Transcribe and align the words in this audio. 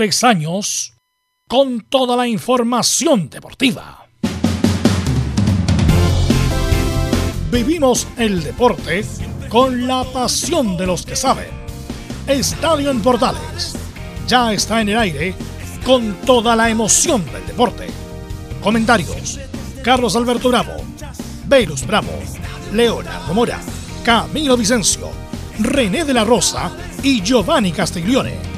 Tres 0.00 0.22
años 0.22 0.94
con 1.48 1.80
toda 1.80 2.16
la 2.16 2.28
información 2.28 3.28
deportiva. 3.28 4.06
Vivimos 7.50 8.06
el 8.16 8.44
deporte 8.44 9.04
con 9.48 9.88
la 9.88 10.04
pasión 10.04 10.76
de 10.76 10.86
los 10.86 11.04
que 11.04 11.16
saben. 11.16 11.48
Estadio 12.28 12.92
en 12.92 13.02
Portales 13.02 13.74
ya 14.28 14.52
está 14.52 14.80
en 14.82 14.90
el 14.90 14.98
aire 14.98 15.34
con 15.84 16.14
toda 16.24 16.54
la 16.54 16.70
emoción 16.70 17.24
del 17.32 17.44
deporte. 17.44 17.88
Comentarios: 18.62 19.40
Carlos 19.82 20.14
Alberto 20.14 20.48
Bravo, 20.48 20.76
Velus 21.46 21.84
Bravo, 21.84 22.12
Leonardo 22.72 23.34
Mora, 23.34 23.58
Camilo 24.04 24.56
Vicencio, 24.56 25.10
René 25.58 26.04
de 26.04 26.14
la 26.14 26.22
Rosa 26.22 26.70
y 27.02 27.20
Giovanni 27.20 27.72
Castiglione. 27.72 28.57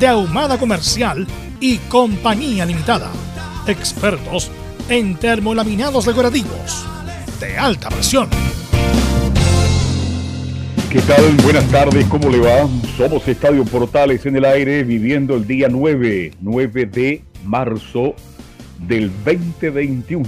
de 0.00 0.06
Ahumada 0.06 0.56
Comercial 0.56 1.26
y 1.60 1.76
Compañía 1.76 2.64
Limitada. 2.64 3.10
Expertos 3.66 4.50
en 4.88 5.14
termolaminados 5.16 6.06
decorativos 6.06 6.86
de 7.38 7.58
alta 7.58 7.90
presión. 7.90 8.30
¿Qué 10.90 11.00
tal? 11.02 11.22
Buenas 11.44 11.66
tardes, 11.68 12.06
¿cómo 12.06 12.30
le 12.30 12.38
va? 12.38 12.66
Somos 12.96 13.28
Estadio 13.28 13.62
Portales 13.66 14.24
en 14.24 14.36
el 14.36 14.46
aire, 14.46 14.84
viviendo 14.84 15.36
el 15.36 15.46
día 15.46 15.68
9, 15.70 16.32
9 16.40 16.86
de 16.86 17.22
marzo 17.44 18.14
del 18.78 19.12
2021. 19.22 20.26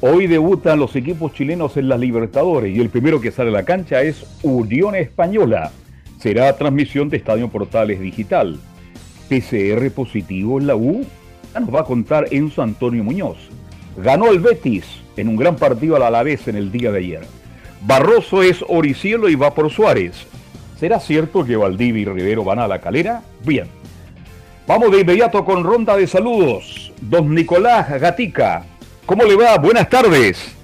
Hoy 0.00 0.28
debutan 0.28 0.78
los 0.78 0.94
equipos 0.94 1.34
chilenos 1.34 1.76
en 1.76 1.88
las 1.88 1.98
Libertadores 1.98 2.74
y 2.74 2.80
el 2.80 2.90
primero 2.90 3.20
que 3.20 3.32
sale 3.32 3.50
a 3.50 3.54
la 3.54 3.64
cancha 3.64 4.02
es 4.02 4.24
Unión 4.44 4.94
Española. 4.94 5.72
Será 6.20 6.56
transmisión 6.56 7.08
de 7.08 7.16
Estadio 7.16 7.48
Portales 7.48 8.00
Digital. 8.00 8.58
PCR 9.28 9.90
positivo 9.90 10.58
en 10.58 10.66
la 10.66 10.76
U. 10.76 11.04
Ya 11.54 11.60
nos 11.60 11.74
va 11.74 11.80
a 11.80 11.84
contar 11.84 12.26
Enzo 12.30 12.62
Antonio 12.62 13.04
Muñoz. 13.04 13.36
Ganó 13.96 14.30
el 14.30 14.40
Betis 14.40 14.84
en 15.16 15.28
un 15.28 15.36
gran 15.36 15.56
partido 15.56 15.96
a 15.96 15.98
la 15.98 16.08
Alavés 16.08 16.48
en 16.48 16.56
el 16.56 16.70
día 16.70 16.92
de 16.92 16.98
ayer. 16.98 17.22
Barroso 17.82 18.42
es 18.42 18.64
Oricielo 18.68 19.28
y 19.28 19.34
va 19.34 19.54
por 19.54 19.70
Suárez. 19.70 20.26
¿Será 20.78 21.00
cierto 21.00 21.44
que 21.44 21.56
Valdivia 21.56 22.02
y 22.02 22.04
Rivero 22.04 22.44
van 22.44 22.60
a 22.60 22.68
la 22.68 22.80
calera? 22.80 23.22
Bien. 23.44 23.66
Vamos 24.66 24.92
de 24.92 25.00
inmediato 25.00 25.44
con 25.44 25.64
ronda 25.64 25.96
de 25.96 26.06
saludos. 26.06 26.92
Don 27.00 27.34
Nicolás 27.34 27.88
Gatica, 28.00 28.64
¿cómo 29.06 29.24
le 29.24 29.34
va? 29.34 29.56
Buenas 29.58 29.88
tardes. 29.88 30.54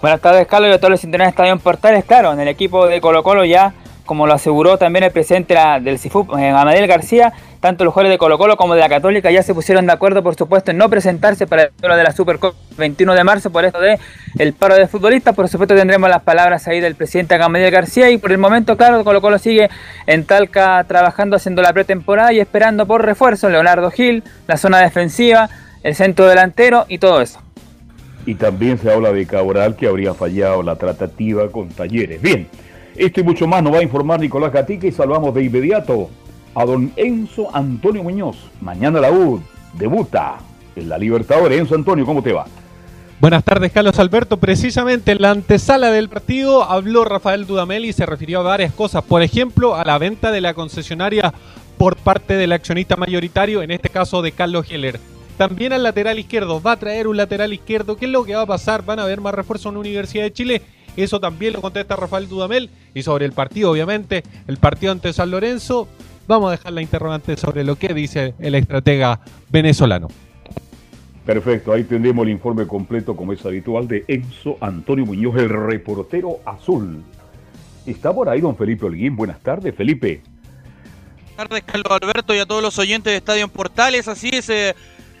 Buenas 0.00 0.20
tardes, 0.20 0.46
Carlos, 0.46 0.70
y 0.70 0.72
a 0.72 0.78
todos 0.78 0.92
los 0.92 1.02
de 1.02 1.24
Estadio 1.24 1.58
Portales. 1.58 2.04
Claro, 2.06 2.32
en 2.32 2.40
el 2.40 2.48
equipo 2.48 2.86
de 2.86 3.02
Colo 3.02 3.22
Colo 3.22 3.44
ya, 3.44 3.74
como 4.10 4.26
lo 4.26 4.32
aseguró 4.32 4.76
también 4.76 5.04
el 5.04 5.12
presidente 5.12 5.54
del 5.82 6.00
CIFUP, 6.00 6.36
eh, 6.36 6.48
Amadel 6.48 6.88
García, 6.88 7.32
tanto 7.60 7.84
los 7.84 7.94
jugadores 7.94 8.14
de 8.14 8.18
Colo 8.18 8.38
Colo 8.38 8.56
como 8.56 8.74
de 8.74 8.80
la 8.80 8.88
Católica 8.88 9.30
ya 9.30 9.44
se 9.44 9.54
pusieron 9.54 9.86
de 9.86 9.92
acuerdo, 9.92 10.20
por 10.24 10.34
supuesto, 10.34 10.72
en 10.72 10.78
no 10.78 10.90
presentarse 10.90 11.46
para 11.46 11.62
el 11.62 11.70
de 11.80 12.02
la 12.02 12.10
Supercopa 12.10 12.56
21 12.76 13.14
de 13.14 13.22
marzo 13.22 13.52
por 13.52 13.64
esto 13.64 13.78
de 13.78 14.00
el 14.40 14.52
paro 14.52 14.74
de 14.74 14.88
futbolistas. 14.88 15.36
Por 15.36 15.48
supuesto 15.48 15.76
tendremos 15.76 16.10
las 16.10 16.22
palabras 16.22 16.66
ahí 16.66 16.80
del 16.80 16.96
presidente 16.96 17.38
Gamaliel 17.38 17.70
García 17.70 18.10
y 18.10 18.18
por 18.18 18.32
el 18.32 18.38
momento, 18.38 18.76
claro, 18.76 19.04
Colo 19.04 19.20
Colo 19.20 19.38
sigue 19.38 19.70
en 20.08 20.24
Talca 20.24 20.82
trabajando, 20.88 21.36
haciendo 21.36 21.62
la 21.62 21.72
pretemporada 21.72 22.32
y 22.32 22.40
esperando 22.40 22.86
por 22.86 23.04
refuerzo 23.04 23.48
Leonardo 23.48 23.92
Gil, 23.92 24.24
la 24.48 24.56
zona 24.56 24.80
defensiva, 24.80 25.50
el 25.84 25.94
centro 25.94 26.26
delantero 26.26 26.84
y 26.88 26.98
todo 26.98 27.20
eso. 27.20 27.40
Y 28.26 28.34
también 28.34 28.76
se 28.76 28.92
habla 28.92 29.12
de 29.12 29.24
Cabral 29.24 29.76
que 29.76 29.86
habría 29.86 30.14
fallado 30.14 30.64
la 30.64 30.74
tratativa 30.74 31.48
con 31.52 31.68
Talleres. 31.68 32.20
Bien, 32.20 32.48
esto 33.00 33.20
y 33.20 33.24
mucho 33.24 33.46
más 33.46 33.62
nos 33.62 33.72
va 33.72 33.78
a 33.78 33.82
informar 33.82 34.20
Nicolás 34.20 34.52
Gatica 34.52 34.86
y 34.86 34.92
salvamos 34.92 35.34
de 35.34 35.42
inmediato 35.42 36.10
a 36.54 36.64
don 36.64 36.92
Enzo 36.96 37.54
Antonio 37.54 38.02
Muñoz. 38.02 38.36
Mañana 38.60 39.00
la 39.00 39.10
U 39.10 39.40
debuta 39.74 40.36
en 40.76 40.88
la 40.88 40.98
Libertadores. 40.98 41.58
Enzo 41.58 41.74
Antonio, 41.74 42.04
¿cómo 42.04 42.22
te 42.22 42.32
va? 42.32 42.44
Buenas 43.18 43.42
tardes, 43.44 43.72
Carlos 43.72 43.98
Alberto. 43.98 44.36
Precisamente 44.36 45.12
en 45.12 45.22
la 45.22 45.30
antesala 45.30 45.90
del 45.90 46.08
partido 46.08 46.64
habló 46.64 47.04
Rafael 47.04 47.46
Dudamel 47.46 47.86
y 47.86 47.92
se 47.92 48.04
refirió 48.04 48.40
a 48.40 48.42
varias 48.42 48.72
cosas. 48.72 49.02
Por 49.02 49.22
ejemplo, 49.22 49.76
a 49.76 49.84
la 49.84 49.98
venta 49.98 50.30
de 50.30 50.40
la 50.40 50.54
concesionaria 50.54 51.32
por 51.78 51.96
parte 51.96 52.34
del 52.34 52.52
accionista 52.52 52.96
mayoritario, 52.96 53.62
en 53.62 53.70
este 53.70 53.88
caso 53.88 54.20
de 54.20 54.32
Carlos 54.32 54.70
Heller. 54.70 55.00
También 55.38 55.72
al 55.72 55.82
lateral 55.82 56.18
izquierdo. 56.18 56.60
Va 56.60 56.72
a 56.72 56.78
traer 56.78 57.08
un 57.08 57.16
lateral 57.16 57.54
izquierdo. 57.54 57.96
¿Qué 57.96 58.04
es 58.04 58.10
lo 58.10 58.24
que 58.24 58.34
va 58.34 58.42
a 58.42 58.46
pasar? 58.46 58.84
¿Van 58.84 58.98
a 58.98 59.04
haber 59.04 59.22
más 59.22 59.32
refuerzos 59.32 59.70
en 59.70 59.74
la 59.74 59.80
Universidad 59.80 60.24
de 60.24 60.32
Chile? 60.34 60.62
Eso 61.02 61.20
también 61.20 61.52
lo 61.54 61.60
contesta 61.60 61.96
Rafael 61.96 62.28
Dudamel. 62.28 62.70
Y 62.94 63.02
sobre 63.02 63.26
el 63.26 63.32
partido, 63.32 63.70
obviamente, 63.70 64.22
el 64.46 64.56
partido 64.58 64.92
ante 64.92 65.12
San 65.12 65.30
Lorenzo, 65.30 65.88
vamos 66.26 66.48
a 66.48 66.52
dejar 66.52 66.72
la 66.72 66.82
interrogante 66.82 67.36
sobre 67.36 67.64
lo 67.64 67.76
que 67.76 67.94
dice 67.94 68.34
el 68.38 68.54
estratega 68.54 69.20
venezolano. 69.50 70.08
Perfecto, 71.24 71.72
ahí 71.72 71.84
tendremos 71.84 72.24
el 72.24 72.32
informe 72.32 72.66
completo, 72.66 73.14
como 73.14 73.32
es 73.32 73.44
habitual, 73.44 73.86
de 73.86 74.04
Enzo 74.08 74.56
Antonio 74.60 75.06
Muñoz, 75.06 75.36
el 75.36 75.48
reportero 75.48 76.40
azul. 76.44 77.02
Está 77.86 78.12
por 78.12 78.28
ahí 78.28 78.40
don 78.40 78.56
Felipe 78.56 78.86
Holguín. 78.86 79.16
Buenas 79.16 79.40
tardes, 79.40 79.74
Felipe. 79.74 80.22
Buenas 81.36 81.48
tardes, 81.48 81.62
Carlos 81.64 81.98
Alberto, 82.02 82.34
y 82.34 82.38
a 82.38 82.46
todos 82.46 82.62
los 82.62 82.78
oyentes 82.78 83.12
de 83.12 83.16
Estadio 83.18 83.44
en 83.44 83.50
Portales. 83.50 84.08
Así 84.08 84.30
es, 84.32 84.48
eh, 84.48 84.74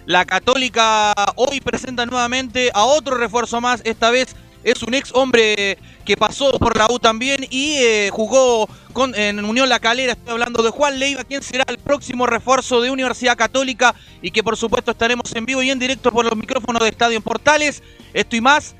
la 0.06 0.24
Católica 0.24 1.14
hoy 1.36 1.60
presenta 1.60 2.06
nuevamente 2.06 2.70
a 2.74 2.84
otro 2.84 3.16
refuerzo 3.16 3.60
más, 3.60 3.80
esta 3.84 4.10
vez 4.10 4.34
es 4.64 4.82
un 4.82 4.94
ex 4.94 5.10
hombre 5.14 5.78
que 6.04 6.16
pasó 6.16 6.58
por 6.58 6.76
la 6.76 6.88
U 6.90 6.98
también 6.98 7.46
y 7.50 7.76
eh, 7.78 8.10
jugó 8.12 8.68
en 9.14 9.44
Unión 9.44 9.68
La 9.68 9.78
Calera. 9.78 10.12
Estoy 10.12 10.32
hablando 10.32 10.62
de 10.62 10.70
Juan 10.70 10.98
Leiva, 10.98 11.24
quien 11.24 11.42
será 11.42 11.64
el 11.68 11.78
próximo 11.78 12.26
refuerzo 12.26 12.80
de 12.80 12.90
Universidad 12.90 13.36
Católica 13.36 13.94
y 14.20 14.30
que 14.30 14.42
por 14.42 14.56
supuesto 14.56 14.90
estaremos 14.90 15.34
en 15.34 15.46
vivo 15.46 15.62
y 15.62 15.70
en 15.70 15.78
directo 15.78 16.10
por 16.10 16.24
los 16.24 16.36
micrófonos 16.36 16.82
de 16.82 16.88
Estadio 16.88 17.20
Portales. 17.20 17.82
Esto 18.12 18.36
y 18.36 18.40
más 18.40 18.74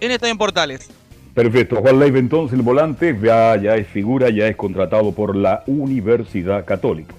en 0.00 0.10
Estadio 0.10 0.36
Portales. 0.36 0.90
Perfecto, 1.34 1.76
Juan 1.76 1.98
Leiva 1.98 2.18
entonces 2.18 2.58
el 2.58 2.62
volante 2.62 3.18
ya, 3.22 3.56
ya 3.56 3.76
es 3.76 3.88
figura, 3.88 4.28
ya 4.28 4.46
es 4.48 4.56
contratado 4.56 5.12
por 5.12 5.34
la 5.34 5.64
Universidad 5.66 6.66
Católica. 6.66 7.14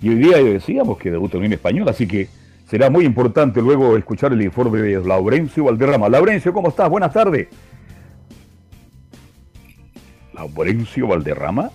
Y 0.00 0.08
hoy 0.08 0.14
día 0.14 0.38
decíamos 0.38 0.96
que 0.96 1.10
debuta 1.10 1.36
en 1.36 1.40
Unión 1.40 1.52
Española, 1.52 1.90
así 1.90 2.08
que 2.08 2.28
será 2.70 2.88
muy 2.88 3.04
importante 3.04 3.60
luego 3.60 3.96
escuchar 3.96 4.32
el 4.32 4.42
informe 4.42 4.80
de 4.80 5.04
Laurencio 5.04 5.64
Valderrama. 5.64 6.08
Laurencio, 6.08 6.52
¿cómo 6.52 6.68
estás? 6.68 6.88
Buenas 6.88 7.12
tardes. 7.12 7.48
Laurencio 10.32 11.08
Valderrama. 11.08 11.70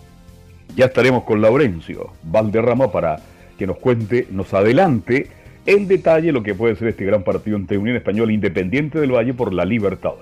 Ya 0.73 0.85
estaremos 0.85 1.25
con 1.25 1.41
Laurencio 1.41 2.13
Valderrama 2.23 2.93
para 2.93 3.17
que 3.57 3.67
nos 3.67 3.77
cuente, 3.77 4.27
nos 4.31 4.53
adelante 4.53 5.27
en 5.65 5.87
detalle 5.87 6.31
lo 6.31 6.43
que 6.43 6.55
puede 6.55 6.77
ser 6.77 6.87
este 6.87 7.03
gran 7.03 7.23
partido 7.23 7.57
entre 7.57 7.77
Unión 7.77 7.97
Española 7.97 8.31
Independiente 8.31 8.99
del 8.99 9.11
Valle 9.11 9.33
por 9.33 9.53
la 9.53 9.65
Libertad. 9.65 10.13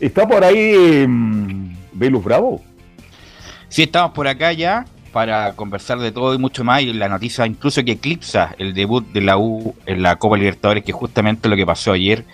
¿Está 0.00 0.26
por 0.26 0.42
ahí 0.44 1.04
um, 1.04 1.74
Velus 1.92 2.24
Bravo? 2.24 2.62
Sí, 3.68 3.82
estamos 3.82 4.12
por 4.12 4.26
acá 4.26 4.52
ya 4.54 4.86
para 5.12 5.52
conversar 5.54 5.98
de 5.98 6.12
todo 6.12 6.34
y 6.34 6.38
mucho 6.38 6.64
más 6.64 6.82
y 6.82 6.92
la 6.92 7.08
noticia 7.08 7.46
incluso 7.46 7.84
que 7.84 7.92
eclipsa 7.92 8.54
el 8.58 8.74
debut 8.74 9.06
de 9.12 9.20
la 9.20 9.38
U 9.38 9.74
en 9.86 10.02
la 10.02 10.16
Copa 10.16 10.36
Libertadores, 10.36 10.84
que 10.84 10.92
justamente 10.92 11.48
lo 11.48 11.56
que 11.56 11.66
pasó 11.66 11.92
ayer 11.92 12.24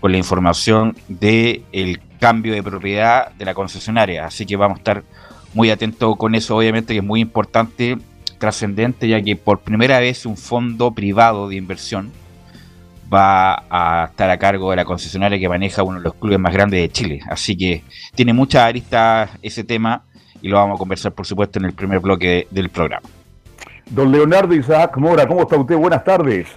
con 0.00 0.12
la 0.12 0.18
información 0.18 0.96
del 1.08 1.62
el 1.72 2.00
cambio 2.18 2.54
de 2.54 2.62
propiedad 2.62 3.32
de 3.32 3.44
la 3.44 3.54
concesionaria. 3.54 4.26
Así 4.26 4.46
que 4.46 4.56
vamos 4.56 4.76
a 4.76 4.80
estar 4.80 5.02
muy 5.54 5.70
atentos 5.70 6.16
con 6.16 6.34
eso, 6.34 6.56
obviamente 6.56 6.94
que 6.94 7.00
es 7.00 7.04
muy 7.04 7.20
importante, 7.20 7.98
trascendente, 8.38 9.08
ya 9.08 9.20
que 9.22 9.36
por 9.36 9.60
primera 9.60 9.98
vez 10.00 10.24
un 10.24 10.36
fondo 10.36 10.92
privado 10.92 11.48
de 11.48 11.56
inversión 11.56 12.12
va 13.12 13.64
a 13.68 14.06
estar 14.10 14.30
a 14.30 14.38
cargo 14.38 14.70
de 14.70 14.76
la 14.76 14.84
concesionaria 14.84 15.38
que 15.38 15.48
maneja 15.48 15.82
uno 15.82 15.98
de 15.98 16.04
los 16.04 16.14
clubes 16.14 16.38
más 16.38 16.52
grandes 16.52 16.80
de 16.80 16.88
Chile. 16.90 17.20
Así 17.28 17.56
que 17.56 17.84
tiene 18.14 18.32
muchas 18.32 18.62
aristas 18.62 19.30
ese 19.42 19.64
tema 19.64 20.04
y 20.42 20.48
lo 20.48 20.56
vamos 20.56 20.76
a 20.76 20.78
conversar, 20.78 21.12
por 21.12 21.24
supuesto, 21.24 21.58
en 21.58 21.66
el 21.66 21.72
primer 21.72 22.00
bloque 22.00 22.48
del 22.50 22.68
programa. 22.68 23.08
Don 23.88 24.10
Leonardo 24.10 24.54
Isaac 24.54 24.96
Mora, 24.96 25.26
¿cómo 25.26 25.42
está 25.42 25.56
usted? 25.56 25.76
Buenas 25.76 26.02
tardes. 26.04 26.48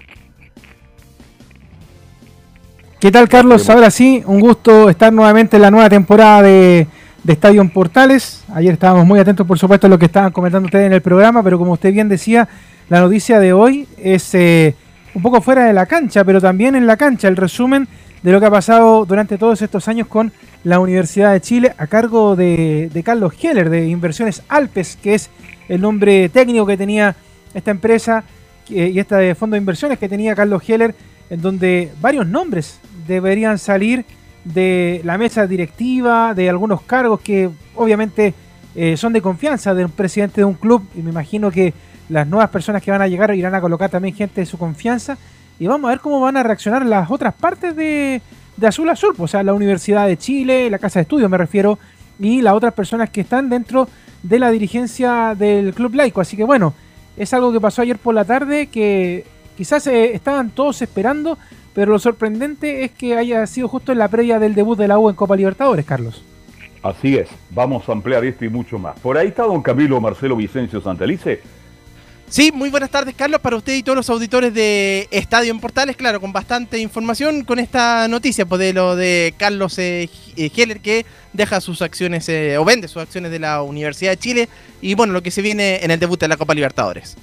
¿Qué 2.99 3.11
tal, 3.11 3.29
Carlos? 3.29 3.69
Ahora 3.69 3.91
sí, 3.91 4.23
un 4.25 4.39
gusto 4.39 4.89
estar 4.89 5.13
nuevamente 5.13 5.57
en 5.57 5.61
la 5.61 5.69
nueva 5.69 5.89
temporada 5.89 6.41
de, 6.41 6.87
de 7.23 7.33
Estadio 7.33 7.61
en 7.61 7.69
Portales. 7.69 8.43
Ayer 8.53 8.73
estábamos 8.73 9.05
muy 9.05 9.19
atentos, 9.19 9.45
por 9.45 9.59
supuesto, 9.59 9.85
a 9.85 9.89
lo 9.89 9.99
que 9.99 10.05
estaban 10.05 10.31
comentando 10.31 10.65
ustedes 10.65 10.87
en 10.87 10.93
el 10.93 11.01
programa, 11.01 11.43
pero 11.43 11.59
como 11.59 11.73
usted 11.73 11.93
bien 11.93 12.09
decía, 12.09 12.47
la 12.89 13.01
noticia 13.01 13.39
de 13.39 13.53
hoy 13.53 13.87
es 13.97 14.33
eh, 14.33 14.75
un 15.13 15.21
poco 15.21 15.41
fuera 15.41 15.65
de 15.65 15.73
la 15.73 15.85
cancha, 15.85 16.23
pero 16.23 16.41
también 16.41 16.75
en 16.75 16.87
la 16.87 16.97
cancha, 16.97 17.27
el 17.27 17.35
resumen 17.35 17.87
de 18.25 18.31
lo 18.31 18.39
que 18.39 18.47
ha 18.47 18.51
pasado 18.51 19.05
durante 19.05 19.37
todos 19.37 19.61
estos 19.61 19.87
años 19.87 20.07
con 20.07 20.31
la 20.63 20.79
Universidad 20.79 21.31
de 21.31 21.41
Chile 21.41 21.75
a 21.77 21.85
cargo 21.85 22.35
de, 22.35 22.89
Carlos 23.05 23.35
Heller 23.39 23.69
de 23.69 23.87
Inversiones 23.87 24.41
Alpes, 24.49 24.97
que 24.99 25.13
es 25.13 25.29
el 25.69 25.79
nombre 25.79 26.27
técnico 26.29 26.65
que 26.65 26.75
tenía 26.75 27.15
esta 27.53 27.69
empresa 27.69 28.23
y 28.67 28.97
este 28.97 29.35
fondo 29.35 29.53
de 29.53 29.59
inversiones 29.59 29.99
que 29.99 30.09
tenía 30.09 30.33
Carlos 30.33 30.67
Heller, 30.67 30.95
en 31.29 31.39
donde 31.39 31.91
varios 32.01 32.25
nombres 32.25 32.79
deberían 33.05 33.59
salir 33.59 34.05
de 34.43 35.01
la 35.03 35.19
mesa 35.19 35.45
directiva, 35.45 36.33
de 36.33 36.49
algunos 36.49 36.81
cargos 36.81 37.21
que 37.21 37.51
obviamente 37.75 38.33
eh, 38.73 38.97
son 38.97 39.13
de 39.13 39.21
confianza 39.21 39.75
de 39.75 39.85
un 39.85 39.91
presidente 39.91 40.41
de 40.41 40.45
un 40.45 40.55
club 40.55 40.83
y 40.95 41.03
me 41.03 41.11
imagino 41.11 41.51
que 41.51 41.75
las 42.09 42.25
nuevas 42.25 42.49
personas 42.49 42.81
que 42.81 42.89
van 42.89 43.03
a 43.03 43.07
llegar 43.07 43.35
irán 43.35 43.53
a 43.53 43.61
colocar 43.61 43.91
también 43.91 44.15
gente 44.15 44.41
de 44.41 44.47
su 44.47 44.57
confianza 44.57 45.15
y 45.59 45.67
vamos 45.67 45.87
a 45.87 45.91
ver 45.91 45.99
cómo 45.99 46.19
van 46.19 46.37
a 46.37 46.43
reaccionar 46.43 46.85
las 46.85 47.09
otras 47.09 47.33
partes 47.33 47.75
de, 47.75 48.21
Azul 48.61 48.89
Azul, 48.89 49.13
pues, 49.15 49.31
o 49.31 49.31
sea, 49.31 49.43
la 49.43 49.53
Universidad 49.53 50.07
de 50.07 50.17
Chile, 50.17 50.69
la 50.69 50.79
Casa 50.79 50.99
de 50.99 51.03
Estudios 51.03 51.29
me 51.29 51.37
refiero, 51.37 51.79
y 52.19 52.41
las 52.41 52.53
otras 52.53 52.73
personas 52.73 53.09
que 53.09 53.21
están 53.21 53.49
dentro 53.49 53.87
de 54.23 54.39
la 54.39 54.51
dirigencia 54.51 55.35
del 55.37 55.73
Club 55.73 55.95
Laico. 55.95 56.21
Así 56.21 56.35
que 56.35 56.43
bueno, 56.43 56.73
es 57.17 57.33
algo 57.33 57.51
que 57.51 57.61
pasó 57.61 57.81
ayer 57.81 57.97
por 57.97 58.15
la 58.15 58.25
tarde 58.25 58.67
que 58.67 59.25
quizás 59.57 59.85
eh, 59.87 60.13
estaban 60.13 60.49
todos 60.49 60.81
esperando, 60.81 61.37
pero 61.73 61.91
lo 61.91 61.99
sorprendente 61.99 62.83
es 62.83 62.91
que 62.91 63.17
haya 63.17 63.45
sido 63.47 63.67
justo 63.67 63.91
en 63.91 63.99
la 63.99 64.07
previa 64.07 64.39
del 64.39 64.55
debut 64.55 64.77
de 64.77 64.87
la 64.87 64.97
U 64.97 65.09
en 65.09 65.15
Copa 65.15 65.35
Libertadores, 65.35 65.85
Carlos. 65.85 66.23
Así 66.81 67.15
es, 67.17 67.29
vamos 67.49 67.87
a 67.89 67.93
ampliar 67.93 68.23
esto 68.25 68.45
y 68.45 68.49
mucho 68.49 68.77
más. 68.77 68.99
Por 68.99 69.17
ahí 69.17 69.27
está 69.29 69.43
don 69.43 69.61
Camilo 69.61 69.99
Marcelo 69.99 70.35
Vicencio 70.35 70.81
Santelice 70.81 71.41
Sí, 72.27 72.51
muy 72.51 72.69
buenas 72.69 72.89
tardes, 72.89 73.13
Carlos, 73.15 73.39
para 73.39 73.55
usted 73.55 73.75
y 73.75 73.83
todos 73.83 73.95
los 73.95 74.09
auditores 74.09 74.53
de 74.53 75.07
Estadio 75.11 75.51
en 75.51 75.59
Portales, 75.59 75.95
claro, 75.95 76.19
con 76.19 76.33
bastante 76.33 76.79
información 76.79 77.43
con 77.43 77.59
esta 77.59 78.07
noticia, 78.07 78.47
pues 78.47 78.59
de 78.59 78.73
lo 78.73 78.95
de 78.95 79.35
Carlos 79.37 79.77
eh, 79.77 80.09
eh, 80.35 80.51
Heller, 80.55 80.79
que 80.79 81.05
deja 81.33 81.61
sus 81.61 81.83
acciones 81.83 82.27
eh, 82.29 82.57
o 82.57 82.65
vende 82.65 82.87
sus 82.87 83.01
acciones 83.01 83.29
de 83.31 83.39
la 83.39 83.61
Universidad 83.61 84.11
de 84.11 84.17
Chile 84.17 84.49
y 84.81 84.95
bueno, 84.95 85.13
lo 85.13 85.21
que 85.21 85.29
se 85.29 85.43
viene 85.43 85.83
en 85.83 85.91
el 85.91 85.99
debut 85.99 86.19
de 86.19 86.27
la 86.27 86.35
Copa 86.35 86.55
Libertadores. 86.55 87.15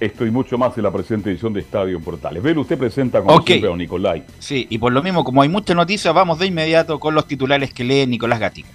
Esto 0.00 0.24
y 0.24 0.30
mucho 0.30 0.56
más 0.56 0.74
en 0.78 0.84
la 0.84 0.90
presente 0.90 1.30
edición 1.30 1.52
de 1.52 1.60
Estadio 1.60 1.98
en 1.98 2.02
Portales. 2.02 2.42
Velo, 2.42 2.62
usted 2.62 2.78
presenta 2.78 3.20
como 3.20 3.34
okay. 3.34 3.56
siempre 3.56 3.74
a 3.74 3.76
Nicolai. 3.76 4.24
Sí, 4.38 4.66
y 4.70 4.78
por 4.78 4.90
lo 4.90 5.02
mismo, 5.02 5.22
como 5.22 5.42
hay 5.42 5.50
muchas 5.50 5.76
noticias, 5.76 6.14
vamos 6.14 6.38
de 6.38 6.46
inmediato 6.46 6.98
con 6.98 7.14
los 7.14 7.28
titulares 7.28 7.74
que 7.74 7.84
lee 7.84 8.06
Nicolás 8.06 8.40
Gatica. 8.40 8.70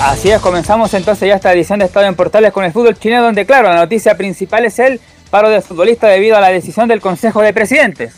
Así 0.00 0.30
es, 0.30 0.40
comenzamos 0.40 0.94
entonces 0.94 1.28
ya 1.28 1.34
esta 1.34 1.52
edición 1.52 1.80
de 1.80 1.86
Estadio 1.86 2.06
en 2.06 2.14
Portales 2.14 2.52
con 2.52 2.64
el 2.64 2.72
fútbol 2.72 2.96
chino, 2.96 3.20
donde 3.20 3.44
claro, 3.44 3.68
la 3.68 3.74
noticia 3.74 4.16
principal 4.16 4.64
es 4.64 4.78
el 4.78 5.00
paro 5.28 5.50
de 5.50 5.60
futbolistas 5.60 6.10
debido 6.10 6.36
a 6.36 6.40
la 6.40 6.50
decisión 6.50 6.86
del 6.86 7.00
Consejo 7.00 7.42
de 7.42 7.52
Presidentes. 7.52 8.14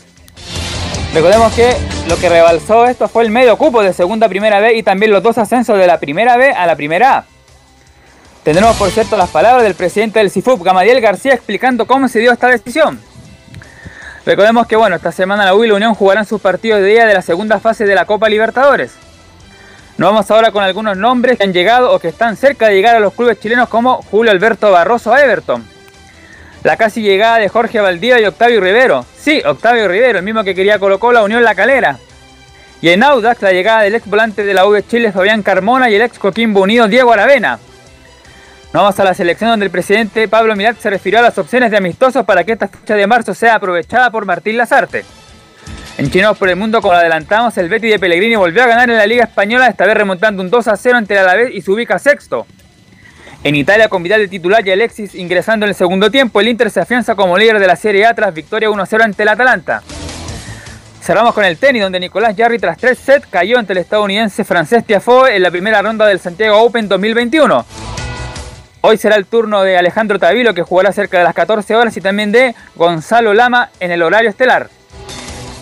Recordemos 1.11 1.51
que 1.53 1.75
lo 2.07 2.17
que 2.17 2.29
rebalsó 2.29 2.85
esto 2.85 3.07
fue 3.07 3.23
el 3.23 3.31
medio 3.31 3.57
cupo 3.57 3.81
de 3.81 3.93
segunda 3.93 4.29
primera 4.29 4.59
B 4.59 4.75
y 4.75 4.83
también 4.83 5.11
los 5.11 5.23
dos 5.23 5.39
ascensos 5.39 5.75
de 5.79 5.87
la 5.87 5.99
primera 5.99 6.37
B 6.37 6.51
a 6.51 6.67
la 6.67 6.75
primera 6.75 7.17
A. 7.17 7.25
Tendremos 8.43 8.75
por 8.77 8.91
cierto 8.91 9.17
las 9.17 9.31
palabras 9.31 9.63
del 9.63 9.73
presidente 9.73 10.19
del 10.19 10.29
CIFUP, 10.29 10.63
Gamadiel 10.63 11.01
García, 11.01 11.33
explicando 11.33 11.87
cómo 11.87 12.07
se 12.07 12.19
dio 12.19 12.31
esta 12.31 12.47
decisión. 12.47 13.01
Recordemos 14.23 14.67
que 14.67 14.75
bueno, 14.75 14.95
esta 14.95 15.11
semana 15.11 15.45
la 15.45 15.55
U 15.55 15.63
y 15.63 15.67
la 15.67 15.73
Unión 15.73 15.95
jugarán 15.95 16.27
sus 16.27 16.39
partidos 16.39 16.79
de 16.79 16.87
día 16.89 17.07
de 17.07 17.15
la 17.15 17.23
segunda 17.23 17.59
fase 17.59 17.85
de 17.85 17.95
la 17.95 18.05
Copa 18.05 18.29
Libertadores. 18.29 18.91
Nos 19.97 20.09
vamos 20.09 20.31
ahora 20.31 20.51
con 20.51 20.63
algunos 20.63 20.97
nombres 20.97 21.37
que 21.37 21.43
han 21.43 21.53
llegado 21.53 21.91
o 21.91 21.99
que 21.99 22.07
están 22.07 22.35
cerca 22.35 22.67
de 22.67 22.75
llegar 22.75 22.95
a 22.95 22.99
los 22.99 23.13
clubes 23.13 23.39
chilenos 23.39 23.69
como 23.69 24.01
Julio 24.03 24.31
Alberto 24.31 24.71
Barroso 24.71 25.13
a 25.13 25.21
Everton. 25.21 25.65
La 26.63 26.77
casi 26.77 27.01
llegada 27.01 27.37
de 27.37 27.49
Jorge 27.49 27.79
Valdía 27.79 28.19
y 28.19 28.25
Octavio 28.25 28.61
Rivero. 28.61 29.05
Sí, 29.17 29.41
Octavio 29.45 29.87
Rivero, 29.87 30.19
el 30.19 30.25
mismo 30.25 30.43
que 30.43 30.55
quería 30.55 30.79
colocó 30.79 31.11
la 31.11 31.23
Unión 31.23 31.43
La 31.43 31.55
Calera. 31.55 31.97
Y 32.81 32.89
en 32.89 33.03
Audax 33.03 33.41
la 33.41 33.51
llegada 33.51 33.81
del 33.81 33.95
ex 33.95 34.07
volante 34.07 34.43
de 34.43 34.53
la 34.53 34.65
U 34.65 34.71
de 34.71 34.85
Chile 34.85 35.11
Fabián 35.11 35.43
Carmona 35.43 35.89
y 35.89 35.95
el 35.95 36.01
ex 36.01 36.17
Coquimbo 36.17 36.61
Unido 36.61 36.87
Diego 36.87 37.13
Aravena. 37.13 37.59
Nos 38.73 38.83
vamos 38.83 38.99
a 38.99 39.03
la 39.03 39.13
selección 39.13 39.49
donde 39.51 39.65
el 39.65 39.71
presidente 39.71 40.27
Pablo 40.27 40.55
Mirat 40.55 40.77
se 40.77 40.89
refirió 40.89 41.19
a 41.19 41.23
las 41.23 41.37
opciones 41.37 41.69
de 41.71 41.77
amistosos 41.77 42.25
para 42.25 42.43
que 42.43 42.53
esta 42.53 42.67
fecha 42.67 42.95
de 42.95 43.05
marzo 43.05 43.33
sea 43.33 43.55
aprovechada 43.55 44.09
por 44.09 44.25
Martín 44.25 44.57
Lazarte. 44.57 45.03
En 46.01 46.09
Chinos 46.09 46.35
por 46.35 46.49
el 46.49 46.55
Mundo, 46.55 46.81
como 46.81 46.95
adelantamos, 46.95 47.55
el 47.59 47.69
Betty 47.69 47.87
de 47.87 47.99
Pellegrini 47.99 48.35
volvió 48.35 48.63
a 48.63 48.65
ganar 48.65 48.89
en 48.89 48.97
la 48.97 49.05
Liga 49.05 49.23
Española, 49.23 49.67
esta 49.67 49.85
vez 49.85 49.95
remontando 49.95 50.41
un 50.41 50.49
2 50.49 50.67
a 50.67 50.75
0 50.75 50.97
ante 50.97 51.13
el 51.13 51.19
Alavés 51.19 51.53
y 51.53 51.61
se 51.61 51.69
ubica 51.69 51.99
sexto. 51.99 52.47
En 53.43 53.53
Italia, 53.53 53.87
con 53.87 54.01
Vidal 54.01 54.21
de 54.21 54.27
titular 54.27 54.67
y 54.67 54.71
Alexis 54.71 55.13
ingresando 55.13 55.67
en 55.67 55.69
el 55.69 55.75
segundo 55.75 56.09
tiempo, 56.09 56.41
el 56.41 56.47
Inter 56.47 56.71
se 56.71 56.79
afianza 56.79 57.13
como 57.13 57.37
líder 57.37 57.59
de 57.59 57.67
la 57.67 57.75
Serie 57.75 58.07
A 58.07 58.15
tras 58.15 58.33
victoria 58.33 58.67
1-0 58.71 59.03
ante 59.03 59.21
el 59.21 59.29
Atalanta. 59.29 59.83
Cerramos 61.03 61.35
con 61.35 61.45
el 61.45 61.57
tenis, 61.57 61.83
donde 61.83 61.99
Nicolás 61.99 62.33
Jarry 62.35 62.57
tras 62.57 62.79
tres 62.79 62.97
sets 62.97 63.27
cayó 63.27 63.59
ante 63.59 63.73
el 63.73 63.77
estadounidense 63.77 64.43
francés 64.43 64.83
Tiafoe 64.83 65.35
en 65.35 65.43
la 65.43 65.51
primera 65.51 65.83
ronda 65.83 66.07
del 66.07 66.19
Santiago 66.19 66.63
Open 66.63 66.87
2021. 66.87 67.63
Hoy 68.81 68.97
será 68.97 69.17
el 69.17 69.27
turno 69.27 69.61
de 69.61 69.77
Alejandro 69.77 70.17
Tavilo, 70.17 70.55
que 70.55 70.63
jugará 70.63 70.93
cerca 70.93 71.19
de 71.19 71.25
las 71.25 71.35
14 71.35 71.75
horas, 71.75 71.95
y 71.95 72.01
también 72.01 72.31
de 72.31 72.55
Gonzalo 72.73 73.35
Lama 73.35 73.69
en 73.79 73.91
el 73.91 74.01
horario 74.01 74.31
estelar. 74.31 74.80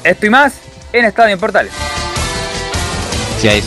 Esto 0.10 0.26
y 0.26 0.32
más 0.32 0.60
en 0.92 1.06
Estadio 1.06 1.36
en 1.36 1.40
Portales. 1.40 1.72
Sí, 3.38 3.48
es, 3.48 3.64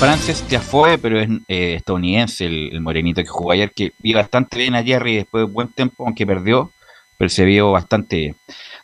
Francis 0.00 0.42
fue, 0.60 0.98
pero 0.98 1.20
es 1.20 1.28
eh, 1.46 1.74
estadounidense 1.76 2.46
el, 2.46 2.80
morenito 2.80 3.22
que 3.22 3.28
jugó 3.28 3.52
ayer, 3.52 3.70
que 3.72 3.92
vi 4.00 4.12
bastante 4.12 4.58
bien 4.58 4.74
a 4.74 4.82
Jerry 4.82 5.14
después 5.14 5.46
de 5.46 5.52
buen 5.52 5.68
tiempo, 5.68 6.04
aunque 6.04 6.26
perdió, 6.26 6.72
pero 7.16 7.28
se 7.28 7.44
vio 7.44 7.70
bastante 7.70 8.16
bien. 8.16 8.36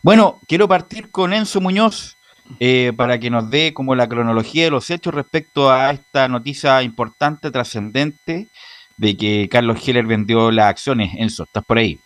Bueno, 0.03 0.39
quiero 0.47 0.69
partir 0.69 1.11
con 1.11 1.33
Enzo 1.33 1.61
Muñoz 1.61 2.17
eh, 2.61 2.93
para 2.97 3.19
que 3.19 3.29
nos 3.29 3.51
dé 3.51 3.75
como 3.75 3.97
la 3.97 4.09
cronología 4.09 4.63
de 4.63 4.71
los 4.71 4.89
hechos 4.89 5.13
respecto 5.13 5.69
a 5.69 5.91
esta 5.91 6.29
noticia 6.29 6.81
importante, 6.81 7.51
trascendente, 7.51 8.47
de 8.99 9.17
que 9.17 9.49
Carlos 9.51 9.81
Heller 9.85 10.07
vendió 10.07 10.53
las 10.53 10.67
acciones. 10.67 11.11
Enzo, 11.17 11.43
¿estás 11.43 11.65
por 11.65 11.79
ahí? 11.79 11.99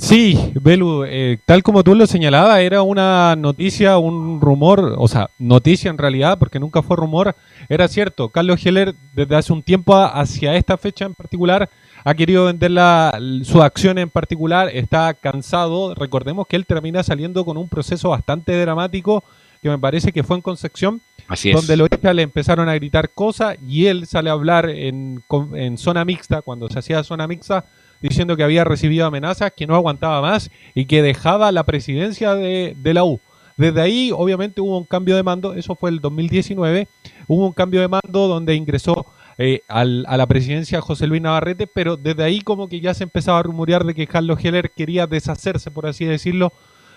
Sí, 0.00 0.52
Belu, 0.54 1.04
eh, 1.04 1.38
tal 1.44 1.62
como 1.62 1.84
tú 1.84 1.94
lo 1.94 2.06
señalabas, 2.06 2.60
era 2.60 2.80
una 2.80 3.36
noticia, 3.36 3.98
un 3.98 4.40
rumor, 4.40 4.94
o 4.96 5.06
sea, 5.06 5.28
noticia 5.38 5.90
en 5.90 5.98
realidad, 5.98 6.38
porque 6.38 6.58
nunca 6.58 6.82
fue 6.82 6.96
rumor, 6.96 7.36
era 7.68 7.86
cierto. 7.86 8.30
Carlos 8.30 8.64
Heller, 8.64 8.94
desde 9.12 9.36
hace 9.36 9.52
un 9.52 9.62
tiempo 9.62 9.94
hacia 9.94 10.56
esta 10.56 10.78
fecha 10.78 11.04
en 11.04 11.14
particular, 11.14 11.68
ha 12.02 12.14
querido 12.14 12.46
vender 12.46 12.70
la, 12.70 13.20
su 13.42 13.62
acción 13.62 13.98
en 13.98 14.08
particular, 14.08 14.70
está 14.72 15.12
cansado. 15.12 15.94
Recordemos 15.94 16.46
que 16.46 16.56
él 16.56 16.64
termina 16.64 17.02
saliendo 17.02 17.44
con 17.44 17.58
un 17.58 17.68
proceso 17.68 18.08
bastante 18.08 18.58
dramático, 18.58 19.22
que 19.62 19.68
me 19.68 19.78
parece 19.78 20.12
que 20.12 20.22
fue 20.22 20.36
en 20.36 20.42
Concepción, 20.42 21.02
donde 21.52 21.76
los 21.76 21.90
hijas 21.92 22.14
le 22.14 22.22
empezaron 22.22 22.70
a 22.70 22.74
gritar 22.74 23.10
cosas 23.10 23.58
y 23.68 23.84
él 23.84 24.06
sale 24.06 24.30
a 24.30 24.32
hablar 24.32 24.70
en, 24.70 25.22
en 25.52 25.76
zona 25.76 26.06
mixta, 26.06 26.40
cuando 26.40 26.70
se 26.70 26.78
hacía 26.78 27.04
zona 27.04 27.28
mixta 27.28 27.66
diciendo 28.00 28.36
que 28.36 28.42
había 28.42 28.64
recibido 28.64 29.06
amenazas, 29.06 29.52
que 29.56 29.66
no 29.66 29.74
aguantaba 29.74 30.20
más 30.20 30.50
y 30.74 30.86
que 30.86 31.02
dejaba 31.02 31.52
la 31.52 31.64
presidencia 31.64 32.34
de, 32.34 32.76
la 32.82 33.04
U. 33.04 33.20
Desde 33.56 33.80
ahí, 33.80 34.10
obviamente, 34.14 34.60
hubo 34.60 34.78
un 34.78 34.84
cambio 34.84 35.16
de 35.16 35.22
mando, 35.22 35.54
eso 35.54 35.74
fue 35.74 35.90
el 35.90 36.00
2019, 36.00 36.88
hubo 37.26 37.46
un 37.46 37.52
cambio 37.52 37.80
de 37.80 37.88
mando 37.88 38.28
donde 38.28 38.54
ingresó 38.54 39.06
eh, 39.38 39.62
a 39.68 39.84
la 39.84 40.26
presidencia 40.26 40.80
José 40.80 41.06
Luis 41.06 41.22
Navarrete, 41.22 41.66
pero 41.66 41.96
desde 41.96 42.22
ahí 42.22 42.40
como 42.40 42.68
que 42.68 42.80
ya 42.80 42.94
se 42.94 43.04
empezaba 43.04 43.38
a 43.38 43.42
rumorear 43.42 43.84
de 43.84 43.94
que 43.94 44.06
Carlos 44.06 44.42
Heller 44.42 44.70
quería 44.70 45.06
deshacerse, 45.06 45.70
por 45.70 45.86
así 45.86 46.04
decirlo, 46.04 46.52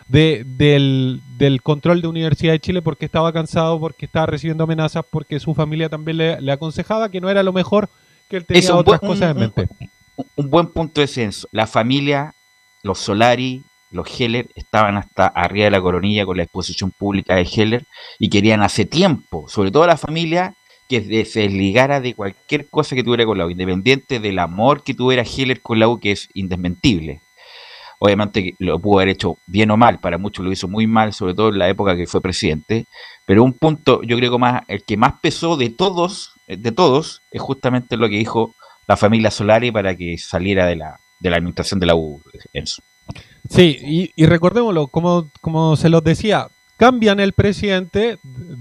de, 0.08 0.44
del, 0.46 1.62
control 1.62 2.02
de 2.02 2.08
Universidad 2.08 2.54
de 2.54 2.60
Chile 2.60 2.82
porque 2.82 3.06
estaba 3.06 3.32
cansado, 3.32 3.80
porque 3.80 4.06
estaba 4.06 4.26
recibiendo 4.26 4.64
amenazas, 4.64 5.04
porque 5.10 5.40
su 5.40 5.54
familia 5.54 5.90
también 5.90 6.18
le, 6.18 6.52
aconsejaba 6.52 7.10
que 7.10 7.22
no 7.22 7.30
era 7.30 7.44
lo 7.44 7.54
mejor, 7.54 7.90
que 8.30 8.38
él 8.38 8.46
tenía 8.46 8.76
otras 8.76 9.00
cosas 9.00 9.32
en 9.32 9.40
mente. 9.40 9.68
un 9.80 9.90
buen 10.38 10.68
punto 10.68 11.02
de 11.02 11.08
censo. 11.08 11.48
La 11.52 11.68
familia, 11.68 12.34
los 12.84 13.00
Solari, 13.00 13.64
los 13.92 14.08
Heller, 14.20 14.50
estaban 14.56 14.98
hasta 14.98 15.28
arriba 15.28 15.66
de 15.66 15.72
la 15.72 15.82
coronilla 15.82 16.26
con 16.26 16.38
la 16.38 16.44
exposición 16.44 16.92
pública 16.92 17.36
de 17.36 17.44
Heller 17.44 17.86
y 18.20 18.30
querían 18.30 18.62
hace 18.62 18.86
tiempo, 18.86 19.48
sobre 19.48 19.72
todo 19.72 19.88
la 19.88 19.98
familia, 19.98 20.56
que 20.90 21.26
se 21.26 21.42
desligara 21.42 22.02
de 22.02 22.14
cualquier 22.14 22.70
cosa 22.70 22.96
que 22.96 23.04
tuviera 23.04 23.26
con 23.26 23.38
la 23.38 23.46
U, 23.46 23.50
independiente 23.50 24.20
del 24.20 24.38
amor 24.40 24.84
que 24.84 24.94
tuviera 24.94 25.24
Heller 25.24 25.62
con 25.62 25.80
la 25.80 25.88
U, 25.88 26.00
que 26.00 26.12
es 26.12 26.30
indesmentible. 26.34 27.22
Obviamente 28.00 28.54
lo 28.60 28.80
pudo 28.80 29.00
haber 29.00 29.10
hecho 29.10 29.38
bien 29.48 29.72
o 29.72 29.78
mal, 29.78 30.00
para 30.00 30.18
muchos 30.18 30.44
lo 30.44 30.52
hizo 30.52 30.68
muy 30.68 30.88
mal, 30.88 31.14
sobre 31.14 31.34
todo 31.34 31.50
en 31.50 31.60
la 31.60 31.70
época 31.70 31.96
que 31.96 32.06
fue 32.06 32.22
presidente, 32.22 32.86
pero 33.26 33.44
un 33.44 33.54
punto, 33.54 34.02
yo 34.04 34.18
creo 34.18 34.32
que 34.34 34.38
más, 34.38 34.64
el 34.68 34.84
que 34.84 34.98
más 34.98 35.14
pesó 35.22 35.56
de 35.56 35.70
todos, 35.70 36.34
de 36.48 36.72
todos, 36.74 37.22
es 37.32 37.42
justamente 37.42 37.96
lo 37.96 38.10
que 38.10 38.18
dijo 38.18 38.54
la 38.88 38.98
familia 38.98 39.32
Solari 39.32 39.72
para 39.72 39.96
que 39.96 40.18
saliera 40.18 40.66
de 40.66 40.76
la, 40.76 41.00
de 41.20 41.30
la 41.30 41.38
administración 41.38 41.80
de 41.80 41.86
la 41.86 41.96
U. 41.96 42.22
Sí, 43.50 44.12
y, 44.16 44.26
recordémoslo, 44.26 44.88
como, 44.88 45.30
como 45.42 45.76
se 45.76 45.90
los 45.90 46.04
decía, 46.04 46.48
cambian 46.78 47.20
el 47.20 47.34
presidente, 47.34 48.20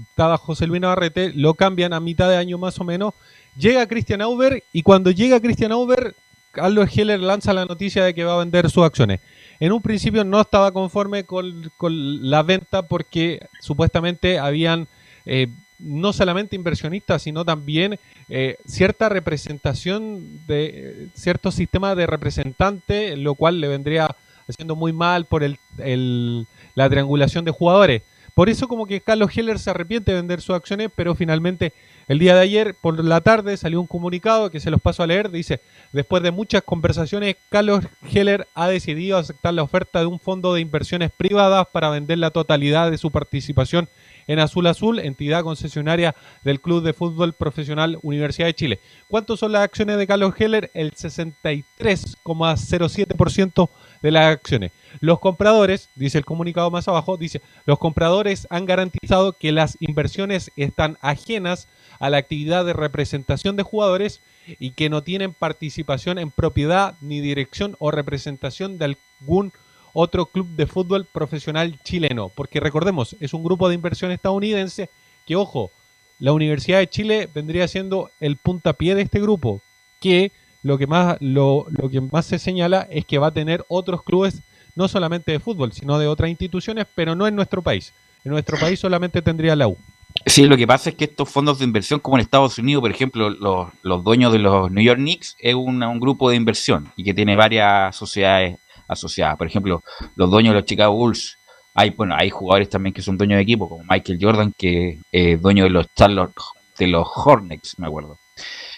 estaba 0.09 0.37
José 0.37 0.67
Luis 0.67 0.81
Navarrete, 0.81 1.31
lo 1.33 1.53
cambian 1.53 1.93
a 1.93 1.99
mitad 1.99 2.29
de 2.29 2.37
año 2.37 2.57
más 2.57 2.79
o 2.79 2.83
menos, 2.83 3.13
llega 3.55 3.87
Cristian 3.87 4.21
Auber 4.21 4.63
y 4.73 4.81
cuando 4.81 5.11
llega 5.11 5.39
Cristian 5.39 5.71
Auber 5.71 6.15
Carlos 6.53 6.95
Heller 6.95 7.19
lanza 7.19 7.51
la 7.51 7.65
noticia 7.65 8.03
de 8.03 8.13
que 8.13 8.23
va 8.23 8.35
a 8.35 8.39
vender 8.39 8.69
sus 8.69 8.83
acciones. 8.83 9.21
En 9.59 9.71
un 9.71 9.81
principio 9.81 10.23
no 10.23 10.39
estaba 10.39 10.71
conforme 10.71 11.23
con, 11.23 11.71
con 11.77 12.29
la 12.29 12.43
venta 12.43 12.83
porque 12.83 13.39
supuestamente 13.59 14.37
habían 14.37 14.87
eh, 15.25 15.47
no 15.83 16.13
solamente 16.13 16.55
inversionistas, 16.55 17.21
sino 17.21 17.45
también 17.45 17.99
eh, 18.29 18.57
cierta 18.65 19.09
representación 19.09 20.45
de 20.47 20.65
eh, 20.73 21.07
cierto 21.13 21.51
sistema 21.51 21.95
de 21.95 22.07
representante, 22.07 23.17
lo 23.17 23.35
cual 23.35 23.59
le 23.59 23.67
vendría 23.67 24.15
haciendo 24.47 24.75
muy 24.75 24.93
mal 24.93 25.25
por 25.25 25.43
el, 25.43 25.57
el, 25.77 26.47
la 26.75 26.89
triangulación 26.89 27.45
de 27.45 27.51
jugadores. 27.51 28.01
Por 28.33 28.49
eso 28.49 28.67
como 28.67 28.87
que 28.87 29.01
Carlos 29.01 29.29
Heller 29.37 29.59
se 29.59 29.69
arrepiente 29.69 30.11
de 30.11 30.17
vender 30.17 30.41
sus 30.41 30.55
acciones, 30.55 30.89
pero 30.95 31.13
finalmente 31.13 31.71
el 32.07 32.17
día 32.17 32.33
de 32.33 32.41
ayer 32.41 32.75
por 32.75 33.01
la 33.03 33.21
tarde 33.21 33.55
salió 33.57 33.79
un 33.79 33.85
comunicado 33.85 34.49
que 34.49 34.59
se 34.59 34.71
los 34.71 34.81
paso 34.81 35.03
a 35.03 35.07
leer. 35.07 35.29
Dice, 35.29 35.61
después 35.91 36.23
de 36.23 36.31
muchas 36.31 36.63
conversaciones, 36.63 37.35
Carlos 37.49 37.85
Heller 38.11 38.47
ha 38.55 38.67
decidido 38.67 39.17
aceptar 39.17 39.53
la 39.53 39.61
oferta 39.61 39.99
de 39.99 40.07
un 40.07 40.19
fondo 40.19 40.53
de 40.53 40.61
inversiones 40.61 41.11
privadas 41.15 41.67
para 41.71 41.91
vender 41.91 42.17
la 42.17 42.31
totalidad 42.31 42.89
de 42.89 42.97
su 42.97 43.11
participación 43.11 43.87
en 44.27 44.39
Azul 44.39 44.67
Azul, 44.67 44.99
entidad 44.99 45.43
concesionaria 45.43 46.15
del 46.43 46.61
Club 46.61 46.83
de 46.83 46.93
Fútbol 46.93 47.33
Profesional 47.33 47.97
Universidad 48.01 48.47
de 48.47 48.53
Chile. 48.53 48.79
¿Cuántos 49.07 49.39
son 49.39 49.51
las 49.51 49.63
acciones 49.63 49.97
de 49.97 50.07
Carlos 50.07 50.33
Heller? 50.37 50.71
El 50.73 50.93
63,07% 50.93 53.69
de 54.01 54.11
las 54.11 54.33
acciones. 54.33 54.71
Los 54.99 55.19
compradores, 55.19 55.89
dice 55.95 56.19
el 56.19 56.25
comunicado 56.25 56.71
más 56.71 56.87
abajo, 56.87 57.17
dice, 57.17 57.41
los 57.65 57.77
compradores 57.79 58.47
han 58.49 58.65
garantizado 58.65 59.33
que 59.33 59.51
las 59.51 59.77
inversiones 59.79 60.51
están 60.55 60.97
ajenas 61.01 61.67
a 61.99 62.09
la 62.09 62.17
actividad 62.17 62.65
de 62.65 62.73
representación 62.73 63.55
de 63.55 63.61
jugadores 63.63 64.21
y 64.59 64.71
que 64.71 64.89
no 64.89 65.03
tienen 65.03 65.33
participación 65.33 66.19
en 66.19 66.31
propiedad 66.31 66.95
ni 67.01 67.21
dirección 67.21 67.75
o 67.79 67.91
representación 67.91 68.77
de 68.77 68.97
algún 69.21 69.53
otro 69.93 70.25
club 70.25 70.47
de 70.55 70.67
fútbol 70.67 71.05
profesional 71.05 71.79
chileno. 71.83 72.29
Porque 72.29 72.59
recordemos, 72.59 73.15
es 73.19 73.33
un 73.33 73.43
grupo 73.43 73.69
de 73.69 73.75
inversión 73.75 74.11
estadounidense 74.11 74.89
que, 75.25 75.35
ojo, 75.35 75.71
la 76.19 76.33
Universidad 76.33 76.79
de 76.79 76.89
Chile 76.89 77.29
vendría 77.33 77.67
siendo 77.67 78.09
el 78.19 78.37
puntapié 78.37 78.95
de 78.95 79.03
este 79.03 79.21
grupo, 79.21 79.61
que 79.99 80.31
lo 80.63 80.77
que 80.77 80.87
más, 80.87 81.17
lo, 81.19 81.65
lo 81.69 81.89
que 81.89 82.01
más 82.01 82.25
se 82.25 82.39
señala 82.39 82.87
es 82.89 83.05
que 83.05 83.17
va 83.17 83.27
a 83.27 83.33
tener 83.33 83.65
otros 83.67 84.03
clubes, 84.03 84.41
no 84.75 84.87
solamente 84.87 85.31
de 85.31 85.39
fútbol, 85.39 85.73
sino 85.73 85.99
de 85.99 86.07
otras 86.07 86.29
instituciones, 86.29 86.87
pero 86.95 87.15
no 87.15 87.27
en 87.27 87.35
nuestro 87.35 87.61
país. 87.61 87.93
En 88.23 88.31
nuestro 88.31 88.57
país 88.57 88.79
solamente 88.79 89.21
tendría 89.21 89.55
la 89.55 89.67
U. 89.67 89.77
Sí, 90.25 90.45
lo 90.45 90.55
que 90.55 90.67
pasa 90.67 90.91
es 90.91 90.95
que 90.95 91.05
estos 91.05 91.29
fondos 91.29 91.59
de 91.59 91.65
inversión, 91.65 91.99
como 91.99 92.17
en 92.17 92.21
Estados 92.21 92.57
Unidos, 92.57 92.81
por 92.81 92.91
ejemplo, 92.91 93.29
los, 93.29 93.67
los 93.81 94.03
dueños 94.03 94.31
de 94.31 94.39
los 94.39 94.71
New 94.71 94.83
York 94.83 94.99
Knicks, 94.99 95.35
es 95.39 95.55
un 95.55 95.99
grupo 95.99 96.29
de 96.29 96.37
inversión 96.37 96.91
y 96.95 97.03
que 97.03 97.13
tiene 97.13 97.35
varias 97.35 97.95
sociedades 97.95 98.57
asociadas. 98.93 99.37
Por 99.37 99.47
ejemplo, 99.47 99.83
los 100.15 100.31
dueños 100.31 100.53
de 100.53 100.61
los 100.61 100.67
Chicago 100.67 100.95
Bulls, 100.95 101.37
hay, 101.73 101.89
bueno, 101.91 102.15
hay 102.17 102.29
jugadores 102.29 102.69
también 102.69 102.93
que 102.93 103.01
son 103.01 103.17
dueños 103.17 103.37
de 103.37 103.43
equipo, 103.43 103.67
como 103.67 103.83
Michael 103.89 104.19
Jordan, 104.21 104.53
que 104.57 104.99
es 105.11 105.41
dueño 105.41 105.63
de 105.63 105.69
los 105.71 105.87
Charlotte, 105.95 106.33
de 106.77 106.87
los 106.87 107.07
Hornets, 107.13 107.77
me 107.79 107.87
acuerdo. 107.87 108.17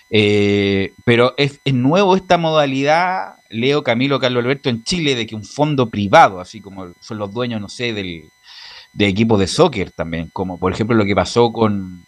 Eh, 0.09 0.93
pero 1.03 1.33
es, 1.37 1.59
es 1.65 1.73
nuevo 1.73 2.15
esta 2.15 2.37
modalidad, 2.37 3.35
Leo, 3.49 3.83
Camilo, 3.83 4.19
Carlos 4.19 4.43
Alberto, 4.43 4.69
en 4.69 4.83
Chile, 4.83 5.15
de 5.15 5.25
que 5.25 5.35
un 5.35 5.43
fondo 5.43 5.89
privado, 5.89 6.39
así 6.39 6.61
como 6.61 6.93
son 6.99 7.17
los 7.17 7.33
dueños, 7.33 7.59
no 7.59 7.69
sé, 7.69 7.93
del, 7.93 8.29
de 8.95 9.07
equipos 9.07 9.39
de 9.39 9.47
soccer 9.47 9.91
también, 9.91 10.29
como 10.31 10.57
por 10.57 10.71
ejemplo 10.71 10.95
lo 10.95 11.05
que 11.05 11.15
pasó 11.15 11.51
con, 11.51 12.05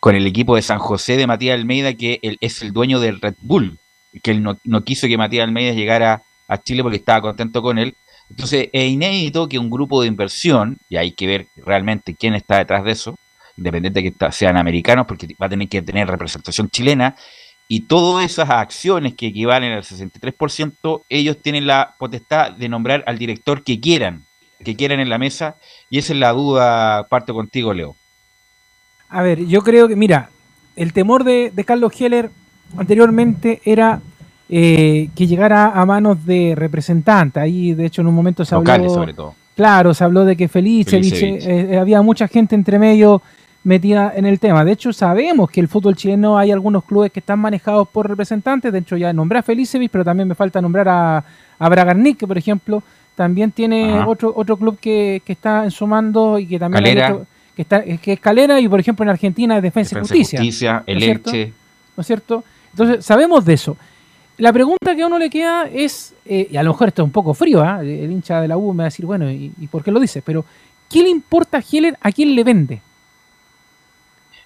con 0.00 0.14
el 0.14 0.26
equipo 0.26 0.54
de 0.54 0.62
San 0.62 0.78
José 0.78 1.16
de 1.16 1.26
Matías 1.26 1.58
Almeida, 1.58 1.94
que 1.94 2.20
él 2.22 2.38
es 2.40 2.62
el 2.62 2.72
dueño 2.72 3.00
del 3.00 3.20
Red 3.20 3.34
Bull, 3.40 3.78
que 4.22 4.30
él 4.30 4.42
no, 4.42 4.58
no 4.62 4.84
quiso 4.84 5.08
que 5.08 5.18
Matías 5.18 5.44
Almeida 5.44 5.72
llegara 5.72 6.22
a 6.48 6.58
Chile 6.58 6.82
porque 6.82 6.98
estaba 6.98 7.20
contento 7.20 7.62
con 7.62 7.78
él. 7.78 7.94
Entonces 8.30 8.68
es 8.72 8.90
inédito 8.90 9.48
que 9.48 9.58
un 9.58 9.70
grupo 9.70 10.02
de 10.02 10.08
inversión, 10.08 10.78
y 10.88 10.96
hay 10.96 11.12
que 11.12 11.26
ver 11.26 11.46
realmente 11.56 12.14
quién 12.14 12.34
está 12.34 12.58
detrás 12.58 12.84
de 12.84 12.92
eso, 12.92 13.16
independiente 13.56 14.02
de 14.02 14.12
que 14.12 14.32
sean 14.32 14.56
americanos, 14.56 15.06
porque 15.06 15.28
va 15.40 15.46
a 15.46 15.48
tener 15.48 15.68
que 15.68 15.82
tener 15.82 16.08
representación 16.08 16.68
chilena, 16.70 17.16
y 17.68 17.80
todas 17.80 18.24
esas 18.24 18.50
acciones 18.50 19.14
que 19.14 19.28
equivalen 19.28 19.72
al 19.72 19.82
63%, 19.82 21.02
ellos 21.08 21.38
tienen 21.40 21.66
la 21.66 21.94
potestad 21.98 22.52
de 22.52 22.68
nombrar 22.68 23.04
al 23.06 23.18
director 23.18 23.62
que 23.62 23.80
quieran, 23.80 24.24
que 24.62 24.76
quieran 24.76 25.00
en 25.00 25.08
la 25.08 25.18
mesa, 25.18 25.56
y 25.88 25.98
esa 25.98 26.12
es 26.12 26.18
la 26.18 26.32
duda, 26.32 27.06
parto 27.08 27.34
contigo, 27.34 27.72
Leo. 27.72 27.96
A 29.08 29.22
ver, 29.22 29.46
yo 29.46 29.62
creo 29.62 29.86
que, 29.88 29.96
mira, 29.96 30.30
el 30.76 30.92
temor 30.92 31.24
de, 31.24 31.50
de 31.54 31.64
Carlos 31.64 31.92
Heller 31.98 32.30
anteriormente 32.76 33.60
era 33.64 34.00
eh, 34.48 35.08
que 35.14 35.26
llegara 35.26 35.68
a 35.72 35.86
manos 35.86 36.24
de 36.26 36.54
representantes. 36.56 37.42
Ahí, 37.42 37.74
de 37.74 37.86
hecho, 37.86 38.02
en 38.02 38.08
un 38.08 38.14
momento 38.14 38.44
se 38.44 38.54
Locales, 38.54 38.86
habló. 38.86 38.94
sobre 38.94 39.14
todo. 39.14 39.34
Claro, 39.56 39.94
se 39.94 40.02
habló 40.04 40.24
de 40.24 40.36
que 40.36 40.48
Felicevich, 40.48 41.12
eh, 41.22 41.38
eh, 41.72 41.78
había 41.78 42.02
mucha 42.02 42.26
gente 42.28 42.54
entre 42.54 42.78
medio 42.78 43.22
metida 43.62 44.12
en 44.14 44.26
el 44.26 44.38
tema. 44.40 44.64
De 44.64 44.72
hecho, 44.72 44.92
sabemos 44.92 45.50
que 45.50 45.60
el 45.60 45.68
fútbol 45.68 45.96
chileno 45.96 46.36
hay 46.36 46.50
algunos 46.50 46.84
clubes 46.84 47.10
que 47.12 47.20
están 47.20 47.38
manejados 47.38 47.88
por 47.88 48.08
representantes. 48.08 48.72
De 48.72 48.80
hecho, 48.80 48.96
ya 48.96 49.12
nombré 49.12 49.38
a 49.38 49.42
Felicevich, 49.42 49.90
pero 49.90 50.04
también 50.04 50.28
me 50.28 50.34
falta 50.34 50.60
nombrar 50.60 50.88
a, 50.88 51.24
a 51.58 51.68
Bragarnik, 51.68 52.18
que, 52.18 52.26
por 52.26 52.36
ejemplo, 52.36 52.82
también 53.14 53.52
tiene 53.52 53.94
Ajá. 53.94 54.08
otro 54.08 54.32
otro 54.36 54.56
club 54.56 54.76
que, 54.80 55.22
que 55.24 55.32
está 55.32 55.64
en 55.64 55.70
su 55.70 55.86
mando 55.86 56.38
y 56.38 56.46
que 56.46 56.58
también 56.58 56.82
Calera. 56.84 57.12
otro- 57.14 57.26
que 57.54 57.62
está 57.62 57.84
que 57.84 58.14
es 58.14 58.18
Calera 58.18 58.60
y 58.60 58.68
por 58.68 58.80
ejemplo 58.80 59.04
en 59.04 59.10
Argentina 59.10 59.56
es 59.56 59.62
Defensa, 59.62 59.90
Defensa 59.94 60.14
y 60.16 60.18
Justicia, 60.18 60.38
Justicia, 60.40 60.82
el 60.88 60.98
¿no? 60.98 61.04
Elche. 61.04 61.52
¿no 61.96 62.00
es 62.00 62.06
cierto? 62.08 62.42
Entonces, 62.72 63.04
sabemos 63.04 63.44
de 63.44 63.52
eso. 63.54 63.76
La 64.38 64.52
pregunta 64.52 64.96
que 64.96 65.02
a 65.02 65.06
uno 65.06 65.18
le 65.18 65.30
queda 65.30 65.68
es, 65.72 66.14
eh, 66.26 66.48
y 66.50 66.56
a 66.56 66.62
lo 66.62 66.72
mejor 66.72 66.88
esto 66.88 67.02
es 67.02 67.06
un 67.06 67.12
poco 67.12 67.34
frío, 67.34 67.62
¿ah? 67.62 67.80
el 67.82 68.10
hincha 68.10 68.40
de 68.40 68.48
la 68.48 68.56
U 68.56 68.72
me 68.72 68.78
va 68.78 68.84
a 68.84 68.86
decir, 68.86 69.06
bueno, 69.06 69.30
¿y, 69.30 69.52
y 69.60 69.66
por 69.68 69.84
qué 69.84 69.92
lo 69.92 70.00
dices? 70.00 70.22
Pero, 70.26 70.44
¿qué 70.90 71.02
le 71.02 71.08
importa 71.08 71.58
a 71.58 71.62
Heller 71.70 71.96
a 72.00 72.10
quién 72.10 72.34
le 72.34 72.42
vende? 72.44 72.80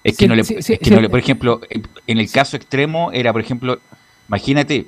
Es 0.05 0.17
Sí, 0.17 0.17
que 0.17 0.29
no 0.29 0.35
le, 0.35 0.45
sí, 0.45 0.55
es 0.59 0.67
sí, 0.67 0.79
que 0.81 0.91
sí. 0.91 0.95
no 0.95 1.01
le- 1.01 1.09
por 1.11 1.19
ejemplo, 1.19 1.61
en 2.07 2.19
el 2.19 2.31
caso 2.31 2.57
extremo 2.57 3.11
era, 3.13 3.33
por 3.33 3.41
ejemplo, 3.43 3.81
imagínate, 4.29 4.87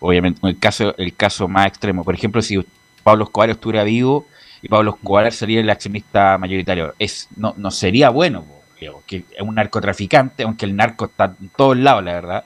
obviamente 0.00 0.40
el 0.46 0.58
caso, 0.58 0.94
el 0.96 1.14
caso 1.14 1.48
más 1.48 1.66
extremo, 1.66 2.04
por 2.04 2.14
ejemplo, 2.14 2.40
si 2.42 2.58
Pablo 3.02 3.24
Escobar 3.24 3.50
estuviera 3.50 3.84
vivo 3.84 4.26
y 4.62 4.68
Pablo 4.68 4.92
Escobar 4.92 5.32
sería 5.32 5.60
el 5.60 5.70
accionista 5.70 6.38
mayoritario, 6.38 6.94
es 6.98 7.28
no, 7.36 7.54
no 7.56 7.70
sería 7.70 8.10
bueno, 8.10 8.44
Leo, 8.80 9.02
que 9.06 9.24
es 9.32 9.40
un 9.42 9.56
narcotraficante, 9.56 10.44
aunque 10.44 10.66
el 10.66 10.76
narco 10.76 11.06
está 11.06 11.34
en 11.40 11.48
todos 11.50 11.76
lados, 11.76 12.04
la 12.04 12.12
verdad. 12.14 12.44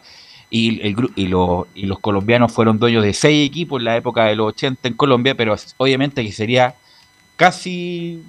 Y, 0.54 0.86
el, 0.86 0.96
y, 1.16 1.28
los, 1.28 1.66
y 1.74 1.86
los 1.86 1.98
colombianos 1.98 2.52
fueron 2.52 2.78
dueños 2.78 3.02
de 3.02 3.14
seis 3.14 3.48
equipos 3.48 3.80
en 3.80 3.86
la 3.86 3.96
época 3.96 4.26
de 4.26 4.36
los 4.36 4.48
80 4.48 4.86
en 4.86 4.94
Colombia, 4.94 5.34
pero 5.34 5.56
obviamente 5.78 6.22
que 6.22 6.30
sería 6.30 6.74
casi 7.36 8.22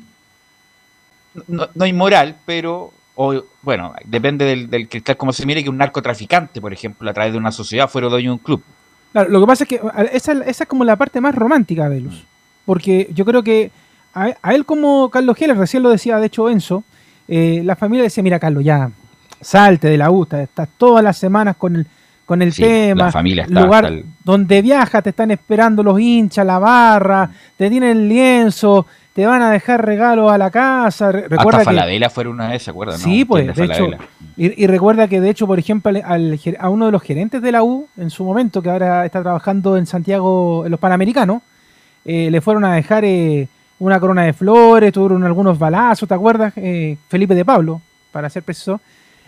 no, 1.49 1.67
no 1.75 1.85
inmoral, 1.85 2.37
pero 2.45 2.93
o, 3.15 3.43
bueno, 3.61 3.93
depende 4.05 4.45
del, 4.45 4.69
del 4.69 4.87
cristal 4.87 5.17
como 5.17 5.33
se 5.33 5.45
mire 5.45 5.65
que 5.65 5.69
un 5.69 5.75
narcotraficante, 5.75 6.61
por 6.61 6.71
ejemplo, 6.71 7.09
a 7.09 7.13
través 7.13 7.33
de 7.33 7.39
una 7.39 7.51
sociedad 7.51 7.89
fuera 7.89 8.07
dueño 8.07 8.29
de 8.29 8.33
un 8.35 8.39
club. 8.39 8.63
Claro, 9.11 9.29
lo 9.29 9.41
que 9.41 9.45
pasa 9.45 9.63
es 9.65 9.67
que 9.67 9.81
esa, 10.13 10.31
esa 10.31 10.63
es 10.63 10.69
como 10.69 10.85
la 10.85 10.95
parte 10.95 11.19
más 11.19 11.35
romántica 11.35 11.89
de 11.89 11.95
Velus. 11.95 12.23
Porque 12.65 13.09
yo 13.13 13.25
creo 13.25 13.43
que 13.43 13.69
a, 14.13 14.33
a 14.41 14.55
él 14.55 14.65
como 14.65 15.09
Carlos 15.09 15.35
Heller, 15.41 15.57
recién 15.57 15.83
lo 15.83 15.89
decía 15.89 16.19
de 16.19 16.27
hecho 16.27 16.49
Enzo, 16.49 16.85
eh, 17.27 17.61
la 17.65 17.75
familia 17.75 18.03
decía, 18.03 18.23
mira 18.23 18.39
Carlos, 18.39 18.63
ya 18.63 18.91
salte 19.41 19.89
de 19.89 19.97
la 19.97 20.09
U, 20.09 20.23
estás 20.23 20.43
estás 20.43 20.69
todas 20.77 21.03
las 21.03 21.17
semanas 21.17 21.57
con 21.57 21.75
el, 21.75 21.87
con 22.25 22.41
el 22.41 22.53
Sí, 22.53 22.61
tema, 22.61 23.05
la 23.05 23.11
familia 23.11 23.43
está 23.43 23.61
lugar 23.61 23.85
el- 23.85 24.05
donde 24.23 24.61
viajas 24.61 25.03
te 25.03 25.09
están 25.09 25.31
esperando 25.31 25.83
los 25.83 25.99
hinchas, 25.99 26.45
la 26.45 26.57
barra, 26.59 27.29
te 27.57 27.69
tienen 27.69 27.89
el 27.97 28.09
lienzo, 28.09 28.85
te 29.13 29.25
van 29.27 29.41
a 29.41 29.51
dejar 29.51 29.85
regalos 29.85 30.31
a 30.31 30.37
la 30.37 30.49
casa. 30.49 31.11
Re- 31.11 31.27
recuerda 31.27 31.59
Hasta 31.59 31.71
que, 31.71 31.75
Falabella 31.75 32.09
fuera 32.09 32.29
una 32.29 32.47
vez, 32.49 32.63
¿se 32.63 32.71
acuerdan? 32.71 32.97
Sí, 32.97 33.21
no? 33.21 33.27
pues, 33.27 33.43
¿Quién 33.43 33.55
de 33.55 33.73
hecho, 33.73 33.85
Falabella? 33.85 34.09
y, 34.37 34.63
y 34.63 34.67
recuerda 34.67 35.07
que 35.07 35.21
de 35.21 35.29
hecho, 35.29 35.45
por 35.47 35.59
ejemplo, 35.59 35.91
al- 36.03 36.39
a 36.59 36.69
uno 36.69 36.85
de 36.87 36.91
los 36.91 37.01
gerentes 37.03 37.41
de 37.41 37.51
la 37.51 37.61
U 37.63 37.87
en 37.97 38.09
su 38.09 38.23
momento, 38.23 38.61
que 38.61 38.69
ahora 38.69 39.05
está 39.05 39.21
trabajando 39.21 39.77
en 39.77 39.85
Santiago, 39.85 40.63
en 40.65 40.71
los 40.71 40.79
Panamericanos, 40.79 41.41
eh, 42.05 42.29
le 42.31 42.41
fueron 42.41 42.65
a 42.65 42.73
dejar 42.75 43.03
eh, 43.05 43.47
una 43.79 43.99
corona 43.99 44.23
de 44.23 44.33
flores, 44.33 44.91
tuvieron 44.93 45.23
algunos 45.25 45.59
balazos, 45.59 46.07
¿te 46.07 46.15
acuerdas? 46.15 46.53
Eh, 46.55 46.97
Felipe 47.09 47.35
de 47.35 47.43
Pablo, 47.45 47.81
para 48.11 48.29
ser 48.29 48.43
preciso. 48.43 48.79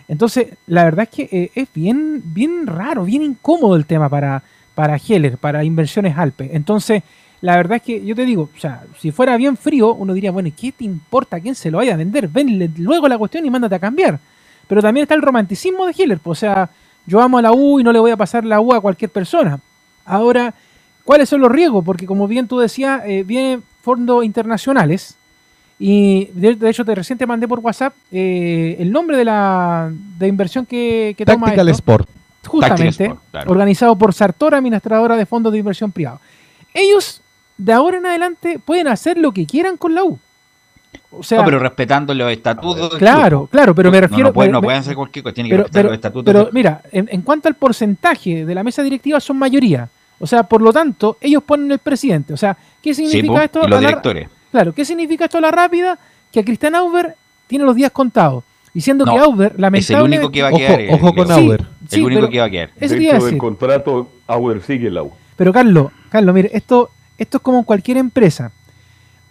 Entonces, 0.08 0.54
la 0.66 0.84
verdad 0.84 1.08
es 1.10 1.16
que 1.16 1.36
eh, 1.36 1.50
es 1.54 1.68
bien, 1.74 2.22
bien 2.24 2.66
raro, 2.66 3.04
bien 3.04 3.22
incómodo 3.22 3.76
el 3.76 3.86
tema 3.86 4.08
para, 4.08 4.42
para 4.74 4.96
Heller, 4.96 5.36
para 5.38 5.64
Inversiones 5.64 6.16
Alpes. 6.16 6.50
Entonces, 6.52 7.02
la 7.40 7.56
verdad 7.56 7.76
es 7.76 7.82
que 7.82 8.04
yo 8.04 8.14
te 8.14 8.24
digo, 8.24 8.48
o 8.54 8.58
sea, 8.58 8.84
si 8.98 9.10
fuera 9.10 9.36
bien 9.36 9.56
frío, 9.56 9.94
uno 9.94 10.14
diría, 10.14 10.30
bueno, 10.30 10.48
¿y 10.48 10.52
¿qué 10.52 10.72
te 10.72 10.84
importa 10.84 11.40
quién 11.40 11.54
se 11.54 11.70
lo 11.70 11.78
vaya 11.78 11.94
a 11.94 11.96
vender? 11.96 12.28
Venle 12.28 12.70
luego 12.76 13.08
la 13.08 13.18
cuestión 13.18 13.44
y 13.44 13.50
mándate 13.50 13.74
a 13.74 13.78
cambiar. 13.80 14.18
Pero 14.68 14.82
también 14.82 15.02
está 15.02 15.14
el 15.14 15.22
romanticismo 15.22 15.86
de 15.86 15.94
Heller, 15.96 16.18
pues, 16.18 16.38
o 16.38 16.40
sea, 16.40 16.70
yo 17.06 17.20
amo 17.20 17.38
a 17.38 17.42
la 17.42 17.52
U 17.52 17.78
y 17.78 17.84
no 17.84 17.92
le 17.92 18.00
voy 18.00 18.10
a 18.10 18.16
pasar 18.16 18.44
la 18.44 18.60
U 18.60 18.72
a 18.72 18.80
cualquier 18.80 19.10
persona. 19.10 19.60
Ahora, 20.04 20.54
¿cuáles 21.04 21.28
son 21.28 21.40
los 21.40 21.52
riesgos? 21.52 21.84
Porque 21.84 22.06
como 22.06 22.26
bien 22.26 22.48
tú 22.48 22.58
decías, 22.58 23.02
eh, 23.06 23.22
vienen 23.24 23.62
fondos 23.82 24.24
internacionales 24.24 25.16
y 25.78 26.26
de, 26.32 26.54
de 26.56 26.70
hecho 26.70 26.84
te 26.84 26.94
recién 26.94 27.18
te 27.18 27.26
mandé 27.26 27.46
por 27.46 27.58
WhatsApp 27.60 27.92
eh, 28.10 28.76
el 28.78 28.90
nombre 28.90 29.16
de 29.16 29.24
la 29.24 29.90
de 30.18 30.26
inversión 30.28 30.64
que, 30.66 31.14
que 31.18 31.24
toma 31.26 31.46
Tactical 31.46 31.68
esto. 31.68 31.78
Sport. 31.80 32.08
justamente, 32.46 33.04
Sport, 33.04 33.20
claro. 33.30 33.50
organizado 33.50 33.96
por 33.96 34.14
Sartor, 34.14 34.54
administradora 34.54 35.16
de 35.16 35.26
fondos 35.26 35.52
de 35.52 35.58
inversión 35.58 35.92
privada. 35.92 36.20
Ellos, 36.72 37.20
de 37.58 37.72
ahora 37.72 37.98
en 37.98 38.06
adelante, 38.06 38.58
pueden 38.58 38.88
hacer 38.88 39.18
lo 39.18 39.32
que 39.32 39.44
quieran 39.46 39.76
con 39.76 39.94
la 39.94 40.04
U. 40.04 40.18
O 41.10 41.22
sea, 41.22 41.38
no, 41.38 41.44
pero 41.44 41.58
respetando 41.58 42.14
los 42.14 42.30
estatutos. 42.32 42.94
claro, 42.96 43.40
club. 43.40 43.50
claro, 43.50 43.74
pero 43.74 43.90
me 43.90 44.00
refiero... 44.00 44.28
No, 44.28 44.32
pueden, 44.32 44.50
me- 44.52 44.58
no 44.58 44.62
pueden 44.62 44.80
hacer 44.80 44.94
cualquier 44.94 45.22
cosa, 45.22 45.34
tienen 45.34 45.50
que 45.50 45.54
pero, 45.56 45.62
respetar 45.64 45.82
pero- 45.82 45.88
los 45.88 45.94
estatutos. 45.96 46.24
pero 46.34 46.48
mira, 46.52 46.80
en, 46.92 47.08
en 47.10 47.20
cuanto 47.22 47.48
al 47.48 47.54
porcentaje 47.54 48.44
de 48.46 48.54
la 48.54 48.62
mesa 48.62 48.82
directiva 48.82 49.20
son 49.20 49.38
mayoría. 49.38 49.88
O 50.18 50.26
sea, 50.26 50.42
por 50.44 50.62
lo 50.62 50.72
tanto, 50.72 51.18
ellos 51.20 51.42
ponen 51.42 51.70
el 51.72 51.78
presidente. 51.78 52.32
O 52.32 52.36
sea, 52.38 52.56
¿qué 52.82 52.94
significa 52.94 53.44
esto? 53.44 53.60
y 53.66 53.68
los 53.68 53.80
directores. 53.80 54.28
Claro, 54.50 54.72
¿qué 54.72 54.84
significa 54.84 55.24
esto 55.26 55.38
a 55.38 55.40
la 55.40 55.50
rápida? 55.50 55.98
Que 56.32 56.40
a 56.40 56.44
Cristian 56.44 56.74
Auber 56.74 57.14
tiene 57.46 57.64
los 57.64 57.74
días 57.76 57.90
contados. 57.90 58.44
Diciendo 58.72 59.04
No, 59.06 59.12
que 59.14 59.18
Auber, 59.18 59.46
Es 59.48 59.54
el 59.54 59.60
lamentablemente... 59.62 60.18
único 60.18 60.32
que 60.32 60.42
va 60.42 60.48
a 60.48 60.50
Ojo, 60.50 60.58
quedar. 60.58 60.80
eh, 60.80 60.88
ojo 60.92 61.14
con. 61.14 61.26
Sí, 61.28 61.32
Auber. 61.32 61.66
sí, 61.88 62.00
el 62.00 62.04
único 62.06 62.28
que 62.28 62.38
va 62.40 62.44
a 62.46 62.50
quedar. 62.50 62.70
Eso 62.78 62.94
a 62.94 62.98
Dentro 62.98 63.12
del 63.14 63.22
decir. 63.24 63.38
contrato, 63.38 64.10
Auer 64.26 64.62
sigue 64.62 64.88
en 64.88 64.94
la 64.94 65.02
U. 65.02 65.12
Pero 65.36 65.52
Carlos, 65.52 65.92
Carlos, 66.10 66.34
mire, 66.34 66.50
esto, 66.52 66.90
esto 67.16 67.38
es 67.38 67.42
como 67.42 67.58
en 67.58 67.64
cualquier 67.64 67.96
empresa. 67.96 68.52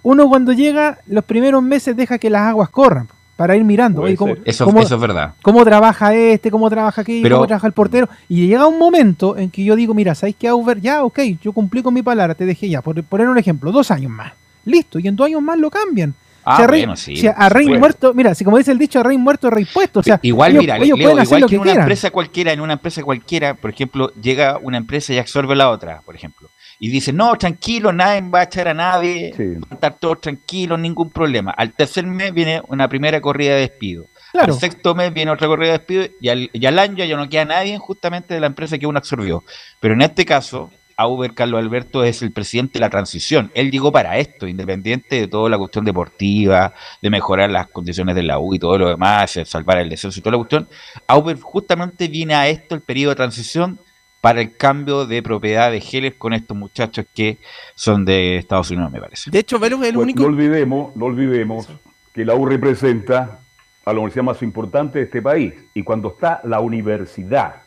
Uno 0.03 0.27
cuando 0.29 0.51
llega, 0.51 0.99
los 1.07 1.23
primeros 1.23 1.61
meses 1.63 1.95
deja 1.95 2.17
que 2.17 2.29
las 2.29 2.41
aguas 2.43 2.69
corran 2.69 3.07
para 3.35 3.55
ir 3.55 3.63
mirando. 3.63 4.01
Oye, 4.01 4.15
¿cómo, 4.15 4.33
ser. 4.35 4.43
Eso, 4.45 4.65
cómo- 4.65 4.79
eso 4.81 4.95
es 4.95 5.01
verdad. 5.01 5.33
cómo 5.41 5.63
trabaja 5.65 6.13
este, 6.15 6.49
cómo 6.51 6.69
trabaja 6.69 7.01
aquello, 7.01 7.21
Pero- 7.23 7.35
cómo 7.37 7.47
trabaja 7.47 7.67
el 7.67 7.73
portero. 7.73 8.07
Y 8.29 8.47
llega 8.47 8.65
un 8.67 8.79
momento 8.79 9.37
en 9.37 9.49
que 9.51 9.63
yo 9.63 9.75
digo, 9.75 9.93
mira, 9.93 10.15
¿sabéis 10.15 10.35
que 10.37 10.47
Auber? 10.47 10.79
Ya, 10.81 11.03
ok, 11.03 11.19
yo 11.41 11.51
cumplí 11.53 11.81
con 11.83 11.93
mi 11.93 12.01
palabra, 12.01 12.33
te 12.35 12.45
dejé 12.45 12.69
ya. 12.69 12.81
Por 12.81 13.03
poner 13.03 13.27
un 13.29 13.37
ejemplo, 13.37 13.71
dos 13.71 13.91
años 13.91 14.11
más. 14.11 14.33
Listo, 14.65 14.99
y 14.99 15.07
en 15.07 15.15
dos 15.15 15.27
años 15.27 15.41
más 15.41 15.57
lo 15.57 15.69
cambian. 15.71 16.13
Ah, 16.47 16.67
rey, 16.67 16.81
bueno, 16.81 16.95
sí. 16.95 17.15
si 17.15 17.25
a 17.27 17.49
rey 17.49 17.65
Bueno. 17.65 17.79
muerto, 17.79 18.13
mira, 18.13 18.35
si 18.35 18.43
como 18.43 18.59
dice 18.59 18.71
el 18.71 18.77
dicho, 18.77 18.99
a 18.99 19.03
rey 19.03 19.17
muerto, 19.17 19.49
rey 19.49 19.65
puesto. 19.65 20.01
O 20.01 20.03
sea, 20.03 20.19
igual, 20.21 20.51
ellos, 20.51 20.61
mira, 20.61 20.77
ellos 20.77 20.99
Leo, 20.99 21.07
pueden 21.07 21.19
hacer 21.19 21.27
igual 21.39 21.41
lo 21.41 21.47
que 21.47 21.49
que 21.49 21.55
en 21.55 21.61
una 21.61 21.71
quieran. 21.71 21.83
empresa 21.85 22.11
cualquiera, 22.11 22.51
en 22.53 22.61
una 22.61 22.73
empresa 22.73 23.01
cualquiera, 23.03 23.53
por 23.55 23.71
ejemplo, 23.71 24.13
llega 24.21 24.59
una 24.61 24.77
empresa 24.77 25.11
y 25.13 25.17
absorbe 25.17 25.55
la 25.55 25.71
otra, 25.71 26.01
por 26.05 26.15
ejemplo. 26.15 26.51
Y 26.77 26.89
dice, 26.89 27.11
no, 27.13 27.33
tranquilo, 27.35 27.91
nadie 27.91 28.21
va 28.29 28.41
a 28.41 28.43
echar 28.43 28.67
a 28.67 28.75
nadie, 28.75 29.33
Sí. 29.35 29.43
van 29.57 29.71
a 29.71 29.73
estar 29.73 29.97
todos 29.97 30.21
tranquilos, 30.21 30.77
ningún 30.77 31.09
problema. 31.09 31.49
Al 31.49 31.73
tercer 31.73 32.05
mes 32.05 32.31
viene 32.31 32.61
una 32.67 32.87
primera 32.87 33.19
corrida 33.21 33.55
de 33.55 33.61
despido. 33.61 34.05
Claro. 34.31 34.53
Al 34.53 34.59
sexto 34.59 34.93
mes 34.93 35.11
viene 35.11 35.31
otra 35.31 35.47
corrida 35.47 35.71
de 35.71 35.77
despido 35.79 36.05
y 36.21 36.29
al, 36.29 36.49
y 36.53 36.65
al 36.67 36.77
año 36.77 37.03
ya 37.05 37.17
no 37.17 37.27
queda 37.27 37.45
nadie 37.45 37.79
justamente 37.79 38.35
de 38.35 38.39
la 38.39 38.47
empresa 38.47 38.77
que 38.77 38.85
uno 38.85 38.99
absorbió. 38.99 39.43
Pero 39.79 39.95
en 39.95 40.01
este 40.03 40.25
caso, 40.25 40.69
Auber 40.97 41.33
Carlos 41.33 41.59
Alberto 41.59 42.03
es 42.03 42.21
el 42.21 42.31
presidente 42.31 42.73
de 42.73 42.79
la 42.79 42.89
transición. 42.89 43.51
Él 43.53 43.69
llegó 43.69 43.91
para 43.91 44.17
esto, 44.17 44.47
independiente 44.47 45.21
de 45.21 45.27
toda 45.27 45.49
la 45.49 45.57
cuestión 45.57 45.83
deportiva, 45.83 46.73
de 47.01 47.09
mejorar 47.09 47.49
las 47.49 47.67
condiciones 47.67 48.15
de 48.15 48.23
la 48.23 48.39
U 48.39 48.53
y 48.53 48.59
todo 48.59 48.77
lo 48.77 48.89
demás, 48.89 49.33
de 49.33 49.45
salvar 49.45 49.79
el 49.79 49.89
descenso 49.89 50.19
y 50.19 50.21
toda 50.21 50.31
la 50.33 50.37
cuestión. 50.37 50.67
Auber 51.07 51.37
justamente 51.39 52.07
viene 52.07 52.33
a 52.33 52.47
esto, 52.47 52.75
el 52.75 52.81
periodo 52.81 53.09
de 53.09 53.15
transición, 53.17 53.77
para 54.21 54.41
el 54.41 54.55
cambio 54.55 55.05
de 55.05 55.21
propiedad 55.21 55.69
de 55.69 55.77
Heller 55.77 56.17
con 56.17 56.33
estos 56.33 56.57
muchachos 56.57 57.05
que 57.13 57.37
son 57.75 58.05
de 58.05 58.37
Estados 58.37 58.71
Unidos, 58.71 58.91
me 58.91 58.99
parece. 58.99 59.29
De 59.29 59.39
hecho, 59.39 59.59
Velus 59.59 59.81
es 59.81 59.89
el 59.89 59.95
Pues 59.95 60.03
único. 60.03 60.21
No 60.21 60.27
olvidemos, 60.29 60.95
no 60.95 61.05
olvidemos 61.05 61.67
que 62.13 62.25
la 62.25 62.33
U 62.33 62.45
representa 62.45 63.39
a 63.85 63.93
la 63.93 63.99
universidad 63.99 64.23
más 64.23 64.41
importante 64.41 64.97
de 64.99 65.05
este 65.05 65.21
país. 65.21 65.53
Y 65.75 65.83
cuando 65.83 66.07
está 66.07 66.41
la 66.43 66.59
universidad, 66.59 67.57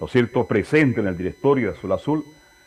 ¿no 0.00 0.06
es 0.06 0.12
cierto?, 0.12 0.46
presente 0.46 1.00
en 1.00 1.08
el 1.08 1.18
directorio 1.18 1.72
de 1.72 1.76
Azul 1.76 1.92
Azul, 1.92 2.24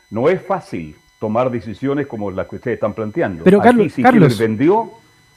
no 0.10 0.30
es 0.30 0.42
fácil 0.42 0.96
tomar 1.20 1.50
decisiones 1.52 2.08
como 2.08 2.30
las 2.32 2.48
que 2.48 2.58
ustedes 2.58 2.76
están 2.76 2.94
planteando. 2.94 3.44
Pero, 3.44 3.60
Aquí, 3.60 3.68
Carlos- 3.70 3.94
si 3.94 4.02
Carlos. 4.04 4.38
Vendió, 4.38 4.92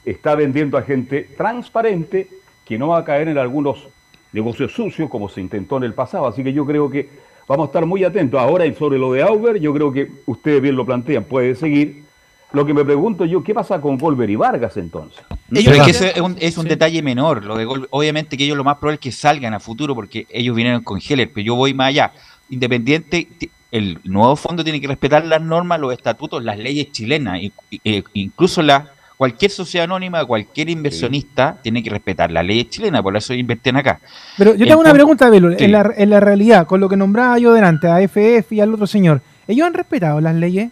está 0.05 0.35
vendiendo 0.35 0.77
a 0.77 0.81
gente 0.83 1.27
transparente 1.37 2.27
que 2.65 2.77
no 2.77 2.89
va 2.89 2.99
a 2.99 3.03
caer 3.03 3.27
en 3.27 3.37
algunos 3.37 3.87
negocios 4.33 4.71
sucios 4.71 5.09
como 5.09 5.27
se 5.29 5.41
intentó 5.41 5.77
en 5.77 5.83
el 5.83 5.93
pasado. 5.93 6.27
Así 6.27 6.43
que 6.43 6.53
yo 6.53 6.65
creo 6.65 6.89
que 6.89 7.09
vamos 7.47 7.65
a 7.65 7.67
estar 7.67 7.85
muy 7.85 8.03
atentos. 8.03 8.39
Ahora, 8.39 8.65
y 8.65 8.73
sobre 8.75 8.97
lo 8.97 9.11
de 9.11 9.23
Auber, 9.23 9.59
yo 9.59 9.73
creo 9.73 9.91
que 9.91 10.09
ustedes 10.25 10.61
bien 10.61 10.75
lo 10.75 10.85
plantean, 10.85 11.23
puede 11.23 11.55
seguir. 11.55 12.03
Lo 12.53 12.65
que 12.65 12.73
me 12.73 12.83
pregunto 12.83 13.23
yo, 13.25 13.41
¿qué 13.43 13.53
pasa 13.53 13.79
con 13.79 13.97
Golver 13.97 14.29
y 14.29 14.35
Vargas 14.35 14.75
entonces? 14.77 15.23
Ellos 15.51 15.65
es 15.65 15.65
que 15.65 15.71
quieren- 15.71 15.89
ese 15.89 16.07
es 16.09 16.19
un, 16.21 16.35
es 16.39 16.57
un 16.57 16.63
Sí. 16.63 16.69
detalle 16.69 17.01
menor. 17.01 17.43
Lo 17.45 17.55
de 17.57 17.65
Gol- 17.65 17.87
obviamente 17.91 18.37
que 18.37 18.43
ellos 18.43 18.57
lo 18.57 18.63
más 18.65 18.75
probable 18.77 18.95
es 18.95 18.99
que 19.01 19.11
salgan 19.11 19.53
a 19.53 19.59
futuro 19.59 19.95
porque 19.95 20.27
ellos 20.29 20.55
vinieron 20.55 20.83
con 20.83 20.99
Heller, 20.99 21.31
pero 21.33 21.45
yo 21.45 21.55
voy 21.55 21.73
más 21.73 21.87
allá. 21.89 22.11
Independiente, 22.49 23.27
el 23.71 23.99
nuevo 24.03 24.35
fondo 24.35 24.63
tiene 24.63 24.81
que 24.81 24.87
respetar 24.87 25.25
las 25.25 25.41
normas, 25.41 25.79
los 25.79 25.93
estatutos, 25.93 26.43
las 26.43 26.57
leyes 26.57 26.91
chilenas, 26.91 27.39
eh, 27.83 28.03
incluso 28.13 28.61
la 28.61 28.91
cualquier 29.17 29.51
sociedad 29.51 29.85
anónima, 29.85 30.25
cualquier 30.25 30.69
inversionista 30.69 31.57
tiene 31.61 31.81
que 31.81 31.89
respetar 31.89 32.31
las 32.31 32.43
leyes 32.45 32.69
chilenas, 32.69 33.01
por 33.01 33.15
eso 33.15 33.33
invierten 33.33 33.77
acá. 33.77 33.99
Pero 34.37 34.55
yo 34.55 34.65
tengo 34.65 34.81
una 34.81 34.93
pregunta, 34.93 35.29
Velo. 35.29 35.51
Sí. 35.51 35.63
En, 35.63 35.71
la, 35.71 35.93
en 35.95 36.09
la 36.09 36.19
realidad, 36.19 36.65
con 36.67 36.81
lo 36.81 36.89
que 36.89 36.97
nombraba 36.97 37.37
yo 37.37 37.53
delante, 37.53 37.87
a 37.87 38.01
FF 38.01 38.51
y 38.51 38.59
al 38.59 38.73
otro 38.73 38.87
señor, 38.87 39.21
¿ellos 39.47 39.67
han 39.67 39.73
respetado 39.73 40.19
las 40.21 40.35
leyes? 40.35 40.71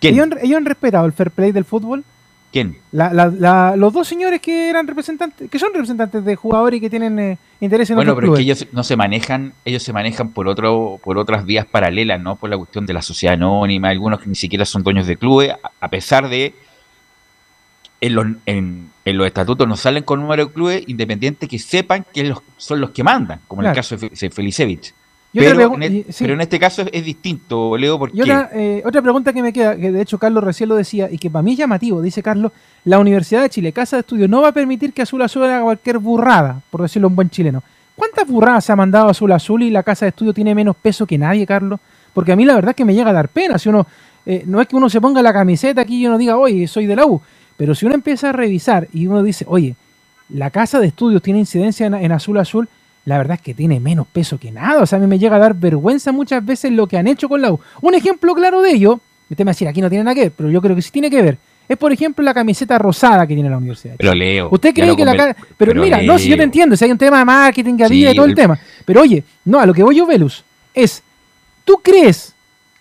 ¿Quién? 0.00 0.14
¿Ellos 0.14 0.28
han, 0.32 0.38
ellos 0.42 0.56
han 0.56 0.64
respetado 0.64 1.06
el 1.06 1.12
fair 1.12 1.30
play 1.30 1.52
del 1.52 1.64
fútbol? 1.64 2.04
¿Quién? 2.52 2.78
La- 2.90 3.12
la- 3.12 3.28
la- 3.28 3.76
los 3.76 3.92
dos 3.92 4.08
señores 4.08 4.40
que 4.40 4.68
eran 4.68 4.86
representantes, 4.88 5.48
que 5.48 5.58
son 5.58 5.72
representantes 5.72 6.24
de 6.24 6.34
jugadores 6.34 6.78
y 6.78 6.80
que 6.80 6.90
tienen 6.90 7.16
eh, 7.20 7.38
interés 7.60 7.88
en 7.90 7.96
Bueno, 7.96 8.10
otros 8.12 8.22
pero 8.22 8.34
es 8.34 8.38
que 8.40 8.44
clubes. 8.44 8.62
ellos 8.62 8.74
no 8.74 8.82
se 8.82 8.96
manejan, 8.96 9.52
ellos 9.64 9.82
se 9.84 9.92
manejan 9.92 10.30
por 10.32 10.48
otro, 10.48 10.98
por 11.04 11.16
otras 11.16 11.44
vías 11.46 11.64
paralelas, 11.66 12.20
¿no? 12.20 12.34
Por 12.34 12.50
la 12.50 12.56
cuestión 12.58 12.86
de 12.86 12.92
la 12.92 13.02
sociedad 13.02 13.34
anónima, 13.34 13.90
algunos 13.90 14.20
que 14.20 14.28
ni 14.28 14.34
siquiera 14.34 14.64
son 14.64 14.82
dueños 14.82 15.06
de 15.06 15.16
clubes, 15.16 15.52
a- 15.80 15.88
pesar 15.88 16.28
de 16.28 16.52
en 18.00 18.14
los, 18.14 18.26
en, 18.46 18.90
en 19.04 19.16
los 19.18 19.26
estatutos 19.26 19.68
no 19.68 19.76
salen 19.76 20.02
con 20.02 20.20
número 20.20 20.46
de 20.46 20.52
clubes 20.52 20.82
independientes 20.88 21.48
que 21.48 21.58
sepan 21.58 22.04
que 22.12 22.24
los, 22.24 22.40
son 22.56 22.80
los 22.80 22.90
que 22.90 23.04
mandan, 23.04 23.40
como 23.46 23.62
en 23.62 23.68
el 23.68 23.74
caso 23.74 23.96
de 23.96 24.30
Felicevich. 24.30 24.92
Pero, 25.32 25.74
en, 25.74 25.82
e- 25.82 25.86
y- 25.86 26.06
sí. 26.08 26.24
pero 26.24 26.34
en 26.34 26.40
este 26.40 26.58
caso 26.58 26.82
es, 26.82 26.88
es 26.92 27.04
distinto, 27.04 27.76
Leo, 27.76 27.98
porque 27.98 28.16
Y 28.16 28.22
otra, 28.22 28.50
eh, 28.52 28.82
otra 28.84 29.00
pregunta 29.00 29.32
que 29.32 29.42
me 29.42 29.52
queda, 29.52 29.76
que 29.76 29.92
de 29.92 30.02
hecho 30.02 30.18
Carlos 30.18 30.42
recién 30.42 30.68
lo 30.68 30.74
decía, 30.74 31.08
y 31.10 31.18
que 31.18 31.30
para 31.30 31.42
mí 31.42 31.52
es 31.52 31.58
llamativo, 31.58 32.02
dice 32.02 32.22
Carlos, 32.22 32.50
la 32.84 32.98
Universidad 32.98 33.42
de 33.42 33.50
Chile, 33.50 33.72
Casa 33.72 33.96
de 33.96 34.00
Estudio, 34.00 34.26
no 34.26 34.42
va 34.42 34.48
a 34.48 34.52
permitir 34.52 34.92
que 34.92 35.02
Azul 35.02 35.22
Azul 35.22 35.44
haga 35.44 35.62
cualquier 35.62 35.98
burrada, 35.98 36.60
por 36.70 36.82
decirlo 36.82 37.06
en 37.08 37.14
buen 37.16 37.30
chileno. 37.30 37.62
¿Cuántas 37.94 38.26
burradas 38.26 38.64
se 38.64 38.72
ha 38.72 38.76
mandado 38.76 39.08
Azul 39.08 39.30
Azul 39.30 39.62
y 39.62 39.70
la 39.70 39.82
Casa 39.82 40.04
de 40.06 40.08
Estudio 40.10 40.32
tiene 40.32 40.54
menos 40.54 40.74
peso 40.74 41.06
que 41.06 41.16
nadie, 41.18 41.46
Carlos? 41.46 41.78
Porque 42.12 42.32
a 42.32 42.36
mí 42.36 42.44
la 42.44 42.54
verdad 42.54 42.70
es 42.70 42.76
que 42.76 42.84
me 42.84 42.94
llega 42.94 43.10
a 43.10 43.12
dar 43.12 43.28
pena. 43.28 43.56
Si 43.58 43.68
uno, 43.68 43.86
eh, 44.26 44.42
no 44.46 44.60
es 44.60 44.66
que 44.66 44.74
uno 44.74 44.88
se 44.90 45.00
ponga 45.00 45.22
la 45.22 45.32
camiseta 45.32 45.82
aquí 45.82 46.00
y 46.02 46.06
uno 46.06 46.18
diga, 46.18 46.36
oye, 46.38 46.66
soy 46.66 46.86
de 46.86 46.96
la 46.96 47.06
U, 47.06 47.20
pero 47.56 47.74
si 47.74 47.86
uno 47.86 47.94
empieza 47.94 48.30
a 48.30 48.32
revisar 48.32 48.88
y 48.92 49.06
uno 49.06 49.22
dice, 49.22 49.44
oye, 49.48 49.76
la 50.30 50.50
Casa 50.50 50.80
de 50.80 50.86
Estudios 50.88 51.22
tiene 51.22 51.38
incidencia 51.40 51.86
en, 51.86 51.94
en 51.94 52.10
Azul 52.10 52.38
Azul, 52.38 52.68
la 53.10 53.18
verdad 53.18 53.34
es 53.36 53.42
que 53.42 53.52
tiene 53.54 53.78
menos 53.80 54.06
peso 54.06 54.38
que 54.38 54.50
nada. 54.50 54.80
O 54.82 54.86
sea, 54.86 54.96
a 54.98 55.00
mí 55.00 55.06
me 55.06 55.18
llega 55.18 55.36
a 55.36 55.38
dar 55.38 55.54
vergüenza 55.54 56.12
muchas 56.12 56.44
veces 56.44 56.72
lo 56.72 56.86
que 56.86 56.96
han 56.96 57.06
hecho 57.06 57.28
con 57.28 57.42
la 57.42 57.52
U. 57.52 57.60
Un 57.82 57.94
ejemplo 57.94 58.34
claro 58.34 58.62
de 58.62 58.70
ello, 58.72 59.00
usted 59.28 59.44
me 59.44 59.44
va 59.44 59.50
a 59.50 59.54
decir, 59.54 59.68
aquí 59.68 59.80
no 59.80 59.88
tiene 59.90 60.04
nada 60.04 60.14
que 60.14 60.20
ver, 60.22 60.32
pero 60.36 60.48
yo 60.50 60.60
creo 60.62 60.74
que 60.74 60.82
sí 60.82 60.90
tiene 60.90 61.10
que 61.10 61.20
ver. 61.20 61.36
Es, 61.68 61.76
por 61.76 61.92
ejemplo, 61.92 62.24
la 62.24 62.34
camiseta 62.34 62.78
rosada 62.78 63.26
que 63.26 63.34
tiene 63.34 63.48
la 63.50 63.56
universidad. 63.58 63.94
pero. 63.98 64.12
Leo. 64.14 64.48
¿Usted 64.50 64.74
cree 64.74 64.96
que 64.96 65.04
la 65.04 65.12
conver- 65.14 65.34
ca- 65.34 65.46
Pero, 65.56 65.74
mira, 65.80 66.02
no, 66.02 66.18
si 66.18 66.28
yo 66.28 66.36
te 66.36 66.42
entiendo, 66.42 66.74
si 66.76 66.84
hay 66.84 66.90
un 66.90 66.98
tema 66.98 67.18
de 67.20 67.24
marketing, 67.24 67.74
de 67.76 67.88
vida 67.88 68.08
Sí, 68.10 68.12
y 68.12 68.16
todo 68.16 68.24
el 68.26 68.30
el- 68.32 68.36
tema. 68.36 68.58
Pero 68.84 69.02
oye, 69.02 69.22
no, 69.44 69.60
a 69.60 69.66
lo 69.66 69.72
que 69.74 69.82
voy 69.84 69.94
yo, 69.96 70.04
Velus, 70.06 70.42
es, 70.74 71.02
¿tú 71.64 71.78
crees 71.82 72.34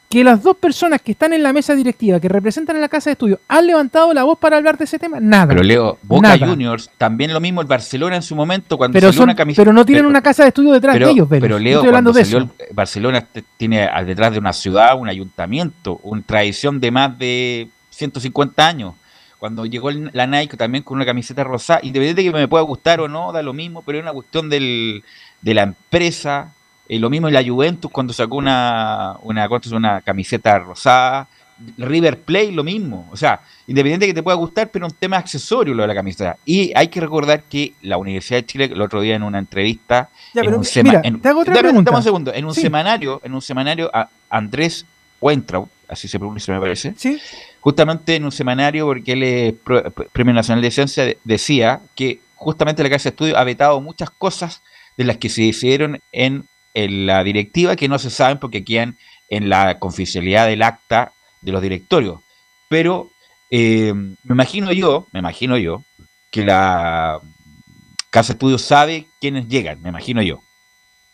que 0.09 0.23
las 0.23 0.41
dos 0.41 0.57
personas 0.57 1.01
que 1.03 1.11
están 1.11 1.33
en 1.33 1.43
la 1.43 1.53
mesa 1.53 1.75
directiva, 1.75 2.19
que 2.19 2.27
representan 2.27 2.75
a 2.77 2.79
la 2.79 2.89
casa 2.89 3.11
de 3.11 3.13
estudio, 3.13 3.39
han 3.47 3.67
levantado 3.67 4.11
la 4.11 4.23
voz 4.23 4.39
para 4.39 4.57
hablar 4.57 4.75
de 4.75 4.85
ese 4.85 4.97
tema? 4.97 5.19
Nada. 5.19 5.49
Pero 5.49 5.61
Leo, 5.61 5.99
Boca 6.01 6.29
Nada. 6.35 6.47
Juniors, 6.47 6.89
también 6.97 7.31
lo 7.31 7.39
mismo 7.39 7.61
el 7.61 7.67
Barcelona 7.67 8.15
en 8.15 8.23
su 8.23 8.35
momento 8.35 8.75
cuando 8.75 8.93
pero, 8.95 9.09
salió 9.09 9.17
son- 9.19 9.23
una 9.25 9.35
camiseta. 9.35 9.61
pero 9.61 9.71
no 9.71 9.85
tienen 9.85 10.01
pero- 10.01 10.09
una 10.09 10.21
casa 10.23 10.41
de 10.43 10.47
estudio 10.49 10.71
detrás 10.73 10.95
pero, 10.95 11.05
de 11.05 11.11
ellos, 11.11 11.29
Velus. 11.29 11.41
pero 11.47 11.59
Leo, 11.59 11.85
cuando 11.87 12.11
de 12.11 12.25
salió 12.25 12.37
el- 12.39 12.49
Barcelona 12.75 13.23
tiene 13.57 13.87
detrás 14.07 14.31
de 14.33 14.39
una 14.39 14.51
ciudad, 14.51 14.97
un 14.99 15.09
ayuntamiento, 15.09 15.99
una 16.01 16.23
tradición 16.23 16.79
de 16.79 16.89
más 16.89 17.17
de 17.19 17.67
150 17.91 18.67
años. 18.67 18.95
Cuando 19.37 19.65
llegó 19.67 19.91
la 19.91 20.25
Nike 20.25 20.57
también 20.57 20.83
con 20.83 20.95
una 20.97 21.05
camiseta 21.05 21.43
rosada, 21.43 21.81
independiente 21.83 22.23
de 22.23 22.31
que 22.31 22.35
me 22.35 22.47
pueda 22.47 22.63
gustar 22.63 22.99
o 22.99 23.07
no, 23.07 23.31
da 23.31 23.43
lo 23.43 23.53
mismo, 23.53 23.83
pero 23.83 23.99
es 23.99 24.03
una 24.03 24.11
cuestión 24.11 24.49
del, 24.49 25.03
de 25.41 25.53
la 25.53 25.61
empresa. 25.63 26.51
Eh, 26.89 26.99
lo 26.99 27.09
mismo 27.09 27.27
en 27.29 27.33
la 27.35 27.43
Juventus 27.43 27.89
cuando 27.91 28.11
sacó 28.11 28.35
una, 28.37 29.15
una, 29.21 29.47
una 29.71 30.01
camiseta 30.01 30.59
rosada. 30.59 31.27
River 31.77 32.17
Plate 32.21 32.53
lo 32.53 32.63
mismo. 32.63 33.07
O 33.11 33.17
sea, 33.17 33.41
independiente 33.67 34.05
de 34.05 34.11
que 34.11 34.15
te 34.15 34.23
pueda 34.23 34.37
gustar, 34.37 34.69
pero 34.71 34.85
un 34.85 34.93
tema 34.93 35.17
accesorio 35.17 35.73
lo 35.73 35.81
de 35.83 35.87
la 35.89 35.93
camiseta. 35.95 36.37
Y 36.45 36.71
hay 36.73 36.87
que 36.87 37.01
recordar 37.01 37.43
que 37.43 37.73
la 37.81 37.97
Universidad 37.97 38.39
de 38.39 38.45
Chile, 38.45 38.65
el 38.71 38.81
otro 38.81 39.01
día 39.01 39.15
en 39.15 39.23
una 39.23 39.39
entrevista, 39.39 40.09
Ya, 40.33 40.41
en 40.41 40.47
un 40.53 40.59
mira, 40.61 40.63
sema- 40.71 41.01
en- 41.03 41.19
te 41.21 41.27
hago 41.27 41.41
otra 41.41 41.53
pregunta. 41.55 41.91
un 41.91 42.01
segundo. 42.03 42.33
En 42.33 42.45
un 42.45 42.55
Sí. 42.55 42.61
semanario, 42.61 43.19
en 43.25 43.33
un 43.33 43.41
semanario, 43.41 43.91
a- 43.93 44.07
Andrés 44.29 44.85
Weintraub, 45.19 45.67
así 45.89 46.07
se 46.07 46.17
pronuncia 46.17 46.53
me 46.53 46.61
parece, 46.61 46.93
¿Sí? 46.95 47.19
justamente 47.59 48.15
en 48.15 48.23
un 48.23 48.31
semanario, 48.31 48.85
porque 48.85 49.11
él 49.11 49.23
es 49.23 49.53
Premio 50.13 50.33
Nacional 50.33 50.61
de 50.61 50.71
Ciencia, 50.71 51.03
de- 51.03 51.17
decía 51.25 51.81
que 51.93 52.21
justamente 52.35 52.83
la 52.83 52.89
Casa 52.89 53.05
de 53.05 53.09
Estudio 53.09 53.37
ha 53.37 53.43
vetado 53.43 53.81
muchas 53.81 54.09
cosas 54.11 54.61
de 54.95 55.03
las 55.03 55.17
que 55.17 55.27
se 55.27 55.41
decidieron 55.41 55.99
en, 56.13 56.45
en 56.73 57.05
la 57.05 57.23
directiva 57.23 57.75
que 57.75 57.87
no 57.87 57.99
se 57.99 58.09
saben 58.09 58.37
porque 58.39 58.63
quedan 58.63 58.97
en 59.29 59.49
la 59.49 59.79
confidencialidad 59.79 60.47
del 60.47 60.61
acta 60.63 61.11
de 61.41 61.51
los 61.51 61.61
directorios. 61.61 62.19
Pero 62.69 63.09
eh, 63.51 63.93
me 63.93 64.33
imagino 64.33 64.71
yo, 64.71 65.07
me 65.11 65.19
imagino 65.19 65.57
yo, 65.57 65.83
que 66.31 66.45
la 66.45 67.19
Casa 68.09 68.33
de 68.33 68.33
Estudio 68.33 68.57
sabe 68.57 69.07
quiénes 69.19 69.47
llegan, 69.47 69.81
me 69.81 69.89
imagino 69.89 70.21
yo. 70.21 70.41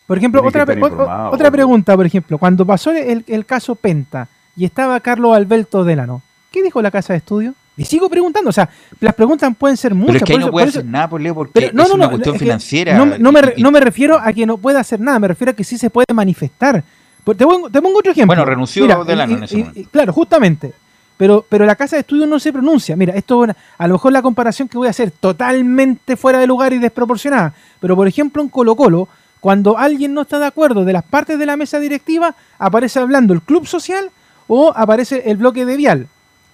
Por 0.08 0.18
ejemplo, 0.18 0.41
otra, 0.50 0.65
o- 0.84 0.88
o- 1.04 1.06
otra 1.34 1.50
pregunta, 1.52 1.96
por 1.96 2.06
ejemplo, 2.06 2.38
cuando 2.38 2.65
pasó 2.65 2.91
el, 2.91 3.24
el 3.28 3.46
caso 3.46 3.76
Penta 3.76 4.28
y 4.56 4.65
estaba 4.65 5.00
Carlos 5.00 5.36
Alberto 5.36 5.84
Delano, 5.84 6.22
¿qué 6.52 6.62
dijo 6.63 6.82
la 6.82 6.91
casa 6.91 7.13
de 7.13 7.18
estudio? 7.18 7.54
Y 7.78 7.84
sigo 7.86 8.10
preguntando, 8.10 8.50
o 8.50 8.54
sea, 8.54 8.70
las 9.02 9.14
preguntas 9.16 9.52
pueden 9.58 9.76
ser 9.76 9.94
muchas. 9.94 10.14
Pero 10.14 10.18
es 10.18 10.24
que 10.24 10.34
ahí 10.34 10.40
no 10.40 10.46
eso- 10.46 10.52
puede 10.52 10.66
por 10.66 10.70
eso- 10.70 10.80
hacer 10.80 10.90
nada 10.92 11.10
por 11.10 11.22
Leo 11.22 11.36
porque 11.36 11.52
pero- 11.54 11.74
no, 11.74 11.84
es 11.84 11.90
no, 11.90 11.96
una 11.96 12.06
no, 12.06 12.10
cuestión 12.12 12.36
es 12.36 12.40
que 12.40 12.46
financiera. 12.46 12.98
No, 12.98 13.06
me- 13.06 13.20
no 13.20 13.32
me, 13.32 13.42
re- 13.42 13.54
y- 13.58 13.60
y- 13.60 13.64
no 13.64 13.72
me 13.72 13.80
refiero 13.82 14.18
a 14.18 14.32
que 14.32 14.46
no 14.46 14.58
pueda 14.58 14.80
hacer 14.80 15.00
nada, 15.02 15.20
me 15.20 15.28
refiero 15.28 15.52
a 15.52 15.54
que 15.54 15.64
sí 15.66 15.78
se 15.78 15.90
puede 15.90 16.06
manifestar. 16.14 16.84
Te 17.26 17.34
pongo, 17.46 17.70
te 17.70 17.82
pongo 17.82 18.00
otro 18.00 18.12
ejemplo. 18.12 18.28
Bueno, 18.28 18.46
renunció 18.46 18.86
Delano 19.04 19.34
y- 19.34 19.36
en 19.36 19.44
ese 19.44 19.56
y- 19.56 19.58
momento. 19.60 19.80
y- 19.80 19.86
Claro, 19.86 20.14
justamente. 20.14 20.74
Pero, 21.18 21.46
pero 21.48 21.66
la 21.66 21.76
casa 21.76 21.96
de 21.96 22.02
estudio 22.02 22.28
no 22.28 22.40
se 22.40 22.52
pronuncia. 22.54 22.96
Mira, 22.96 23.14
esto 23.16 23.44
a 23.78 23.88
lo 23.88 23.94
mejor 23.94 24.12
la 24.12 24.22
comparación 24.22 24.68
que 24.68 24.78
voy 24.78 24.88
a 24.88 24.92
hacer 24.92 25.12
totalmente 25.12 26.18
fuera 26.18 26.40
de 26.40 26.48
lugar 26.48 26.74
y 26.74 26.78
desproporcionada. 26.78 27.54
Pero 27.80 27.96
por 27.96 28.08
ejemplo 28.08 28.42
en 28.42 28.50
Colo 28.50 28.76
Colo, 28.76 29.08
cuando 29.40 29.78
alguien 29.78 30.14
no 30.14 30.22
está 30.22 30.40
de 30.40 30.46
acuerdo 30.46 30.84
de 30.86 30.94
las 30.94 31.04
partes 31.04 31.40
de 31.40 31.46
la 31.46 31.56
mesa 31.56 31.80
directiva, 31.80 32.36
aparece 32.60 33.00
hablando 33.00 33.34
el 33.34 33.42
club 33.42 33.66
social 33.66 34.10
o 34.48 34.74
aparece 34.76 35.24
el 35.30 35.38
bloque 35.38 35.66
de 35.66 35.78
Vial. 35.78 36.08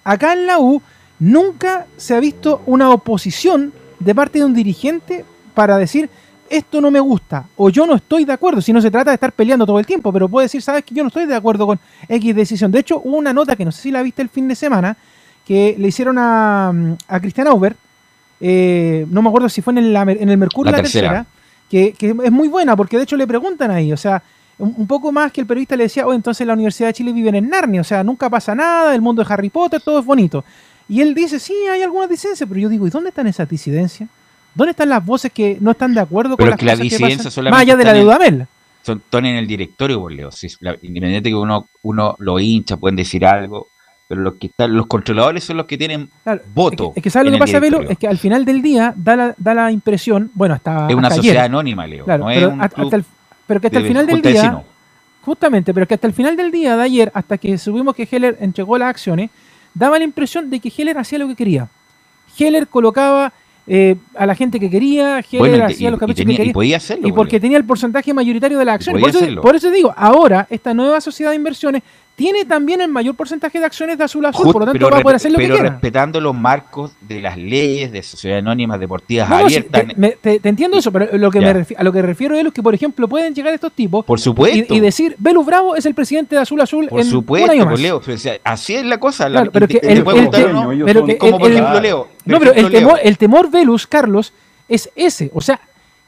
Acá 0.04 0.34
en 0.34 0.46
la 0.46 0.60
U 0.60 0.82
nunca 1.22 1.86
se 1.98 2.16
ha 2.16 2.20
visto 2.20 2.64
una 2.66 2.90
oposición 2.90 3.72
de 4.00 4.16
parte 4.16 4.40
de 4.40 4.46
un 4.46 4.56
dirigente 4.56 5.24
para 5.54 5.78
decir 5.78 6.10
esto 6.50 6.82
no 6.82 6.90
me 6.90 7.00
gusta 7.00 7.46
o 7.56 7.70
yo 7.70 7.86
no 7.86 7.96
estoy 7.96 8.26
de 8.26 8.34
acuerdo, 8.34 8.60
si 8.60 8.74
no 8.74 8.82
se 8.82 8.90
trata 8.90 9.12
de 9.12 9.16
estar 9.16 9.32
peleando 9.32 9.66
todo 9.66 9.80
el 9.80 9.86
tiempo, 9.86 10.12
pero 10.12 10.28
puede 10.28 10.46
decir, 10.46 10.64
sabes 10.64 10.84
que 10.84 10.96
yo 10.96 11.04
no 11.04 11.08
estoy 11.08 11.28
de 11.28 11.36
acuerdo 11.36 11.66
con 11.68 11.80
X 12.10 12.36
decisión. 12.36 12.72
De 12.72 12.80
hecho, 12.80 13.00
hubo 13.04 13.16
una 13.18 13.32
nota 13.34 13.56
que 13.56 13.64
no 13.64 13.72
sé 13.72 13.84
si 13.84 13.92
la 13.92 14.02
viste 14.02 14.24
el 14.24 14.30
fin 14.30 14.48
de 14.48 14.56
semana, 14.56 14.98
que 15.46 15.76
le 15.78 15.88
hicieron 15.88 16.18
a, 16.18 16.74
a 17.08 17.20
Cristian 17.20 17.48
Aubert, 17.48 17.78
eh, 18.42 19.06
no 19.10 19.22
me 19.22 19.30
acuerdo 19.30 19.48
si 19.48 19.62
fue 19.62 19.74
en 19.74 19.78
el, 19.78 19.96
en 19.96 20.28
el 20.28 20.38
Mercurio 20.40 20.72
La 20.72 20.80
la 20.80 20.84
tercera, 20.84 21.08
tercera. 21.10 21.26
que, 21.70 21.94
que 21.94 22.16
es 22.26 22.32
muy 22.32 22.48
buena, 22.48 22.76
porque 22.76 22.98
de 22.98 23.04
hecho 23.04 23.16
le 23.16 23.28
preguntan 23.28 23.70
ahí, 23.70 23.94
o 23.94 23.98
sea, 23.98 24.24
un, 24.58 24.74
un 24.76 24.88
poco 24.88 25.12
más 25.12 25.32
que 25.32 25.40
el 25.40 25.48
periodista 25.48 25.76
le 25.76 25.84
decía, 25.84 26.08
oh, 26.08 26.14
entonces 26.14 26.46
la 26.48 26.54
Universidad 26.54 26.90
de 26.90 26.94
Chile 26.94 27.14
vive 27.14 27.30
en 27.30 27.48
Narnia, 27.48 27.82
o 27.82 27.86
sea, 27.86 28.04
nunca 28.04 28.30
pasa 28.30 28.56
nada, 28.56 28.94
el 28.96 29.02
mundo 29.02 29.24
de 29.24 29.32
Harry 29.32 29.50
Potter, 29.50 29.80
todo 29.82 30.00
es 30.00 30.06
bonito. 30.06 30.44
Y 30.92 31.00
él 31.02 31.14
dice, 31.16 31.40
sí, 31.40 31.54
hay 31.72 31.82
algunas 31.82 32.10
disidencias, 32.10 32.48
pero 32.50 32.60
yo 32.60 32.68
digo, 32.68 32.86
¿y 32.86 32.90
dónde 32.90 33.10
están 33.10 33.26
esas 33.26 33.48
disidencias? 33.48 34.10
¿Dónde 34.54 34.72
están 34.72 34.90
las 34.90 35.06
voces 35.06 35.32
que 35.32 35.58
no 35.62 35.72
están 35.72 35.94
de 35.94 36.02
acuerdo 36.02 36.36
Pero 36.36 36.50
con 36.50 36.54
es 36.56 36.60
que 36.60 36.66
las 36.66 36.78
la 36.80 36.84
cosas 36.84 36.90
que 36.90 36.96
disidencia 36.96 37.18
pasan? 37.20 37.32
solamente 37.32 37.56
Más 37.56 37.62
allá 37.62 37.78
de 37.78 37.84
la 37.86 37.90
está 37.92 37.94
de 37.94 38.00
en- 38.00 38.06
Dudamel. 38.06 38.48
son 38.84 38.98
están 38.98 39.26
en 39.26 39.36
el 39.38 39.48
directorio, 39.48 40.02
por 40.02 40.12
Leo. 40.12 40.32
Si 40.34 40.50
la- 40.60 40.76
independiente 40.82 41.30
que 41.30 41.36
uno, 41.36 41.70
uno 41.84 42.16
lo 42.20 42.38
hincha, 42.42 42.76
pueden 42.76 42.98
decir 42.98 43.26
algo, 43.26 43.68
pero 44.10 44.20
los 44.20 44.34
que 44.34 44.48
están, 44.48 44.76
los 44.76 44.88
controladores 44.88 45.46
son 45.46 45.56
los 45.56 45.66
que 45.66 45.78
tienen 45.78 46.10
Claro, 46.26 46.42
voto. 46.54 46.88
Es 46.90 46.94
que, 46.96 47.00
es 47.00 47.04
que 47.06 47.10
¿sabes 47.10 47.28
lo 47.28 47.32
que 47.32 47.40
pasa, 47.40 47.60
Velo? 47.62 47.82
Es 47.90 47.98
que 47.98 48.08
al 48.08 48.18
final 48.18 48.44
del 48.44 48.62
día 48.62 48.94
da 48.98 49.16
la, 49.16 49.34
da 49.38 49.54
la 49.54 49.72
impresión, 49.72 50.30
bueno, 50.34 50.56
hasta, 50.56 50.90
es 50.90 50.96
una 50.96 51.08
hasta 51.08 51.16
sociedad 51.16 51.44
ayer, 51.44 51.52
anónima, 51.52 51.88
Leo. 51.88 52.04
claro, 52.04 52.26
no 52.26 52.30
pero, 52.34 52.48
es 52.50 52.54
un 52.54 52.62
hasta- 52.62 52.76
club 52.76 52.86
hasta 52.88 52.96
el, 52.98 53.06
pero 53.48 53.62
que 53.62 53.68
hasta 53.68 53.80
el 53.80 53.88
final 53.88 54.06
del 54.08 54.22
día, 54.22 54.64
justamente, 55.22 55.74
pero 55.74 55.88
que 55.88 55.94
hasta 55.94 56.08
el 56.08 56.14
final 56.14 56.36
del 56.36 56.52
día 56.52 56.76
de 56.76 56.84
ayer, 56.84 57.12
hasta 57.14 57.38
que 57.38 57.58
subimos 57.58 57.96
que 57.96 58.06
Heller 58.12 58.38
entregó 58.42 58.78
las 58.78 58.90
acciones, 58.90 59.30
daba 59.74 59.98
la 59.98 60.04
impresión 60.04 60.50
de 60.50 60.60
que 60.60 60.72
Heller 60.76 60.98
hacía 60.98 61.20
lo 61.20 61.28
que 61.28 61.36
quería. 61.36 61.68
Heller 62.38 62.68
colocaba 62.68 63.34
eh, 63.68 63.96
a 64.16 64.26
la 64.26 64.34
gente 64.36 64.60
que 64.60 64.70
quería, 64.70 65.20
Heller 65.20 65.40
Bueno, 65.40 65.58
y- 65.58 65.62
hacía 65.62 65.88
y- 65.88 65.92
los 65.92 65.98
y 65.98 66.00
caprichos 66.00 66.26
que 66.26 66.32
y 66.34 66.36
quería. 66.38 66.54
podía 66.54 66.78
hacerlo, 66.78 67.08
Y 67.08 67.12
por 67.12 67.18
porque 67.20 67.40
tenía 67.40 67.58
el 67.58 67.64
porcentaje 67.66 68.14
mayoritario 68.14 68.58
de 68.58 68.66
las 68.66 68.76
acciones. 68.76 69.02
Por 69.02 69.10
eso, 69.10 69.42
por 69.42 69.56
eso 69.56 69.70
digo, 69.72 69.94
ahora 69.96 70.48
esta 70.50 70.74
nueva 70.74 71.00
sociedad 71.00 71.30
de 71.32 71.36
inversiones 71.38 71.84
tiene 72.22 72.46
también 72.46 72.82
el 72.82 72.88
mayor 72.90 73.16
porcentaje 73.16 73.60
de 73.60 73.66
acciones 73.66 73.98
de 73.98 74.04
azul 74.04 74.24
a 74.26 74.30
azul, 74.30 74.44
Just- 74.46 74.54
por 74.54 74.62
lo 74.62 74.66
tanto 74.72 74.90
va 74.92 74.98
a 75.00 75.02
poder 75.02 75.16
hacer 75.16 75.32
lo 75.32 75.40
que 75.40 75.46
pero 75.46 75.56
quiera. 75.56 75.70
respetando 75.72 76.22
los 76.22 76.36
marcos 76.36 76.92
de 77.02 77.20
las 77.20 77.36
leyes 77.36 77.92
de 77.92 78.04
sociedades 78.04 78.44
anónimas 78.44 78.80
deportivas 78.80 79.28
No, 79.28 79.40
no, 79.42 79.50
sí, 79.50 79.56
abiertas. 79.56 79.88
te, 79.88 79.96
me- 79.96 80.12
te- 80.12 80.40
te 80.40 80.50
entiendo 80.50 80.78
eso, 80.78 80.92
pero 80.92 81.18
lo 81.18 81.32
que 81.32 81.42
Ya. 81.42 81.48
me 81.52 81.66
refi- 81.66 81.76
a 81.76 81.84
lo 81.84 81.92
que 81.92 82.04
refiero 82.04 82.36
es 82.36 82.54
que, 82.54 82.62
por 82.62 82.76
ejemplo, 82.76 83.08
pueden 83.08 83.34
llegar 83.34 83.54
estos 83.56 83.72
tipos 83.74 84.06
por 84.06 84.20
supuesto. 84.20 84.72
y, 84.72 84.78
y 84.78 84.80
decir, 84.80 85.16
Velus 85.18 85.46
Bravo 85.48 85.76
es 85.76 85.86
el 85.88 85.96
presidente 85.96 86.36
de 86.36 86.42
Azul 86.42 86.62
Azul 86.62 86.88
por 86.90 87.00
en 87.00 87.08
supuesto, 87.08 87.46
un 87.46 87.52
año 87.52 87.64
pues, 87.64 87.72
más. 87.74 87.82
Leo. 87.82 87.98
o 87.98 88.18
sea, 88.18 88.38
así 88.44 88.76
es 88.76 88.86
la 88.86 89.00
cosa. 89.00 89.28
la- 89.28 89.42
Claro, 89.42 89.66
ellos 90.72 90.86
pero 90.86 91.00
son- 91.00 91.08
que 91.10 91.18
como 91.18 91.36
el- 91.36 91.40
por 91.42 91.50
el- 91.52 91.58
ejemplo 91.58 91.80
Leo. 91.82 92.08
No, 92.26 92.38
pero 92.40 92.54
el 92.54 92.70
temor, 92.70 93.00
el 93.04 93.18
temor 93.18 93.50
Velus, 93.50 93.88
Carlos, 93.88 94.32
es 94.70 94.92
ese. 94.96 95.32
O 95.34 95.42
sea, 95.42 95.60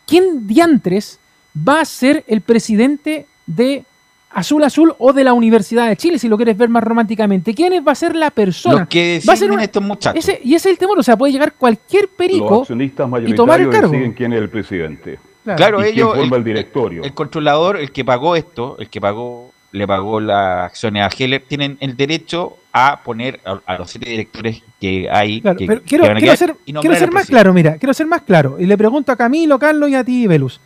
¿quién 0.05 0.45
diantres 0.45 1.17
va 1.57 1.81
a 1.81 1.85
ser 1.85 2.23
el 2.27 2.41
presidente 2.41 3.25
de 3.47 3.83
Azul 4.33 4.63
Azul 4.63 4.93
o 4.97 5.13
de 5.13 5.23
la 5.23 5.33
Universidad 5.33 5.87
de 5.87 5.95
Chile, 5.97 6.17
si 6.19 6.27
lo 6.27 6.37
quieres 6.37 6.57
ver 6.57 6.69
más 6.69 6.83
románticamente? 6.83 7.53
¿Quién 7.53 7.73
es- 7.73 7.85
va 7.87 7.91
a 7.91 7.95
ser 7.95 8.15
la 8.15 8.31
persona? 8.31 8.79
Los 8.79 8.87
que 8.87 9.21
va 9.27 9.33
a 9.33 9.35
ser 9.35 9.51
una- 9.51 9.63
estos 9.63 9.83
muchachos. 9.83 10.27
ese, 10.27 10.41
y 10.43 10.55
ese 10.55 10.69
es 10.69 10.73
el 10.73 10.77
temor, 10.79 10.97
o 10.99 11.03
sea, 11.03 11.15
puede 11.17 11.31
llegar 11.33 11.53
cualquier 11.53 12.03
Los 12.03 12.11
perico. 12.17 12.61
accionistas 12.61 13.05
tomar 13.05 13.19
el 13.21 13.27
mayoritarios 13.29 13.71
cargo. 13.71 13.91
deciden 13.91 14.13
quién 14.13 14.33
es 14.33 14.39
el 14.39 14.49
presidente. 14.49 15.19
Claro, 15.43 15.79
y 15.81 15.83
quién 15.83 15.95
ellos, 15.95 16.09
forma 16.15 16.35
el, 16.37 16.41
el 16.41 16.43
directorio. 16.43 17.03
el 17.03 17.13
controlador, 17.13 17.77
el 17.77 17.91
que 17.91 18.05
pagó 18.05 18.35
esto, 18.35 18.77
el 18.79 18.89
que 18.89 19.01
pagó, 19.01 19.51
le 19.73 19.85
pagó 19.87 20.19
las 20.19 20.65
acciones 20.67 21.03
a 21.03 21.09
Heller, 21.17 21.43
tienen 21.47 21.77
el 21.81 21.97
derecho 21.97 22.57
a 22.71 23.01
poner 23.03 23.39
a, 23.45 23.59
a 23.65 23.77
los 23.77 23.89
siete 23.91 24.09
directores 24.09 24.63
que 24.79 25.07
hay. 25.11 25.41
Claro, 25.41 25.57
que, 25.57 25.65
pero 25.67 25.81
que 25.81 25.85
quiero, 25.87 26.05
van 26.07 26.17
a 26.17 26.19
quiero 26.19 26.35
ser, 26.37 26.55
y 26.65 26.73
quiero 26.73 26.95
ser 26.95 27.11
más 27.11 27.27
claro, 27.27 27.53
mira, 27.53 27.77
quiero 27.77 27.93
ser 27.93 28.07
más 28.07 28.21
claro. 28.21 28.55
Y 28.59 28.65
le 28.65 28.77
pregunto 28.77 29.11
a 29.11 29.15
Camilo, 29.15 29.59
Carlos 29.59 29.89
y 29.89 29.95
a 29.95 30.03
ti, 30.03 30.25
Velus. 30.27 30.59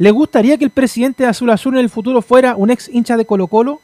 ¿Le 0.00 0.10
gustaría 0.12 0.56
que 0.56 0.64
el 0.64 0.70
presidente 0.70 1.24
de 1.24 1.28
Azul 1.28 1.50
Azul 1.50 1.74
en 1.74 1.80
el 1.80 1.90
futuro 1.90 2.22
fuera 2.22 2.56
un 2.56 2.70
ex 2.70 2.88
hincha 2.88 3.18
de 3.18 3.26
Colo 3.26 3.48
Colo? 3.48 3.82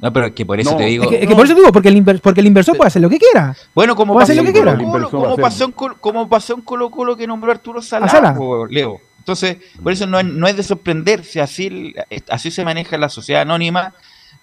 No, 0.00 0.12
pero 0.12 0.26
es 0.26 0.32
que 0.32 0.44
por 0.44 0.58
eso 0.58 0.72
No. 0.72 0.76
te 0.76 0.84
digo. 0.86 1.04
Es 1.04 1.10
que, 1.10 1.14
es 1.14 1.20
que 1.22 1.26
no. 1.28 1.36
por 1.36 1.46
eso 1.46 1.54
digo, 1.54 1.70
porque 1.72 1.88
el, 1.90 2.04
inver- 2.04 2.20
porque 2.20 2.40
el 2.40 2.46
inversor 2.48 2.76
puede 2.76 2.88
hacer 2.88 3.00
lo 3.00 3.08
que 3.08 3.18
quiera. 3.18 3.56
Bueno, 3.72 3.94
como 3.94 4.14
pasó, 4.14 4.32
en 4.32 4.44
que 4.44 4.52
quiera. 4.52 4.72
Colo 4.76 4.84
Colo, 4.84 4.96
inversor 4.98 5.20
va 5.20 5.22
como 5.22 5.34
a 5.34 5.36
pasó 5.36 5.46
hacer- 5.64 5.66
en 5.68 5.72
Colo- 5.74 5.96
como 6.00 6.28
pasó 6.28 6.54
en 6.54 6.60
Colo 6.62 6.90
Colo 6.90 7.16
que 7.16 7.24
nombró 7.28 7.52
a 7.52 7.54
Arturo 7.54 7.80
Sala. 7.80 8.34
po, 8.36 8.66
Leo. 8.66 9.00
Entonces, 9.20 9.58
por 9.80 9.92
eso 9.92 10.06
no 10.08 10.18
es, 10.18 10.26
no 10.26 10.48
es 10.48 10.56
de 10.56 10.62
sorprenderse, 10.64 11.40
así, 11.40 11.94
así 12.28 12.50
se 12.50 12.64
maneja 12.64 12.98
la 12.98 13.08
sociedad 13.08 13.42
anónima. 13.42 13.94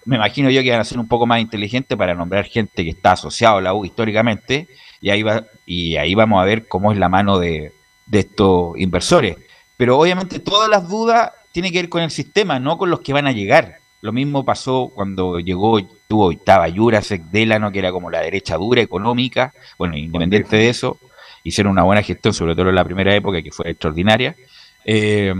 Me 0.06 0.16
imagino 0.16 0.48
yo 0.50 0.62
que 0.62 0.70
van 0.70 0.80
a 0.80 0.84
ser 0.84 0.98
un 0.98 1.08
poco 1.08 1.26
más 1.26 1.40
inteligentes 1.40 1.96
para 1.96 2.14
nombrar 2.14 2.44
gente 2.46 2.82
que 2.84 2.90
está 2.90 3.12
asociada 3.12 3.58
a 3.58 3.60
la 3.62 3.74
U 3.74 3.84
históricamente, 3.86 4.68
y 5.00 5.10
ahí 5.10 5.22
va, 5.22 5.44
y 5.66 5.96
ahí 5.96 6.14
vamos 6.14 6.40
a 6.42 6.44
ver 6.44 6.68
cómo 6.68 6.90
es 6.92 6.98
la 6.98 7.08
mano 7.08 7.38
de, 7.38 7.72
de 8.06 8.18
estos 8.18 8.78
inversores. 8.78 9.36
Pero 9.76 9.98
obviamente 9.98 10.38
todas 10.38 10.68
las 10.68 10.88
dudas 10.88 11.32
tienen 11.52 11.72
que 11.72 11.82
ver 11.82 11.88
con 11.88 12.02
el 12.02 12.10
sistema, 12.10 12.58
no 12.58 12.78
con 12.78 12.90
los 12.90 13.00
que 13.00 13.12
van 13.12 13.26
a 13.26 13.32
llegar. 13.32 13.78
Lo 14.00 14.12
mismo 14.12 14.44
pasó 14.44 14.92
cuando 14.94 15.38
llegó, 15.38 15.80
tuvo, 16.06 16.30
estaba 16.30 16.70
Jurasek, 16.70 17.22
Delano, 17.24 17.72
que 17.72 17.78
era 17.78 17.90
como 17.90 18.10
la 18.10 18.20
derecha 18.20 18.56
dura 18.56 18.82
económica. 18.82 19.54
Bueno, 19.78 19.96
independiente 19.96 20.56
de 20.56 20.68
eso, 20.68 20.98
hicieron 21.42 21.72
una 21.72 21.84
buena 21.84 22.02
gestión, 22.02 22.34
sobre 22.34 22.54
todo 22.54 22.68
en 22.68 22.74
la 22.74 22.84
primera 22.84 23.14
época, 23.14 23.42
que 23.42 23.50
fue 23.50 23.70
extraordinaria. 23.70 24.36
Eh, 24.84 25.34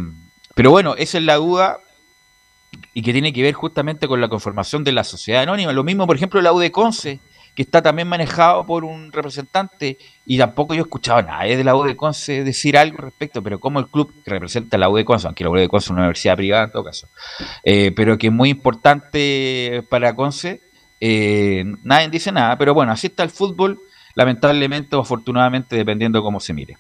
pero 0.55 0.71
bueno, 0.71 0.95
esa 0.97 1.19
es 1.19 1.25
la 1.25 1.35
duda 1.35 1.81
y 2.93 3.03
que 3.03 3.13
tiene 3.13 3.33
que 3.33 3.43
ver 3.43 3.55
justamente 3.55 4.09
con 4.09 4.21
la 4.21 4.29
conformación 4.29 4.85
de 4.85 4.93
la 4.93 5.05
sociedad 5.05 5.43
anónima. 5.43 5.73
Lo 5.73 5.85
mismo, 5.85 6.07
por 6.07 6.17
ejemplo, 6.17 6.41
la 6.41 6.53
U 6.53 6.59
de 6.59 6.71
Conce, 6.73 7.21
que 7.55 7.63
está 7.63 7.83
también 7.83 8.09
manejado 8.09 8.67
por 8.67 8.85
un 8.85 9.13
representante, 9.13 9.99
y 10.27 10.39
tampoco 10.39 10.75
yo 10.75 10.81
he 10.81 10.83
escuchado 10.83 11.19
a 11.19 11.23
nadie 11.23 11.57
de 11.57 11.65
la 11.65 11.77
U 11.77 11.85
de 11.85 11.97
Conce 11.97 12.43
decir 12.43 12.77
algo 12.77 12.99
al 12.99 13.05
respecto, 13.05 13.43
pero 13.43 13.61
como 13.61 13.79
el 13.79 13.87
club 13.87 14.13
que 14.25 14.31
representa 14.31 14.77
la 14.77 14.89
U 14.89 14.97
de 14.97 15.05
Conce, 15.05 15.27
aunque 15.27 15.45
la 15.45 15.51
U 15.51 15.55
de 15.55 15.69
Conce 15.69 15.87
es 15.87 15.91
una 15.91 16.01
universidad 16.01 16.37
privada 16.37 16.65
en 16.65 16.73
todo 16.73 16.85
caso, 16.85 17.09
eh, 17.63 17.93
pero 17.95 18.19
que 18.19 18.27
es 18.27 18.33
muy 18.33 18.51
importante 18.51 19.85
para 19.89 20.15
Conce, 20.17 20.63
eh, 21.01 21.65
nadie 21.83 22.09
dice 22.09 22.33
nada, 22.33 22.59
pero 22.59 22.75
bueno, 22.75 22.93
así 22.93 23.07
está 23.07 23.23
el 23.23 23.31
fútbol, 23.31 23.79
lamentablemente 24.15 24.97
o 24.97 25.01
afortunadamente, 25.01 25.77
dependiendo 25.77 26.19
de 26.19 26.23
cómo 26.23 26.41
se 26.41 26.53
mire. 26.53 26.77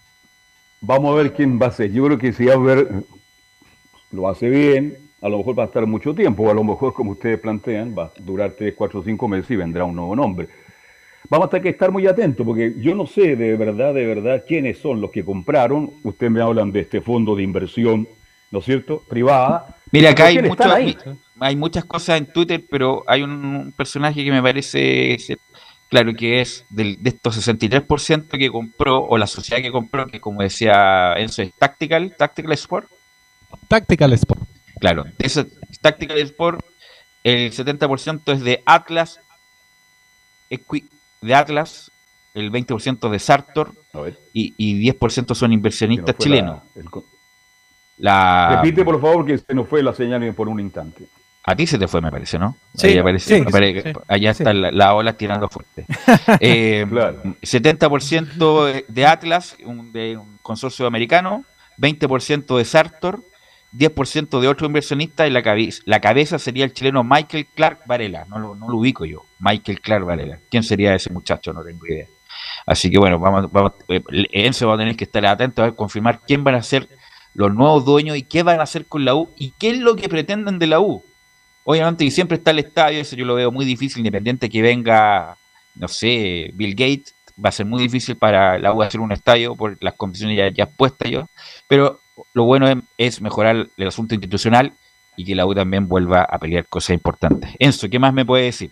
Vamos 0.80 1.12
a 1.12 1.22
ver 1.22 1.32
quién 1.32 1.58
va 1.60 1.66
a 1.68 1.70
ser. 1.70 1.92
Yo 1.92 2.04
creo 2.04 2.18
que 2.18 2.32
si 2.32 2.48
Albert 2.48 2.90
lo 4.10 4.28
hace 4.28 4.48
bien, 4.48 4.98
a 5.24 5.28
lo 5.28 5.38
mejor 5.38 5.58
va 5.58 5.62
a 5.62 5.66
estar 5.66 5.86
mucho 5.86 6.14
tiempo, 6.14 6.42
o 6.42 6.50
a 6.50 6.54
lo 6.54 6.62
mejor, 6.62 6.92
como 6.92 7.12
ustedes 7.12 7.40
plantean, 7.40 7.94
va 7.96 8.04
a 8.04 8.12
durar 8.20 8.52
3, 8.56 8.74
4, 8.76 9.02
5 9.02 9.28
meses 9.28 9.50
y 9.50 9.56
vendrá 9.56 9.84
un 9.84 9.96
nuevo 9.96 10.14
nombre. 10.14 10.48
Vamos 11.30 11.46
a 11.46 11.50
tener 11.50 11.62
que 11.62 11.68
estar 11.70 11.90
muy 11.90 12.06
atentos, 12.06 12.44
porque 12.46 12.74
yo 12.78 12.94
no 12.94 13.06
sé 13.06 13.34
de 13.36 13.56
verdad, 13.56 13.94
de 13.94 14.06
verdad, 14.06 14.44
quiénes 14.46 14.78
son 14.78 15.00
los 15.00 15.10
que 15.10 15.24
compraron. 15.24 15.90
Ustedes 16.02 16.30
me 16.30 16.42
hablan 16.42 16.70
de 16.70 16.80
este 16.80 17.00
fondo 17.00 17.34
de 17.34 17.42
inversión, 17.42 18.06
¿no 18.50 18.58
es 18.58 18.64
cierto? 18.66 19.02
Privada. 19.08 19.76
Mira, 19.90 20.10
acá 20.10 20.24
¿Por 20.24 20.26
hay, 20.28 20.34
quién 20.34 20.48
mucho- 20.48 20.62
están 20.62 20.76
ahí? 20.76 20.96
hay 21.40 21.56
muchas 21.56 21.84
cosas 21.86 22.18
en 22.18 22.26
Twitter, 22.26 22.62
pero 22.70 23.02
hay 23.06 23.22
un 23.22 23.72
personaje 23.76 24.22
que 24.22 24.30
me 24.30 24.42
parece, 24.42 25.16
claro, 25.88 26.12
que 26.14 26.40
es 26.42 26.66
del, 26.68 27.02
de 27.02 27.08
estos 27.10 27.36
63% 27.36 28.38
que 28.38 28.50
compró, 28.50 29.02
o 29.04 29.16
la 29.16 29.26
sociedad 29.26 29.62
que 29.62 29.72
compró, 29.72 30.06
que 30.06 30.20
como 30.20 30.42
decía 30.42 31.14
Enzo, 31.16 31.42
es 31.42 31.52
Tactical, 31.54 32.14
Tactical 32.18 32.52
Sport. 32.52 32.88
Tactical 33.68 34.12
Sport. 34.12 34.42
Claro, 34.78 35.04
de 35.04 35.26
ese 35.26 35.46
Tactical 35.80 36.18
Sport, 36.18 36.60
el 37.22 37.50
70% 37.52 38.32
es 38.32 38.40
de 38.42 38.62
Atlas, 38.66 39.20
Equi- 40.50 40.88
de 41.24 41.34
Atlas, 41.34 41.90
el 42.34 42.50
20% 42.52 43.08
de 43.10 43.18
Sartor 43.18 43.72
y, 44.32 44.54
y 44.56 44.90
10% 44.92 45.34
son 45.34 45.52
inversionistas 45.52 46.16
chilenos. 46.18 46.60
la- 46.74 46.80
el 46.82 46.90
co- 46.90 47.04
La, 47.98 48.60
Repite, 48.62 48.84
por 48.84 49.00
favor, 49.00 49.24
que 49.24 49.38
se 49.38 49.54
nos 49.54 49.68
fue 49.68 49.82
la 49.82 49.94
señal 49.94 50.32
por 50.34 50.48
un 50.48 50.58
instante. 50.60 51.06
A 51.46 51.54
ti 51.54 51.66
se 51.66 51.78
te 51.78 51.86
fue, 51.86 52.00
me 52.00 52.10
parece, 52.10 52.38
¿no? 52.38 52.56
Sí, 52.74 52.88
Ahí 52.88 52.98
aparece- 52.98 53.36
sí, 53.38 53.44
apare- 53.44 53.82
sí, 53.82 53.92
allá 54.08 54.34
sí. 54.34 54.42
está 54.42 54.52
la, 54.54 54.70
la 54.72 54.94
ola 54.94 55.12
tirando 55.12 55.48
fuerte. 55.48 55.84
Eh, 56.40 56.86
Claro. 56.90 57.22
70% 57.42 58.84
de 58.88 59.06
Atlas, 59.06 59.56
un, 59.64 59.92
de 59.92 60.16
un 60.16 60.38
consorcio 60.42 60.86
americano, 60.86 61.44
20% 61.78 62.56
de 62.56 62.64
Sartor, 62.64 63.22
10% 63.76 64.40
de 64.40 64.48
otro 64.48 64.66
inversionista 64.66 65.26
y 65.26 65.30
la 65.30 65.42
cabeza, 65.42 65.82
la 65.84 66.00
cabeza 66.00 66.38
sería 66.38 66.64
el 66.64 66.72
chileno 66.72 67.02
Michael 67.02 67.46
Clark 67.54 67.80
Varela. 67.86 68.24
No 68.26 68.38
lo, 68.38 68.76
ubico 68.76 69.04
yo. 69.04 69.24
Michael 69.40 69.80
Clark 69.80 70.04
Varela. 70.04 70.38
¿Quién 70.50 70.62
sería 70.62 70.94
ese 70.94 71.10
muchacho? 71.10 71.52
No 71.52 71.62
tengo 71.64 71.86
idea. 71.86 72.06
Así 72.66 72.90
que 72.90 72.98
bueno, 72.98 73.18
vamos, 73.18 73.50
vamos, 73.50 73.72
eh, 73.88 74.02
Enzo 74.32 74.68
va 74.68 74.74
a 74.74 74.78
tener 74.78 74.96
que 74.96 75.04
estar 75.04 75.24
atento 75.26 75.62
a 75.62 75.74
confirmar 75.74 76.20
quién 76.26 76.44
van 76.44 76.54
a 76.54 76.62
ser 76.62 76.88
los 77.34 77.52
nuevos 77.52 77.84
dueños 77.84 78.16
y 78.16 78.22
qué 78.22 78.42
van 78.42 78.60
a 78.60 78.62
hacer 78.62 78.86
con 78.86 79.04
la 79.04 79.14
U 79.14 79.30
y 79.36 79.52
qué 79.58 79.70
es 79.70 79.78
lo 79.78 79.96
que 79.96 80.08
pretenden 80.08 80.58
de 80.58 80.68
la 80.68 80.80
U. 80.80 81.02
Obviamente, 81.64 82.04
y 82.04 82.10
siempre 82.10 82.36
está 82.36 82.52
el 82.52 82.60
estadio, 82.60 83.00
eso 83.00 83.16
yo 83.16 83.24
lo 83.24 83.34
veo 83.34 83.50
muy 83.50 83.64
difícil, 83.64 83.98
independiente 83.98 84.50
que 84.50 84.62
venga, 84.62 85.36
no 85.74 85.88
sé, 85.88 86.50
Bill 86.54 86.74
Gates, 86.74 87.14
va 87.42 87.48
a 87.48 87.52
ser 87.52 87.66
muy 87.66 87.82
difícil 87.82 88.16
para 88.16 88.58
la 88.58 88.72
U 88.72 88.82
hacer 88.82 89.00
un 89.00 89.12
estadio 89.12 89.56
por 89.56 89.76
las 89.82 89.94
condiciones 89.94 90.36
ya, 90.36 90.48
ya 90.50 90.70
puestas 90.70 91.10
yo. 91.10 91.28
Pero 91.66 92.00
lo 92.32 92.44
bueno 92.44 92.68
es, 92.68 92.76
es, 92.98 93.20
mejorar 93.20 93.68
el 93.76 93.88
asunto 93.88 94.14
institucional 94.14 94.72
y 95.16 95.24
que 95.24 95.34
la 95.34 95.46
U 95.46 95.54
también 95.54 95.88
vuelva 95.88 96.22
a 96.22 96.38
pelear 96.38 96.66
cosas 96.66 96.90
importantes. 96.94 97.50
Enzo, 97.58 97.88
¿qué 97.88 97.98
más 97.98 98.12
me 98.12 98.24
puede 98.24 98.44
decir? 98.44 98.70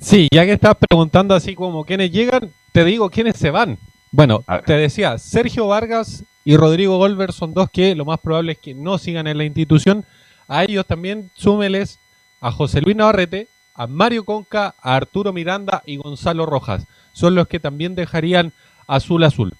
Sí, 0.00 0.28
ya 0.32 0.44
que 0.44 0.52
estás 0.52 0.76
preguntando 0.76 1.34
así 1.34 1.54
como 1.54 1.84
quiénes 1.84 2.12
llegan, 2.12 2.52
te 2.72 2.84
digo 2.84 3.10
quiénes 3.10 3.36
se 3.36 3.50
van. 3.50 3.78
Bueno, 4.12 4.44
te 4.66 4.74
decía, 4.74 5.18
Sergio 5.18 5.66
Vargas 5.66 6.24
y 6.44 6.56
Rodrigo 6.56 6.98
Golver 6.98 7.32
son 7.32 7.54
dos 7.54 7.70
que 7.70 7.94
lo 7.94 8.04
más 8.04 8.18
probable 8.18 8.52
es 8.52 8.58
que 8.58 8.74
no 8.74 8.98
sigan 8.98 9.26
en 9.26 9.38
la 9.38 9.44
institución. 9.44 10.04
A 10.48 10.64
ellos 10.64 10.86
también 10.86 11.30
súmeles 11.34 11.98
a 12.40 12.50
José 12.50 12.80
Luis 12.80 12.96
Navarrete, 12.96 13.48
a 13.74 13.86
Mario 13.86 14.24
Conca, 14.24 14.74
a 14.80 14.96
Arturo 14.96 15.32
Miranda 15.32 15.82
y 15.86 15.96
Gonzalo 15.96 16.46
Rojas. 16.46 16.86
Son 17.12 17.34
los 17.34 17.46
que 17.46 17.60
también 17.60 17.94
dejarían 17.94 18.52
azul 18.86 19.22
azul. 19.24 19.54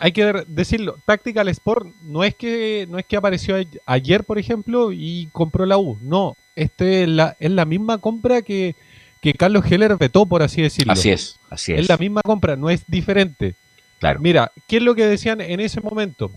Hay 0.00 0.12
que 0.12 0.44
decirlo, 0.46 0.98
Tactical 1.04 1.48
Sport 1.48 1.88
no 2.02 2.22
es 2.24 2.34
que 2.34 2.86
no 2.88 2.98
es 2.98 3.06
que 3.06 3.16
apareció 3.16 3.56
ayer, 3.84 4.24
por 4.24 4.38
ejemplo, 4.38 4.92
y 4.92 5.28
compró 5.32 5.66
la 5.66 5.76
U. 5.76 5.98
No, 6.00 6.36
este 6.54 7.02
es 7.02 7.08
la, 7.08 7.36
es 7.40 7.50
la 7.50 7.64
misma 7.64 7.98
compra 7.98 8.42
que, 8.42 8.76
que 9.20 9.34
Carlos 9.34 9.64
Heller 9.70 9.96
vetó, 9.96 10.26
por 10.26 10.42
así 10.42 10.62
decirlo. 10.62 10.92
Así 10.92 11.10
es, 11.10 11.38
así 11.50 11.72
es. 11.72 11.80
Es 11.80 11.88
la 11.88 11.96
misma 11.96 12.22
compra, 12.22 12.56
no 12.56 12.70
es 12.70 12.84
diferente. 12.86 13.54
Claro. 13.98 14.20
Mira, 14.20 14.52
¿qué 14.68 14.76
es 14.76 14.82
lo 14.82 14.94
que 14.94 15.06
decían 15.06 15.40
en 15.40 15.60
ese 15.60 15.80
momento? 15.80 16.30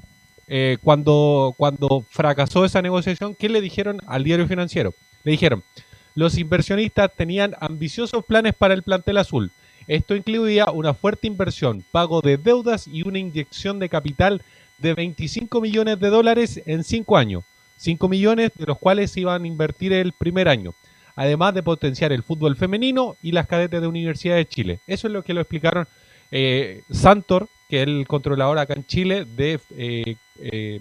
Eh, 0.48 0.78
cuando, 0.84 1.54
cuando 1.58 2.06
fracasó 2.10 2.66
esa 2.66 2.82
negociación, 2.82 3.36
¿qué 3.36 3.48
le 3.48 3.62
dijeron 3.62 4.02
al 4.08 4.24
diario 4.24 4.48
financiero? 4.48 4.94
Le 5.24 5.32
dijeron, 5.32 5.64
los 6.16 6.38
inversionistas 6.38 7.12
tenían 7.16 7.56
ambiciosos 7.60 8.26
planes 8.26 8.54
para 8.54 8.74
el 8.74 8.84
plantel 8.84 9.18
azul. 9.18 9.52
Esto 9.88 10.16
incluía 10.16 10.72
una 10.72 10.94
fuerte 10.94 11.28
inversión, 11.28 11.84
pago 11.92 12.22
de 12.22 12.38
deudas 12.38 12.88
y 12.88 13.08
una 13.08 13.20
inyección 13.20 13.80
de 13.80 13.90
capital 13.90 14.42
de 14.78 14.94
25 14.94 15.62
millones 15.62 16.00
de 16.00 16.10
dólares 16.10 16.62
en 16.66 16.84
cinco 16.84 17.18
años. 17.18 17.44
5 17.78 18.08
millones 18.10 18.52
de 18.56 18.66
los 18.68 18.78
cuales 18.78 19.18
iban 19.18 19.44
a 19.44 19.48
invertir 19.48 19.92
el 19.92 20.14
primer 20.14 20.48
año 20.48 20.76
además 21.16 21.54
de 21.54 21.64
potenciar 21.64 22.12
el 22.12 22.24
fútbol 22.24 22.56
femenino 22.56 23.16
y 23.22 23.32
las 23.32 23.48
cadetes 23.48 23.82
de 23.82 23.88
Universidad 23.88 24.36
de 24.36 24.48
Chile. 24.48 24.80
Eso 24.88 25.08
es 25.08 25.14
lo 25.14 25.24
que 25.24 25.34
lo 25.34 25.42
explicaron 25.42 25.88
eh, 26.32 26.82
Santor, 26.90 27.48
que 27.70 27.82
es 27.82 27.88
el 27.88 28.08
controlador 28.08 28.58
acá 28.58 28.74
en 28.74 28.86
Chile 28.86 29.26
de, 29.26 29.60
eh, 29.78 30.16
eh, 30.40 30.80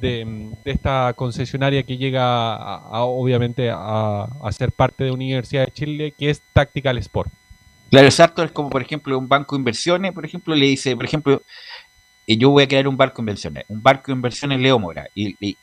de, 0.00 0.50
esta 0.64 1.12
concesionaria 1.14 1.82
que 1.84 1.96
llega 1.96 2.54
a, 2.54 3.04
obviamente 3.04 3.70
a, 3.72 4.28
ser 4.50 4.72
parte 4.72 5.04
de 5.04 5.12
Universidad 5.12 5.66
de 5.66 5.72
Chile, 5.72 6.14
que 6.16 6.30
es 6.30 6.42
Tactical 6.52 6.98
Sport. 6.98 7.30
Claro, 7.94 8.10
Santor 8.10 8.46
es 8.46 8.50
como, 8.50 8.70
por 8.70 8.82
ejemplo, 8.82 9.16
un 9.16 9.28
banco 9.28 9.54
de 9.54 9.60
inversiones, 9.60 10.12
por 10.12 10.24
ejemplo, 10.24 10.52
le 10.52 10.66
dice, 10.66 10.96
por 10.96 11.04
ejemplo, 11.04 11.42
yo 12.26 12.50
voy 12.50 12.64
a 12.64 12.66
crear 12.66 12.88
un 12.88 12.96
barco 12.96 13.18
de 13.18 13.22
inversiones, 13.22 13.64
un 13.68 13.80
barco 13.80 14.06
de 14.08 14.14
inversiones 14.14 14.58
Leo 14.58 14.80
Mora, 14.80 15.06
y, 15.14 15.36
y, 15.38 15.56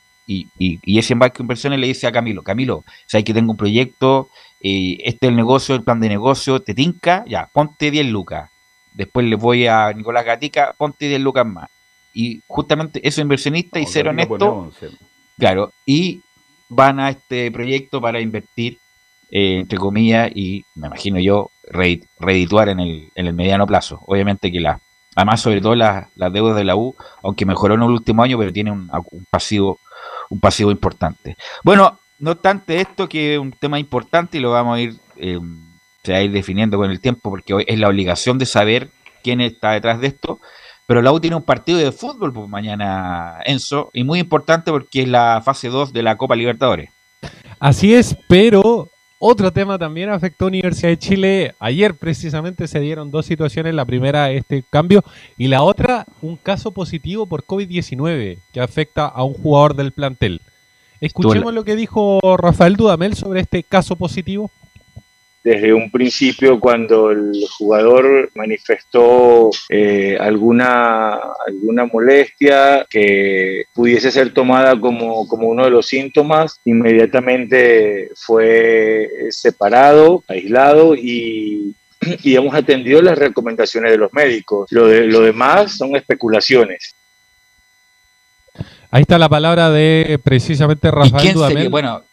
y, 0.58 0.98
ese 0.98 1.12
embarque 1.12 1.40
de 1.40 1.44
inversiones 1.44 1.78
le 1.78 1.88
dice 1.88 2.08
a 2.08 2.12
Camilo, 2.14 2.42
Camilo, 2.42 2.86
sabes 3.06 3.26
que 3.26 3.34
tengo 3.34 3.52
un 3.52 3.58
proyecto, 3.58 4.30
eh, 4.62 4.98
este 5.04 5.28
es 5.28 5.30
el 5.30 5.36
negocio, 5.36 5.76
el 5.76 5.84
plan 5.84 6.00
de 6.00 6.08
negocio, 6.08 6.62
te 6.62 6.74
tinca, 6.74 7.26
ya, 7.28 7.50
ponte 7.52 7.92
10 7.92 8.06
lucas. 8.06 8.50
Después 8.94 9.26
le 9.26 9.36
voy 9.36 9.68
a 9.68 9.92
Nicolás 9.92 10.24
Gatica, 10.24 10.74
ponte 10.78 11.10
10 11.10 11.20
lucas 11.20 11.46
más. 11.46 11.70
Y 12.14 12.42
justamente 12.48 13.06
esos 13.06 13.24
inversionistas 13.24 13.82
hicieron 13.82 14.22
esto, 14.22 14.72
claro, 15.38 15.74
y 15.86 16.22
van 16.70 17.02
a 17.02 17.10
este 17.10 17.52
proyecto 17.52 18.00
para 18.00 18.22
invertir, 18.22 18.78
eh, 19.32 19.60
entre 19.62 19.78
comillas, 19.78 20.30
y 20.36 20.66
me 20.76 20.88
imagino 20.88 21.20
yo, 21.20 21.52
redituar 22.20 22.70
en 22.70 22.82
el, 22.82 23.10
en 23.16 23.28
el 23.28 23.34
mediano 23.34 23.66
plazo. 23.66 24.02
Obviamente 24.06 24.52
que 24.52 24.60
la, 24.60 24.82
además 25.16 25.42
sobre 25.42 25.62
todo 25.62 25.76
las 25.76 26.08
deudas 26.34 26.58
de 26.58 26.66
la 26.66 26.76
U, 26.76 26.96
aunque 27.24 27.46
mejoró 27.46 27.76
en 27.76 27.84
el 27.84 27.90
último 27.90 28.24
año, 28.24 28.38
pero 28.38 28.52
tiene 28.52 28.72
un, 28.72 28.90
pasivo 29.30 29.80
un 30.30 30.40
pasivo 30.40 30.72
importante. 30.72 31.36
Bueno, 31.64 32.00
no 32.20 32.32
obstante 32.32 32.80
esto, 32.80 33.08
que 33.08 33.34
es 33.34 33.40
un 33.40 33.52
tema 33.52 33.80
importante 33.80 34.38
y 34.38 34.42
lo 34.42 34.52
vamos 34.52 34.78
a 34.78 34.82
ir, 34.82 34.96
eh, 35.18 35.40
se 36.04 36.12
va 36.14 36.20
a 36.20 36.22
ir 36.22 36.32
definiendo 36.32 36.78
con 36.78 36.90
el 36.90 37.02
tiempo, 37.02 37.30
porque 37.30 37.54
hoy 37.54 37.66
es 37.68 37.80
la 37.80 37.90
obligación 37.90 38.38
de 38.38 38.46
saber 38.46 38.90
quién 39.24 39.42
está 39.42 39.72
detrás 39.72 40.00
de 40.00 40.08
esto. 40.08 40.40
Pero 40.88 41.02
la 41.02 41.12
U 41.12 41.20
tiene 41.20 41.36
un 41.36 41.44
partido 41.44 41.78
de 41.78 41.92
fútbol 41.92 42.34
pues, 42.34 42.50
mañana, 42.50 43.40
Enzo, 43.46 43.90
y 43.94 44.04
muy 44.04 44.20
importante 44.20 44.72
porque 44.72 45.04
es 45.04 45.08
la 45.08 45.42
fase 45.44 45.70
2 45.70 45.94
de 45.94 46.04
la 46.04 46.18
Copa 46.18 46.36
Libertadores. 46.36 46.90
Así 47.60 47.94
es, 47.94 48.18
pero 48.28 48.90
otro 49.24 49.54
tema 49.54 49.78
también 49.78 50.10
afectó 50.10 50.46
a 50.46 50.48
Universidad 50.48 50.90
de 50.90 50.98
Chile. 50.98 51.56
Ayer 51.60 51.94
precisamente 51.94 52.68
se 52.68 52.80
dieron 52.80 53.12
dos 53.12 53.28
situaciones. 53.28 53.76
La 53.76 53.86
primera, 53.86 54.32
este 54.32 54.64
cambio, 54.68 55.04
y 55.38 55.48
la 55.48 55.62
otra, 55.62 56.08
un 56.24 56.38
caso 56.38 56.72
positivo 56.72 57.28
por 57.28 57.46
COVID-19 57.46 58.40
que 58.52 58.60
afecta 58.60 59.06
a 59.06 59.24
un 59.24 59.36
jugador 59.36 59.76
del 59.76 59.92
plantel. 59.92 60.42
Escuchemos 61.00 61.54
lo 61.54 61.64
que 61.64 61.76
dijo 61.76 62.20
Rafael 62.36 62.76
Dudamel 62.76 63.14
sobre 63.14 63.42
este 63.42 63.62
caso 63.62 63.96
positivo 63.96 64.50
desde 65.44 65.74
un 65.74 65.90
principio 65.90 66.60
cuando 66.60 67.12
el 67.12 67.32
jugador 67.58 68.30
manifestó 68.36 69.50
eh, 69.70 70.18
alguna, 70.20 71.20
alguna 71.48 71.86
molestia 71.86 72.86
que 72.90 73.64
pudiese 73.74 74.12
ser 74.12 74.34
tomada 74.34 74.80
como, 74.80 75.28
como 75.28 75.48
uno 75.50 75.66
de 75.66 75.72
los 75.72 75.88
síntomas, 75.88 76.60
inmediatamente 76.66 78.10
fue 78.16 79.10
separado, 79.30 80.24
aislado 80.28 80.96
y, 80.96 81.76
y 82.24 82.36
hemos 82.36 82.54
atendido 82.54 83.02
las 83.02 83.18
recomendaciones 83.18 83.92
de 83.92 83.98
los 83.98 84.14
médicos. 84.14 84.72
Lo, 84.72 84.88
de, 84.88 85.08
lo 85.08 85.22
demás 85.22 85.78
son 85.78 85.96
especulaciones. 85.96 86.96
Ahí 88.90 89.04
está 89.04 89.18
la 89.18 89.30
palabra 89.30 89.70
de 89.70 90.20
precisamente 90.22 90.92
Rafael 90.92 91.34
Dudamel. 91.34 91.70
Bueno, 91.70 92.04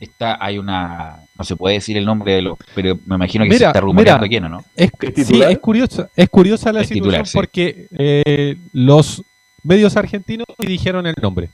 está, 0.00 0.38
hay 0.44 0.58
una 0.58 1.20
no 1.38 1.44
se 1.44 1.56
puede 1.56 1.74
decir 1.74 1.96
el 1.96 2.04
nombre 2.04 2.34
de 2.34 2.42
los, 2.42 2.58
pero 2.74 2.98
me 3.06 3.16
imagino 3.16 3.44
que 3.44 3.58
se 3.58 3.66
está 3.66 3.80
rumoreando 3.80 4.26
quién, 4.26 4.48
¿no? 4.48 4.64
Es, 4.74 4.90
sí, 5.26 5.42
es 5.42 5.58
curiosa, 5.58 6.08
es 6.16 6.28
curiosa 6.28 6.72
la 6.72 6.84
situación 6.84 7.24
porque 7.32 7.88
eh, 7.90 8.56
los 8.72 9.22
medios 9.62 9.96
argentinos 9.96 10.46
dijeron 10.58 11.06
el 11.06 11.14
nombre. 11.20 11.50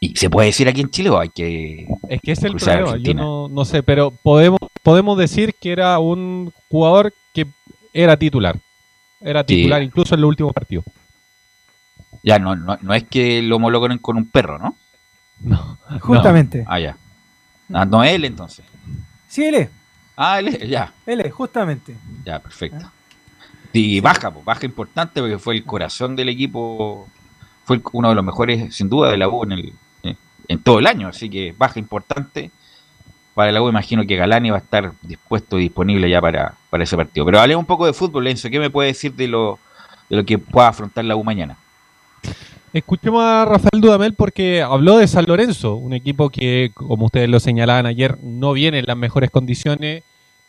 ¿Y 0.00 0.16
se 0.16 0.28
puede 0.28 0.48
decir 0.48 0.68
aquí 0.68 0.80
en 0.80 0.90
Chile 0.90 1.10
o 1.10 1.18
hay 1.18 1.28
que.? 1.28 1.86
Es 2.08 2.20
que 2.20 2.32
es 2.32 2.42
el 2.42 2.56
problema, 2.56 2.96
yo 2.96 3.14
no, 3.14 3.48
no, 3.48 3.64
sé, 3.64 3.84
pero 3.84 4.10
podemos, 4.10 4.58
podemos 4.82 5.16
decir 5.16 5.54
que 5.60 5.70
era 5.70 5.98
un 6.00 6.52
jugador 6.68 7.14
que 7.32 7.46
era 7.92 8.16
titular. 8.16 8.58
Era 9.20 9.44
titular 9.44 9.80
incluso 9.80 10.14
en 10.14 10.20
el 10.20 10.24
último 10.24 10.52
partido. 10.52 10.82
Ya, 12.24 12.40
no, 12.40 12.56
no, 12.56 12.78
no 12.80 12.94
es 12.94 13.04
que 13.04 13.42
lo 13.42 13.56
homologuen 13.56 13.98
con 13.98 14.16
un 14.16 14.28
perro, 14.28 14.58
¿no? 14.58 14.76
No, 15.44 15.78
justamente. 16.00 16.64
Ah, 16.68 16.78
ya. 16.78 16.96
Ah, 17.72 17.84
no 17.84 18.04
él 18.04 18.24
entonces. 18.24 18.64
Sí, 19.28 19.44
él 19.44 19.54
es. 19.56 19.68
Ah, 20.16 20.38
él 20.38 20.48
es, 20.48 20.68
ya. 20.68 20.92
Él 21.06 21.20
es, 21.20 21.32
justamente. 21.32 21.96
Ya, 22.24 22.38
perfecto. 22.38 22.90
Y 23.72 24.00
baja, 24.00 24.30
pues, 24.30 24.44
baja 24.44 24.66
importante 24.66 25.20
porque 25.20 25.38
fue 25.38 25.54
el 25.54 25.64
corazón 25.64 26.14
del 26.14 26.28
equipo, 26.28 27.08
fue 27.64 27.80
uno 27.92 28.10
de 28.10 28.14
los 28.14 28.24
mejores, 28.24 28.74
sin 28.74 28.88
duda, 28.88 29.10
de 29.10 29.16
la 29.16 29.28
U 29.28 29.42
en, 29.44 29.52
el, 29.52 29.72
en 30.48 30.62
todo 30.62 30.78
el 30.78 30.86
año, 30.86 31.08
así 31.08 31.30
que 31.30 31.54
baja 31.56 31.78
importante. 31.78 32.50
Para 33.34 33.50
la 33.50 33.62
U 33.62 33.68
imagino 33.70 34.06
que 34.06 34.16
Galani 34.16 34.50
va 34.50 34.58
a 34.58 34.60
estar 34.60 34.92
dispuesto 35.00 35.58
y 35.58 35.62
disponible 35.62 36.10
ya 36.10 36.20
para, 36.20 36.54
para 36.68 36.84
ese 36.84 36.96
partido. 36.96 37.24
Pero 37.24 37.40
hablemos 37.40 37.62
un 37.62 37.66
poco 37.66 37.86
de 37.86 37.94
fútbol, 37.94 38.24
Lenzo. 38.24 38.50
¿Qué 38.50 38.60
me 38.60 38.68
puede 38.68 38.88
decir 38.88 39.14
de 39.14 39.26
lo, 39.26 39.58
de 40.10 40.16
lo 40.16 40.24
que 40.26 40.36
pueda 40.36 40.68
afrontar 40.68 41.06
la 41.06 41.16
U 41.16 41.24
mañana? 41.24 41.56
Escuchemos 42.72 43.22
a 43.22 43.44
Rafael 43.44 43.82
Dudamel 43.82 44.14
porque 44.14 44.62
habló 44.62 44.96
de 44.96 45.06
San 45.06 45.26
Lorenzo, 45.26 45.76
un 45.76 45.92
equipo 45.92 46.30
que, 46.30 46.70
como 46.72 47.06
ustedes 47.06 47.28
lo 47.28 47.38
señalaban 47.38 47.84
ayer, 47.84 48.16
no 48.22 48.54
viene 48.54 48.78
en 48.78 48.86
las 48.86 48.96
mejores 48.96 49.30
condiciones. 49.30 50.04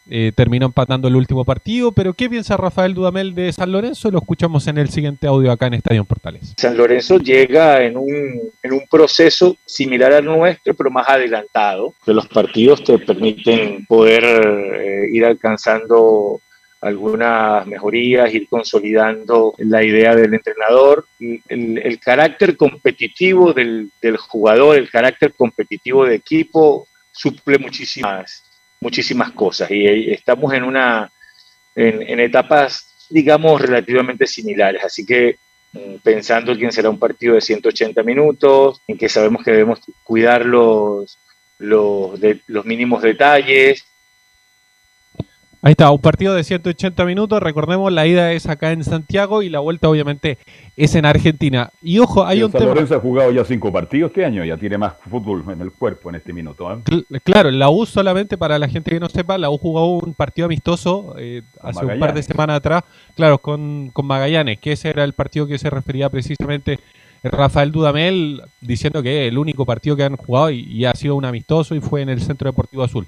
Eh, 0.09 0.33
terminó 0.35 0.65
empatando 0.65 1.07
el 1.07 1.15
último 1.15 1.45
partido, 1.45 1.93
pero 1.93 2.13
¿qué 2.13 2.29
piensa 2.29 2.57
Rafael 2.57 2.93
Dudamel 2.93 3.33
de 3.33 3.53
San 3.53 3.71
Lorenzo? 3.71 4.11
Lo 4.11 4.19
escuchamos 4.19 4.67
en 4.67 4.77
el 4.77 4.89
siguiente 4.89 5.27
audio 5.27 5.49
acá 5.49 5.67
en 5.67 5.75
Estadio 5.75 6.03
Portales. 6.03 6.53
San 6.57 6.75
Lorenzo 6.75 7.19
llega 7.19 7.81
en 7.83 7.95
un, 7.95 8.51
en 8.61 8.73
un 8.73 8.81
proceso 8.91 9.55
similar 9.65 10.11
al 10.11 10.25
nuestro, 10.25 10.73
pero 10.73 10.91
más 10.91 11.07
adelantado, 11.07 11.93
que 12.05 12.13
los 12.13 12.27
partidos 12.27 12.83
te 12.83 12.99
permiten 12.99 13.85
poder 13.85 14.23
eh, 14.25 15.07
ir 15.09 15.23
alcanzando 15.23 16.41
algunas 16.83 17.65
mejorías, 17.65 18.33
ir 18.33 18.47
consolidando 18.49 19.53
la 19.57 19.83
idea 19.83 20.13
del 20.15 20.33
entrenador, 20.33 21.07
el, 21.19 21.99
carácter 21.99 22.57
competitivo 22.57 23.53
del, 23.53 23.89
jugador, 24.17 24.75
el 24.75 24.89
carácter 24.89 25.33
competitivo 25.33 26.05
de 26.05 26.15
equipo 26.15 26.87
suple 27.11 27.57
muchísimas, 27.57 28.43
muchísimas 28.81 29.31
cosas. 29.31 29.71
Y 29.71 30.11
estamos 30.11 30.53
en 30.53 30.63
una 30.63 31.09
en, 31.73 32.19
etapas 32.19 33.07
digamos 33.09 33.61
relativamente 33.61 34.27
similares, 34.27 34.83
así 34.83 35.05
que 35.05 35.37
mm, 35.71 35.95
pensando 36.03 36.55
quién 36.55 36.73
será 36.73 36.89
un 36.89 36.99
partido 36.99 37.35
de 37.35 37.41
180 37.41 38.03
minutos, 38.03 38.81
en 38.87 38.97
que 38.97 39.07
sabemos 39.07 39.41
que 39.43 39.51
debemos 39.51 39.79
cuidar 40.03 40.45
los, 40.45 41.17
los, 41.59 42.19
de, 42.19 42.41
los 42.47 42.65
mínimos 42.65 43.01
detalles, 43.01 43.85
Ahí 45.65 45.71
está, 45.71 45.89
un 45.91 45.99
partido 46.01 46.33
de 46.35 46.43
180 46.43 47.05
minutos. 47.05 47.41
Recordemos, 47.41 47.89
la 47.91 48.05
ida 48.05 48.33
es 48.33 48.47
acá 48.49 48.73
en 48.73 48.83
Santiago 48.83 49.41
y 49.41 49.49
la 49.49 49.59
vuelta, 49.59 49.87
obviamente, 49.87 50.37
es 50.75 50.93
en 50.95 51.05
Argentina. 51.05 51.69
Y 51.81 51.99
ojo, 51.99 52.25
hay 52.25 52.39
Y 52.39 52.43
un 52.43 52.51
San 52.51 52.59
tema. 52.59 52.73
Lorenzo 52.73 52.95
ha 52.95 52.99
jugado 52.99 53.31
ya 53.31 53.45
cinco 53.45 53.71
partidos 53.71 54.09
este 54.11 54.25
año, 54.25 54.43
ya 54.43 54.57
tiene 54.57 54.77
más 54.77 54.95
fútbol 55.09 55.41
en 55.49 55.61
el 55.61 55.71
cuerpo 55.71 56.09
en 56.09 56.15
este 56.15 56.33
minuto. 56.33 56.69
¿eh? 56.69 56.75
Cl- 56.83 57.21
Claro, 57.23 57.49
la 57.49 57.69
U 57.69 57.85
solamente, 57.85 58.37
para 58.37 58.59
la 58.59 58.67
gente 58.67 58.91
que 58.91 58.99
no 58.99 59.07
sepa, 59.07 59.37
la 59.37 59.49
U 59.49 59.57
jugó 59.57 59.97
un 59.97 60.13
partido 60.13 60.47
amistoso 60.47 61.15
eh, 61.17 61.43
hace 61.61 61.85
un 61.85 61.97
par 61.99 62.13
de 62.13 62.23
semanas 62.23 62.57
atrás, 62.57 62.83
claro, 63.15 63.37
con, 63.37 63.89
con 63.93 64.05
Magallanes, 64.05 64.59
que 64.59 64.73
ese 64.73 64.89
era 64.89 65.05
el 65.05 65.13
partido 65.13 65.47
que 65.47 65.57
se 65.57 65.69
refería 65.69 66.09
precisamente 66.09 66.81
Rafael 67.23 67.71
Dudamel, 67.71 68.41
diciendo 68.59 69.01
que 69.01 69.23
es 69.27 69.31
el 69.31 69.37
único 69.37 69.65
partido 69.65 69.95
que 69.95 70.03
han 70.03 70.17
jugado 70.17 70.51
y, 70.51 70.59
y 70.69 70.83
ha 70.83 70.93
sido 70.93 71.15
un 71.15 71.23
amistoso 71.23 71.73
y 71.73 71.79
fue 71.79 72.01
en 72.01 72.09
el 72.09 72.19
Centro 72.21 72.49
Deportivo 72.51 72.83
Azul. 72.83 73.07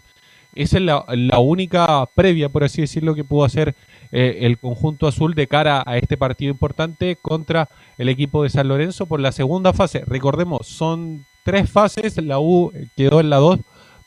Esa 0.56 0.78
es 0.78 0.84
la, 0.84 1.06
la 1.10 1.40
única 1.40 2.06
previa, 2.16 2.50
por 2.50 2.64
así 2.64 2.82
decirlo, 2.82 3.14
que 3.14 3.24
pudo 3.24 3.44
hacer 3.44 3.76
eh, 4.12 4.40
el 4.42 4.58
conjunto 4.58 5.08
azul 5.08 5.36
de 5.36 5.48
cara 5.48 5.84
a 5.86 5.98
este 5.98 6.16
partido 6.18 6.52
importante 6.52 7.18
contra 7.22 7.68
el 7.98 8.10
equipo 8.10 8.44
de 8.44 8.50
San 8.50 8.68
Lorenzo 8.68 9.06
por 9.06 9.20
la 9.20 9.32
segunda 9.32 9.74
fase. 9.74 10.04
Recordemos, 10.06 10.66
son 10.68 11.26
tres 11.44 11.70
fases, 11.70 12.18
la 12.24 12.40
U 12.40 12.72
quedó 12.96 13.20
en 13.20 13.30
la 13.30 13.38
2 13.38 13.60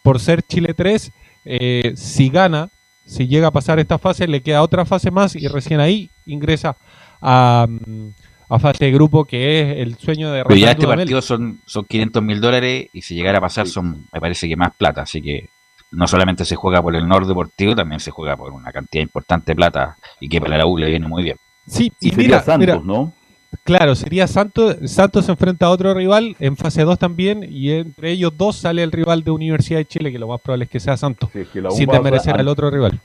por 0.02 0.18
ser 0.20 0.42
Chile 0.42 0.74
3. 0.74 1.12
Eh, 1.44 1.92
si 1.96 2.30
gana, 2.30 2.70
si 3.04 3.26
llega 3.28 3.48
a 3.48 3.52
pasar 3.52 3.78
esta 3.78 3.98
fase, 3.98 4.26
le 4.26 4.42
queda 4.42 4.62
otra 4.62 4.84
fase 4.84 5.10
más 5.10 5.36
y 5.36 5.46
recién 5.48 5.80
ahí 5.80 6.10
ingresa 6.26 6.76
a, 7.20 7.66
mm, 7.68 8.08
a 8.48 8.58
fase 8.58 8.86
de 8.86 8.92
grupo, 8.92 9.24
que 9.26 9.60
es 9.60 9.78
el 9.78 9.96
sueño 9.98 10.32
de 10.32 10.42
Pero 10.44 10.56
ya 10.56 10.70
este 10.72 10.86
Dudamel. 10.86 11.04
partido 11.04 11.20
son, 11.22 11.60
son 11.66 11.84
500 11.84 12.22
mil 12.22 12.40
dólares 12.40 12.88
y 12.92 13.02
si 13.02 13.14
llegara 13.14 13.38
a 13.38 13.42
pasar 13.42 13.66
son, 13.66 14.06
me 14.12 14.20
parece 14.20 14.48
que 14.48 14.56
más 14.56 14.74
plata. 14.76 15.02
Así 15.02 15.20
que 15.22 15.48
no 15.90 16.06
solamente 16.06 16.44
se 16.44 16.56
juega 16.56 16.82
por 16.82 16.94
el 16.94 17.06
Nord 17.08 17.26
Deportivo, 17.26 17.74
también 17.74 18.00
se 18.00 18.10
juega 18.10 18.36
por 18.36 18.52
una 18.52 18.72
cantidad 18.72 19.02
importante 19.02 19.52
de 19.52 19.56
plata 19.56 19.96
y 20.20 20.28
que 20.28 20.40
para 20.40 20.58
la 20.58 20.66
U 20.66 20.76
le 20.78 20.88
viene 20.90 21.06
muy 21.08 21.22
bien. 21.22 21.36
Sí, 21.66 21.92
Y, 22.00 22.08
y 22.08 22.10
sería 22.10 22.26
mira, 22.26 22.42
Santos, 22.42 22.58
mira, 22.60 22.80
¿no? 22.84 23.12
Claro, 23.64 23.94
sería 23.94 24.26
Santos. 24.26 24.76
Santos 24.86 25.24
se 25.24 25.32
enfrenta 25.32 25.66
a 25.66 25.70
otro 25.70 25.94
rival 25.94 26.36
en 26.38 26.56
fase 26.56 26.82
2 26.82 26.98
también, 26.98 27.46
y 27.48 27.70
entre 27.72 28.10
ellos 28.12 28.32
dos 28.36 28.56
sale 28.56 28.82
el 28.82 28.92
rival 28.92 29.24
de 29.24 29.30
Universidad 29.30 29.78
de 29.78 29.86
Chile, 29.86 30.12
que 30.12 30.18
lo 30.18 30.28
más 30.28 30.40
probable 30.40 30.64
es 30.66 30.70
que 30.70 30.80
sea 30.80 30.96
Santos, 30.98 31.30
es 31.34 31.48
que 31.48 31.62
la 31.62 31.70
U 31.70 31.72
sin 31.72 31.88
desmerecer 31.88 32.34
al- 32.34 32.40
al 32.40 32.48
otro 32.48 32.70
rival. 32.70 33.00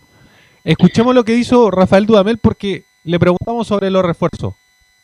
Escuchemos 0.65 1.13
lo 1.15 1.23
que 1.23 1.35
hizo 1.35 1.71
Rafael 1.71 2.05
Dudamel 2.05 2.37
porque 2.37 2.83
le 3.03 3.19
preguntamos 3.19 3.67
sobre 3.67 3.89
los 3.91 4.03
refuerzos 4.03 4.53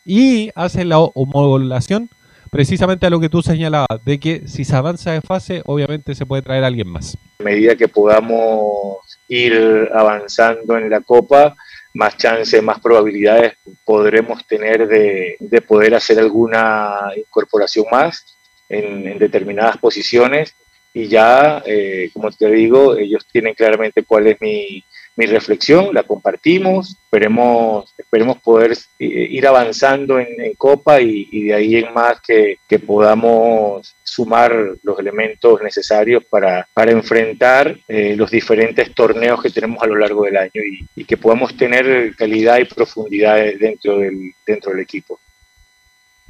y 0.04 0.50
hace 0.54 0.84
la 0.84 0.98
homologación 1.00 2.08
precisamente 2.50 3.06
a 3.06 3.10
lo 3.10 3.20
que 3.20 3.28
tú 3.28 3.42
señalabas, 3.42 4.04
de 4.04 4.18
que 4.18 4.46
si 4.46 4.64
se 4.64 4.76
avanza 4.76 5.12
de 5.12 5.20
fase, 5.20 5.62
obviamente 5.66 6.14
se 6.14 6.26
puede 6.26 6.42
traer 6.42 6.64
a 6.64 6.66
alguien 6.66 6.88
más. 6.88 7.16
a 7.38 7.42
medida 7.42 7.76
que 7.76 7.88
podamos 7.88 8.98
ir 9.28 9.88
avanzando 9.94 10.76
en 10.76 10.90
la 10.90 11.00
Copa, 11.00 11.54
más 11.94 12.16
chance, 12.16 12.60
más 12.62 12.80
probabilidades 12.80 13.54
podremos 13.84 14.46
tener 14.46 14.86
de, 14.86 15.36
de 15.38 15.60
poder 15.60 15.94
hacer 15.94 16.18
alguna 16.18 17.10
incorporación 17.16 17.86
más 17.90 18.24
en, 18.68 19.06
en 19.06 19.18
determinadas 19.18 19.76
posiciones 19.78 20.54
y 20.92 21.06
ya, 21.06 21.62
eh, 21.64 22.10
como 22.12 22.30
te 22.32 22.50
digo, 22.50 22.96
ellos 22.96 23.26
tienen 23.30 23.54
claramente 23.54 24.02
cuál 24.02 24.26
es 24.26 24.40
mi, 24.40 24.84
mi 25.16 25.26
reflexión, 25.26 25.92
la 25.92 26.02
compartimos, 26.02 26.96
esperemos, 27.04 27.92
esperemos 27.98 28.38
poder 28.38 28.72
eh, 28.98 29.06
ir 29.30 29.46
avanzando 29.46 30.18
en, 30.18 30.28
en 30.40 30.54
Copa 30.54 31.00
y, 31.00 31.44
de 31.44 31.54
ahí 31.54 31.76
en 31.76 31.92
más 31.92 32.20
que, 32.20 32.58
que 32.68 32.78
podamos 32.78 33.94
sumar 34.02 34.54
los 34.82 34.98
elementos 34.98 35.60
necesarios 35.62 36.24
para, 36.24 36.66
para 36.72 36.92
enfrentar 36.92 37.78
eh, 37.88 38.14
los 38.16 38.30
diferentes 38.30 38.94
torneos 38.94 39.42
que 39.42 39.50
tenemos 39.50 39.82
a 39.82 39.86
lo 39.86 39.96
largo 39.96 40.24
del 40.24 40.36
año 40.36 40.62
y, 40.96 41.04
que 41.04 41.16
podamos 41.16 41.56
tener 41.56 42.14
calidad 42.14 42.58
y 42.58 42.64
profundidad 42.66 43.36
dentro 43.58 43.98
del, 43.98 44.32
dentro 44.46 44.70
del 44.70 44.80
equipo. 44.80 45.18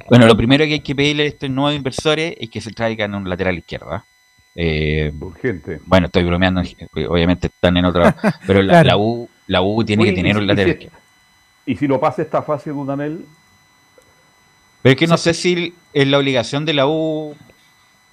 Bueno, 0.09 0.25
lo 0.25 0.35
primero 0.35 0.65
que 0.65 0.73
hay 0.73 0.79
que 0.79 0.95
pedirle 0.95 1.23
a 1.23 1.27
estos 1.27 1.49
nuevos 1.49 1.75
inversores 1.75 2.35
es 2.39 2.49
que 2.49 2.61
se 2.61 2.71
traigan 2.71 3.13
un 3.13 3.29
lateral 3.29 3.57
izquierda. 3.57 4.05
Eh, 4.55 5.11
Urgente. 5.19 5.79
bueno, 5.85 6.07
estoy 6.07 6.23
bromeando, 6.23 6.61
obviamente 7.09 7.47
están 7.47 7.77
en 7.77 7.85
otra, 7.85 8.15
pero 8.45 8.61
la, 8.61 8.73
Claro. 8.81 8.87
la 8.87 8.97
U, 8.97 9.29
la 9.47 9.61
U 9.61 9.83
tiene 9.85 10.03
Oye, 10.03 10.11
que 10.11 10.15
tener 10.17 10.35
y- 10.35 10.37
un 10.39 10.43
y 10.43 10.47
lateral 10.47 10.77
si-. 10.79 10.89
Y 11.71 11.75
si 11.77 11.87
no 11.87 11.99
pasa 11.99 12.21
esta 12.21 12.41
fase, 12.41 12.71
Dudamel, 12.71 13.25
Pero 14.81 14.93
es 14.93 14.97
que 14.99 15.07
no 15.07 15.17
sé 15.17 15.33
si 15.33 15.75
es 15.93 16.07
la 16.07 16.17
obligación 16.17 16.65
de 16.65 16.73
la 16.73 16.87
U 16.87 17.35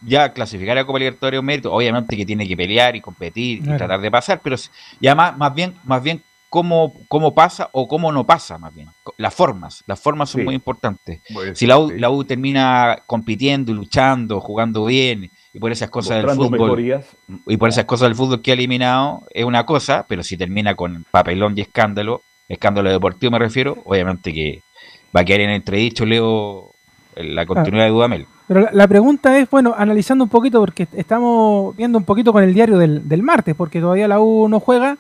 ya 0.03 0.33
clasificar 0.33 0.77
a 0.79 0.85
Copa 0.85 0.99
Libertadores 0.99 1.41
un 1.41 1.47
mérito. 1.47 1.73
Obviamente 1.73 2.15
que 2.17 2.25
tiene 2.27 2.47
que 2.47 2.57
pelear 2.57 2.95
y 2.95 3.01
competir 3.01 3.59
y 3.59 3.63
tratar 3.63 4.01
de 4.01 4.11
pasar, 4.11 4.41
pero 4.43 4.55
ya 5.01 5.15
más, 5.15 5.37
más 5.37 5.53
bien, 5.55 5.75
más 5.85 6.03
bien 6.03 6.23
cómo, 6.51 6.95
cómo 7.09 7.35
pasa 7.35 7.69
o 7.73 7.89
cómo 7.89 8.13
no 8.13 8.25
pasa, 8.25 8.59
más 8.59 8.73
bien. 8.75 8.89
Las 9.17 9.35
formas, 9.35 9.83
las 9.87 9.99
formas 9.99 10.29
son 10.31 10.43
Sí. 10.43 10.45
muy 10.45 10.55
importantes. 10.55 11.21
Si 11.55 11.67
la 11.67 11.79
U, 11.79 11.89
sí, 11.91 11.99
la 11.99 12.11
U 12.11 12.23
termina 12.25 13.03
compitiendo, 13.07 13.73
luchando, 13.75 14.41
jugando 14.41 14.85
bien, 14.85 15.31
y 15.59 15.61
por 15.61 15.73
esas 15.73 15.91
cosas 15.91 16.19
del 16.19 16.37
fútbol, 16.37 16.51
mejorías, 16.53 17.17
y 17.49 17.57
por 17.57 17.69
esas 17.69 17.85
cosas 17.85 18.09
del 18.09 18.15
fútbol 18.15 18.41
que 18.41 18.53
ha 18.53 18.55
eliminado, 18.55 19.25
es 19.31 19.45
una 19.45 19.67
cosa, 19.67 20.07
pero 20.09 20.23
si 20.23 20.37
termina 20.37 20.77
con 20.77 21.05
papelón 21.11 21.55
y 21.59 21.63
escándalo, 21.63 22.23
escándalo 22.49 22.89
deportivo 22.91 23.33
me 23.33 23.41
refiero, 23.41 23.77
obviamente 23.85 24.33
que 24.33 24.63
va 25.15 25.23
a 25.23 25.25
quedar 25.25 25.41
en 25.41 25.51
entredicho, 25.51 26.07
Leo, 26.07 26.71
la 27.17 27.45
continuidad 27.45 27.87
de 27.87 27.91
Dudamel. 27.91 28.27
Pero 28.47 28.61
la, 28.61 28.71
la 28.73 28.87
pregunta 28.87 29.37
es, 29.37 29.51
bueno, 29.51 29.75
analizando 29.77 30.23
un 30.23 30.31
poquito, 30.31 30.61
porque 30.61 30.87
estamos 30.93 31.77
viendo 31.77 31.99
un 31.99 32.05
poquito 32.05 32.33
con 32.33 32.45
el 32.45 32.55
diario 32.55 32.79
del, 32.79 33.09
del 33.09 33.25
martes, 33.25 33.57
porque 33.57 33.81
todavía 33.81 34.07
la 34.07 34.21
U 34.21 34.49
no 34.49 34.61
juega, 34.61 34.97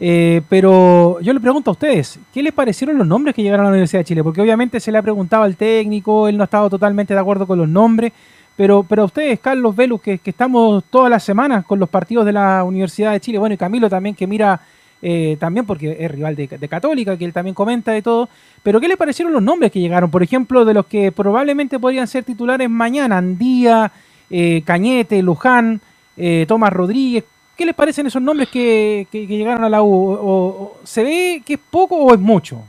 eh, 0.00 0.42
pero 0.48 1.20
yo 1.20 1.32
le 1.32 1.38
pregunto 1.38 1.70
a 1.70 1.74
ustedes, 1.74 2.18
¿qué 2.34 2.42
les 2.42 2.52
parecieron 2.52 2.98
los 2.98 3.06
nombres 3.06 3.32
que 3.32 3.44
llegaron 3.44 3.66
a 3.66 3.68
la 3.68 3.74
Universidad 3.74 4.00
de 4.00 4.06
Chile? 4.06 4.24
Porque 4.24 4.40
obviamente 4.40 4.80
se 4.80 4.90
le 4.90 4.98
ha 4.98 5.02
preguntado 5.02 5.44
al 5.44 5.56
técnico, 5.56 6.26
él 6.26 6.36
no 6.36 6.42
ha 6.42 6.46
estado 6.46 6.68
totalmente 6.68 7.14
de 7.14 7.20
acuerdo 7.20 7.46
con 7.46 7.58
los 7.58 7.68
nombres, 7.68 8.12
pero, 8.60 8.82
pero 8.82 9.06
ustedes, 9.06 9.40
Carlos 9.40 9.74
Velus, 9.74 10.02
que, 10.02 10.20
estamos 10.22 10.84
todas 10.90 11.08
las 11.08 11.24
semanas 11.24 11.64
con 11.64 11.78
los 11.78 11.88
partidos 11.88 12.26
de 12.26 12.34
la 12.34 12.62
Universidad 12.62 13.12
de 13.12 13.20
Chile, 13.20 13.38
bueno, 13.38 13.54
y 13.54 13.56
Camilo 13.56 13.88
también 13.88 14.14
que 14.14 14.26
mira 14.26 14.60
eh, 15.00 15.38
también 15.40 15.64
porque 15.64 15.96
es 15.98 16.10
rival 16.10 16.36
de, 16.36 16.46
Católica, 16.68 17.16
que 17.16 17.24
él 17.24 17.32
también 17.32 17.54
comenta 17.54 17.92
de 17.92 18.02
todo. 18.02 18.28
Pero 18.62 18.78
¿qué 18.78 18.86
le 18.86 18.98
parecieron 18.98 19.32
los 19.32 19.42
nombres 19.42 19.72
que 19.72 19.80
llegaron? 19.80 20.10
Por 20.10 20.22
ejemplo, 20.22 20.66
de 20.66 20.74
los 20.74 20.84
que 20.84 21.10
probablemente 21.10 21.78
podrían 21.78 22.06
ser 22.06 22.22
titulares 22.22 22.68
mañana, 22.68 23.16
Andía, 23.16 23.92
eh, 24.28 24.60
Cañete, 24.62 25.22
Luján, 25.22 25.80
eh, 26.18 26.44
Tomás 26.46 26.70
Rodríguez. 26.70 27.24
¿Qué 27.56 27.64
les 27.64 27.74
parecen 27.74 28.08
esos 28.08 28.20
nombres 28.20 28.50
que, 28.50 29.06
que- 29.10 29.26
llegaron 29.26 29.64
a 29.64 29.70
la 29.70 29.82
U? 29.82 30.72
¿Se 30.84 31.02
ve 31.02 31.42
que 31.46 31.54
es 31.54 31.60
poco 31.70 31.96
o 31.96 32.12
es 32.12 32.20
mucho? 32.20 32.62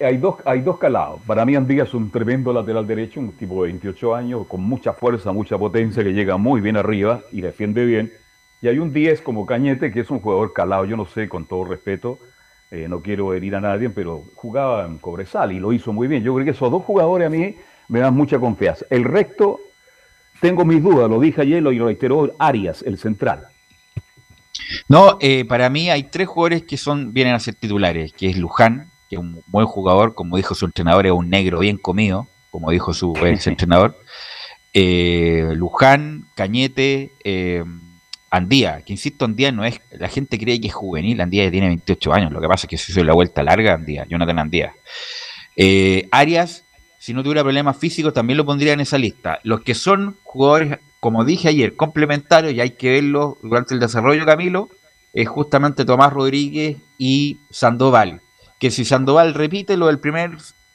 Hay 0.00 0.16
dos, 0.16 0.36
hay 0.46 0.60
dos 0.62 0.78
calados. 0.78 1.20
Para 1.26 1.44
mí 1.44 1.54
Andía 1.54 1.82
es 1.82 1.92
un 1.92 2.10
tremendo 2.10 2.52
lateral 2.52 2.86
derecho, 2.86 3.20
un 3.20 3.32
tipo 3.32 3.62
de 3.62 3.72
28 3.72 4.14
años, 4.14 4.46
con 4.46 4.62
mucha 4.62 4.94
fuerza, 4.94 5.32
mucha 5.32 5.58
potencia, 5.58 6.02
que 6.02 6.14
llega 6.14 6.38
muy 6.38 6.62
bien 6.62 6.78
arriba 6.78 7.20
y 7.30 7.42
defiende 7.42 7.84
bien. 7.84 8.12
Y 8.62 8.68
hay 8.68 8.78
un 8.78 8.92
10 8.92 9.20
como 9.20 9.44
Cañete, 9.44 9.92
que 9.92 10.00
es 10.00 10.10
un 10.10 10.20
jugador 10.20 10.54
calado, 10.54 10.86
yo 10.86 10.96
no 10.96 11.04
sé, 11.04 11.28
con 11.28 11.44
todo 11.44 11.64
respeto, 11.64 12.18
eh, 12.70 12.86
no 12.88 13.02
quiero 13.02 13.34
herir 13.34 13.54
a 13.54 13.60
nadie, 13.60 13.90
pero 13.90 14.24
jugaba 14.34 14.86
en 14.86 14.98
Cobresal 14.98 15.52
y 15.52 15.58
lo 15.58 15.72
hizo 15.72 15.92
muy 15.92 16.08
bien. 16.08 16.22
Yo 16.22 16.34
creo 16.34 16.46
que 16.46 16.52
esos 16.52 16.70
dos 16.70 16.82
jugadores 16.82 17.26
a 17.26 17.30
mí 17.30 17.54
me 17.88 18.00
dan 18.00 18.14
mucha 18.14 18.38
confianza. 18.38 18.86
El 18.88 19.04
recto, 19.04 19.60
tengo 20.40 20.64
mis 20.64 20.82
dudas, 20.82 21.08
lo 21.10 21.20
dije 21.20 21.42
ayer 21.42 21.58
y 21.58 21.60
lo 21.60 21.86
reiteró 21.86 22.34
Arias, 22.38 22.82
el 22.82 22.96
central. 22.96 23.46
No, 24.88 25.18
eh, 25.20 25.44
para 25.44 25.68
mí 25.68 25.90
hay 25.90 26.04
tres 26.04 26.28
jugadores 26.28 26.62
que 26.62 26.76
son 26.76 27.12
vienen 27.12 27.34
a 27.34 27.40
ser 27.40 27.54
titulares, 27.54 28.12
que 28.14 28.30
es 28.30 28.38
Luján, 28.38 28.90
que 29.08 29.16
es 29.16 29.20
un 29.20 29.42
buen 29.46 29.66
jugador, 29.66 30.14
como 30.14 30.36
dijo 30.36 30.54
su 30.54 30.66
entrenador, 30.66 31.06
es 31.06 31.12
un 31.12 31.30
negro 31.30 31.60
bien 31.60 31.78
comido, 31.78 32.26
como 32.50 32.70
dijo 32.70 32.92
su 32.92 33.14
ex 33.24 33.46
entrenador. 33.46 33.96
Eh, 34.72 35.52
Luján, 35.54 36.26
Cañete, 36.34 37.12
eh, 37.24 37.64
Andía, 38.30 38.82
que 38.82 38.92
insisto, 38.92 39.24
Andía 39.24 39.52
no 39.52 39.64
es, 39.64 39.80
la 39.90 40.08
gente 40.08 40.38
cree 40.38 40.60
que 40.60 40.68
es 40.68 40.74
juvenil, 40.74 41.20
Andía 41.20 41.44
ya 41.44 41.50
tiene 41.50 41.68
28 41.68 42.12
años, 42.12 42.32
lo 42.32 42.40
que 42.40 42.48
pasa 42.48 42.66
es 42.66 42.70
que 42.70 42.78
se 42.78 42.92
hizo 42.92 43.04
la 43.04 43.14
vuelta 43.14 43.42
larga 43.42 43.74
Andía, 43.74 44.06
Jonathan 44.08 44.38
Andía. 44.38 44.74
Eh, 45.56 46.08
Arias, 46.10 46.64
si 46.98 47.14
no 47.14 47.22
tuviera 47.22 47.42
problemas 47.42 47.78
físicos, 47.78 48.12
también 48.12 48.36
lo 48.36 48.44
pondría 48.44 48.72
en 48.72 48.80
esa 48.80 48.98
lista. 48.98 49.38
Los 49.42 49.62
que 49.62 49.74
son 49.74 50.16
jugadores, 50.24 50.78
como 51.00 51.24
dije 51.24 51.48
ayer, 51.48 51.76
complementarios, 51.76 52.52
y 52.52 52.60
hay 52.60 52.70
que 52.70 52.90
verlos 52.90 53.36
durante 53.42 53.74
el 53.74 53.80
desarrollo, 53.80 54.26
Camilo, 54.26 54.68
es 55.12 55.28
justamente 55.28 55.84
Tomás 55.86 56.12
Rodríguez 56.12 56.76
y 56.98 57.38
Sandoval. 57.48 58.20
Que 58.58 58.70
si 58.70 58.84
Sandoval 58.84 59.34
repite 59.34 59.76
lo 59.76 59.86
del 59.86 59.98
primer 59.98 60.32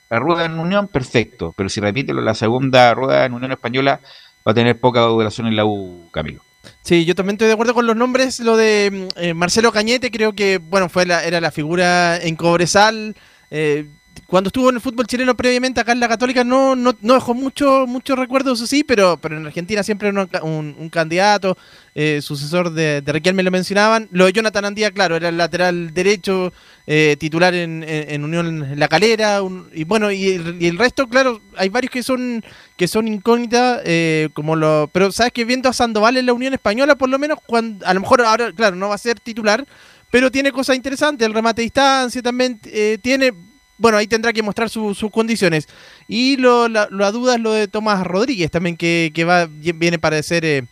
rueda 0.09 0.45
en 0.45 0.59
Unión, 0.59 0.87
perfecto. 0.87 1.53
Pero 1.55 1.69
si 1.69 1.79
repite 1.79 2.13
lo 2.13 2.21
de 2.21 2.25
la 2.25 2.35
segunda 2.35 2.93
rueda 2.93 3.25
en 3.25 3.33
Unión 3.33 3.51
Española, 3.51 3.99
va 4.47 4.51
a 4.51 4.55
tener 4.55 4.79
poca 4.79 5.01
duración 5.01 5.47
en 5.47 5.55
la 5.55 5.65
U, 5.65 6.09
Camilo. 6.11 6.41
Sí, 6.83 7.05
yo 7.05 7.15
también 7.15 7.35
estoy 7.35 7.47
de 7.47 7.53
acuerdo 7.53 7.73
con 7.73 7.87
los 7.87 7.95
nombres. 7.95 8.39
Lo 8.39 8.57
de 8.57 9.07
eh, 9.15 9.33
Marcelo 9.33 9.71
Cañete, 9.71 10.11
creo 10.11 10.33
que 10.33 10.57
bueno 10.57 10.89
fue 10.89 11.05
la, 11.05 11.23
era 11.23 11.41
la 11.41 11.51
figura 11.51 12.17
en 12.17 12.35
Cobresal. 12.35 13.15
Eh, 13.49 13.87
cuando 14.31 14.47
estuvo 14.47 14.69
en 14.69 14.75
el 14.75 14.81
fútbol 14.81 15.05
chileno 15.07 15.35
previamente 15.35 15.81
acá 15.81 15.91
en 15.91 15.99
la 15.99 16.07
Católica 16.07 16.45
no, 16.45 16.73
no, 16.73 16.95
no 17.01 17.15
dejó 17.15 17.33
mucho, 17.33 17.85
muchos 17.85 18.17
recuerdos, 18.17 18.59
eso 18.59 18.65
sí, 18.65 18.81
pero, 18.81 19.17
pero 19.17 19.35
en 19.35 19.45
Argentina 19.45 19.83
siempre 19.83 20.07
era 20.07 20.25
un, 20.41 20.73
un, 20.79 20.89
candidato, 20.89 21.57
eh, 21.95 22.21
sucesor 22.21 22.71
de, 22.71 23.01
de 23.01 23.11
Riquelme 23.11 23.43
lo 23.43 23.51
mencionaban. 23.51 24.07
Lo 24.11 24.25
de 24.25 24.31
Jonathan 24.31 24.63
Andía, 24.63 24.91
claro, 24.91 25.17
era 25.17 25.27
el 25.27 25.35
lateral 25.35 25.93
derecho, 25.93 26.53
eh, 26.87 27.17
titular 27.19 27.53
en, 27.53 27.83
en, 27.85 28.23
Unión 28.23 28.79
La 28.79 28.87
Calera, 28.87 29.41
y 29.73 29.83
bueno, 29.83 30.09
y 30.09 30.25
el, 30.61 30.77
resto, 30.77 31.09
claro, 31.09 31.41
hay 31.57 31.67
varios 31.67 31.91
que 31.91 32.01
son 32.01 32.41
que 32.77 32.87
son 32.87 33.09
incógnitas, 33.09 33.81
eh, 33.83 34.29
como 34.33 34.55
lo, 34.55 34.89
pero 34.93 35.11
sabes 35.11 35.33
que 35.33 35.43
viendo 35.43 35.67
a 35.67 35.73
Sandoval 35.73 36.15
en 36.15 36.25
la 36.25 36.33
Unión 36.33 36.53
Española, 36.53 36.95
por 36.95 37.09
lo 37.09 37.19
menos, 37.19 37.37
cuando, 37.45 37.85
a 37.85 37.93
lo 37.93 37.99
mejor 37.99 38.21
ahora, 38.21 38.53
claro, 38.53 38.77
no 38.77 38.87
va 38.87 38.95
a 38.95 38.97
ser 38.97 39.19
titular, 39.19 39.67
pero 40.09 40.31
tiene 40.31 40.53
cosas 40.53 40.77
interesantes, 40.77 41.27
el 41.27 41.33
remate 41.33 41.61
a 41.61 41.63
distancia 41.63 42.21
también 42.21 42.61
tiene 43.01 43.50
bueno, 43.81 43.97
ahí 43.97 44.05
tendrá 44.05 44.31
que 44.31 44.43
mostrar 44.43 44.69
sus 44.69 45.09
condiciones. 45.11 45.67
Y 46.07 46.37
lo, 46.37 46.67
la, 46.67 46.87
duda 47.11 47.35
es 47.35 47.41
lo 47.41 47.51
de 47.51 47.67
Tomás 47.67 48.05
Rodríguez 48.05 48.51
también, 48.51 48.77
que, 48.77 49.25
va, 49.27 49.47
viene 49.49 49.97
para 49.97 50.21
ser, 50.21 50.45
eh, 50.45 50.63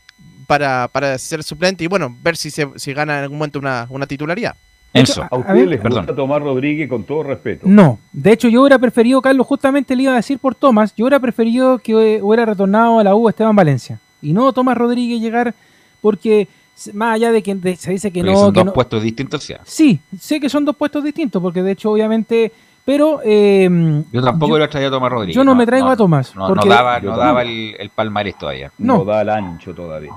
para, 0.46 0.88
para 0.88 1.18
ser 1.18 1.44
suplente 1.44 1.84
y 1.84 1.88
bueno, 1.88 2.16
ver 2.22 2.38
si, 2.38 2.52
se, 2.52 2.68
si 2.76 2.94
gana 2.94 3.18
en 3.18 3.24
algún 3.24 3.40
momento 3.40 3.58
una, 3.58 3.88
una 3.90 4.06
titularidad. 4.06 4.56
Eso. 4.94 5.26
A 5.30 5.38
usted 5.38 5.68
les 5.68 5.82
gusta 5.82 6.16
Tomás 6.16 6.42
Rodríguez 6.42 6.88
con 6.88 7.04
todo 7.04 7.24
respeto. 7.24 7.68
No, 7.68 8.00
de 8.12 8.32
hecho 8.32 8.48
yo 8.48 8.62
hubiera 8.62 8.80
preferido, 8.80 9.22
Carlos, 9.22 9.46
justamente 9.46 9.96
le 9.96 10.04
iba 10.04 10.14
a 10.14 10.18
decir 10.18 10.40
por 10.40 10.56
Tomás, 10.56 10.94
yo 10.96 11.06
hubiera 11.06 11.20
preferido 11.20 11.80
que 11.80 12.22
hubiera 12.22 12.46
retornado 12.46 13.00
a 13.00 13.04
la 13.04 13.16
U 13.16 13.28
Esteban 13.28 13.56
Valencia. 13.56 14.00
Y 14.22 14.34
no 14.34 14.54
Tomás 14.54 14.78
Rodríguez 14.78 15.20
llegar 15.20 15.54
porque 16.02 16.48
más 16.94 17.16
allá 17.16 17.32
de 17.32 17.44
que 17.44 17.76
se 17.76 17.92
dice 17.92 18.12
que 18.12 18.24
no... 18.24 18.36
Son 18.36 18.54
dos 18.54 18.72
puestos 18.72 19.04
distintos, 19.04 19.44
¿sí? 19.44 19.54
Sí, 19.66 20.00
sé 20.20 20.40
que 20.40 20.50
son 20.50 20.66
dos 20.66 20.76
puestos 20.76 21.04
distintos 21.04 21.42
porque 21.42 21.62
de 21.62 21.72
hecho 21.72 21.92
obviamente 21.92 22.52
pero. 22.90 23.22
Eh, 23.24 23.70
yo 24.12 24.24
tampoco 24.24 24.58
lo 24.58 24.68
traía 24.68 24.88
a 24.88 24.90
Tomás 24.90 25.12
Rodríguez. 25.12 25.36
Yo 25.36 25.44
no, 25.44 25.54
me 25.54 25.64
traigo 25.68 25.90
a 25.90 25.96
Tomás. 25.96 26.36
No, 26.36 26.56
daba, 26.56 27.00
no 27.00 27.16
daba 27.16 27.44
el, 27.44 27.76
el, 27.78 27.92
palmarés 27.92 28.36
todavía. 28.36 28.72
No. 28.80 29.06
da 29.06 29.22
el 29.22 29.30
ancho 29.30 29.76
todavía. 29.76 30.12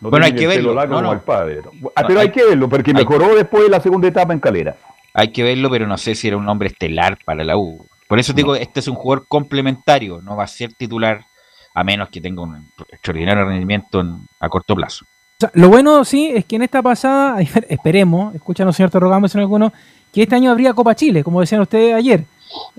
bueno, 0.00 0.24
hay 0.24 0.34
que 0.34 0.46
verlo. 0.46 0.74
Como 0.88 1.12
el 1.12 1.20
padre. 1.20 1.60
Ah, 1.94 2.04
pero 2.06 2.20
hay, 2.20 2.30
que 2.30 2.42
verlo, 2.42 2.70
porque 2.70 2.94
mejoró 2.94 3.34
después 3.34 3.64
de 3.64 3.68
la 3.68 3.80
segunda 3.80 4.08
etapa 4.08 4.32
en 4.32 4.40
Calera. 4.40 4.76
Hay 5.12 5.30
que 5.30 5.42
verlo, 5.42 5.68
pero 5.68 5.86
no 5.86 5.98
sé 5.98 6.14
si 6.14 6.26
era 6.26 6.38
un 6.38 6.48
hombre 6.48 6.68
estelar 6.68 7.18
para 7.22 7.44
la 7.44 7.58
U. 7.58 7.86
Por 8.08 8.18
eso 8.18 8.32
digo, 8.32 8.56
este 8.56 8.80
es 8.80 8.88
un 8.88 8.94
jugador 8.94 9.26
complementario, 9.28 10.22
no 10.22 10.34
va 10.34 10.44
a 10.44 10.46
ser 10.46 10.72
titular 10.72 11.26
a 11.74 11.84
menos 11.84 12.08
que 12.08 12.22
tenga 12.22 12.40
un 12.40 12.66
extraordinario 12.88 13.44
rendimiento 13.44 14.02
a 14.40 14.48
corto 14.48 14.74
plazo. 14.74 15.04
lo 15.52 15.68
bueno, 15.68 16.02
sí, 16.06 16.32
es 16.34 16.46
que 16.46 16.56
en 16.56 16.62
esta 16.62 16.80
pasada, 16.80 17.42
esperemos, 17.68 18.34
escúchanos, 18.34 18.74
señor 18.74 18.88
Torrogamos 18.88 19.34
en 19.34 19.42
alguno, 19.42 19.70
que 20.12 20.22
este 20.22 20.34
año 20.34 20.50
habría 20.50 20.74
Copa 20.74 20.94
Chile, 20.94 21.24
como 21.24 21.40
decían 21.40 21.62
ustedes 21.62 21.94
ayer, 21.94 22.24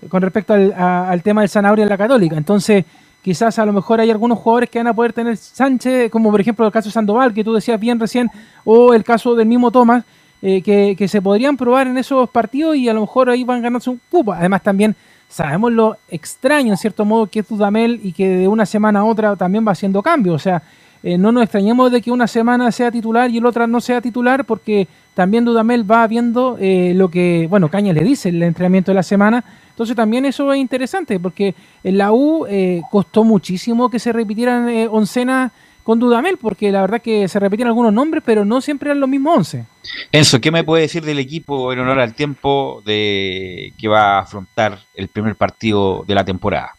con 0.08 0.22
respecto 0.22 0.54
al, 0.54 1.24
tema 1.24 1.42
del 1.42 1.50
Zanahoria 1.50 1.84
en 1.84 1.90
la 1.90 1.98
Católica. 1.98 2.38
Entonces, 2.38 2.86
quizás 3.24 3.58
a 3.58 3.66
lo 3.66 3.74
mejor 3.74 4.00
hay 4.00 4.12
algunos 4.12 4.38
jugadores 4.38 4.70
que 4.70 4.80
van 4.80 4.88
a 4.88 4.94
poder 4.94 5.14
tener 5.14 5.36
Sánchez, 5.36 6.12
como 6.12 6.30
por 6.30 6.40
ejemplo 6.40 6.66
el 6.66 6.72
caso 6.72 6.90
de 6.90 6.94
Sandoval, 6.94 7.34
que 7.34 7.44
tú 7.44 7.54
decías 7.54 7.80
bien 7.80 8.00
recién, 8.00 8.30
o 8.64 8.94
el 8.94 9.04
caso 9.04 9.34
del 9.34 9.48
mismo 9.48 9.72
Tomás, 9.72 10.04
eh, 10.44 10.62
que, 10.62 11.08
se 11.08 11.22
podrían 11.22 11.58
probar 11.58 11.88
en 11.88 11.98
esos 11.98 12.30
partidos 12.30 12.76
y 12.76 12.88
a 12.90 12.94
lo 12.94 13.02
mejor 13.02 13.30
ahí 13.30 13.44
van 13.44 13.62
ganando 13.62 13.90
un 13.90 14.00
cupo. 14.12 14.34
Además, 14.34 14.62
también 14.62 14.96
sabemos 15.28 15.72
lo 15.72 15.98
extraño, 16.10 16.74
en 16.74 16.78
cierto 16.78 17.06
modo, 17.06 17.28
que 17.28 17.40
es 17.40 17.48
Dudamel 17.48 18.00
y 18.04 18.12
que 18.12 18.28
de 18.28 18.48
una 18.48 18.66
semana 18.66 19.00
a 19.00 19.06
otra 19.06 19.36
también 19.36 19.66
va 19.66 19.72
haciendo 19.72 20.04
cambios. 20.04 20.36
O 20.36 20.40
sea, 20.40 20.62
eh, 21.04 21.18
no 21.18 21.34
nos 21.34 21.44
extrañemos 21.44 21.92
de 21.92 22.02
que 22.02 22.12
una 22.12 22.28
semana 22.28 22.72
sea 22.72 22.90
titular 22.90 23.30
y 23.30 23.38
el 23.38 23.46
otra 23.46 23.68
no 23.68 23.82
sea 23.82 24.00
titular, 24.00 24.46
porque 24.46 24.88
también 25.14 25.44
Dudamel 25.44 25.90
va 25.90 26.08
viendo 26.08 26.58
eh, 26.60 26.94
lo 26.96 27.10
que, 27.10 27.46
bueno, 27.50 27.70
Caña 27.70 27.92
le 27.92 28.06
dice 28.06 28.30
el 28.30 28.42
entrenamiento 28.42 28.92
de 28.92 28.96
la 28.96 29.04
semana. 29.04 29.44
Entonces 29.70 29.98
también 29.98 30.26
eso 30.26 30.54
es 30.54 30.60
interesante, 30.60 31.20
porque 31.20 31.56
en 31.84 31.98
la 31.98 32.14
U 32.14 32.46
eh, 32.48 32.82
costó 32.90 33.26
muchísimo 33.26 33.90
que 33.90 34.00
se 34.00 34.14
repitieran 34.14 34.70
oncenas 34.90 35.52
con 35.84 36.00
Dudamel, 36.00 36.38
porque 36.38 36.72
la 36.72 36.80
verdad 36.80 37.02
que 37.02 37.28
se 37.28 37.40
repetían 37.40 37.68
algunos 37.68 37.92
nombres, 37.92 38.24
pero 38.26 38.46
no 38.46 38.62
siempre 38.62 38.88
eran 38.90 39.02
los 39.02 39.10
mismos 39.10 39.38
once. 39.38 39.66
Enzo, 40.14 40.40
¿qué 40.40 40.52
me 40.52 40.64
puede 40.64 40.84
decir 40.84 41.04
del 41.04 41.20
equipo 41.20 41.74
en 41.74 41.80
honor 41.80 42.00
al 42.00 42.14
tiempo 42.14 42.82
de 42.86 43.74
que 43.78 43.90
va 43.90 44.18
a 44.18 44.22
afrontar 44.22 44.80
el 44.94 45.10
primer 45.10 45.36
partido 45.36 46.06
de 46.08 46.16
la 46.16 46.24
temporada? 46.24 46.72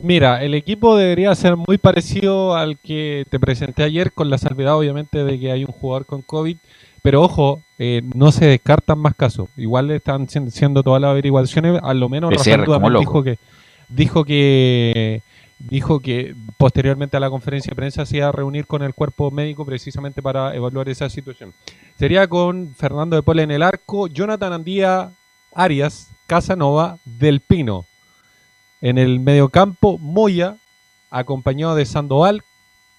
Mira, 0.00 0.42
el 0.44 0.54
equipo 0.54 0.96
debería 0.96 1.34
ser 1.34 1.56
muy 1.56 1.78
parecido 1.78 2.54
al 2.54 2.78
que 2.78 3.24
te 3.30 3.40
presenté 3.40 3.84
ayer, 3.84 4.12
con 4.12 4.28
la 4.28 4.38
salvedad 4.38 4.76
obviamente 4.76 5.24
de 5.24 5.40
que 5.40 5.50
hay 5.50 5.64
un 5.64 5.72
jugador 5.72 6.04
con 6.04 6.22
COVID, 6.22 6.58
pero 7.02 7.22
ojo, 7.22 7.62
eh, 7.78 8.02
no 8.14 8.30
se 8.30 8.46
descartan 8.46 8.98
más 8.98 9.14
casos. 9.14 9.48
Igual 9.56 9.90
están 9.90 10.28
siendo 10.28 10.82
todas 10.82 11.00
las 11.00 11.10
averiguaciones, 11.10 11.80
a 11.82 11.94
lo 11.94 12.08
menos 12.08 12.34
Rafael 12.34 12.98
dijo 12.98 13.22
que 13.22 13.38
dijo 13.88 14.24
que 14.24 15.22
dijo 15.58 16.00
que 16.00 16.34
posteriormente 16.56 17.16
a 17.16 17.20
la 17.20 17.30
conferencia 17.30 17.70
de 17.70 17.76
prensa 17.76 18.06
se 18.06 18.18
iba 18.18 18.28
a 18.28 18.32
reunir 18.32 18.66
con 18.66 18.82
el 18.82 18.94
cuerpo 18.94 19.30
médico 19.30 19.64
precisamente 19.64 20.22
para 20.22 20.54
evaluar 20.54 20.88
esa 20.88 21.08
situación. 21.08 21.54
Sería 21.98 22.28
con 22.28 22.74
Fernando 22.74 23.16
de 23.16 23.22
Pola 23.22 23.42
en 23.42 23.50
el 23.50 23.62
arco, 23.62 24.06
Jonathan 24.06 24.52
Andía 24.52 25.10
Arias, 25.54 26.10
Casanova, 26.26 26.98
Del 27.04 27.40
Pino. 27.40 27.86
En 28.80 28.98
el 28.98 29.20
mediocampo, 29.20 29.98
Moya, 29.98 30.56
acompañado 31.10 31.74
de 31.74 31.86
Sandoval, 31.86 32.42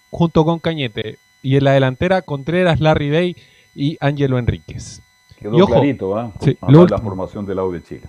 junto 0.10 0.46
con 0.46 0.60
Cañete. 0.60 1.18
Y 1.42 1.56
en 1.56 1.64
la 1.64 1.72
delantera, 1.72 2.22
Contreras, 2.22 2.80
Larry 2.80 3.10
Day 3.10 3.36
y 3.76 3.98
Ángelo 4.02 4.38
Enríquez. 4.38 5.02
Quedó 5.38 5.66
clarito, 5.68 6.20
¿eh? 6.20 6.32
Sí, 6.42 6.58
la 6.68 6.98
formación 6.98 7.46
del 7.46 7.58
lado 7.58 7.72
de 7.72 7.82
Chile. 7.82 8.04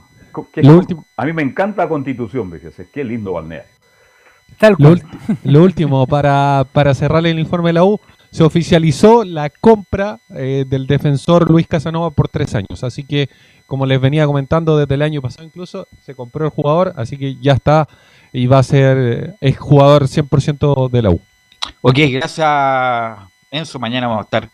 a 1.17 1.25
mí 1.25 1.33
me 1.33 1.43
encanta 1.43 1.85
la 1.85 1.89
constitución, 1.89 2.51
fíjese, 2.51 2.89
qué 2.93 3.05
lindo 3.05 3.33
balneario. 3.35 3.71
Lo, 4.79 4.95
lo, 5.45 5.63
último, 5.63 6.07
para, 6.09 6.67
para 6.73 6.93
cerrar 6.95 7.25
el 7.25 7.39
informe 7.39 7.69
de 7.69 7.75
la 7.75 7.85
U, 7.85 8.01
se 8.31 8.45
oficializó 8.45 9.25
la 9.25 9.51
compra 9.51 10.21
eh, 10.37 10.65
del 10.67 10.87
defensor 10.87 11.51
Luis 11.51 11.67
Casanova 11.67 12.11
por 12.11 12.29
tres 12.29 12.55
años. 12.55 12.85
Así 12.85 13.05
que 13.05 13.29
como 13.71 13.87
les 13.87 14.01
venía 14.01 14.27
comentando 14.27 14.77
desde 14.77 14.97
el 14.97 15.03
año 15.03 15.23
pasado 15.23 15.45
incluso, 15.45 15.87
se 16.03 16.17
compró 16.17 16.45
el 16.45 16.51
jugador, 16.51 16.93
así 16.97 17.17
que 17.17 17.37
ya 17.37 17.53
está 17.53 17.87
y 18.33 18.49
va 18.49 18.59
a 18.59 18.65
ser 18.65 18.99
eh, 18.99 19.35
es 19.41 19.57
jugador 19.57 20.09
100% 20.09 20.91
de 20.91 21.03
la 21.03 21.11
U. 21.11 21.21
Ok, 21.81 21.99
gracias 22.11 22.49
Enzo. 23.49 23.79
Mañana 23.79 24.09
vamos 24.09 24.23
a 24.23 24.25
estar 24.25 24.51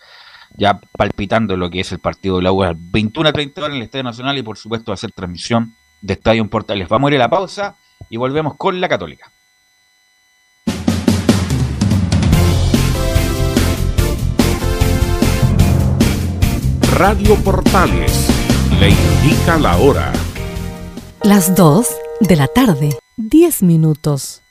ya 0.54 0.78
palpitando 0.92 1.56
lo 1.56 1.70
que 1.70 1.80
es 1.80 1.90
el 1.92 1.98
partido 1.98 2.36
de 2.36 2.42
la 2.42 2.52
U 2.52 2.62
al 2.62 2.76
21 2.76 3.30
a 3.30 3.32
30 3.32 3.58
horas 3.58 3.70
en 3.70 3.76
el 3.78 3.84
Estadio 3.84 4.04
Nacional 4.04 4.36
y 4.36 4.42
por 4.42 4.58
supuesto 4.58 4.90
va 4.90 4.92
a 4.92 4.96
hacer 4.96 5.12
transmisión 5.12 5.74
de 6.02 6.12
Estadio 6.12 6.46
Portales. 6.50 6.86
Vamos 6.86 7.10
a 7.10 7.14
ir 7.14 7.20
a 7.20 7.24
la 7.24 7.30
pausa 7.30 7.74
y 8.10 8.18
volvemos 8.18 8.56
con 8.56 8.82
la 8.82 8.88
Católica. 8.88 9.32
Radio 16.98 17.34
Portales 17.36 18.35
le 18.80 18.90
indica 18.90 19.56
la 19.58 19.78
hora. 19.78 20.12
Las 21.22 21.54
2 21.54 21.86
de 22.20 22.36
la 22.36 22.46
tarde, 22.46 22.96
10 23.16 23.62
minutos. 23.62 24.42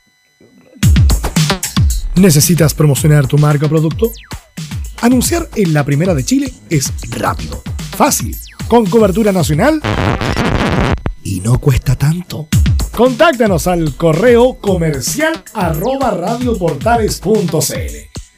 ¿Necesitas 2.15 2.73
promocionar 2.73 3.27
tu 3.27 3.37
marca 3.37 3.67
o 3.67 3.69
producto? 3.69 4.11
Anunciar 5.01 5.47
en 5.55 5.73
la 5.73 5.83
primera 5.83 6.15
de 6.15 6.23
Chile 6.23 6.51
es 6.69 6.91
rápido, 7.11 7.61
fácil, 7.95 8.35
con 8.67 8.85
cobertura 8.85 9.31
nacional 9.31 9.81
y 11.23 11.39
no 11.41 11.59
cuesta 11.59 11.95
tanto. 11.95 12.47
Contáctanos 12.95 13.67
al 13.67 13.95
correo 13.95 14.55
comercial 14.55 15.43
arroba 15.53 16.11
radioportales.cl. 16.11 18.14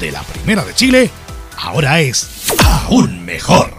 de 0.00 0.12
la 0.12 0.22
Primera 0.22 0.64
de 0.64 0.74
Chile 0.74 1.10
ahora 1.56 2.00
es 2.00 2.46
aún 2.64 3.24
mejor. 3.24 3.76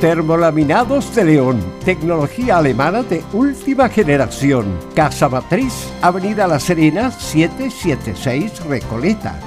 Termolaminados 0.00 1.14
de 1.14 1.24
León, 1.24 1.78
tecnología 1.84 2.58
alemana 2.58 3.02
de 3.02 3.24
última 3.32 3.88
generación. 3.88 4.78
Casa 4.94 5.28
Matriz, 5.28 5.72
Avenida 6.02 6.46
La 6.46 6.60
Serena, 6.60 7.10
776 7.10 8.60
Recoleta. 8.66 9.40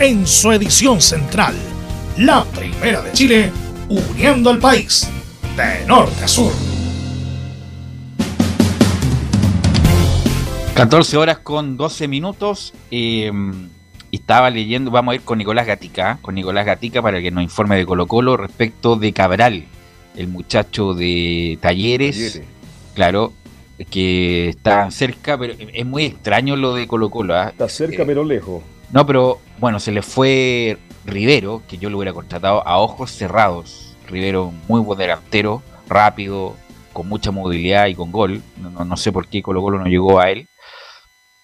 en 0.00 0.26
su 0.26 0.50
edición 0.50 1.00
central. 1.02 1.54
La 2.16 2.44
primera 2.44 3.02
de 3.02 3.12
Chile, 3.12 3.52
uniendo 3.88 4.48
al 4.48 4.58
país, 4.58 5.06
de 5.56 5.86
norte 5.86 6.24
a 6.24 6.28
sur. 6.28 6.52
14 10.74 11.16
horas 11.18 11.38
con 11.40 11.76
12 11.76 12.08
minutos. 12.08 12.72
Eh, 12.90 13.30
y 14.10 14.16
estaba 14.16 14.50
leyendo, 14.50 14.90
vamos 14.90 15.12
a 15.12 15.14
ir 15.16 15.20
con 15.20 15.38
Nicolás 15.38 15.66
Gatica, 15.66 16.18
con 16.22 16.34
Nicolás 16.34 16.64
Gatica 16.64 17.02
para 17.02 17.20
que 17.20 17.30
nos 17.30 17.44
informe 17.44 17.76
de 17.76 17.84
Colo 17.86 18.06
Colo 18.06 18.36
respecto 18.36 18.96
de 18.96 19.12
Cabral, 19.12 19.64
el 20.16 20.26
muchacho 20.26 20.94
de 20.94 21.58
Talleres, 21.60 22.42
claro, 22.94 23.32
que 23.88 24.48
está 24.48 24.90
cerca, 24.90 25.38
pero 25.38 25.54
es 25.72 25.86
muy 25.86 26.06
extraño 26.06 26.56
lo 26.56 26.74
de 26.74 26.88
Colo 26.88 27.08
Colo. 27.08 27.36
¿ah? 27.36 27.50
Está 27.50 27.68
cerca 27.68 28.04
pero 28.04 28.24
lejos. 28.24 28.62
No, 28.92 29.06
pero 29.06 29.40
bueno, 29.58 29.78
se 29.78 29.92
le 29.92 30.02
fue 30.02 30.78
Rivero, 31.04 31.62
que 31.68 31.78
yo 31.78 31.90
lo 31.90 31.98
hubiera 31.98 32.12
contratado 32.12 32.66
a 32.66 32.78
ojos 32.78 33.12
cerrados. 33.12 33.96
Rivero, 34.08 34.52
muy 34.66 34.80
buen 34.80 34.98
delantero, 34.98 35.62
rápido, 35.88 36.56
con 36.92 37.08
mucha 37.08 37.30
movilidad 37.30 37.86
y 37.86 37.94
con 37.94 38.10
gol. 38.10 38.42
No, 38.56 38.96
sé 38.96 39.12
por 39.12 39.28
qué 39.28 39.42
Colo 39.42 39.62
Colo 39.62 39.78
no 39.78 39.86
llegó 39.86 40.18
a 40.20 40.30
él. 40.30 40.48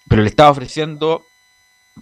Pero 0.08 0.22
le 0.22 0.28
estaba 0.28 0.50
ofreciendo 0.50 1.24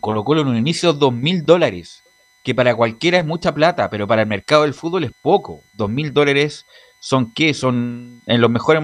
Colo 0.00 0.24
Colo 0.24 0.42
en 0.42 0.48
un 0.48 0.56
inicio 0.56 0.92
dos 0.92 1.12
mil 1.12 1.44
dólares, 1.44 2.02
que 2.42 2.54
para 2.54 2.74
cualquiera 2.74 3.18
es 3.18 3.26
mucha 3.26 3.52
plata, 3.52 3.90
pero 3.90 4.06
para 4.06 4.22
el 4.22 4.28
mercado 4.28 4.62
del 4.62 4.74
fútbol 4.74 5.04
es 5.04 5.12
poco. 5.22 5.62
Dos 5.74 5.90
mil 5.90 6.12
dólares 6.12 6.64
son 7.00 7.32
qué? 7.34 7.52
Son 7.52 8.22
en 8.26 8.40
los 8.40 8.50
mejores, 8.50 8.82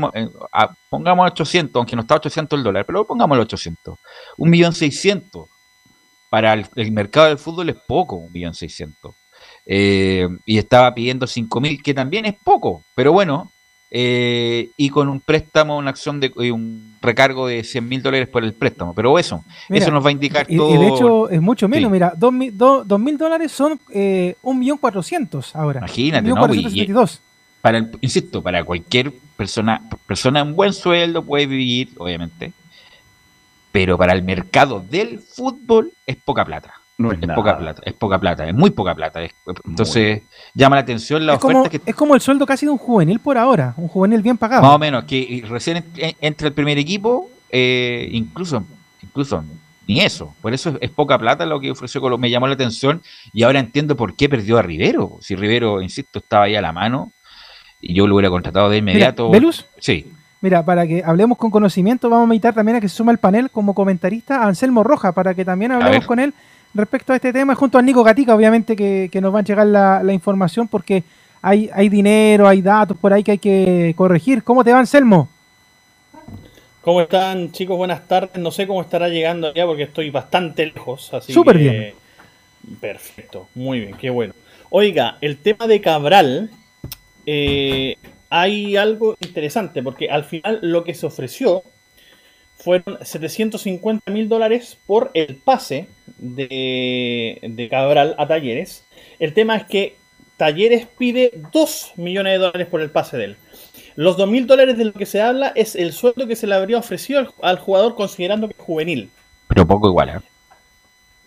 pongamos 0.91 1.31
800, 1.31 1.81
aunque 1.81 1.97
no 1.97 2.03
está 2.03 2.17
800 2.17 2.59
el 2.59 2.65
dólar, 2.65 2.85
pero 2.85 3.07
pongamos 3.07 3.39
800. 3.39 3.99
Un 4.37 4.51
millón 4.51 4.75
seiscientos. 4.75 5.49
Para 6.31 6.55
el, 6.55 6.93
mercado 6.93 7.29
del 7.29 7.39
fútbol 7.39 7.69
es 7.69 7.77
poco, 7.87 8.17
un 8.17 8.33
millón 8.33 8.55
seiscientos. 8.55 9.15
Eh, 9.67 10.27
y 10.47 10.59
estaba 10.59 10.95
pidiendo 10.95 11.27
cinco 11.27 11.61
mil, 11.61 11.83
que 11.83 11.93
también 11.93 12.25
es 12.25 12.35
poco, 12.43 12.83
pero 12.95 13.13
bueno, 13.13 13.51
eh, 13.93 14.71
y 14.77 14.89
con 14.89 15.09
un 15.09 15.21
préstamo, 15.21 15.77
una 15.77 15.91
acción 15.91 16.21
de 16.21 16.33
un 16.53 16.97
recargo 17.03 17.49
de 17.49 17.65
100 17.65 17.89
mil 17.89 18.03
dólares 18.03 18.29
por 18.29 18.45
el 18.45 18.55
préstamo. 18.55 18.95
Pero 18.95 19.19
eso, 19.19 19.45
eso 19.69 19.91
nos 19.91 20.05
va 20.05 20.11
a 20.11 20.13
indicar 20.13 20.47
todo. 20.47 20.75
Y 20.75 20.79
de 20.79 20.89
hecho 20.89 21.29
es 21.29 21.41
mucho 21.41 21.69
menos, 21.69 21.91
mira, 21.91 22.13
2 22.17 22.33
mil 22.33 23.19
dólares 23.19 23.51
son 23.51 23.81
eh, 23.93 24.37
1.400.000 24.43 25.51
ahora. 25.55 25.79
Imagínate, 25.81 26.29
¿no? 26.29 26.37
para 27.61 27.77
el, 27.79 27.91
insisto, 28.01 28.43
para 28.43 28.65
cualquier 28.65 29.13
persona, 29.37 29.83
persona 30.07 30.41
en 30.41 30.55
buen 30.55 30.73
sueldo 30.73 31.23
puede 31.23 31.47
vivir, 31.47 31.91
obviamente, 31.99 32.53
pero 33.73 33.97
para 33.97 34.13
el 34.13 34.23
mercado 34.23 34.81
del 34.81 35.19
fútbol 35.19 35.93
es 36.07 36.17
poca 36.17 36.45
plata. 36.45 36.75
No 36.99 37.13
es, 37.13 37.19
poca 37.35 37.57
plata, 37.57 37.81
es 37.87 37.95
poca 37.95 38.19
plata, 38.19 38.47
es 38.47 38.55
muy 38.55 38.71
poca 38.71 38.95
plata. 38.95 39.21
entonces 39.65 40.23
llama 40.53 40.77
la 40.77 40.83
atención 40.83 41.25
la 41.25 41.35
oferta 41.37 41.71
que... 41.71 41.81
Es 41.87 41.95
como 41.95 42.15
el 42.15 42.21
sueldo 42.21 42.45
casi 42.45 42.67
de 42.67 42.73
un 42.73 42.79
juvenil 42.79 43.21
por 43.21 43.39
ahora, 43.39 43.73
un 43.79 43.89
juvenil 43.89 44.21
bien 44.21 44.37
pagado. 44.37 44.61
Más 44.61 44.75
o 44.75 44.79
menos, 44.79 45.05
que 45.05 45.43
recién 45.49 45.83
entra 46.21 46.49
el 46.49 46.53
primer 46.53 46.77
equipo, 46.77 47.31
eh, 47.49 48.07
incluso, 48.13 48.65
incluso 49.03 49.43
ni 49.87 50.01
eso. 50.01 50.35
Por 50.43 50.53
eso 50.53 50.77
es, 50.81 50.91
poca 50.91 51.19
plata 51.19 51.47
lo 51.47 51.59
que 51.59 51.71
ofreció 51.71 52.03
Colo. 52.03 52.19
Me 52.19 52.29
llamó 52.29 52.47
la 52.47 52.55
atención 52.55 53.01
y 53.33 53.45
ahora 53.45 53.61
entiendo 53.61 53.97
por 53.97 54.15
qué 54.15 54.29
perdió 54.29 54.59
a 54.59 54.63
Rivero. 54.63 55.17
Si 55.23 55.35
Rivero, 55.35 55.81
insisto, 55.81 56.19
estaba 56.19 56.45
ahí 56.45 56.55
a 56.55 56.61
la 56.61 56.73
mano 56.73 57.13
y 57.81 57.95
yo 57.95 58.07
lo 58.07 58.15
hubiera 58.15 58.29
contratado 58.29 58.69
de 58.69 58.77
inmediato. 58.77 59.31
¿Velus? 59.31 59.67
Sí. 59.79 60.13
Mira, 60.41 60.65
para 60.65 60.87
que 60.87 61.03
hablemos 61.05 61.37
con 61.37 61.51
conocimiento, 61.51 62.09
vamos 62.09 62.25
a 62.25 62.33
invitar 62.33 62.55
también 62.55 62.77
a 62.77 62.81
que 62.81 62.89
se 62.89 62.97
suma 62.97 63.13
al 63.13 63.19
panel 63.19 63.51
como 63.51 63.75
comentarista 63.75 64.43
a 64.43 64.47
Anselmo 64.47 64.83
Roja, 64.83 65.13
para 65.13 65.35
que 65.35 65.45
también 65.45 65.73
hablemos 65.73 66.07
con 66.07 66.19
él 66.19 66.33
respecto 66.73 67.13
a 67.13 67.17
este 67.17 67.33
tema, 67.33 67.55
junto 67.55 67.79
a 67.79 67.83
Nico 67.83 68.03
Gatica, 68.03 68.35
obviamente, 68.35 68.75
que, 68.75 69.21
nos 69.21 69.35
va 69.35 69.41
a 69.41 69.43
llegar 69.43 69.67
la, 69.67 70.13
información 70.13 70.67
porque 70.67 71.05
hay, 71.43 71.69
hay 71.75 71.89
dinero, 71.89 72.49
hay 72.49 72.63
datos 72.63 72.97
por 72.97 73.13
ahí 73.13 73.23
que 73.23 73.33
hay 73.33 73.39
que 73.39 73.95
corregir. 73.97 74.43
¿Cómo 74.43 74.65
te 74.65 74.73
va, 74.73 74.79
Anselmo? 74.79 75.29
¿Cómo 76.81 77.03
están, 77.03 77.53
chicos? 77.53 77.77
Buenas 77.77 78.09
tardes. 78.09 78.39
No 78.39 78.51
sé 78.51 78.67
cómo 78.67 78.81
estará 78.81 79.09
llegando 79.09 79.49
allá 79.49 79.67
porque 79.67 79.83
estoy 79.83 80.09
bastante 80.09 80.65
lejos. 80.65 81.13
Así 81.13 81.33
Súper 81.35 81.59
bien. 81.59 81.95
Perfecto, 82.81 83.49
muy 83.55 83.81
bien, 83.81 83.97
qué 83.99 84.09
bueno. 84.11 84.35
Oiga, 84.71 85.19
el 85.21 85.39
tema 85.39 85.67
de 85.67 85.81
Cabral, 85.81 86.51
eh, 87.27 87.97
hay 88.31 88.77
algo 88.77 89.17
interesante 89.21 89.83
porque 89.83 90.09
al 90.09 90.25
final 90.25 90.61
lo 90.63 90.85
que 90.85 90.95
se 90.95 91.07
ofreció 91.07 91.65
fueron 92.55 92.99
750 93.03 94.11
mil 94.13 94.29
dólares 94.29 94.79
por 94.87 95.11
el 95.15 95.37
pase 95.37 95.89
de, 96.19 97.69
Cabral 97.71 98.15
a 98.19 98.27
Talleres. 98.27 98.85
El 99.19 99.35
tema 99.35 99.57
es 99.57 99.65
que 99.65 99.97
Talleres 100.37 100.87
pide 100.99 101.33
2 101.53 101.93
millones 101.97 102.35
de 102.35 102.39
dólares 102.39 102.67
por 102.69 102.81
el 102.81 102.91
pase 102.91 103.17
de 103.17 103.25
él. 103.25 103.37
Los 103.97 104.17
2 104.17 104.29
mil 104.31 104.47
dólares 104.47 104.79
de 104.79 104.85
lo 104.85 104.93
que 104.93 105.07
se 105.07 105.21
habla 105.21 105.53
es 105.55 105.75
el 105.75 105.93
sueldo 105.93 106.27
que 106.27 106.37
se 106.37 106.47
le 106.47 106.55
habría 106.55 106.79
ofrecido 106.79 107.35
al, 107.43 107.59
jugador 107.59 107.95
considerando 107.95 108.47
que 108.47 108.55
es 108.55 108.65
juvenil. 108.65 109.11
Pero 109.49 109.67
poco 109.67 109.89
igual, 109.89 110.09
¿eh? 110.11 110.19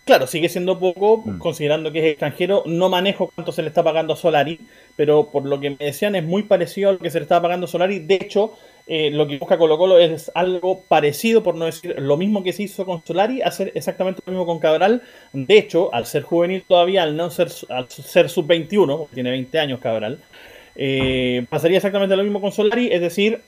Claro, 0.04 0.26
sigue 0.26 0.50
siendo 0.50 0.78
poco, 0.78 1.22
mm. 1.24 1.38
considerando 1.38 1.90
que 1.90 2.00
es 2.00 2.04
extranjero. 2.12 2.62
No 2.66 2.90
manejo 2.90 3.30
cuánto 3.34 3.52
se 3.52 3.62
le 3.62 3.68
está 3.68 3.82
pagando 3.82 4.12
a 4.12 4.16
Solari, 4.16 4.60
pero 4.96 5.30
por 5.30 5.46
lo 5.46 5.58
que 5.60 5.70
me 5.70 5.76
decían 5.76 6.14
es 6.14 6.24
muy 6.24 6.42
parecido 6.42 6.90
a 6.90 6.92
lo 6.92 6.98
que 6.98 7.10
se 7.10 7.18
le 7.18 7.22
está 7.22 7.40
pagando 7.40 7.64
a 7.64 7.68
Solari. 7.68 8.00
De 8.00 8.16
hecho, 8.16 8.54
eh, 8.86 9.10
lo 9.10 9.26
que 9.26 9.38
busca 9.38 9.56
Colo 9.56 9.78
Colo 9.78 9.98
es 9.98 10.30
algo 10.34 10.82
parecido, 10.82 11.42
por 11.42 11.54
no 11.54 11.64
decir 11.64 11.94
lo 11.98 12.18
mismo 12.18 12.42
que 12.42 12.52
se 12.52 12.64
hizo 12.64 12.84
con 12.84 13.02
Solari, 13.04 13.40
hacer 13.40 13.72
exactamente 13.74 14.20
lo 14.26 14.32
mismo 14.32 14.46
con 14.46 14.58
Cabral. 14.58 15.02
De 15.32 15.56
hecho, 15.56 15.92
al 15.94 16.04
ser 16.04 16.22
juvenil 16.22 16.64
todavía, 16.68 17.02
al 17.02 17.16
no 17.16 17.30
ser, 17.30 17.48
al 17.70 17.88
ser 17.88 18.28
sub-21, 18.28 18.98
porque 18.98 19.14
tiene 19.14 19.30
20 19.30 19.58
años 19.58 19.80
Cabral, 19.80 20.20
Eh, 20.76 21.46
pasaría 21.50 21.76
exactamente 21.78 22.16
lo 22.16 22.24
mismo 22.24 22.40
con 22.40 22.50
Solari, 22.50 22.88
es 22.92 23.00
decir, 23.00 23.40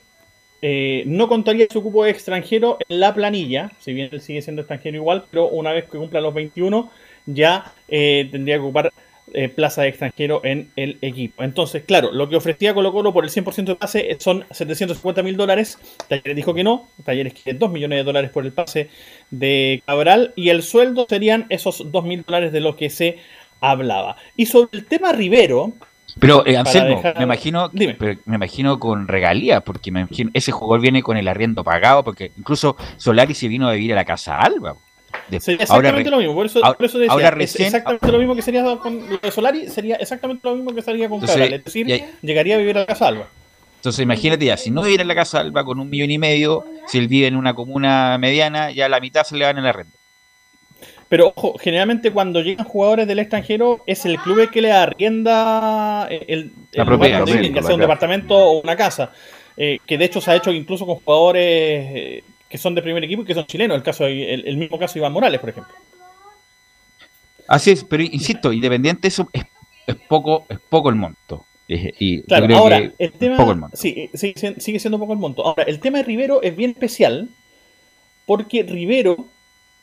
eh, 0.61 1.03
no 1.05 1.27
contaría 1.27 1.67
su 1.71 1.83
cupo 1.83 2.03
de 2.03 2.11
extranjero 2.11 2.77
en 2.87 2.99
la 2.99 3.13
planilla, 3.13 3.71
si 3.79 3.93
bien 3.93 4.09
él 4.11 4.21
sigue 4.21 4.41
siendo 4.41 4.61
extranjero 4.61 4.97
igual, 4.97 5.25
pero 5.29 5.47
una 5.49 5.71
vez 5.71 5.85
que 5.85 5.97
cumpla 5.97 6.21
los 6.21 6.33
21 6.33 6.89
ya 7.27 7.73
eh, 7.87 8.27
tendría 8.31 8.55
que 8.55 8.61
ocupar 8.61 8.91
eh, 9.33 9.49
plaza 9.49 9.81
de 9.81 9.89
extranjero 9.89 10.41
en 10.45 10.71
el 10.77 10.97
equipo. 11.01 11.43
Entonces, 11.43 11.83
claro, 11.83 12.11
lo 12.13 12.29
que 12.29 12.37
ofrecía 12.37 12.73
Colo 12.73 12.93
Colo 12.93 13.11
por 13.11 13.25
el 13.25 13.29
100% 13.29 13.65
de 13.65 13.75
pase 13.75 14.17
son 14.19 14.45
750 14.49 15.21
mil 15.21 15.35
dólares. 15.35 15.77
Talleres 16.07 16.35
dijo 16.35 16.53
que 16.53 16.63
no. 16.63 16.87
Talleres 17.03 17.33
quiere 17.33 17.59
2 17.59 17.69
millones 17.69 17.99
de 17.99 18.03
dólares 18.05 18.31
por 18.31 18.45
el 18.45 18.53
pase 18.53 18.89
de 19.29 19.83
Cabral. 19.85 20.31
Y 20.37 20.49
el 20.49 20.63
sueldo 20.63 21.05
serían 21.09 21.45
esos 21.49 21.91
2 21.91 22.05
mil 22.05 22.23
dólares 22.23 22.53
de 22.53 22.61
los 22.61 22.77
que 22.77 22.89
se 22.89 23.17
hablaba. 23.59 24.15
Y 24.37 24.45
sobre 24.45 24.79
el 24.79 24.85
tema 24.85 25.11
Rivero. 25.11 25.73
Pero, 26.19 26.45
eh, 26.45 26.57
Anselmo, 26.57 26.97
dejar- 26.97 27.17
me 27.17 27.23
imagino, 27.23 27.69
Dime. 27.71 27.95
pero 27.97 28.19
me 28.25 28.35
imagino 28.35 28.79
con 28.79 29.07
regalías, 29.07 29.61
porque 29.63 29.91
me 29.91 30.01
imagino, 30.01 30.31
ese 30.33 30.51
jugador 30.51 30.81
viene 30.81 31.03
con 31.03 31.17
el 31.17 31.27
arriendo 31.27 31.63
pagado, 31.63 32.03
porque 32.03 32.31
incluso 32.37 32.75
Solari 32.97 33.33
se 33.33 33.47
vino 33.47 33.67
a 33.69 33.73
vivir 33.73 33.93
a 33.93 33.95
la 33.95 34.05
casa 34.05 34.37
Alba. 34.39 34.75
De- 35.29 35.39
Sería 35.39 35.65
ahora 35.69 35.89
exactamente 35.89 36.03
re- 36.09 36.11
lo 36.11 36.17
mismo, 36.17 36.33
por 36.35 36.45
eso, 36.45 36.59
ahora- 36.63 36.77
por 36.77 36.85
eso 36.85 36.97
decía, 36.99 37.11
ahora 37.13 37.27
es 37.29 37.33
recién- 37.33 37.65
exactamente 37.67 38.11
lo 38.11 38.17
mismo 38.19 38.35
que 38.35 38.41
sería 38.41 38.63
con 38.77 39.01
Solari, 39.31 39.67
sería 39.69 39.95
exactamente 39.95 40.41
lo 40.49 40.55
mismo 40.55 40.73
que 40.73 40.81
sería 40.81 41.09
con 41.09 41.19
Cabral, 41.21 41.53
es 41.53 41.63
decir, 41.65 41.87
llegaría 42.21 42.55
a 42.55 42.57
vivir 42.57 42.77
a 42.77 42.81
la 42.81 42.85
Casa 42.87 43.07
Alba. 43.07 43.27
Entonces 43.77 44.01
imagínate 44.03 44.43
ya, 44.45 44.57
si 44.57 44.71
no 44.71 44.81
viene 44.81 45.03
en 45.03 45.07
la 45.07 45.15
casa 45.15 45.39
Alba 45.39 45.63
con 45.63 45.79
un 45.79 45.89
millón 45.89 46.09
y 46.11 46.17
medio, 46.17 46.65
si 46.87 46.97
él 46.97 47.07
vive 47.07 47.27
en 47.27 47.35
una 47.35 47.53
comuna 47.53 48.17
mediana, 48.17 48.71
ya 48.71 48.89
la 48.89 48.99
mitad 48.99 49.23
se 49.23 49.37
le 49.37 49.45
va 49.45 49.51
en 49.51 49.59
el 49.59 49.67
arrendo. 49.67 49.96
Pero 51.09 51.31
ojo, 51.35 51.57
generalmente 51.57 52.11
cuando 52.11 52.41
llegan 52.41 52.65
jugadores 52.65 53.07
del 53.07 53.19
extranjero 53.19 53.81
es 53.87 54.05
el 54.05 54.17
club 54.19 54.39
el 54.39 54.49
que 54.49 54.61
le 54.61 54.71
arrienda 54.71 56.07
el, 56.09 56.25
el 56.27 56.51
La 56.73 56.85
propiedad, 56.85 57.25
ya 57.25 57.61
sea 57.63 57.75
un 57.75 57.81
departamento 57.81 58.35
o 58.35 58.61
una 58.61 58.75
casa. 58.75 59.11
Eh, 59.55 59.79
que 59.85 59.97
de 59.97 60.05
hecho 60.05 60.21
se 60.21 60.31
ha 60.31 60.35
hecho 60.35 60.51
incluso 60.51 60.85
con 60.85 60.95
jugadores 60.97 61.41
eh, 61.43 62.23
que 62.49 62.57
son 62.57 62.75
de 62.75 62.81
primer 62.81 63.03
equipo 63.03 63.21
y 63.21 63.25
que 63.25 63.33
son 63.33 63.45
chilenos. 63.45 63.75
El 63.77 63.83
caso 63.83 64.05
el, 64.05 64.45
el 64.47 64.57
mismo 64.57 64.77
caso 64.77 64.93
de 64.95 64.99
Iván 64.99 65.13
Morales, 65.13 65.39
por 65.39 65.49
ejemplo. 65.49 65.73
Así 67.47 67.71
es, 67.71 67.83
pero 67.83 68.03
insisto, 68.03 68.51
independiente 68.51 69.07
eso 69.07 69.29
es, 69.31 69.45
es 69.87 69.95
poco, 69.95 70.45
es 70.49 70.59
poco 70.69 70.89
el 70.89 70.95
monto. 70.95 71.45
Eh, 71.69 71.93
Y 71.99 72.21
Claro, 72.23 72.45
creo 72.45 72.57
ahora, 72.57 72.79
que 72.81 72.93
el 72.99 73.11
tema. 73.13 73.37
poco 73.37 73.51
el 73.51 73.57
monto. 73.57 73.77
Sí, 73.77 74.09
eh, 74.13 74.55
sigue 74.59 74.79
siendo 74.79 74.99
poco 74.99 75.13
el 75.13 75.19
monto. 75.19 75.45
Ahora, 75.45 75.63
el 75.63 75.79
tema 75.79 75.99
de 75.99 76.03
Rivero 76.03 76.41
es 76.41 76.55
bien 76.55 76.71
especial 76.71 77.29
porque 78.25 78.63
Rivero, 78.63 79.25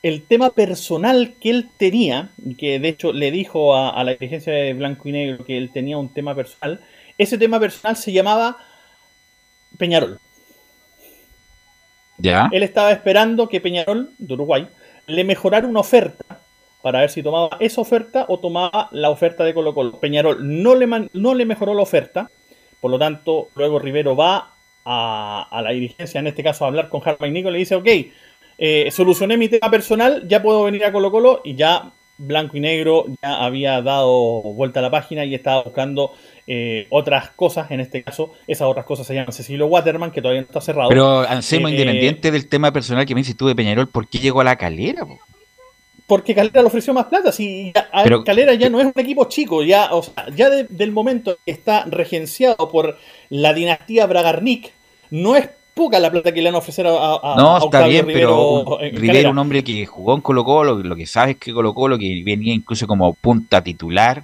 el 0.04 0.22
tema 0.22 0.50
personal 0.50 1.34
que 1.40 1.48
él 1.48 1.70
tenía, 1.78 2.28
que 2.58 2.78
de 2.78 2.88
hecho 2.88 3.12
le 3.14 3.30
dijo 3.30 3.74
a, 3.74 3.88
a 3.88 4.04
la 4.04 4.12
dirigencia 4.12 4.52
de 4.52 4.74
Blanco 4.74 5.08
y 5.08 5.12
Negro 5.12 5.44
que 5.46 5.56
él 5.56 5.70
tenía 5.72 5.96
un 5.96 6.10
tema 6.10 6.34
personal, 6.34 6.80
ese 7.16 7.38
tema 7.38 7.58
personal 7.58 7.96
se 7.96 8.12
llamaba 8.12 8.58
Peñarol. 9.78 10.18
¿Ya? 12.18 12.50
Él 12.52 12.62
estaba 12.62 12.92
esperando 12.92 13.48
que 13.48 13.62
Peñarol, 13.62 14.10
de 14.18 14.34
Uruguay, 14.34 14.68
le 15.06 15.24
mejorara 15.24 15.66
una 15.66 15.80
oferta 15.80 16.38
para 16.82 17.00
ver 17.00 17.08
si 17.10 17.22
tomaba 17.22 17.56
esa 17.58 17.80
oferta 17.80 18.26
o 18.28 18.38
tomaba 18.38 18.90
la 18.92 19.08
oferta 19.08 19.42
de 19.42 19.54
Colo 19.54 19.72
Colo. 19.74 19.98
Peñarol 20.00 20.36
no 20.62 20.74
le, 20.74 20.86
man- 20.86 21.10
no 21.14 21.34
le 21.34 21.46
mejoró 21.46 21.72
la 21.72 21.82
oferta, 21.82 22.30
por 22.82 22.90
lo 22.90 22.98
tanto, 22.98 23.48
luego 23.56 23.78
Rivero 23.78 24.14
va 24.14 24.52
a, 24.84 25.48
a 25.50 25.62
la 25.62 25.70
dirigencia, 25.70 26.20
en 26.20 26.26
este 26.26 26.42
caso 26.42 26.64
a 26.64 26.68
hablar 26.68 26.90
con 26.90 27.00
Harvey 27.02 27.30
Nico, 27.30 27.48
y 27.48 27.52
le 27.52 27.58
dice, 27.58 27.74
ok, 27.74 27.88
eh, 28.58 28.90
solucioné 28.90 29.36
mi 29.36 29.48
tema 29.48 29.70
personal, 29.70 30.24
ya 30.28 30.42
puedo 30.42 30.64
venir 30.64 30.84
a 30.84 30.92
Colo 30.92 31.10
Colo 31.10 31.40
y 31.44 31.54
ya 31.54 31.90
Blanco 32.16 32.56
y 32.56 32.60
Negro 32.60 33.06
ya 33.22 33.44
había 33.44 33.82
dado 33.82 34.40
vuelta 34.42 34.78
a 34.78 34.82
la 34.82 34.90
página 34.90 35.24
y 35.24 35.34
estaba 35.34 35.62
buscando 35.64 36.12
eh, 36.46 36.86
otras 36.90 37.30
cosas, 37.30 37.70
en 37.70 37.80
este 37.80 38.02
caso, 38.04 38.32
esas 38.46 38.68
otras 38.68 38.84
cosas 38.84 39.06
se 39.06 39.14
llaman 39.14 39.32
Cecilio 39.32 39.66
Waterman, 39.66 40.12
que 40.12 40.20
todavía 40.22 40.42
no 40.42 40.46
está 40.46 40.60
cerrado. 40.60 40.88
Pero 40.90 41.20
Anselmo, 41.20 41.68
Eh, 41.68 41.72
independiente 41.72 42.30
del 42.30 42.48
tema 42.48 42.70
personal 42.72 43.04
que 43.06 43.14
me 43.14 43.22
dices 43.22 43.36
tú 43.36 43.48
de 43.48 43.56
Peñarol, 43.56 43.88
¿por 43.88 44.06
qué 44.08 44.18
llegó 44.18 44.40
a 44.42 44.44
la 44.44 44.56
calera? 44.56 45.04
po? 45.04 45.18
Porque 46.06 46.34
Calera 46.34 46.60
le 46.60 46.66
ofreció 46.66 46.92
más 46.92 47.06
plata. 47.06 47.32
Si 47.32 47.72
ya- 47.74 47.88
Pero- 48.04 48.24
Calera 48.24 48.52
ya 48.54 48.68
no 48.68 48.78
es 48.78 48.84
un 48.86 48.92
equipo 48.94 49.24
chico, 49.24 49.62
ya, 49.64 49.88
o 49.94 50.02
sea, 50.02 50.26
ya 50.36 50.50
de- 50.50 50.64
del 50.64 50.92
momento 50.92 51.38
que 51.46 51.50
está 51.52 51.86
regenciado 51.86 52.68
por 52.70 52.98
la 53.30 53.54
dinastía 53.54 54.04
Bragarnik, 54.06 54.70
no 55.10 55.34
es 55.34 55.48
poca 55.74 55.98
la 55.98 56.10
plata 56.10 56.32
que 56.32 56.40
le 56.40 56.48
han 56.48 56.54
ofrecido 56.54 56.98
a, 56.98 57.34
a- 57.34 57.36
No, 57.36 57.56
a 57.56 57.58
está 57.58 57.86
bien, 57.86 58.06
pero 58.06 58.14
Rivero 58.14 58.76
un- 58.78 58.84
en 58.84 58.96
Rivero, 58.96 59.30
un 59.30 59.38
hombre 59.38 59.62
que 59.64 59.84
jugó 59.86 60.14
en 60.14 60.20
Colo 60.20 60.44
Colo, 60.44 60.76
lo 60.78 60.96
que 60.96 61.06
sabes 61.06 61.36
que 61.36 61.52
Colo 61.52 61.74
Colo, 61.74 61.98
que 61.98 62.22
venía 62.24 62.54
incluso 62.54 62.86
como 62.86 63.12
punta 63.14 63.60
titular, 63.62 64.22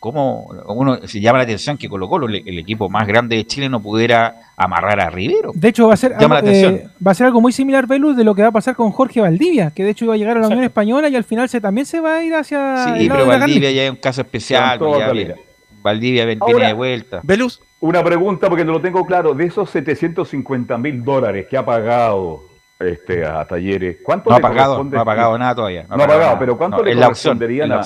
¿cómo 0.00 0.46
uno 0.68 0.98
se 1.08 1.20
llama 1.20 1.38
la 1.38 1.44
atención 1.44 1.76
que 1.76 1.88
Colo 1.88 2.08
Colo, 2.08 2.26
el, 2.28 2.36
el 2.48 2.58
equipo 2.58 2.88
más 2.88 3.06
grande 3.06 3.36
de 3.36 3.44
Chile, 3.46 3.68
no 3.68 3.80
pudiera 3.80 4.52
amarrar 4.56 5.00
a 5.00 5.10
Rivero? 5.10 5.50
De 5.54 5.68
hecho, 5.68 5.88
va 5.88 5.94
a 5.94 5.96
ser, 5.96 6.12
Llama 6.18 6.36
algo, 6.38 6.48
la 6.48 6.54
eh, 6.56 6.64
atención. 6.66 6.92
va 7.06 7.10
a 7.10 7.14
ser 7.14 7.26
algo 7.26 7.40
muy 7.40 7.52
similar, 7.52 7.86
Velus, 7.86 8.16
de 8.16 8.24
lo 8.24 8.34
que 8.34 8.42
va 8.42 8.48
a 8.48 8.52
pasar 8.52 8.74
con 8.76 8.90
Jorge 8.92 9.20
Valdivia, 9.20 9.72
que 9.74 9.84
de 9.84 9.90
hecho 9.90 10.04
iba 10.04 10.14
a 10.14 10.16
llegar 10.16 10.36
a 10.36 10.40
la 10.40 10.46
Unión 10.46 10.64
Española 10.64 11.08
y 11.08 11.16
al 11.16 11.24
final 11.24 11.48
se 11.48 11.60
también 11.60 11.84
se 11.86 12.00
va 12.00 12.16
a 12.16 12.24
ir 12.24 12.34
hacia 12.34 12.84
Sí, 12.84 12.90
el 13.00 13.08
lado 13.08 13.18
pero 13.20 13.24
de 13.24 13.32
la 13.32 13.38
Valdivia 13.40 13.70
ya 13.72 13.84
es 13.84 13.90
un 13.90 13.96
caso 13.96 14.20
especial. 14.20 14.78
Levantó 14.78 14.98
ya 15.00 15.06
Calera. 15.06 15.34
Viene- 15.78 15.82
Valdivia 15.82 16.24
ven- 16.26 16.38
Ahora- 16.40 16.52
viene 16.54 16.66
de 16.68 16.72
vuelta. 16.74 17.20
Velus. 17.22 17.60
Una 17.80 18.02
pregunta 18.02 18.48
porque 18.48 18.64
no 18.64 18.72
lo 18.72 18.80
tengo 18.80 19.04
claro. 19.06 19.34
De 19.34 19.44
esos 19.46 19.70
750 19.70 20.76
mil 20.78 21.04
dólares 21.04 21.46
que 21.48 21.56
ha 21.56 21.64
pagado 21.64 22.42
este, 22.80 23.24
a 23.24 23.44
Talleres, 23.44 23.98
¿cuánto 24.04 24.30
No 24.30 24.36
ha 24.36 24.38
le 24.38 24.42
pagado, 24.42 24.76
corresponde- 24.76 24.94
no 24.96 25.00
ha 25.00 25.04
pagado 25.04 25.38
nada 25.38 25.54
todavía. 25.54 25.82
No 25.88 25.94
ha 25.94 25.98
pagado, 25.98 26.20
nada. 26.20 26.38
pero 26.38 26.56
¿cuánto 26.56 26.76
No, 26.78 26.82
le 26.84 26.90
es 26.92 26.96
la 26.96 27.08
opción, 27.08 27.36
corresponderían 27.38 27.72
a- 27.72 27.82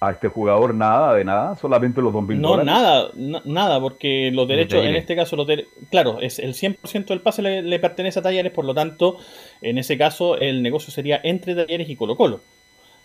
a 0.00 0.10
este 0.12 0.28
jugador? 0.28 0.72
Nada, 0.74 1.12
de 1.14 1.24
nada, 1.24 1.56
solamente 1.56 2.00
los 2.00 2.12
2 2.12 2.22
mil 2.26 2.40
No, 2.40 2.50
dólares. 2.56 2.66
nada, 2.72 3.08
na- 3.16 3.42
nada, 3.44 3.80
porque 3.80 4.30
los 4.32 4.46
derechos, 4.48 4.84
en 4.84 4.94
este 4.96 5.16
caso, 5.16 5.36
los 5.36 5.46
claro, 5.90 6.18
es 6.20 6.38
el 6.38 6.54
100% 6.54 7.12
del 7.12 7.20
pase 7.20 7.42
le, 7.42 7.60
le 7.62 7.78
pertenece 7.78 8.20
a 8.20 8.22
Talleres, 8.22 8.52
por 8.52 8.64
lo 8.64 8.72
tanto, 8.74 9.16
en 9.60 9.76
ese 9.76 9.98
caso, 9.98 10.38
el 10.38 10.62
negocio 10.62 10.90
sería 10.92 11.20
entre 11.22 11.54
Talleres 11.54 11.88
y 11.90 11.96
Colo 11.96 12.16
Colo. 12.16 12.40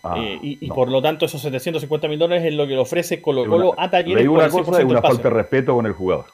Ah, 0.06 0.16
Eh, 0.18 0.38
y 0.42 0.58
y 0.66 0.68
no. 0.68 0.76
por 0.76 0.90
lo 0.92 1.02
tanto, 1.02 1.26
esos 1.26 1.42
750 1.42 2.08
mil 2.10 2.20
dólares 2.20 2.44
es 2.46 2.54
lo 2.54 2.68
que 2.68 2.74
le 2.74 2.80
ofrece 2.80 3.22
Colo 3.22 3.46
Colo 3.46 3.72
Una- 3.72 3.84
a 3.84 3.90
Talleres 3.90 4.18
leí 4.18 4.28
por 4.28 4.36
una 4.36 4.46
el 4.46 4.52
100% 4.52 4.66
cosa 4.66 4.78
y 4.82 4.84
del 4.84 4.92
una 4.92 5.02
pase. 5.02 5.14
falta 5.16 5.30
de 5.30 5.36
respeto 5.36 5.74
con 5.76 5.86
el 5.86 5.94
jugador. 5.94 6.26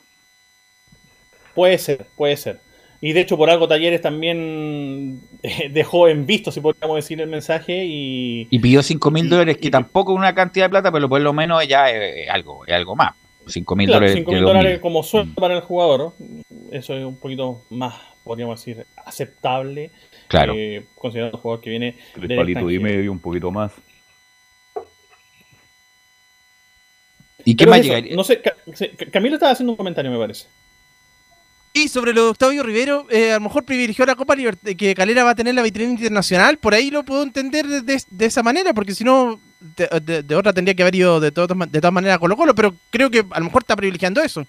Puede 1.54 1.78
ser, 1.78 2.06
puede 2.16 2.38
ser. 2.38 2.60
Y 3.02 3.14
de 3.14 3.22
hecho, 3.22 3.38
por 3.38 3.50
algo 3.50 3.68
Talleres 3.68 4.02
también 4.02 5.22
eh, 5.44 5.70
dejó 5.72 6.08
en 6.10 6.26
visto, 6.26 6.52
si 6.52 6.60
podríamos 6.62 6.98
decir, 6.98 7.22
el 7.22 7.30
mensaje 7.30 7.86
y... 7.86 8.48
Y 8.50 8.60
pidió 8.60 8.84
5 8.84 9.12
mil 9.12 9.30
dólares, 9.30 9.58
que 9.58 9.70
tampoco 9.72 10.12
es 10.14 10.18
una 10.18 10.36
cantidad 10.36 10.66
de 10.66 10.70
plata, 10.70 10.92
pero 10.92 11.08
por 11.08 11.22
lo 11.22 11.32
menos 11.32 11.66
ya 11.68 11.90
es, 11.92 12.30
algo, 12.30 12.66
es 12.66 12.74
algo 12.74 12.96
más. 12.96 13.14
5 13.48 13.76
mil 13.76 13.88
Claro, 13.88 14.02
dólares. 14.02 14.16
5 14.18 14.32
de 14.32 14.36
mil 14.38 14.44
2.000. 14.46 14.48
dólares 14.48 14.80
como 14.80 15.04
sueldo 15.04 15.34
para 15.36 15.56
el 15.56 15.62
jugador. 15.62 16.14
Eso 16.72 16.94
es 16.96 17.06
un 17.06 17.16
poquito 17.16 17.62
más, 17.70 17.96
podríamos 18.24 18.60
decir, 18.60 18.86
aceptable. 19.06 19.92
Claro. 20.30 20.54
eh, 20.56 20.86
considerando 20.96 21.36
un 21.38 21.42
jugador 21.42 21.62
que 21.62 21.70
viene 21.72 21.98
Tres 22.14 22.38
palitos 22.38 22.72
y 22.72 22.80
medio, 22.80 23.12
un 23.12 23.20
poquito 23.20 23.52
más. 23.52 23.74
¿Y 27.46 27.56
qué 27.56 27.66
Pero 27.66 27.72
más 27.72 27.82
llegaría? 27.82 28.16
No 28.16 28.24
sé, 28.24 28.42
Camilo 29.12 29.36
estaba 29.36 29.52
haciendo 29.54 29.72
un 29.74 29.78
comentario, 29.78 30.12
me 30.12 30.18
parece. 30.18 30.48
Y 31.74 31.88
sobre 31.88 32.14
lo 32.14 32.24
de 32.26 32.30
Octavio 32.32 32.64
Rivero, 32.64 33.06
eh, 33.10 33.32
a 33.32 33.36
lo 33.36 33.42
mejor 33.42 33.64
privilegió 33.64 34.06
la 34.06 34.16
Copa 34.16 34.36
Libertad, 34.36 34.72
que 34.78 34.94
Calera 34.96 35.24
va 35.24 35.32
a 35.32 35.36
tener 35.36 35.56
la 35.56 35.62
vitrina 35.62 35.90
internacional, 35.92 36.58
por 36.58 36.74
ahí 36.74 36.90
lo 36.92 37.04
puedo 37.04 37.24
entender 37.24 37.66
de, 37.68 37.82
de- 37.82 38.04
de 38.10 38.26
esa 38.26 38.44
manera, 38.44 38.74
porque 38.74 38.94
si 38.94 39.04
no, 39.04 39.40
de, 39.60 39.88
de- 40.02 40.24
de 40.24 40.36
otra 40.36 40.52
tendría 40.54 40.74
que 40.76 40.82
haber 40.84 40.96
ido 40.96 41.20
de, 41.20 41.32
todas 41.32 41.56
ma- 41.56 41.66
de 41.68 41.80
todas 41.80 41.94
maneras 41.94 42.18
a 42.18 42.20
Colo 42.20 42.36
Colo, 42.36 42.54
pero 42.56 42.76
creo 42.90 43.10
que 43.10 43.24
a 43.30 43.40
lo 43.40 43.46
mejor 43.46 43.62
está 43.64 43.76
privilegiando 43.76 44.22
eso. 44.22 44.46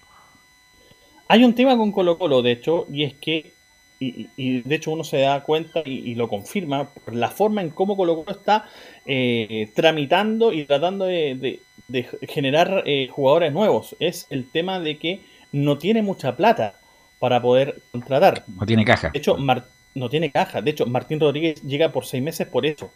Hay 1.28 1.44
un 1.44 1.54
tema 1.54 1.76
con 1.76 1.92
Colo 1.92 2.18
Colo, 2.18 2.42
de 2.42 2.52
hecho, 2.52 2.86
y 2.92 3.04
es 3.04 3.14
que, 3.14 3.52
y, 4.00 4.28
y- 4.36 4.62
de 4.62 4.74
hecho 4.74 4.90
uno 4.90 5.04
se 5.04 5.18
da 5.18 5.42
cuenta 5.42 5.82
y, 5.84 6.10
y 6.10 6.14
lo 6.16 6.26
confirma 6.28 6.88
por 6.88 7.14
la 7.14 7.28
forma 7.28 7.60
en 7.60 7.70
cómo 7.70 7.96
Colo 7.96 8.16
Colo 8.16 8.30
está 8.36 8.66
eh, 9.06 9.70
tramitando 9.74 10.52
y 10.52 10.64
tratando 10.64 11.04
de, 11.04 11.34
de- 11.36 11.60
de 11.88 12.04
generar 12.28 12.82
eh, 12.86 13.08
jugadores 13.10 13.52
nuevos. 13.52 13.94
Es 14.00 14.26
el 14.30 14.48
tema 14.50 14.80
de 14.80 14.96
que 14.98 15.20
no 15.52 15.76
tiene 15.78 16.02
mucha 16.02 16.36
plata 16.36 16.74
para 17.18 17.42
poder 17.42 17.80
contratar. 17.92 18.44
No 18.46 18.64
tiene 18.66 18.84
caja. 18.84 19.10
De 19.10 19.18
hecho, 19.18 19.36
Mar- 19.36 19.66
no 19.94 20.08
tiene 20.08 20.30
caja. 20.30 20.62
De 20.62 20.70
hecho, 20.70 20.86
Martín 20.86 21.20
Rodríguez 21.20 21.62
llega 21.62 21.90
por 21.92 22.06
seis 22.06 22.22
meses 22.22 22.46
por 22.46 22.64
eso. 22.64 22.90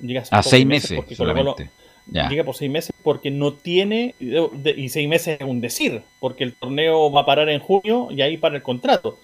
Llega 0.00 0.22
A 0.30 0.42
por 0.42 0.44
seis 0.44 0.64
meses 0.66 0.92
porque 0.96 1.14
solamente. 1.14 1.70
Ya. 2.08 2.28
Llega 2.28 2.44
por 2.44 2.54
seis 2.54 2.70
meses 2.70 2.94
porque 3.02 3.30
no 3.32 3.54
tiene. 3.54 4.14
Y 4.20 4.88
seis 4.90 5.08
meses 5.08 5.38
es 5.40 5.46
un 5.46 5.60
decir, 5.60 6.02
porque 6.20 6.44
el 6.44 6.54
torneo 6.54 7.10
va 7.10 7.22
a 7.22 7.26
parar 7.26 7.48
en 7.48 7.58
junio 7.60 8.08
y 8.10 8.22
ahí 8.22 8.36
para 8.36 8.54
el 8.56 8.62
contrato. 8.62 9.18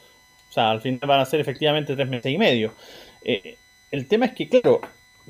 O 0.53 0.55
sea, 0.55 0.71
al 0.71 0.83
final 0.83 1.01
van 1.07 1.21
a 1.21 1.25
ser 1.25 1.41
efectivamente 1.41 1.97
tres 1.97 2.07
meses 2.07 2.31
y 2.31 2.37
medio. 2.37 2.75
Eh, 3.25 3.57
el 3.91 4.07
tema 4.07 4.27
es 4.27 4.33
que, 4.33 4.51
claro, 4.51 4.83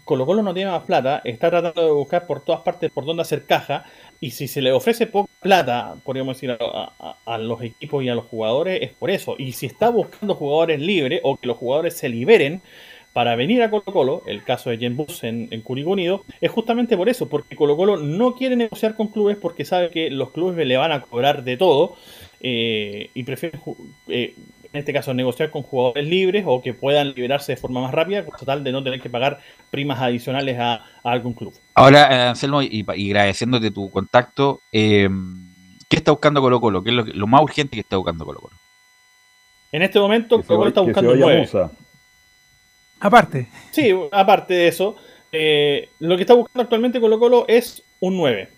Colo 0.05 0.27
Colo 0.27 0.43
no 0.43 0.53
tiene 0.53 0.73
más 0.73 0.83
plata, 0.83 1.23
está 1.23 1.49
tratando 1.49 1.81
de 1.81 1.93
buscar 1.93 2.27
por 2.27 2.45
todas 2.45 2.63
partes 2.63 2.91
por 2.91 3.05
dónde 3.05 3.23
hacer 3.23 3.45
caja, 3.47 3.85
y 4.19 4.33
si 4.33 4.49
se 4.49 4.61
le 4.61 4.73
ofrece 4.73 5.07
poca 5.07 5.31
plata, 5.39 5.95
podríamos 6.03 6.37
decir, 6.37 6.51
a, 6.51 7.39
los 7.39 7.63
equipos 7.63 8.03
y 8.03 8.09
a 8.09 8.17
los 8.17 8.25
jugadores, 8.25 8.83
es 8.83 8.91
por 8.91 9.11
eso. 9.13 9.37
Y 9.39 9.53
si 9.53 9.67
está 9.67 9.91
buscando 9.91 10.35
jugadores 10.35 10.81
libres 10.81 11.21
o 11.23 11.37
que 11.37 11.47
los 11.47 11.57
jugadores 11.57 11.97
se 11.97 12.09
liberen, 12.09 12.61
para 13.13 13.37
venir 13.37 13.63
a 13.63 13.71
Colo 13.71 13.85
Colo, 13.85 14.23
el 14.27 14.43
caso 14.43 14.71
de 14.71 14.79
Jen 14.79 14.97
Bus 14.97 15.23
en, 15.23 15.47
en 15.53 15.61
Curicó 15.61 15.91
Unido, 15.91 16.25
es 16.41 16.51
justamente 16.51 16.97
por 16.97 17.09
eso, 17.09 17.29
porque 17.29 17.55
Colo 17.55 17.77
Colo 17.77 17.97
no 17.97 18.35
quiere 18.35 18.57
negociar 18.57 18.97
con 18.97 19.07
clubes 19.07 19.37
porque 19.37 19.65
sabe 19.65 19.91
que 19.91 20.11
los 20.11 20.33
clubes 20.33 20.67
le 20.67 20.77
van 20.77 20.91
a 20.91 21.03
cobrar 21.03 21.45
de 21.45 21.57
todo 21.57 21.95
eh, 22.45 23.11
y 23.15 23.23
prefiere, 23.23 23.57
eh, 24.09 24.35
en 24.73 24.79
este 24.79 24.93
caso, 24.93 25.13
negociar 25.13 25.51
con 25.51 25.63
jugadores 25.63 26.07
libres 26.07 26.45
o 26.47 26.63
que 26.63 26.73
puedan 26.73 27.13
liberarse 27.13 27.53
de 27.53 27.57
forma 27.57 27.83
más 27.83 27.93
rápida, 27.93 28.25
con 28.25 28.39
total 28.39 28.65
de 28.65 28.73
no 28.73 28.83
tener 28.83 29.01
que 29.01 29.11
pagar 29.11 29.41
primas 29.71 30.01
adicionales 30.01 30.59
a, 30.59 30.75
a 30.75 31.13
algún 31.13 31.35
club. 31.35 31.53
Ahora, 31.75 32.31
Anselmo, 32.31 32.63
y, 32.63 32.87
y 32.97 33.11
agradeciéndote 33.11 33.71
tu 33.71 33.91
contacto, 33.91 34.61
eh, 34.73 35.11
¿qué 35.91 35.97
está 35.97 36.11
buscando 36.11 36.41
Colo 36.41 36.59
Colo? 36.61 36.83
¿Qué 36.83 36.89
es 36.89 36.97
lo, 36.97 37.05
lo, 37.05 37.27
más 37.27 37.43
urgente 37.43 37.77
que 37.77 37.81
está 37.81 37.99
buscando 37.99 38.25
Colo 38.25 38.41
Colo? 38.41 38.57
En 39.73 39.83
este 39.83 40.01
momento, 40.01 40.43
Colo 40.43 40.59
Colo 40.59 40.69
está 40.69 40.81
buscando 40.81 41.13
un 41.13 41.21
9. 41.21 41.49
Aparte. 43.01 43.49
Sí, 43.73 43.93
aparte 44.11 44.55
de 44.55 44.69
eso, 44.69 44.97
eh, 45.33 45.91
lo 45.99 46.17
que 46.17 46.23
está 46.23 46.35
buscando 46.35 46.63
actualmente 46.63 47.01
Colo 47.01 47.19
Colo 47.19 47.45
es 47.47 47.83
un 48.01 48.17
9. 48.17 48.49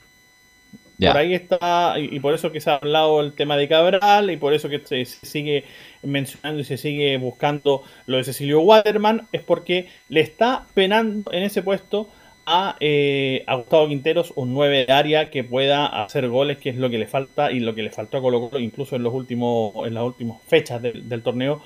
Por 0.99 1.17
ahí 1.17 1.35
está, 1.35 1.95
y, 1.99 2.21
por 2.21 2.35
eso 2.35 2.53
que 2.53 2.61
se 2.61 2.71
ha 2.71 2.77
hablado 2.77 3.21
el 3.21 3.33
tema 3.33 3.57
de 3.57 3.69
Cabral, 3.69 4.31
y 4.31 4.37
por 4.37 4.55
eso 4.55 4.69
que 4.69 4.81
se, 4.85 5.05
sigue 5.05 5.65
mencionando 6.03 6.61
y 6.61 6.65
se 6.65 6.77
sigue 6.77 7.17
buscando 7.19 7.83
lo 8.07 8.19
de 8.19 8.25
Cecilio 8.25 8.61
Waterman, 8.61 9.27
es 9.33 9.43
porque 9.43 9.89
le 10.09 10.21
está 10.21 10.67
penando 10.75 11.33
en 11.33 11.43
ese 11.43 11.63
puesto 11.63 12.09
a, 12.47 12.77
eh, 12.79 13.43
a 13.47 13.57
Gustavo 13.57 13.89
Quinteros 13.89 14.33
un 14.37 14.55
9 14.55 14.87
de 14.87 14.93
área 14.93 15.31
que 15.31 15.43
pueda 15.43 15.87
hacer 15.87 16.29
goles, 16.29 16.59
que 16.59 16.71
es 16.71 16.77
lo 16.77 16.91
que 16.91 16.99
le 16.99 17.07
falta 17.07 17.51
y 17.51 17.61
lo 17.61 17.75
que 17.75 17.83
le 17.83 17.91
faltó 17.91 18.19
a 18.19 18.21
Colo 18.21 18.49
Colo, 18.49 18.61
incluso 18.61 18.97
en 18.97 19.03
los 19.03 19.15
últimos, 19.15 19.87
en 19.87 19.95
las 19.95 20.05
últimas 20.05 20.39
fechas 20.47 20.81
del, 20.81 21.09
del 21.09 21.23
torneo, 21.23 21.63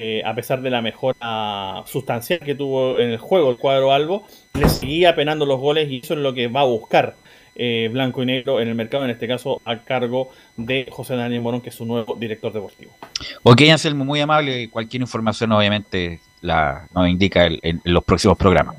eh, 0.00 0.22
a 0.24 0.32
pesar 0.32 0.62
de 0.62 0.70
la 0.70 0.80
mejora 0.80 1.82
sustancial 1.86 2.38
que 2.38 2.54
tuvo 2.54 3.00
en 3.00 3.10
el 3.10 3.18
juego 3.18 3.50
el 3.50 3.56
cuadro 3.56 3.92
Albo, 3.92 4.24
le 4.54 4.68
seguía 4.68 5.16
penando 5.16 5.44
los 5.44 5.58
goles 5.58 5.90
y 5.90 5.98
eso 6.04 6.14
es 6.14 6.20
lo 6.20 6.34
que 6.34 6.46
va 6.46 6.60
a 6.60 6.64
buscar 6.64 7.16
eh, 7.58 7.90
blanco 7.92 8.22
y 8.22 8.26
negro 8.26 8.60
en 8.60 8.68
el 8.68 8.74
mercado, 8.74 9.04
en 9.04 9.10
este 9.10 9.28
caso 9.28 9.60
a 9.64 9.78
cargo 9.78 10.30
de 10.56 10.86
José 10.90 11.16
Daniel 11.16 11.42
Morón, 11.42 11.60
que 11.60 11.68
es 11.68 11.74
su 11.74 11.84
nuevo 11.84 12.14
director 12.14 12.52
deportivo. 12.52 12.92
Ok, 13.42 13.62
Anselmo, 13.70 14.04
muy 14.04 14.20
amable. 14.20 14.70
Cualquier 14.70 15.02
información, 15.02 15.52
obviamente, 15.52 16.20
la 16.40 16.86
nos 16.94 17.08
indica 17.08 17.44
el, 17.44 17.60
en, 17.62 17.82
en 17.84 17.92
los 17.92 18.04
próximos 18.04 18.38
programas. 18.38 18.76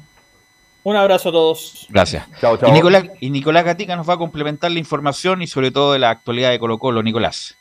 Un 0.82 0.96
abrazo 0.96 1.30
a 1.30 1.32
todos. 1.34 1.86
Gracias. 1.90 2.26
Chao, 2.40 2.58
chao. 2.58 2.70
Y 2.70 2.72
Nicolás, 2.72 3.04
y 3.20 3.30
Nicolás 3.30 3.66
Gatica 3.66 3.96
nos 3.96 4.10
va 4.10 4.14
a 4.14 4.18
complementar 4.18 4.72
la 4.72 4.80
información 4.80 5.42
y 5.42 5.48
sobre 5.48 5.72
todo 5.72 5.94
de 5.94 6.00
la 6.00 6.10
actualidad 6.10 6.50
de 6.52 6.58
Colo 6.58 6.80
Colo. 6.80 7.04
Nicolás. 7.04 7.56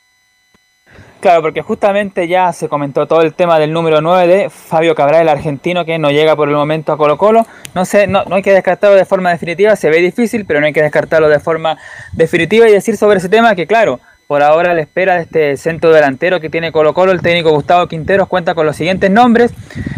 Claro, 1.20 1.42
porque 1.42 1.62
justamente 1.62 2.28
ya 2.28 2.52
se 2.52 2.68
comentó 2.68 3.06
todo 3.08 3.22
el 3.22 3.34
tema 3.34 3.58
del 3.58 3.72
número 3.72 4.00
9 4.00 4.26
de 4.28 4.50
Fabio 4.50 4.94
Cabral, 4.94 5.22
el 5.22 5.28
argentino, 5.28 5.84
que 5.84 5.98
no 5.98 6.12
llega 6.12 6.36
por 6.36 6.48
el 6.48 6.54
momento 6.54 6.92
a 6.92 6.96
Colo 6.96 7.18
Colo. 7.18 7.44
No, 7.74 7.84
sé, 7.84 8.06
no, 8.06 8.24
no 8.24 8.36
hay 8.36 8.42
que 8.42 8.52
descartarlo 8.52 8.96
de 8.96 9.04
forma 9.04 9.30
definitiva, 9.30 9.74
se 9.74 9.90
ve 9.90 9.98
difícil, 9.98 10.44
pero 10.46 10.60
no 10.60 10.66
hay 10.66 10.72
que 10.72 10.82
descartarlo 10.82 11.28
de 11.28 11.40
forma 11.40 11.76
definitiva 12.12 12.68
y 12.68 12.72
decir 12.72 12.96
sobre 12.96 13.18
ese 13.18 13.28
tema 13.28 13.56
que, 13.56 13.66
claro, 13.66 13.98
por 14.28 14.44
ahora 14.44 14.74
la 14.74 14.82
espera 14.82 15.14
de 15.14 15.22
este 15.22 15.56
centro 15.56 15.90
delantero 15.90 16.38
que 16.38 16.50
tiene 16.50 16.70
Colo 16.70 16.94
Colo, 16.94 17.10
el 17.10 17.20
técnico 17.20 17.50
Gustavo 17.50 17.88
Quinteros 17.88 18.28
cuenta 18.28 18.54
con 18.54 18.66
los 18.66 18.76
siguientes 18.76 19.10
nombres. 19.10 19.52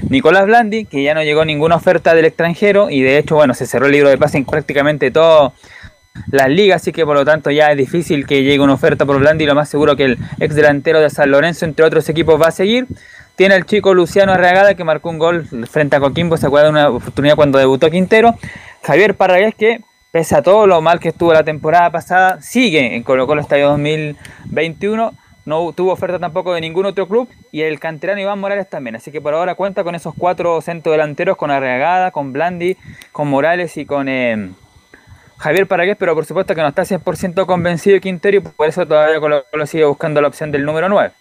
Nicolás 0.09 0.47
Blandi, 0.47 0.87
que 0.87 1.03
ya 1.03 1.13
no 1.15 1.23
llegó 1.23 1.45
ninguna 1.45 1.77
oferta 1.77 2.15
del 2.15 2.25
extranjero 2.25 2.89
y 2.89 3.03
de 3.03 3.19
hecho, 3.19 3.35
bueno, 3.35 3.53
se 3.53 3.67
cerró 3.67 3.87
el 3.87 3.93
libro 3.93 4.09
de 4.09 4.17
pase 4.17 4.39
en 4.39 4.47
prácticamente 4.47 5.11
todo 5.11 5.53
las 6.31 6.49
ligas, 6.49 6.83
así 6.83 6.93
que 6.93 7.05
por 7.05 7.17
lo 7.17 7.25
tanto 7.25 7.51
ya 7.51 7.71
es 7.71 7.77
difícil 7.77 8.27
que 8.27 8.43
llegue 8.43 8.61
una 8.61 8.75
oferta 8.75 9.07
por 9.07 9.19
Blandi, 9.19 9.47
lo 9.47 9.55
más 9.55 9.69
seguro 9.69 9.97
que 9.97 10.05
el 10.05 10.19
ex 10.39 10.55
delantero 10.55 11.01
de 11.01 11.11
San 11.11 11.31
Lorenzo, 11.31 11.65
entre 11.65 11.85
otros 11.85 12.09
equipos, 12.09 12.41
va 12.41 12.49
a 12.49 12.53
seguir. 12.53 12.87
Tiene 13.37 13.55
el 13.55 13.65
chico 13.65 13.95
Luciano 13.95 14.33
Arreagada 14.33 14.75
que 14.75 14.85
marcó 14.85 15.09
un 15.09 15.19
gol 15.19 15.47
frente 15.69 15.97
a 15.97 16.01
Coquimbo, 16.01 16.37
se 16.37 16.47
acuerda 16.47 16.67
de 16.67 16.73
una 16.73 16.89
oportunidad 16.91 17.37
cuando 17.37 17.59
debutó 17.59 17.91
Quintero. 17.91 18.35
Javier 18.83 19.15
Parragués 19.15 19.55
que, 19.55 19.81
pese 20.11 20.37
a 20.37 20.43
todo 20.43 20.67
lo 20.67 20.81
mal 20.83 21.01
que 21.01 21.09
estuvo 21.09 21.33
la 21.33 21.45
temporada 21.45 21.91
pasada, 21.91 22.43
sigue 22.43 22.97
en 22.97 23.03
Colo 23.03 23.27
Colo 23.27 23.41
Estadio 23.41 23.69
2021. 23.71 25.15
No 25.47 25.73
tuvo 25.73 25.93
oferta 25.93 26.19
tampoco 26.19 26.53
de 26.53 26.61
ningún 26.61 26.85
otro 26.85 27.09
club 27.09 27.29
y 27.51 27.63
el 27.63 27.81
canterano 27.81 28.21
Iván 28.21 28.39
Morales 28.39 28.69
también. 28.69 28.97
Así 28.97 29.11
que 29.11 29.23
por 29.23 29.33
ahora 29.33 29.55
cuenta 29.55 29.85
con 29.85 29.95
esos 29.95 30.13
cuatro 30.17 30.61
centros 30.61 30.93
delanteros, 30.93 31.39
con 31.39 31.51
Arreagada, 31.51 32.11
con 32.11 32.33
Blandi, 32.33 32.77
con 33.11 33.29
Morales 33.29 33.77
y 33.79 33.87
con... 33.87 34.09
Eh, 34.09 34.51
Javier 35.41 35.67
Paragués, 35.67 35.97
pero 35.99 36.15
por 36.15 36.27
supuesto 36.27 36.55
que 36.55 36.61
no 36.61 36.69
está 36.69 36.83
100% 36.83 37.47
convencido 37.47 37.95
de 37.95 38.01
Quintero 38.03 38.37
y 38.37 38.41
por 38.41 38.69
eso 38.69 38.87
todavía 38.87 39.19
Colo 39.19 39.43
Colo 39.51 39.67
sigue 39.67 39.87
buscando 39.87 40.21
la 40.21 40.29
opción 40.29 40.53
del 40.53 40.67
número 40.67 40.89
9. 40.91 41.13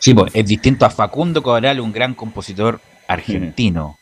Sí, 0.00 0.12
pues 0.12 0.34
es 0.34 0.44
distinto 0.44 0.84
a 0.84 0.90
Facundo 0.90 1.40
Cabral, 1.40 1.78
un 1.78 1.92
gran 1.92 2.14
compositor 2.14 2.80
argentino, 3.06 3.96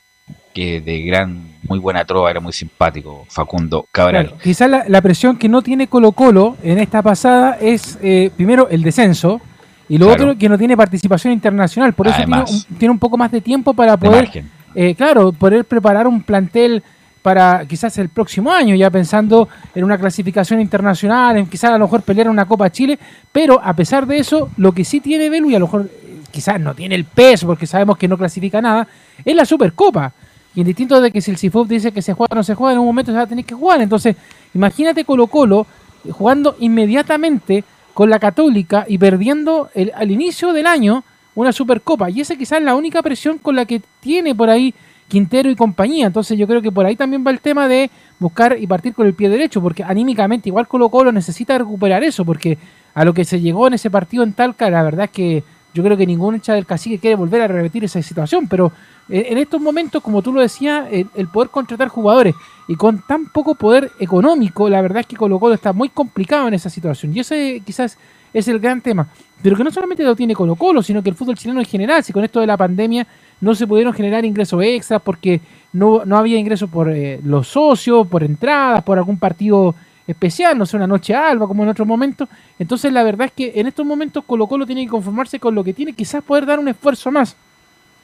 que 0.54 0.80
de 0.80 1.02
gran, 1.02 1.58
muy 1.68 1.78
buena 1.78 2.06
trova, 2.06 2.30
era 2.30 2.40
muy 2.40 2.54
simpático, 2.54 3.26
Facundo 3.28 3.86
Cabral. 3.92 4.28
Claro, 4.28 4.42
quizás 4.42 4.70
la, 4.70 4.84
la, 4.88 5.02
presión 5.02 5.36
que 5.36 5.50
no 5.50 5.60
tiene 5.60 5.86
Colo 5.86 6.12
Colo 6.12 6.56
en 6.62 6.78
esta 6.78 7.02
pasada 7.02 7.58
es, 7.60 7.98
eh, 8.02 8.30
primero, 8.36 8.70
el 8.70 8.82
descenso, 8.82 9.42
y 9.86 9.98
lo 9.98 10.06
claro. 10.06 10.24
otro, 10.24 10.38
que 10.38 10.48
no 10.48 10.56
tiene 10.56 10.78
participación 10.78 11.34
internacional, 11.34 11.92
por 11.92 12.06
eso 12.06 12.16
tiene 12.16 12.38
un, 12.40 12.78
tiene 12.78 12.92
un, 12.92 12.98
poco 12.98 13.18
más 13.18 13.30
de 13.30 13.42
tiempo 13.42 13.74
para 13.74 13.98
poder, 13.98 14.44
eh, 14.74 14.94
claro, 14.94 15.32
poder 15.32 15.66
preparar 15.66 16.06
un 16.06 16.22
plantel 16.22 16.82
para 17.26 17.66
quizás 17.66 17.98
el 17.98 18.08
próximo 18.08 18.52
año, 18.52 18.76
ya 18.76 18.88
pensando 18.88 19.48
en 19.74 19.82
una 19.82 19.98
clasificación 19.98 20.60
internacional, 20.60 21.36
en 21.36 21.46
quizás 21.48 21.72
a 21.72 21.76
lo 21.76 21.86
mejor 21.86 22.02
pelear 22.02 22.28
una 22.28 22.46
Copa 22.46 22.70
Chile, 22.70 22.96
pero 23.32 23.60
a 23.60 23.74
pesar 23.74 24.06
de 24.06 24.18
eso, 24.18 24.50
lo 24.58 24.70
que 24.70 24.84
sí 24.84 25.00
tiene 25.00 25.28
Belu, 25.28 25.50
y 25.50 25.56
a 25.56 25.58
lo 25.58 25.66
mejor 25.66 25.90
quizás 26.30 26.60
no 26.60 26.72
tiene 26.72 26.94
el 26.94 27.04
peso, 27.04 27.48
porque 27.48 27.66
sabemos 27.66 27.98
que 27.98 28.06
no 28.06 28.16
clasifica 28.16 28.62
nada, 28.62 28.86
es 29.24 29.34
la 29.34 29.44
Supercopa. 29.44 30.12
Y 30.54 30.60
en 30.60 30.68
distinto 30.68 31.00
de 31.00 31.10
que 31.10 31.20
si 31.20 31.32
el 31.32 31.36
CIFUF 31.36 31.66
dice 31.66 31.90
que 31.90 32.00
se 32.00 32.12
juega 32.12 32.28
o 32.30 32.36
no 32.36 32.44
se 32.44 32.54
juega, 32.54 32.74
en 32.74 32.78
un 32.78 32.86
momento 32.86 33.10
se 33.10 33.16
va 33.16 33.24
a 33.24 33.26
tener 33.26 33.44
que 33.44 33.56
jugar. 33.56 33.80
Entonces, 33.82 34.14
imagínate 34.54 35.04
Colo 35.04 35.26
Colo 35.26 35.66
jugando 36.08 36.54
inmediatamente 36.60 37.64
con 37.92 38.08
la 38.08 38.20
Católica 38.20 38.84
y 38.86 38.98
perdiendo 38.98 39.68
el, 39.74 39.90
al 39.96 40.12
inicio 40.12 40.52
del 40.52 40.68
año 40.68 41.02
una 41.34 41.50
Supercopa. 41.50 42.08
Y 42.08 42.20
esa 42.20 42.36
quizás 42.36 42.60
es 42.60 42.64
la 42.64 42.76
única 42.76 43.02
presión 43.02 43.38
con 43.38 43.56
la 43.56 43.64
que 43.64 43.82
tiene 43.98 44.32
por 44.32 44.48
ahí 44.48 44.72
Quintero 45.08 45.50
y 45.50 45.56
compañía. 45.56 46.06
Entonces 46.06 46.38
yo 46.38 46.46
creo 46.46 46.62
que 46.62 46.72
por 46.72 46.86
ahí 46.86 46.96
también 46.96 47.24
va 47.26 47.30
el 47.30 47.40
tema 47.40 47.68
de 47.68 47.90
buscar 48.18 48.56
y 48.58 48.66
partir 48.66 48.94
con 48.94 49.06
el 49.06 49.14
pie 49.14 49.28
derecho, 49.28 49.60
porque 49.60 49.84
anímicamente 49.84 50.48
igual 50.48 50.66
Colo 50.66 50.88
Colo 50.88 51.12
necesita 51.12 51.56
recuperar 51.58 52.02
eso, 52.02 52.24
porque 52.24 52.58
a 52.94 53.04
lo 53.04 53.12
que 53.12 53.24
se 53.24 53.40
llegó 53.40 53.66
en 53.66 53.74
ese 53.74 53.90
partido 53.90 54.24
en 54.24 54.32
Talca, 54.32 54.70
la 54.70 54.82
verdad 54.82 55.04
es 55.04 55.10
que 55.10 55.44
yo 55.74 55.82
creo 55.82 55.96
que 55.96 56.06
ningún 56.06 56.36
hincha 56.36 56.54
del 56.54 56.64
cacique 56.64 56.98
quiere 56.98 57.16
volver 57.16 57.42
a 57.42 57.48
repetir 57.48 57.84
esa 57.84 58.00
situación, 58.00 58.48
pero 58.48 58.72
en 59.10 59.36
estos 59.36 59.60
momentos, 59.60 60.02
como 60.02 60.22
tú 60.22 60.32
lo 60.32 60.40
decías, 60.40 60.88
el, 60.90 61.06
el 61.14 61.28
poder 61.28 61.50
contratar 61.50 61.88
jugadores 61.88 62.34
y 62.66 62.74
con 62.74 63.02
tan 63.06 63.26
poco 63.26 63.54
poder 63.54 63.92
económico, 64.00 64.68
la 64.70 64.80
verdad 64.80 65.00
es 65.00 65.06
que 65.06 65.16
Colo 65.16 65.38
Colo 65.38 65.54
está 65.54 65.74
muy 65.74 65.90
complicado 65.90 66.48
en 66.48 66.54
esa 66.54 66.70
situación. 66.70 67.14
Y 67.14 67.20
ese 67.20 67.62
quizás 67.64 67.98
es 68.38 68.48
el 68.48 68.60
gran 68.60 68.82
tema. 68.82 69.08
Pero 69.42 69.56
que 69.56 69.64
no 69.64 69.70
solamente 69.70 70.04
lo 70.04 70.14
tiene 70.14 70.34
Colo 70.34 70.56
Colo, 70.56 70.82
sino 70.82 71.02
que 71.02 71.08
el 71.08 71.16
fútbol 71.16 71.36
chileno 71.36 71.58
en 71.58 71.66
general, 71.66 72.04
si 72.04 72.12
con 72.12 72.22
esto 72.22 72.38
de 72.40 72.46
la 72.46 72.56
pandemia 72.56 73.06
no 73.40 73.54
se 73.54 73.66
pudieron 73.66 73.94
generar 73.94 74.26
ingresos 74.26 74.62
extras 74.62 75.00
porque 75.02 75.40
no, 75.72 76.04
no 76.04 76.18
había 76.18 76.38
ingresos 76.38 76.68
por 76.68 76.90
eh, 76.90 77.18
los 77.24 77.48
socios, 77.48 78.06
por 78.06 78.22
entradas, 78.22 78.82
por 78.82 78.98
algún 78.98 79.18
partido 79.18 79.74
especial, 80.06 80.56
no 80.58 80.66
sé, 80.66 80.76
una 80.76 80.86
noche 80.86 81.14
alba 81.14 81.48
como 81.48 81.62
en 81.62 81.70
otros 81.70 81.88
momentos. 81.88 82.28
Entonces 82.58 82.92
la 82.92 83.02
verdad 83.02 83.28
es 83.28 83.32
que 83.32 83.52
en 83.58 83.68
estos 83.68 83.86
momentos 83.86 84.22
Colo 84.26 84.46
Colo 84.46 84.66
tiene 84.66 84.84
que 84.84 84.90
conformarse 84.90 85.40
con 85.40 85.54
lo 85.54 85.64
que 85.64 85.72
tiene, 85.72 85.94
quizás 85.94 86.22
poder 86.22 86.44
dar 86.44 86.58
un 86.58 86.68
esfuerzo 86.68 87.10
más. 87.10 87.36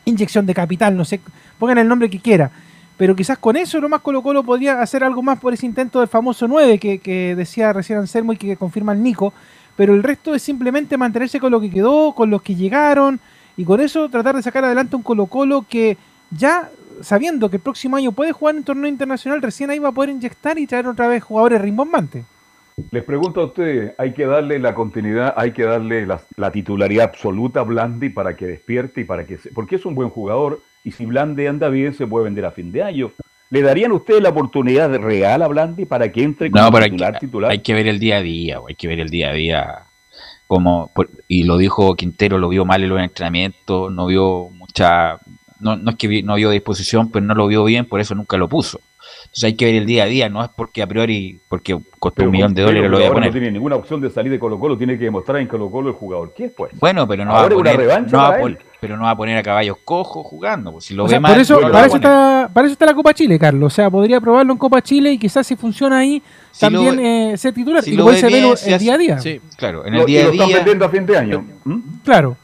Inyección 0.07 0.47
de 0.47 0.55
capital, 0.55 0.97
no 0.97 1.05
sé, 1.05 1.21
pongan 1.59 1.77
el 1.77 1.89
nombre 1.89 2.09
que 2.09 2.19
quiera. 2.19 2.51
Pero 2.97 3.15
quizás 3.15 3.37
con 3.37 3.57
eso 3.57 3.81
nomás 3.83 4.01
Colo 4.01 4.23
Colo 4.23 4.43
podría 4.43 4.81
hacer 4.81 5.05
algo 5.05 5.23
más 5.23 5.39
por 5.39 5.53
ese 5.53 5.67
intento 5.67 6.01
del 6.01 6.09
famoso 6.09 6.49
9 6.49 6.79
que, 6.79 7.01
que 7.01 7.35
decía 7.35 7.73
recién 7.75 7.99
Anselmo 7.99 8.33
y 8.33 8.39
que 8.39 8.57
confirma 8.57 8.95
el 8.95 9.03
Nico. 9.03 9.35
Pero 9.77 9.95
el 9.95 10.03
resto 10.03 10.35
es 10.35 10.43
simplemente 10.43 10.97
mantenerse 10.97 11.41
con 11.41 11.53
lo 11.53 11.61
que 11.61 11.71
quedó, 11.71 12.15
con 12.15 12.31
los 12.31 12.43
que 12.43 12.55
llegaron, 12.55 13.21
y 13.57 13.65
con 13.65 13.81
eso 13.81 14.09
tratar 14.09 14.37
de 14.37 14.43
sacar 14.43 14.65
adelante 14.65 14.97
un 14.97 15.03
Colo 15.03 15.27
Colo 15.27 15.67
que 15.69 15.97
ya 16.31 16.71
sabiendo 17.01 17.51
que 17.51 17.57
el 17.57 17.63
próximo 17.63 17.97
año 17.97 18.13
puede 18.13 18.33
jugar 18.33 18.57
en 18.57 18.65
torneo 18.65 18.89
internacional, 18.89 19.43
recién 19.43 19.71
ahí 19.71 19.79
va 19.79 19.89
a 19.89 19.93
poder 19.93 20.11
inyectar 20.11 20.59
y 20.59 20.67
traer 20.67 20.87
otra 20.87 21.09
vez 21.09 21.23
jugadores 21.23 21.61
rimbombantes. 21.61 22.25
Les 22.91 23.05
pregunto 23.05 23.41
a 23.41 23.47
ustedes, 23.47 23.93
hay 23.99 24.15
que 24.15 24.25
darle 24.25 24.59
la 24.59 24.75
continuidad, 24.75 25.35
hay 25.37 25.53
que 25.53 25.65
darle 25.65 26.07
la, 26.07 26.23
la, 26.37 26.51
titularidad 26.51 27.05
absoluta 27.05 27.61
a 27.61 27.65
Blandi 27.65 28.09
para 28.09 28.35
que 28.35 28.47
despierte 28.47 29.03
y 29.03 29.05
para 29.05 29.27
que 29.27 29.37
se, 29.37 29.51
porque 29.51 29.77
es 29.77 29.85
un 29.85 29.95
buen 29.95 30.09
jugador 30.09 30.61
y 30.83 30.93
si 30.93 31.05
Blandi 31.05 31.47
anda 31.47 31.69
bien 31.69 31.93
se 31.93 32.07
puede 32.07 32.25
vender 32.25 32.47
a 32.47 32.51
fin 32.51 32.73
de 32.73 32.83
año. 32.83 33.13
¿Le 33.53 33.61
darían 33.61 33.93
ustedes 33.93 34.23
la 34.23 34.31
oportunidad 34.31 34.91
real 34.97 35.43
a 35.43 35.47
Blandi 35.47 35.85
para 35.85 36.11
que 36.11 36.23
entre 36.23 36.51
como 36.51 36.71
no, 36.71 36.81
titular, 36.81 37.13
hay, 37.13 37.21
titular? 37.21 37.51
Hay 37.51 37.59
que 37.59 37.75
ver 37.75 37.87
el 37.87 37.99
día 37.99 38.17
a 38.17 38.23
día, 38.23 38.59
hay 38.67 38.75
que 38.75 38.89
ver 38.89 38.99
el 38.99 39.11
día 39.11 39.29
a 39.29 39.35
día 39.35 39.79
como 40.47 40.91
y 41.29 41.43
lo 41.43 41.59
dijo 41.59 41.95
Quintero, 41.95 42.39
lo 42.39 42.49
vio 42.49 42.65
mal 42.65 42.83
en 42.83 42.89
los 42.89 43.03
entrenamientos, 43.03 43.93
no 43.93 44.07
vio 44.07 44.49
mucha, 44.55 45.19
no, 45.61 45.77
no 45.77 45.91
es 45.91 45.97
que 45.99 46.23
no 46.23 46.37
vio 46.37 46.49
disposición, 46.49 47.11
pero 47.11 47.27
no 47.27 47.35
lo 47.35 47.47
vio 47.47 47.63
bien, 47.65 47.85
por 47.85 48.01
eso 48.01 48.15
nunca 48.15 48.39
lo 48.39 48.49
puso. 48.49 48.81
Entonces 49.33 49.45
hay 49.45 49.55
que 49.55 49.65
ver 49.65 49.75
el 49.77 49.87
día 49.87 50.03
a 50.03 50.07
día, 50.07 50.29
no 50.29 50.45
es 50.45 50.51
porque 50.55 50.83
a 50.83 50.87
priori, 50.87 51.41
porque 51.49 51.73
costó 51.99 52.17
Pero 52.17 52.29
un 52.29 52.33
millón 52.33 52.53
de 52.53 52.61
dólares 52.61 52.91
lo 52.91 52.99
voy 52.99 53.07
a 53.07 53.13
poner. 53.13 53.31
No 53.31 53.33
tiene 53.33 53.51
ninguna 53.51 53.77
opción 53.77 53.99
de 54.03 54.11
salir 54.11 54.31
de 54.31 54.39
Colo 54.39 54.61
Colo, 54.61 54.77
tiene 54.77 54.99
que 54.99 55.05
demostrar 55.05 55.39
en 55.39 55.47
Colo 55.47 55.71
Colo 55.71 55.89
el 55.89 55.95
jugador. 55.95 56.35
¿Qué 56.37 56.45
es 56.45 56.53
pues? 56.53 56.71
Bueno, 56.79 57.09
pero 57.09 57.25
no 57.25 57.33
va 57.33 57.45
a 57.47 57.49
poner, 57.49 57.79
no 58.13 58.19
va 58.19 58.29
a 58.37 58.41
pero 58.79 58.97
no 58.99 59.05
va 59.05 59.11
a 59.13 59.17
poner 59.17 59.39
a 59.39 59.43
caballos 59.43 59.79
cojos 59.85 60.27
jugando. 60.27 60.73
pues, 60.73 60.85
si 60.85 60.93
lo 60.93 61.05
O 61.05 61.07
ve 61.07 61.11
sea, 61.13 61.21
mal, 61.21 61.33
por 61.33 61.41
eso, 61.41 61.55
no 61.61 61.69
lo 61.69 61.73
para 61.73 61.87
eso 61.87 61.97
está, 61.97 62.51
para 62.53 62.67
eso 62.67 62.73
está 62.73 62.85
la 62.85 62.95
Copa 62.95 63.15
Chile, 63.15 63.39
Carlos. 63.39 63.73
O 63.73 63.75
sea, 63.75 63.89
podría 63.89 64.21
probarlo 64.21 64.53
en 64.53 64.59
Copa 64.59 64.83
Chile 64.83 65.13
y 65.13 65.19
quizás 65.19 65.47
si 65.47 65.57
funciona 65.57 65.97
ahí, 65.99 66.23
Si 66.51 66.61
también 66.61 66.97
lo- 66.97 67.03
eh, 67.03 67.39
ser 67.39 67.55
titular. 67.55 67.83
si 67.83 67.93
y 67.93 67.97
lo 67.97 68.05
puede 68.05 68.19
ser 68.19 68.31
el 68.35 68.79
día 68.79 68.95
a 68.95 68.99
día. 68.99 69.19
Sí. 69.19 69.41
Claro, 69.57 69.87
en 69.87 69.95
Lo- 69.95 70.01
el 70.01 70.07
día 70.07 70.19
y 70.19 70.23
a 70.23 70.27
lo 70.27 70.33
están 70.33 70.47
día. 70.49 70.57
vendiendo 70.57 70.85
a 70.85 70.89
fin 70.91 71.07
de 71.07 71.17
año. 71.17 71.45
¿Mm? 71.65 71.79
Claro. 72.05 72.37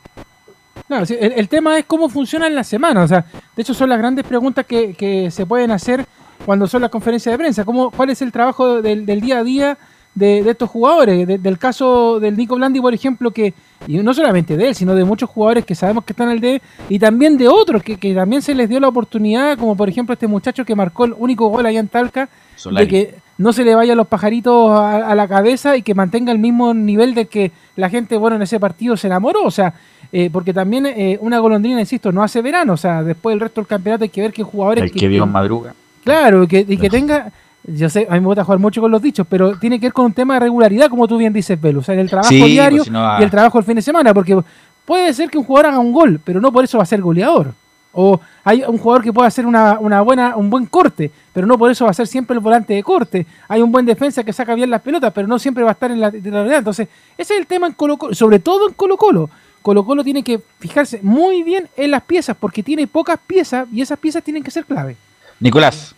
Claro, 0.86 1.04
el, 1.20 1.32
el 1.32 1.48
tema 1.50 1.78
es 1.78 1.84
cómo 1.84 2.08
funciona 2.08 2.46
en 2.46 2.54
la 2.54 2.64
semana. 2.64 3.02
O 3.02 3.08
sea, 3.08 3.26
de 3.54 3.60
hecho 3.62 3.74
son 3.74 3.90
las 3.90 3.98
grandes 3.98 4.24
preguntas 4.24 4.64
que, 4.64 4.94
que 4.94 5.30
se 5.30 5.44
pueden 5.44 5.70
hacer 5.70 6.06
cuando 6.44 6.66
son 6.66 6.82
las 6.82 6.90
conferencias 6.90 7.32
de 7.32 7.38
prensa. 7.38 7.64
¿Cómo, 7.64 7.90
¿Cuál 7.90 8.10
es 8.10 8.22
el 8.22 8.32
trabajo 8.32 8.80
del, 8.82 9.04
del 9.06 9.20
día 9.20 9.38
a 9.38 9.44
día 9.44 9.78
de, 10.14 10.42
de 10.42 10.50
estos 10.50 10.68
jugadores? 10.70 11.26
De- 11.26 11.38
del 11.38 11.58
caso 11.58 12.18
del 12.20 12.36
Nico 12.36 12.56
Blandi, 12.56 12.80
por 12.80 12.94
ejemplo, 12.94 13.30
que 13.30 13.54
y 13.86 13.96
no 13.98 14.12
solamente 14.12 14.56
de 14.56 14.68
él, 14.68 14.74
sino 14.74 14.94
de 14.94 15.04
muchos 15.04 15.30
jugadores 15.30 15.64
que 15.64 15.74
sabemos 15.74 16.04
que 16.04 16.12
están 16.12 16.28
al 16.28 16.40
D 16.40 16.60
y 16.88 16.98
también 16.98 17.38
de 17.38 17.48
otros 17.48 17.82
que, 17.82 17.96
que 17.96 18.14
también 18.14 18.42
se 18.42 18.54
les 18.54 18.68
dio 18.68 18.80
la 18.80 18.88
oportunidad, 18.88 19.56
como 19.58 19.76
por 19.76 19.88
ejemplo 19.88 20.12
este 20.12 20.26
muchacho 20.26 20.64
que 20.64 20.74
marcó 20.74 21.04
el 21.04 21.14
único 21.16 21.48
gol 21.48 21.64
allá 21.66 21.80
en 21.80 21.88
Talca, 21.88 22.28
Solari. 22.56 22.86
de 22.86 22.90
que 22.90 23.14
no 23.38 23.52
se 23.52 23.64
le 23.64 23.74
vayan 23.76 23.96
los 23.96 24.08
pajaritos 24.08 24.70
a, 24.72 25.08
a 25.10 25.14
la 25.14 25.28
cabeza 25.28 25.76
y 25.76 25.82
que 25.82 25.94
mantenga 25.94 26.32
el 26.32 26.40
mismo 26.40 26.74
nivel 26.74 27.14
de 27.14 27.26
que 27.26 27.52
la 27.76 27.88
gente, 27.88 28.16
bueno, 28.16 28.34
en 28.34 28.42
ese 28.42 28.58
partido 28.58 28.96
se 28.96 29.06
enamoró, 29.06 29.44
o 29.44 29.50
sea, 29.52 29.74
eh, 30.10 30.28
porque 30.32 30.52
también 30.52 30.86
eh, 30.86 31.18
una 31.20 31.38
golondrina, 31.38 31.78
insisto, 31.78 32.10
no 32.10 32.22
hace 32.24 32.42
verano, 32.42 32.72
o 32.72 32.76
sea, 32.76 33.04
después 33.04 33.34
del 33.34 33.40
resto 33.40 33.60
del 33.60 33.68
campeonato 33.68 34.02
hay 34.02 34.10
que 34.10 34.20
ver 34.22 34.32
qué 34.32 34.42
jugadores... 34.42 34.82
El 34.82 34.90
que 34.90 35.06
vio 35.06 35.22
en 35.22 35.30
madruga. 35.30 35.74
Claro, 36.08 36.42
y 36.44 36.48
que, 36.48 36.64
y 36.68 36.76
que 36.76 36.88
tenga... 36.90 37.30
Yo 37.70 37.90
sé, 37.90 38.06
a 38.08 38.14
mí 38.14 38.20
me 38.20 38.26
gusta 38.26 38.44
jugar 38.44 38.58
mucho 38.60 38.80
con 38.80 38.90
los 38.90 39.02
dichos, 39.02 39.26
pero 39.28 39.58
tiene 39.58 39.78
que 39.78 39.86
ver 39.86 39.92
con 39.92 40.06
un 40.06 40.12
tema 40.14 40.34
de 40.34 40.40
regularidad, 40.40 40.88
como 40.88 41.06
tú 41.06 41.18
bien 41.18 41.32
dices, 41.34 41.60
Belu. 41.60 41.80
O 41.80 41.82
sea, 41.82 41.92
en 41.94 42.00
el 42.00 42.08
trabajo 42.08 42.30
Sí, 42.30 42.38
pues, 42.38 42.50
diario 42.50 42.84
si 42.84 42.90
no 42.90 43.02
va- 43.02 43.20
y 43.20 43.24
el 43.24 43.30
trabajo 43.30 43.58
el 43.58 43.64
fin 43.64 43.74
de 43.74 43.82
semana, 43.82 44.14
porque 44.14 44.38
puede 44.86 45.12
ser 45.12 45.28
que 45.28 45.36
un 45.36 45.44
jugador 45.44 45.66
haga 45.72 45.78
un 45.78 45.92
gol, 45.92 46.18
pero 46.24 46.40
no 46.40 46.50
por 46.50 46.64
eso 46.64 46.78
va 46.78 46.84
a 46.84 46.86
ser 46.86 47.02
goleador. 47.02 47.52
O 47.92 48.18
hay 48.44 48.62
un 48.66 48.78
jugador 48.78 49.02
que 49.02 49.12
puede 49.12 49.28
hacer 49.28 49.44
una, 49.44 49.78
una 49.80 50.00
buena, 50.00 50.36
un 50.36 50.48
buen 50.48 50.64
corte, 50.66 51.10
pero 51.34 51.46
no 51.46 51.58
por 51.58 51.70
eso 51.70 51.84
va 51.84 51.90
a 51.90 51.94
ser 51.94 52.06
siempre 52.06 52.34
el 52.34 52.40
volante 52.40 52.72
de 52.72 52.82
corte. 52.82 53.26
Hay 53.48 53.60
un 53.60 53.70
buen 53.72 53.84
defensa 53.84 54.22
que 54.24 54.32
saca 54.32 54.54
bien 54.54 54.70
las 54.70 54.80
pelotas, 54.80 55.12
pero 55.12 55.26
no 55.26 55.38
siempre 55.38 55.62
va 55.64 55.70
a 55.70 55.72
estar 55.72 55.90
en 55.90 56.00
la 56.00 56.10
titularidad. 56.10 56.58
Entonces, 56.58 56.88
ese 57.18 57.34
es 57.34 57.40
el 57.40 57.46
tema 57.46 57.66
en 57.66 57.74
Colo 57.74 57.98
Colo, 57.98 58.14
sobre 58.14 58.38
todo 58.38 58.68
en 58.68 58.74
Colo 58.74 58.96
Colo. 58.96 59.28
Colo 59.60 59.84
Colo 59.84 60.02
tiene 60.04 60.22
que 60.22 60.40
fijarse 60.58 61.00
muy 61.02 61.42
bien 61.42 61.68
en 61.76 61.90
las 61.90 62.02
piezas, 62.02 62.34
porque 62.38 62.62
tiene 62.62 62.86
pocas 62.86 63.18
piezas 63.26 63.66
y 63.72 63.82
esas 63.82 63.98
piezas 63.98 64.22
tienen 64.22 64.42
que 64.42 64.50
ser 64.50 64.64
clave. 64.64 64.96
Nicolás, 65.40 65.94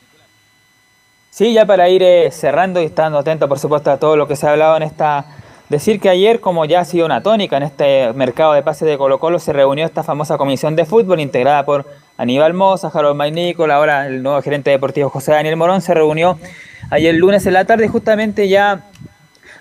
Sí, 1.31 1.53
ya 1.53 1.65
para 1.65 1.89
ir 1.89 2.03
eh, 2.03 2.31
cerrando 2.33 2.83
y 2.83 2.87
estando 2.87 3.17
atento, 3.19 3.49
por 3.49 3.61
supuesto, 3.61 3.93
a 3.93 3.99
todo 3.99 4.17
lo 4.17 4.27
que 4.27 4.35
se 4.35 4.47
ha 4.47 4.51
hablado 4.53 4.77
en 4.77 4.83
esta... 4.83 5.25
Decir 5.69 6.01
que 6.01 6.09
ayer, 6.09 6.41
como 6.41 6.65
ya 6.65 6.81
ha 6.81 6.85
sido 6.85 7.07
una 7.07 7.23
tónica 7.23 7.57
en 7.57 7.63
este 7.63 8.13
mercado 8.15 8.55
de 8.55 8.63
pases 8.65 8.89
de 8.89 8.99
Colo 8.99 9.21
Colo, 9.21 9.39
se 9.39 9.53
reunió 9.53 9.87
esta 9.87 10.03
famosa 10.03 10.37
comisión 10.37 10.75
de 10.75 10.85
fútbol 10.85 11.21
integrada 11.21 11.65
por 11.65 11.87
Aníbal 12.19 12.55
Moza, 12.55 12.91
Harold 12.93 13.17
Magnícola, 13.17 13.77
ahora 13.77 14.09
el 14.09 14.25
nuevo 14.25 14.43
gerente 14.43 14.71
deportivo 14.71 15.09
José 15.09 15.31
Daniel 15.31 15.55
Morón, 15.55 15.81
se 15.81 15.95
reunió 15.95 16.37
ayer 16.91 17.15
lunes 17.15 17.47
en 17.47 17.53
la 17.53 17.65
tarde 17.65 17.87
justamente 17.87 18.49
ya 18.49 18.83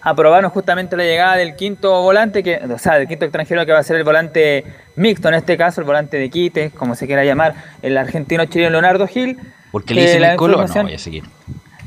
aprobaron 0.02 0.50
justamente 0.50 0.98
la 0.98 1.04
llegada 1.04 1.36
del 1.36 1.56
quinto 1.56 2.02
volante, 2.02 2.42
que, 2.42 2.58
o 2.58 2.80
sea, 2.80 2.96
del 2.96 3.08
quinto 3.08 3.26
extranjero 3.26 3.64
que 3.68 3.74
va 3.74 3.80
a 3.80 3.84
ser 3.84 3.98
el 3.98 4.04
volante 4.04 4.64
mixto, 4.96 5.28
en 5.28 5.36
este 5.36 5.58
caso 5.58 5.82
el 5.82 5.86
volante 5.86 6.18
de 6.18 6.30
quite, 6.32 6.72
como 6.72 6.96
se 6.96 7.06
quiera 7.06 7.24
llamar, 7.24 7.54
el 7.84 7.96
argentino 7.98 8.46
chileno 8.46 8.72
Leonardo 8.72 9.06
Gil. 9.06 9.38
Porque 9.72 9.88
que 9.90 9.94
le 9.96 10.02
dicen 10.02 10.24
el 10.24 10.38
color, 10.38 10.68
no 10.76 10.84
voy 10.84 10.94
a 10.94 10.98
seguir. 11.00 11.24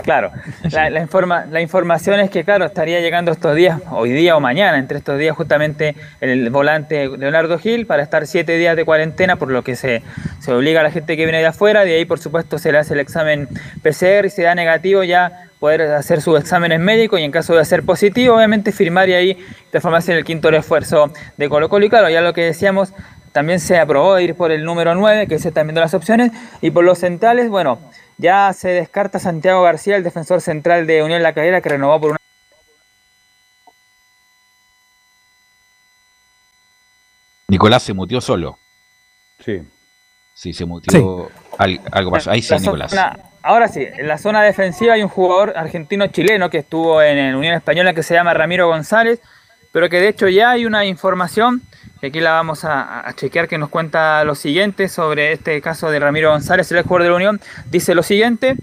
Claro, 0.02 0.32
la, 0.72 0.90
la 0.90 1.00
informa- 1.00 1.44
la 1.50 1.60
información 1.60 2.18
es 2.18 2.28
que, 2.30 2.42
claro, 2.44 2.64
estaría 2.64 3.00
llegando 3.00 3.30
estos 3.30 3.54
días, 3.54 3.78
hoy 3.90 4.10
día 4.10 4.36
o 4.36 4.40
mañana, 4.40 4.78
entre 4.78 4.98
estos 4.98 5.16
días, 5.18 5.36
justamente 5.36 5.94
el 6.20 6.50
volante 6.50 7.06
Leonardo 7.16 7.56
Gil 7.58 7.86
para 7.86 8.02
estar 8.02 8.26
siete 8.26 8.56
días 8.56 8.74
de 8.74 8.84
cuarentena, 8.84 9.36
por 9.36 9.50
lo 9.52 9.62
que 9.62 9.76
se, 9.76 10.02
se 10.40 10.52
obliga 10.52 10.80
a 10.80 10.82
la 10.82 10.90
gente 10.90 11.16
que 11.16 11.24
viene 11.24 11.38
de 11.38 11.46
afuera. 11.46 11.84
De 11.84 11.94
ahí, 11.94 12.04
por 12.04 12.18
supuesto, 12.18 12.58
se 12.58 12.72
le 12.72 12.78
hace 12.78 12.94
el 12.94 13.00
examen 13.00 13.46
PCR 13.82 14.26
y 14.26 14.30
si 14.30 14.42
da 14.42 14.54
negativo, 14.56 15.04
ya 15.04 15.44
poder 15.60 15.82
hacer 15.82 16.20
sus 16.20 16.40
exámenes 16.40 16.80
médicos 16.80 17.20
y 17.20 17.22
en 17.22 17.30
caso 17.30 17.54
de 17.54 17.64
ser 17.64 17.84
positivo, 17.84 18.34
obviamente 18.34 18.72
firmar 18.72 19.08
y 19.08 19.12
ahí 19.14 19.38
transformarse 19.70 20.10
en 20.10 20.18
el 20.18 20.24
quinto 20.24 20.50
refuerzo 20.50 21.12
de 21.36 21.48
Colo 21.48 21.68
Colo. 21.68 21.84
Y 21.86 21.88
claro, 21.90 22.10
ya 22.10 22.22
lo 22.22 22.32
que 22.32 22.42
decíamos, 22.42 22.92
también 23.32 23.60
se 23.60 23.78
aprobó 23.78 24.18
ir 24.20 24.34
por 24.34 24.52
el 24.52 24.64
número 24.64 24.94
9, 24.94 25.26
que 25.26 25.38
se 25.38 25.48
están 25.48 25.66
viendo 25.66 25.80
las 25.80 25.94
opciones, 25.94 26.32
y 26.60 26.70
por 26.70 26.84
los 26.84 26.98
centrales, 26.98 27.48
bueno, 27.48 27.78
ya 28.18 28.52
se 28.52 28.68
descarta 28.68 29.18
Santiago 29.18 29.62
García, 29.62 29.96
el 29.96 30.04
defensor 30.04 30.40
central 30.40 30.86
de 30.86 31.02
Unión 31.02 31.22
La 31.22 31.32
Calera, 31.32 31.60
que 31.60 31.68
renovó 31.70 32.00
por 32.00 32.10
una... 32.10 32.18
Nicolás 37.48 37.82
se 37.82 37.92
mutió 37.92 38.20
solo. 38.20 38.58
Sí. 39.44 39.62
Sí, 40.34 40.52
se 40.52 40.64
mutió. 40.64 41.28
Al- 41.58 41.80
algo 41.90 42.10
pasó. 42.10 42.30
Ahí 42.30 42.40
sí, 42.42 42.54
Nicolás. 42.58 42.90
zona- 42.90 43.18
ahora 43.42 43.68
sí, 43.68 43.86
en 43.86 44.08
la 44.08 44.16
zona 44.18 44.42
defensiva 44.42 44.94
hay 44.94 45.02
un 45.02 45.08
jugador 45.08 45.52
argentino-chileno 45.56 46.48
que 46.48 46.58
estuvo 46.58 47.02
en, 47.02 47.18
en 47.18 47.34
Unión 47.34 47.54
Española 47.54 47.92
que 47.92 48.02
se 48.02 48.14
llama 48.14 48.32
Ramiro 48.32 48.68
González, 48.68 49.20
pero 49.72 49.88
que 49.90 50.00
de 50.00 50.08
hecho 50.08 50.28
ya 50.28 50.50
hay 50.52 50.64
una 50.64 50.84
información, 50.86 51.62
que 52.02 52.08
aquí 52.08 52.18
la 52.18 52.32
vamos 52.32 52.64
a, 52.64 53.06
chequear, 53.14 53.46
que 53.46 53.58
nos 53.58 53.68
cuenta 53.68 54.24
lo 54.24 54.34
siguiente 54.34 54.88
sobre 54.88 55.30
este 55.30 55.60
caso 55.60 55.88
de 55.88 56.00
Ramiro 56.00 56.32
González, 56.32 56.72
el 56.72 56.82
jugador 56.82 57.04
de 57.04 57.08
la 57.10 57.14
Unión. 57.14 57.40
Dice 57.70 57.94
lo 57.94 58.02
siguiente. 58.02 58.56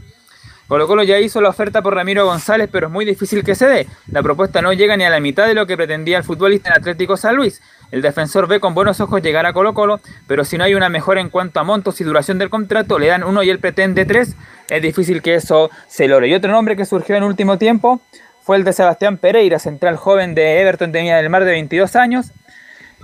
Colo 0.68 0.88
Colo 0.88 1.04
ya 1.04 1.18
hizo 1.20 1.40
la 1.40 1.48
oferta 1.48 1.82
por 1.82 1.96
Ramiro 1.96 2.26
González, 2.26 2.68
pero 2.70 2.88
es 2.88 2.94
muy 2.94 3.06
difícil 3.06 3.46
que 3.46 3.56
se 3.56 3.66
dé. 3.66 3.88
La 4.12 4.22
propuesta 4.22 4.62
no 4.62 4.74
llega 4.74 4.98
ni 4.98 5.06
a 5.06 5.10
la 5.10 5.22
mitad 5.22 5.48
de 5.48 5.54
lo 5.54 5.66
que 5.66 5.78
pretendía 5.78 6.18
el 6.18 6.26
futbolista 6.26 6.68
en 6.70 6.80
Atlético 6.80 7.16
San 7.16 7.38
Luis. 7.38 7.62
El 7.92 8.02
defensor 8.02 8.46
ve 8.46 8.60
con 8.60 8.74
buenos 8.74 9.00
ojos 9.00 9.22
llegar 9.22 9.46
a 9.46 9.54
Colo 9.54 9.74
Colo, 9.74 10.02
pero 10.28 10.44
si 10.44 10.58
no 10.58 10.66
hay 10.66 10.76
una 10.76 10.90
mejora 10.90 11.22
en 11.22 11.30
cuanto 11.30 11.62
a 11.62 11.64
montos 11.64 12.02
y 12.02 12.04
duración 12.04 12.40
del 12.40 12.50
contrato, 12.50 13.00
le 13.00 13.08
dan 13.08 13.24
uno 13.24 13.42
y 13.42 13.50
él 13.50 13.60
pretende 13.60 14.04
tres, 14.04 14.36
es 14.70 14.82
difícil 14.82 15.22
que 15.22 15.36
eso 15.36 15.72
se 15.88 16.10
logre. 16.10 16.28
Y 16.28 16.34
otro 16.34 16.52
nombre 16.52 16.76
que 16.76 16.84
surgió 16.84 17.16
en 17.16 17.24
último 17.24 17.58
tiempo 17.58 18.02
fue 18.42 18.58
el 18.58 18.66
de 18.66 18.74
Sebastián 18.74 19.16
Pereira, 19.16 19.60
central 19.60 19.96
joven 19.96 20.36
de 20.36 20.60
Everton 20.60 20.92
Viña 20.92 21.16
del 21.16 21.30
Mar 21.30 21.46
de 21.46 21.52
22 21.52 21.96
años, 21.96 22.34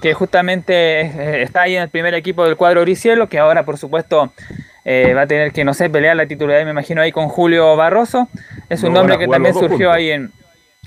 que 0.02 0.14
justamente 0.14 1.02
eh, 1.02 1.42
está 1.44 1.64
ahí 1.64 1.76
en 1.76 1.84
el 1.84 1.90
primer 1.90 2.14
equipo 2.14 2.44
del 2.46 2.56
cuadro 2.58 2.82
Gricielo, 2.82 3.28
que 3.30 3.40
ahora 3.40 3.64
por 3.64 3.78
supuesto 3.78 4.32
eh, 4.84 5.14
va 5.16 5.22
a 5.22 5.28
tener 5.28 5.52
que, 5.52 5.64
no 5.64 5.74
sé, 5.74 5.90
pelear 5.90 6.16
la 6.16 6.26
titularidad, 6.28 6.66
me 6.66 6.72
imagino, 6.72 7.02
ahí 7.02 7.12
con 7.12 7.28
Julio 7.30 7.76
Barroso. 7.76 8.28
Es 8.70 8.84
un 8.84 8.94
No, 8.94 9.00
nombre 9.00 9.18
que 9.18 9.28
también 9.28 9.54
surgió 9.54 9.70
juntos. 9.70 9.96
ahí 9.96 10.12
en, 10.12 10.32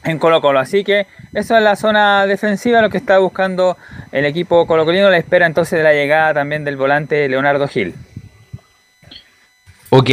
en 0.05 0.19
Colo 0.19 0.41
Colo. 0.41 0.59
Así 0.61 0.85
que 0.85 1.07
eso 1.35 1.57
es 1.57 1.63
la 1.63 1.75
zona 1.77 2.27
defensiva, 2.27 2.81
lo 2.83 2.91
que 2.91 2.99
está 2.99 3.19
buscando 3.19 3.77
el 4.13 4.25
equipo 4.25 4.67
colocolino, 4.67 5.11
la 5.11 5.17
espera 5.19 5.47
entonces 5.47 5.79
de 5.79 5.83
la 5.85 5.93
llegada 5.95 6.35
también 6.35 6.65
del 6.65 6.77
volante 6.77 7.29
Leonardo 7.29 7.67
Gil. 7.67 7.95
Ok. 9.91 10.11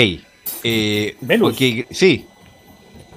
Eh, 0.63 1.15
Sí, 1.91 2.27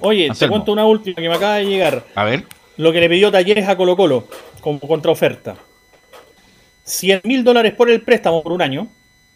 Oye, 0.01 0.29
te 0.37 0.47
cuento 0.47 0.71
una 0.71 0.85
última 0.85 1.15
que 1.15 1.27
me 1.29 1.35
acaba 1.35 1.55
de 1.55 1.65
llegar. 1.65 2.03
a 2.15 2.23
ver. 2.23 2.43
Lo 2.77 2.91
que 2.93 3.01
le 3.01 3.09
pidió 3.09 3.31
Talleres 3.31 3.67
a 3.67 3.75
Colo 3.75 3.97
Colo 3.97 4.27
como 4.61 4.79
contraoferta. 4.79 5.55
100 6.89 7.21
mil 7.23 7.43
dólares 7.43 7.73
por 7.73 7.89
el 7.89 8.01
préstamo 8.01 8.41
por 8.43 8.51
un 8.51 8.61
año. 8.61 8.87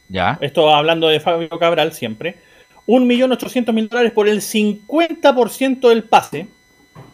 Ya. 0.09 0.37
Esto 0.41 0.73
hablando 0.73 1.07
de 1.07 1.19
Fabio 1.19 1.49
Cabral 1.49 1.93
siempre. 1.93 2.35
1.800.000 2.87 3.87
dólares 3.89 4.11
por 4.11 4.27
el 4.27 4.41
50% 4.41 5.89
del 5.89 6.03
pase. 6.03 6.47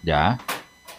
Ya. 0.04 0.40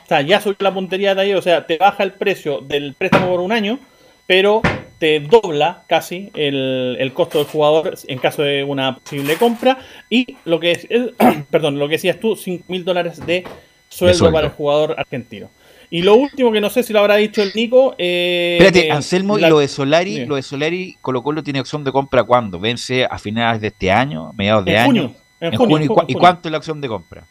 O 0.05 0.09
sea, 0.09 0.23
ya 0.23 0.41
subió 0.41 0.57
la 0.61 0.73
puntería 0.75 1.11
de 1.11 1.17
Talleres. 1.17 1.39
O 1.41 1.43
sea, 1.43 1.67
te 1.67 1.77
baja 1.77 2.03
el 2.03 2.13
precio 2.13 2.61
del 2.61 2.95
préstamo 2.95 3.29
por 3.29 3.41
un 3.41 3.53
año, 3.53 3.79
pero 4.27 4.63
te 4.99 5.21
dobla 5.21 5.83
casi 5.89 6.31
el, 6.35 6.97
el 7.01 7.13
costo 7.13 7.39
del 7.39 7.47
jugador 7.47 7.95
en 8.07 8.19
caso 8.19 8.43
de 8.43 8.63
una 8.65 8.97
posible 8.99 9.37
compra. 9.37 9.79
Y 10.09 10.37
lo 10.45 10.61
que 10.61 10.73
es, 10.73 10.87
el- 10.91 11.15
perdón, 11.51 11.79
lo 11.79 11.89
que 11.89 11.93
decías 11.95 12.21
tú, 12.21 12.37
5 12.37 12.65
mil 12.69 12.85
dólares 12.85 13.25
de 13.27 13.45
sueldo, 13.89 14.19
sueldo. 14.19 14.35
para 14.35 14.47
el 14.49 14.53
jugador 14.53 14.95
argentino. 14.99 15.51
Y 15.93 16.03
lo 16.03 16.15
último 16.15 16.53
que 16.53 16.61
no 16.61 16.71
sé 16.71 16.83
si 16.85 16.93
lo 16.93 17.01
habrá 17.01 17.17
dicho 17.17 17.43
el 17.43 17.51
Nico. 17.55 17.97
eh, 17.99 18.59
Espérate, 18.61 18.87
eh, 18.87 18.93
Anselmo, 18.93 19.37
la- 19.39 19.49
y 19.49 19.51
lo 19.51 19.59
de 19.59 19.67
Solari, 19.69 20.25
lo 20.25 20.37
de 20.37 20.43
Solari, 20.43 20.97
Colo 21.01 21.23
Colo 21.23 21.43
tiene 21.43 21.61
opción 21.61 21.83
de 21.83 21.91
compra 21.91 22.23
cuándo? 22.23 22.61
¿Vence 22.61 23.05
a 23.05 23.19
finales 23.19 23.61
de 23.61 23.69
este 23.69 23.91
año, 23.91 24.33
mediados 24.37 24.65
de 24.65 24.71
En 24.73 24.79
año? 24.79 24.87
junio, 24.87 25.03
en 25.41 25.53
En 25.53 25.59
junio, 25.59 25.77
junio, 25.77 25.85
¿y, 25.85 25.89
junio. 26.13 26.19
cuánto 26.21 26.49
es 26.49 26.53
la 26.53 26.59
opción 26.59 26.81
de 26.81 26.89
compra? 26.89 27.25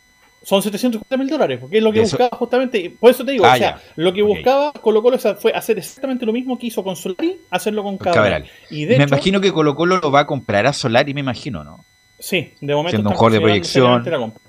Son 0.43 0.61
750 0.61 1.17
mil 1.17 1.27
dólares, 1.29 1.59
porque 1.61 1.77
es 1.77 1.83
lo 1.83 1.91
que 1.91 2.01
eso- 2.01 2.17
buscaba 2.17 2.37
justamente. 2.37 2.77
y 2.79 2.89
Por 2.89 3.11
eso 3.11 3.23
te 3.25 3.31
digo, 3.33 3.45
Ah, 3.45 3.53
o 3.53 3.57
sea, 3.57 3.77
ya. 3.77 3.81
lo 3.95 4.11
que 4.13 4.21
buscaba 4.23 4.71
Colo 4.73 5.01
Colo 5.01 5.17
fue 5.17 5.51
hacer 5.53 5.77
exactamente 5.77 6.25
lo 6.25 6.33
mismo 6.33 6.57
que 6.57 6.67
hizo 6.67 6.83
con 6.83 6.95
Solari, 6.95 7.37
hacerlo 7.49 7.83
con 7.83 7.97
Cabral. 7.97 8.13
Cabral. 8.15 8.45
Y 8.69 8.85
de 8.85 8.97
me 8.97 9.03
hecho, 9.05 9.13
imagino 9.15 9.39
que 9.41 9.51
Colo 9.53 9.75
Colo 9.75 9.99
lo 10.01 10.11
va 10.11 10.21
a 10.21 10.25
comprar 10.27 10.65
a 10.67 10.73
Solari, 10.73 11.13
me 11.13 11.21
imagino, 11.21 11.63
¿no? 11.63 11.85
sí, 12.21 12.51
de 12.59 12.73
momento 12.75 12.89
siendo 12.97 13.09
un 13.11 13.15
jugador 13.15 13.31
de 13.33 13.39
proyección. 13.41 13.83
seriamente 13.85 14.09
la 14.11 14.17
compra. 14.17 14.41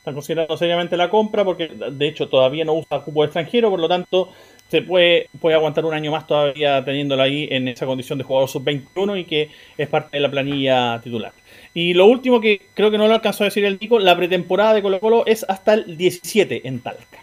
Están 0.00 0.14
considerando 0.14 0.56
seriamente 0.56 0.96
la 0.96 1.10
compra 1.10 1.44
porque 1.44 1.68
de 1.68 2.08
hecho 2.08 2.26
todavía 2.26 2.64
no 2.64 2.72
usa 2.72 3.02
cupo 3.02 3.22
extranjero, 3.22 3.68
por 3.68 3.78
lo 3.78 3.86
tanto 3.86 4.32
se 4.70 4.80
puede, 4.80 5.28
puede 5.38 5.56
aguantar 5.56 5.84
un 5.84 5.92
año 5.92 6.10
más 6.10 6.26
todavía 6.26 6.82
teniéndolo 6.82 7.22
ahí 7.22 7.46
en 7.50 7.68
esa 7.68 7.84
condición 7.84 8.16
de 8.16 8.24
jugador 8.24 8.48
sub-21 8.48 9.20
y 9.20 9.24
que 9.24 9.50
es 9.76 9.88
parte 9.88 10.16
de 10.16 10.20
la 10.20 10.30
planilla 10.30 10.98
titular. 11.02 11.32
Y 11.74 11.92
lo 11.92 12.06
último 12.06 12.40
que 12.40 12.68
creo 12.72 12.90
que 12.90 12.96
no 12.96 13.08
lo 13.08 13.14
alcanzó 13.14 13.44
a 13.44 13.48
decir 13.48 13.62
el 13.66 13.78
Nico, 13.78 13.98
la 13.98 14.16
pretemporada 14.16 14.72
de 14.72 14.80
Colo 14.80 15.00
Colo 15.00 15.26
es 15.26 15.44
hasta 15.46 15.74
el 15.74 15.98
17 15.98 16.66
en 16.66 16.80
Talca. 16.80 17.22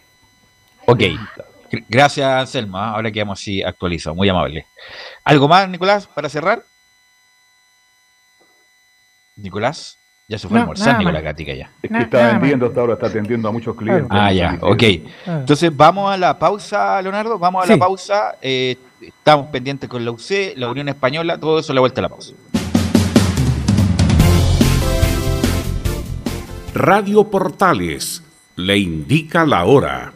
Ok, 0.86 1.04
gracias 1.90 2.52
Selma, 2.52 2.92
ahora 2.92 3.12
quedamos 3.12 3.40
así 3.40 3.64
actualizados, 3.64 4.16
muy 4.16 4.30
amable. 4.30 4.68
¿Algo 5.24 5.48
más, 5.48 5.68
Nicolás, 5.68 6.06
para 6.06 6.30
cerrar? 6.30 6.64
Nicolás. 9.36 9.98
Ya 10.30 10.38
se 10.38 10.50
fue 10.50 10.58
a 10.58 10.62
almorzar 10.64 10.98
Nicolás 10.98 11.24
Gatica 11.24 11.54
ya. 11.54 11.72
Es 11.82 11.90
que 11.90 12.00
está 12.00 12.34
vendiendo 12.34 12.66
hasta 12.66 12.82
ahora, 12.82 12.94
está 12.96 13.08
atendiendo 13.08 13.48
a 13.48 13.52
muchos 13.54 13.74
clientes. 13.78 14.08
Ah, 14.10 14.34
ya, 14.34 14.58
ok. 14.62 14.84
Entonces 15.26 15.72
vamos 15.74 16.12
a 16.12 16.18
la 16.18 16.38
pausa, 16.38 17.02
Leonardo, 17.02 17.40
vamos 17.40 17.64
a 17.64 17.72
la 17.72 17.78
pausa. 17.78 18.36
Eh, 18.42 18.76
estamos 19.00 19.48
pendientes 19.48 19.90
con 19.90 20.04
la 20.04 20.12
UC, 20.12 20.58
la 20.58 20.70
Unión 20.70 20.90
Española, 20.90 21.40
todo 21.40 21.60
eso 21.60 21.72
a 21.72 21.76
la 21.76 21.80
vuelta 21.80 22.02
a 22.02 22.04
la 22.04 22.10
pausa. 22.10 22.34
Radio 26.74 27.24
Portales 27.24 28.22
le 28.58 28.78
indica 28.80 29.46
la 29.46 29.64
hora. 29.64 30.12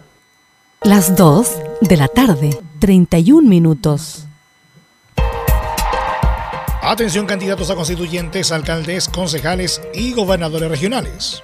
Las 0.84 1.16
2 1.16 1.58
de 1.80 1.96
la 1.96 2.10
tarde, 2.10 2.50
31 2.80 3.48
minutos. 3.48 4.28
Atención 6.84 7.28
candidatos 7.28 7.70
a 7.70 7.76
constituyentes, 7.76 8.52
alcaldes, 8.52 9.08
concejales 9.08 9.80
y 9.94 10.14
gobernadores 10.14 10.68
regionales. 10.68 11.44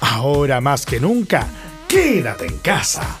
Ahora 0.00 0.62
más 0.62 0.86
que 0.86 0.98
nunca, 0.98 1.46
quédate 1.86 2.46
en 2.46 2.56
casa 2.58 3.20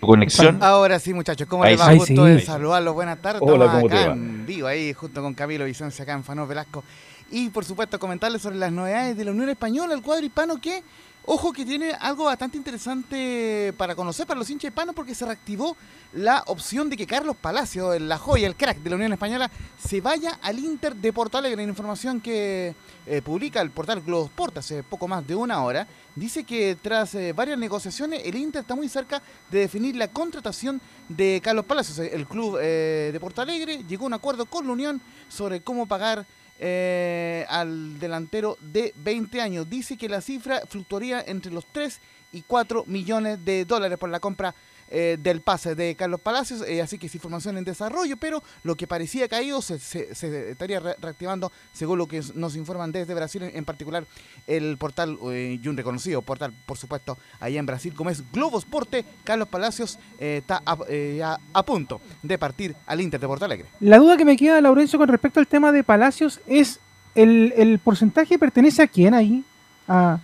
conexión. 0.00 0.58
Ahora 0.62 0.98
sí, 0.98 1.14
muchachos, 1.14 1.48
¿cómo 1.48 1.64
les 1.64 1.80
va? 1.80 1.94
Gusto 1.94 2.26
de 2.26 2.42
saludarlos. 2.42 2.92
Buenas 2.92 3.22
tardes. 3.22 3.40
Hola, 3.42 3.72
¿cómo 3.72 3.88
te 3.88 3.96
acá 3.96 4.08
va? 4.08 4.12
en 4.12 4.44
vivo 4.44 4.66
ahí, 4.66 4.92
junto 4.92 5.22
con 5.22 5.32
Camilo 5.32 5.64
Vicencia, 5.64 6.02
acá 6.02 6.12
en 6.12 6.24
Fanós 6.24 6.46
Velasco. 6.46 6.84
Y 7.30 7.48
por 7.50 7.64
supuesto, 7.64 7.98
comentarles 7.98 8.42
sobre 8.42 8.56
las 8.56 8.70
novedades 8.72 9.16
de 9.16 9.24
la 9.24 9.30
Unión 9.30 9.48
Española, 9.48 9.94
el 9.94 10.02
cuadro 10.02 10.24
hispano 10.24 10.60
que, 10.60 10.82
ojo, 11.30 11.52
que 11.52 11.66
tiene 11.66 11.92
algo 12.00 12.24
bastante 12.24 12.56
interesante 12.56 13.74
para 13.76 13.94
conocer 13.94 14.26
para 14.26 14.38
los 14.38 14.48
hinchas 14.48 14.70
hispanos 14.70 14.94
porque 14.94 15.14
se 15.14 15.26
reactivó 15.26 15.76
la 16.14 16.42
opción 16.46 16.88
de 16.88 16.96
que 16.96 17.06
Carlos 17.06 17.36
Palacio, 17.36 17.98
la 17.98 18.16
joya, 18.16 18.46
el 18.46 18.56
crack 18.56 18.78
de 18.78 18.88
la 18.88 18.96
Unión 18.96 19.12
Española, 19.12 19.50
se 19.78 20.00
vaya 20.00 20.38
al 20.40 20.58
Inter 20.58 20.96
de 20.96 21.12
Porto 21.12 21.36
Alegre. 21.36 21.62
La 21.62 21.68
información 21.68 22.22
que 22.22 22.74
eh, 23.06 23.20
publica 23.20 23.60
el 23.60 23.70
portal 23.70 24.00
Globo 24.00 24.24
Sport 24.24 24.56
hace 24.56 24.82
poco 24.82 25.06
más 25.06 25.26
de 25.26 25.34
una 25.34 25.62
hora 25.62 25.86
dice 26.14 26.44
que 26.44 26.78
tras 26.80 27.14
eh, 27.14 27.34
varias 27.34 27.58
negociaciones 27.58 28.22
el 28.24 28.34
Inter 28.36 28.62
está 28.62 28.74
muy 28.74 28.88
cerca 28.88 29.22
de 29.50 29.60
definir 29.60 29.96
la 29.96 30.08
contratación 30.08 30.80
de 31.10 31.42
Carlos 31.44 31.66
Palacios. 31.66 31.98
El 31.98 32.26
club 32.26 32.58
eh, 32.58 33.10
de 33.12 33.20
Porto 33.20 33.42
Alegre 33.42 33.84
llegó 33.86 34.04
a 34.04 34.06
un 34.06 34.14
acuerdo 34.14 34.46
con 34.46 34.66
la 34.66 34.72
Unión 34.72 35.00
sobre 35.28 35.60
cómo 35.60 35.84
pagar 35.84 36.24
eh, 36.58 37.46
al 37.48 37.98
delantero 37.98 38.56
de 38.60 38.92
20 38.96 39.40
años. 39.40 39.68
Dice 39.68 39.96
que 39.96 40.08
la 40.08 40.20
cifra 40.20 40.62
fluctuaría 40.68 41.22
entre 41.26 41.52
los 41.52 41.66
3 41.72 42.00
y 42.00 42.17
4 42.46 42.84
millones 42.86 43.44
de 43.44 43.64
dólares 43.64 43.98
por 43.98 44.08
la 44.10 44.20
compra 44.20 44.54
eh, 44.90 45.18
del 45.20 45.42
pase 45.42 45.74
de 45.74 45.94
Carlos 45.96 46.18
Palacios, 46.18 46.62
eh, 46.66 46.80
así 46.80 46.96
que 46.96 47.08
es 47.08 47.14
información 47.14 47.58
en 47.58 47.64
desarrollo, 47.64 48.16
pero 48.16 48.42
lo 48.62 48.74
que 48.74 48.86
parecía 48.86 49.28
caído 49.28 49.60
se, 49.60 49.74
estaría 50.10 50.80
re- 50.80 50.96
reactivando 50.98 51.52
según 51.74 51.98
lo 51.98 52.06
que 52.06 52.22
nos 52.34 52.56
informan 52.56 52.90
desde 52.90 53.12
Brasil, 53.12 53.42
en, 53.42 53.64
particular 53.66 54.06
el 54.46 54.78
portal 54.78 55.18
eh, 55.30 55.58
y 55.62 55.68
un 55.68 55.76
reconocido 55.76 56.22
portal, 56.22 56.54
por 56.64 56.78
supuesto, 56.78 57.18
allá 57.38 57.58
en 57.60 57.66
Brasil, 57.66 57.92
como 57.94 58.08
es 58.08 58.22
Globo 58.32 58.58
Esporte, 58.58 59.04
Carlos 59.24 59.48
Palacios 59.48 59.98
está 60.18 60.62
a 60.64 61.62
punto 61.64 62.00
de 62.22 62.38
partir 62.38 62.74
al 62.86 63.02
Inter 63.02 63.20
de 63.20 63.26
Porto 63.26 63.44
Alegre. 63.44 63.66
La 63.80 63.98
duda 63.98 64.16
que 64.16 64.24
me 64.24 64.38
queda, 64.38 64.58
Laurencio, 64.62 64.98
con 64.98 65.08
respecto 65.08 65.38
al 65.38 65.46
tema 65.46 65.70
de 65.70 65.84
Palacios 65.84 66.40
es 66.46 66.80
el, 67.14 67.52
el 67.58 67.78
porcentaje 67.78 68.38
pertenece 68.38 68.80
a 68.82 68.86
quién 68.86 69.12
ahí? 69.12 69.44
A, 69.86 70.18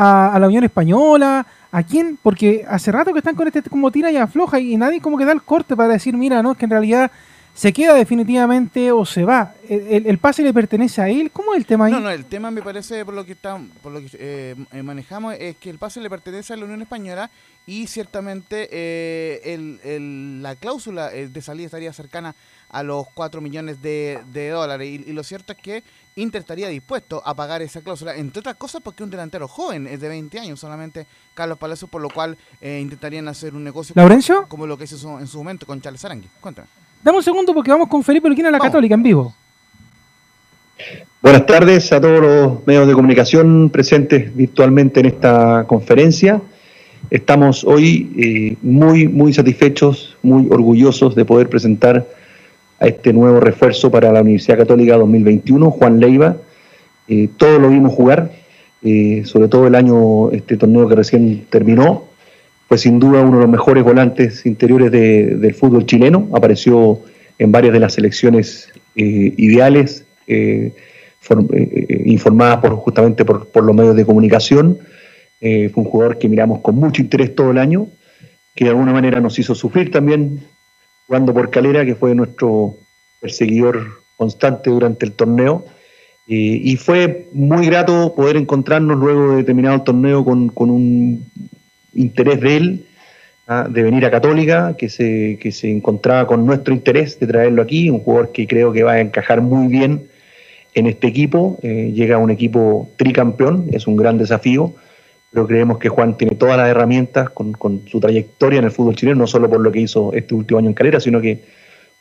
a, 0.00 0.34
a 0.34 0.38
la 0.38 0.46
Unión 0.46 0.64
Española, 0.64 1.46
¿a 1.70 1.82
quién? 1.82 2.18
Porque 2.22 2.64
hace 2.68 2.90
rato 2.90 3.12
que 3.12 3.18
están 3.18 3.34
con 3.34 3.46
este 3.46 3.62
como 3.62 3.90
tira 3.90 4.10
y 4.10 4.16
afloja 4.16 4.58
y 4.58 4.76
nadie 4.76 5.00
como 5.00 5.18
que 5.18 5.24
da 5.24 5.32
el 5.32 5.42
corte 5.42 5.76
para 5.76 5.90
decir, 5.90 6.16
mira, 6.16 6.42
no, 6.42 6.52
es 6.52 6.58
que 6.58 6.64
en 6.64 6.70
realidad 6.70 7.10
se 7.54 7.72
queda 7.72 7.94
definitivamente 7.94 8.90
o 8.92 9.04
se 9.04 9.24
va. 9.24 9.54
El, 9.68 10.18
pase 10.18 10.42
le 10.42 10.52
pertenece 10.54 11.00
a 11.02 11.08
él. 11.08 11.30
¿Cómo 11.30 11.52
es 11.54 11.58
el 11.58 11.66
tema 11.66 11.86
ahí? 11.86 11.92
No, 11.92 12.00
no, 12.00 12.10
el 12.10 12.24
tema 12.24 12.50
me 12.50 12.62
parece, 12.62 13.04
por 13.04 13.14
lo 13.14 13.24
que 13.26 13.32
está, 13.32 13.58
por 13.82 13.92
lo 13.92 14.00
que 14.00 14.08
eh, 14.14 14.56
eh, 14.72 14.82
manejamos, 14.82 15.34
es 15.38 15.56
que 15.56 15.70
el 15.70 15.78
pase 15.78 16.00
le 16.00 16.08
pertenece 16.10 16.52
a 16.52 16.56
la 16.56 16.64
Unión 16.64 16.80
Española 16.82 17.30
y 17.66 17.86
ciertamente 17.86 18.68
eh, 18.72 19.40
el- 19.44 19.80
el- 19.84 20.42
la 20.42 20.56
cláusula 20.56 21.12
eh, 21.14 21.28
de 21.28 21.42
salida 21.42 21.66
estaría 21.66 21.92
cercana 21.92 22.34
a 22.70 22.82
los 22.82 23.06
4 23.14 23.40
millones 23.40 23.82
de, 23.82 24.20
de 24.32 24.48
dólares. 24.50 24.88
Y, 24.88 25.10
y 25.10 25.12
lo 25.12 25.22
cierto 25.22 25.52
es 25.52 25.58
que 25.58 25.82
Inter 26.16 26.40
estaría 26.40 26.68
dispuesto 26.68 27.22
a 27.24 27.34
pagar 27.34 27.62
esa 27.62 27.80
cláusula, 27.82 28.16
entre 28.16 28.40
otras 28.40 28.56
cosas 28.56 28.80
porque 28.82 29.02
es 29.02 29.04
un 29.04 29.10
delantero 29.10 29.46
joven, 29.48 29.86
es 29.86 30.00
de 30.00 30.08
20 30.08 30.38
años 30.40 30.58
solamente 30.60 31.06
Carlos 31.34 31.58
Palacios, 31.58 31.88
por 31.90 32.00
lo 32.02 32.08
cual 32.10 32.36
eh, 32.60 32.78
intentarían 32.80 33.28
hacer 33.28 33.54
un 33.54 33.62
negocio 33.64 33.92
¿Laurencio? 33.96 34.36
como, 34.36 34.48
como 34.48 34.66
lo 34.66 34.76
que 34.78 34.84
hizo 34.84 35.18
en 35.20 35.26
su 35.26 35.38
momento 35.38 35.66
con 35.66 35.80
Charles 35.80 36.04
Arangui. 36.04 36.28
Cuéntame. 36.40 36.68
Dame 37.02 37.16
un 37.16 37.24
segundo 37.24 37.54
porque 37.54 37.70
vamos 37.70 37.88
con 37.88 38.02
Felipe 38.02 38.28
Luquín 38.28 38.44
a 38.46 38.50
la 38.50 38.58
Católica 38.58 38.94
en 38.94 39.02
vivo. 39.02 39.34
Buenas 41.22 41.46
tardes 41.46 41.90
a 41.92 42.00
todos 42.00 42.20
los 42.20 42.66
medios 42.66 42.86
de 42.86 42.92
comunicación 42.92 43.70
presentes 43.70 44.34
virtualmente 44.36 45.00
en 45.00 45.06
esta 45.06 45.64
conferencia. 45.66 46.42
Estamos 47.10 47.64
hoy 47.64 48.12
eh, 48.18 48.56
muy, 48.60 49.08
muy 49.08 49.32
satisfechos, 49.32 50.18
muy 50.22 50.46
orgullosos 50.50 51.14
de 51.14 51.24
poder 51.24 51.48
presentar 51.48 52.06
a 52.78 52.86
este 52.86 53.14
nuevo 53.14 53.40
refuerzo 53.40 53.90
para 53.90 54.12
la 54.12 54.20
Universidad 54.20 54.58
Católica 54.58 54.96
2021, 54.98 55.70
Juan 55.70 56.00
Leiva. 56.00 56.36
Eh, 57.08 57.30
todos 57.38 57.62
lo 57.62 57.70
vimos 57.70 57.94
jugar, 57.94 58.30
eh, 58.82 59.22
sobre 59.24 59.48
todo 59.48 59.66
el 59.66 59.74
año, 59.74 60.30
este 60.32 60.58
torneo 60.58 60.86
que 60.86 60.96
recién 60.96 61.46
terminó. 61.48 62.09
Fue 62.70 62.78
sin 62.78 63.00
duda 63.00 63.22
uno 63.22 63.38
de 63.38 63.42
los 63.42 63.50
mejores 63.50 63.82
volantes 63.82 64.46
interiores 64.46 64.92
de- 64.92 65.34
del 65.38 65.54
fútbol 65.54 65.86
chileno. 65.86 66.28
Apareció 66.32 67.00
en 67.36 67.50
varias 67.50 67.72
de 67.72 67.80
las 67.80 67.94
selecciones 67.94 68.68
eh, 68.94 69.34
ideales, 69.36 70.04
eh, 70.28 70.72
eh, 71.52 72.02
informadas 72.06 72.60
justamente 72.74 73.24
por, 73.24 73.48
los 73.60 73.74
medios 73.74 73.96
de 73.96 74.04
comunicación. 74.04 74.78
Fue 75.40 75.72
un 75.74 75.84
jugador 75.84 76.18
que 76.18 76.28
miramos 76.28 76.60
con 76.60 76.76
mucho 76.76 77.02
interés 77.02 77.34
todo 77.34 77.50
el 77.50 77.58
año, 77.58 77.88
que 78.54 78.66
de 78.66 78.70
alguna 78.70 78.92
manera 78.92 79.20
nos 79.20 79.36
hizo 79.40 79.56
sufrir 79.56 79.90
también 79.90 80.38
jugando 81.08 81.34
por 81.34 81.50
Calera, 81.50 81.84
que 81.84 81.96
fue 81.96 82.14
nuestro 82.14 82.76
perseguidor 83.20 83.84
constante 84.16 84.70
durante 84.70 85.06
el 85.06 85.12
torneo. 85.12 85.64
Y 86.28 86.76
fue 86.76 87.26
muy 87.32 87.66
grato 87.66 88.14
poder 88.14 88.36
encontrarnos 88.36 88.96
luego 88.96 89.34
de 89.34 89.42
terminado 89.42 89.74
el 89.74 89.82
torneo 89.82 90.24
con, 90.24 90.50
con 90.50 90.70
un 90.70 91.24
interés 91.94 92.40
de 92.40 92.56
él 92.56 92.86
ah, 93.46 93.66
de 93.68 93.82
venir 93.82 94.04
a 94.04 94.10
Católica, 94.10 94.76
que 94.76 94.88
se, 94.88 95.38
que 95.40 95.52
se 95.52 95.70
encontraba 95.70 96.26
con 96.26 96.46
nuestro 96.46 96.74
interés 96.74 97.18
de 97.18 97.26
traerlo 97.26 97.62
aquí, 97.62 97.90
un 97.90 98.00
jugador 98.00 98.32
que 98.32 98.46
creo 98.46 98.72
que 98.72 98.82
va 98.82 98.92
a 98.92 99.00
encajar 99.00 99.40
muy 99.40 99.68
bien 99.68 100.08
en 100.74 100.86
este 100.86 101.06
equipo. 101.06 101.58
Eh, 101.62 101.92
llega 101.94 102.16
a 102.16 102.18
un 102.18 102.30
equipo 102.30 102.90
tricampeón, 102.96 103.66
es 103.72 103.86
un 103.86 103.96
gran 103.96 104.18
desafío, 104.18 104.74
pero 105.30 105.46
creemos 105.46 105.78
que 105.78 105.88
Juan 105.88 106.16
tiene 106.16 106.36
todas 106.36 106.56
las 106.56 106.68
herramientas 106.68 107.30
con, 107.30 107.52
con 107.52 107.86
su 107.86 108.00
trayectoria 108.00 108.58
en 108.58 108.64
el 108.64 108.70
fútbol 108.70 108.96
chileno, 108.96 109.20
no 109.20 109.26
solo 109.26 109.48
por 109.48 109.60
lo 109.60 109.70
que 109.70 109.80
hizo 109.80 110.12
este 110.12 110.34
último 110.34 110.58
año 110.58 110.68
en 110.68 110.74
Calera, 110.74 111.00
sino 111.00 111.20
que 111.20 111.44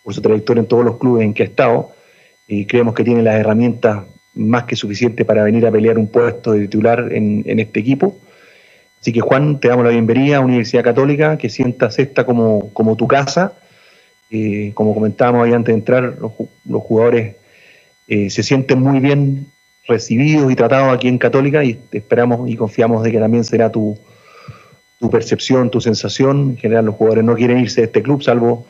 por 0.04 0.14
su 0.14 0.22
trayectoria 0.22 0.62
en 0.62 0.68
todos 0.68 0.86
los 0.86 0.98
clubes 0.98 1.24
en 1.24 1.34
que 1.34 1.44
ha 1.44 1.46
estado. 1.46 1.92
Y 2.48 2.66
creemos 2.66 2.96
que 2.96 3.04
tiene 3.04 3.22
las 3.22 3.40
herramientas 3.40 4.06
más 4.34 4.64
que 4.64 4.76
suficientes 4.76 5.26
para 5.26 5.44
venir 5.44 5.66
a 5.68 5.72
pelear 5.72 5.98
un 5.98 6.08
puesto 6.08 6.54
de 6.54 6.62
titular 6.62 7.10
en, 7.12 7.44
en 7.46 7.60
este 7.60 7.80
equipo. 7.80 8.18
Así 9.00 9.14
que 9.14 9.22
Juan, 9.22 9.60
te 9.60 9.70
damos 9.70 9.86
la 9.86 9.91
bienvenida 9.91 10.38
a 10.38 10.39
Universidad 10.41 10.84
Católica, 10.84 11.38
que 11.38 11.50
sientas 11.50 12.00
esta 12.00 12.26
como, 12.26 12.70
como 12.74 12.97
tu 12.97 13.08
casa. 13.08 13.54
Eh, 14.30 14.72
como 14.74 14.93
comentábamos 14.93 15.45
ahí 15.45 15.54
antes 15.54 15.74
de 15.74 15.80
entrar, 15.80 16.18
los, 16.20 16.34
los 16.66 16.84
jugadores 16.84 17.36
eh, 18.08 18.30
se 18.30 18.43
sienten 18.43 18.82
muy 18.82 19.00
bien 19.00 19.47
recibidos 19.88 20.52
y 20.52 20.56
tratados 20.56 20.93
aquí 20.93 21.08
en 21.08 21.18
Católica 21.18 21.64
y 21.64 21.80
esperamos 21.91 22.47
y 22.50 22.56
confiamos 22.56 23.04
de 23.04 23.12
que 23.12 23.20
también 23.20 23.43
será 23.43 23.72
tu, 23.72 23.97
tu 25.00 25.10
percepción, 25.10 25.72
tu 25.72 25.80
sensación. 25.80 26.52
En 26.52 26.58
general 26.58 26.86
los 26.86 26.95
jugadores 26.95 27.24
no 27.24 27.36
quieren 27.36 27.60
irse 27.60 27.82
de 27.82 27.88
este 27.88 28.04
club, 28.04 28.22
salvo 28.22 28.66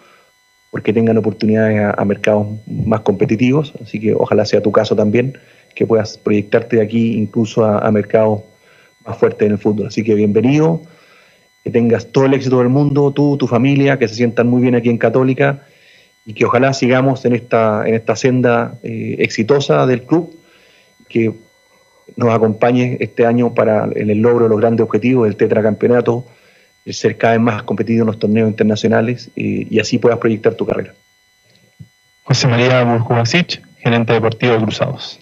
porque 0.69 0.93
tengan 0.93 1.17
oportunidades 1.17 1.91
a, 1.97 2.05
mercados 2.05 2.45
más 2.67 3.01
competitivos, 3.01 3.73
así 3.81 3.99
que 3.99 4.13
ojalá 4.13 4.45
sea 4.45 4.61
tu 4.61 4.71
caso 4.71 4.95
también, 4.95 5.35
que 5.73 5.87
puedas 5.87 6.19
proyectarte 6.19 6.75
de 6.75 6.83
aquí 6.83 7.17
incluso 7.17 7.65
a 7.65 7.89
mercados 7.89 8.41
más 9.05 9.17
fuertes 9.17 9.45
en 9.45 9.53
el 9.53 9.57
fútbol. 9.57 9.87
Así 9.87 10.03
que 10.03 10.13
bienvenido, 10.15 10.81
que 11.63 11.71
tengas 11.71 12.11
todo 12.11 12.25
el 12.25 12.33
éxito 12.33 12.59
del 12.59 12.69
mundo, 12.69 13.11
tú, 13.11 13.37
tu 13.37 13.47
familia, 13.47 13.97
que 13.99 14.07
se 14.07 14.15
sientan 14.15 14.47
muy 14.47 14.61
bien 14.61 14.75
aquí 14.75 14.89
en 14.89 14.97
Católica 14.97 15.63
y 16.25 16.33
que 16.33 16.45
ojalá 16.45 16.73
sigamos 16.73 17.25
en 17.25 17.33
esta, 17.33 17.87
en 17.87 17.95
esta 17.95 18.15
senda 18.15 18.77
eh, 18.83 19.15
exitosa 19.19 19.85
del 19.85 20.03
club, 20.03 20.35
que 21.07 21.33
nos 22.15 22.29
acompañe 22.33 22.97
este 22.99 23.25
año 23.25 23.53
para 23.53 23.89
en 23.95 24.09
el 24.09 24.19
logro 24.19 24.45
de 24.45 24.49
los 24.49 24.59
grandes 24.59 24.83
objetivos 24.83 25.25
del 25.25 25.35
tetracampeonato, 25.35 26.25
el 26.85 26.93
ser 26.93 27.17
cada 27.17 27.33
vez 27.33 27.41
más 27.41 27.63
competitivo 27.63 28.03
en 28.03 28.07
los 28.07 28.19
torneos 28.19 28.49
internacionales 28.49 29.29
eh, 29.35 29.67
y 29.69 29.79
así 29.79 29.97
puedas 29.97 30.19
proyectar 30.19 30.55
tu 30.55 30.65
carrera. 30.65 30.93
José 32.23 32.47
María 32.47 32.83
Burjubasic, 32.83 33.61
gerente 33.77 34.13
deportivo 34.13 34.53
de 34.53 34.59
Cruzados. 34.59 35.19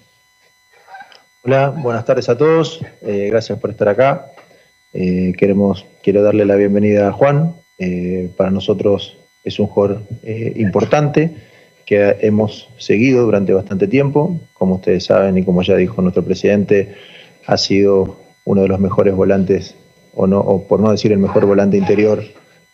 Buenas 1.47 2.03
tardes 2.03 2.27
a 2.27 2.37
todos. 2.37 2.81
eh, 3.01 3.29
gracias 3.31 3.57
por 3.57 3.69
estar 3.69 3.87
acá. 3.87 4.33
Eh, 4.91 5.31
queremos, 5.37 5.85
quiero 6.03 6.21
darle 6.21 6.45
la 6.45 6.57
bienvenida 6.57 7.07
a 7.07 7.13
Juan. 7.13 7.55
Eh, 7.77 8.29
para 8.35 8.51
nosotros 8.51 9.17
es 9.45 9.57
un 9.57 9.67
jugador 9.67 10.01
importante 10.57 11.37
que 11.85 12.17
hemos 12.19 12.67
seguido 12.77 13.23
durante 13.23 13.53
bastante 13.53 13.87
tiempo. 13.87 14.37
Como 14.55 14.75
ustedes 14.75 15.05
saben 15.05 15.37
y 15.37 15.45
como 15.45 15.61
ya 15.61 15.77
dijo 15.77 16.01
nuestro 16.01 16.21
presidente, 16.21 16.95
ha 17.45 17.55
sido 17.55 18.17
uno 18.43 18.63
de 18.63 18.67
los 18.67 18.81
mejores 18.81 19.15
volantes, 19.15 19.73
o, 20.15 20.27
no, 20.27 20.41
o 20.41 20.67
por 20.67 20.81
no 20.81 20.91
decir 20.91 21.13
el 21.13 21.19
mejor 21.19 21.45
volante 21.45 21.77
interior 21.77 22.25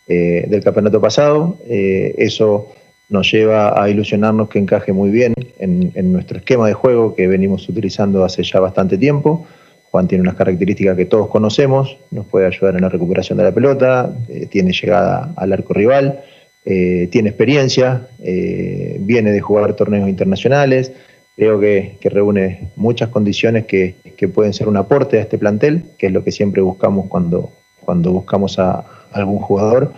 del 0.08 0.64
campeonato 0.64 1.00
pasado. 1.00 1.58
Eso 1.68 2.74
nos 3.08 3.30
lleva 3.30 3.80
a 3.80 3.88
ilusionarnos 3.88 4.48
que 4.48 4.58
encaje 4.58 4.92
muy 4.92 5.10
bien 5.10 5.34
en, 5.58 6.12
nuestro 6.12 6.38
esquema 6.38 6.66
de 6.66 6.74
juego 6.74 7.14
que 7.14 7.26
venimos 7.26 7.68
utilizando 7.68 8.24
hace 8.24 8.42
ya 8.42 8.60
bastante 8.60 8.98
tiempo. 8.98 9.46
Juan 9.90 10.08
tiene 10.08 10.22
unas 10.22 10.34
características 10.34 10.96
que 10.96 11.04
todos 11.04 11.28
conocemos, 11.28 11.96
nos 12.10 12.26
puede 12.26 12.46
ayudar 12.46 12.74
en 12.74 12.82
la 12.82 12.88
recuperación 12.88 13.38
de 13.38 13.44
la 13.44 13.52
pelota, 13.52 14.12
eh, 14.28 14.46
tiene 14.46 14.72
llegada 14.72 15.32
al 15.36 15.52
arco 15.52 15.72
rival, 15.72 16.20
eh, 16.64 17.08
tiene 17.12 17.28
experiencia, 17.28 18.08
eh, 18.22 18.96
viene 19.00 19.30
de 19.30 19.40
jugar 19.40 19.74
torneos 19.74 20.08
internacionales, 20.08 20.92
creo 21.36 21.60
que, 21.60 21.96
reúne 22.02 22.70
muchas 22.74 23.10
condiciones 23.10 23.66
que, 23.66 23.94
que 24.16 24.26
pueden 24.26 24.52
ser 24.52 24.66
un 24.66 24.76
aporte 24.76 25.18
a 25.18 25.22
este 25.22 25.38
plantel, 25.38 25.84
que 25.96 26.06
es 26.06 26.12
lo 26.12 26.24
que 26.24 26.32
siempre 26.32 26.60
buscamos 26.62 27.06
cuando, 27.06 27.50
cuando 27.84 28.10
buscamos 28.12 28.58
a 28.58 28.84
algún 29.12 29.38
jugador 29.38 29.92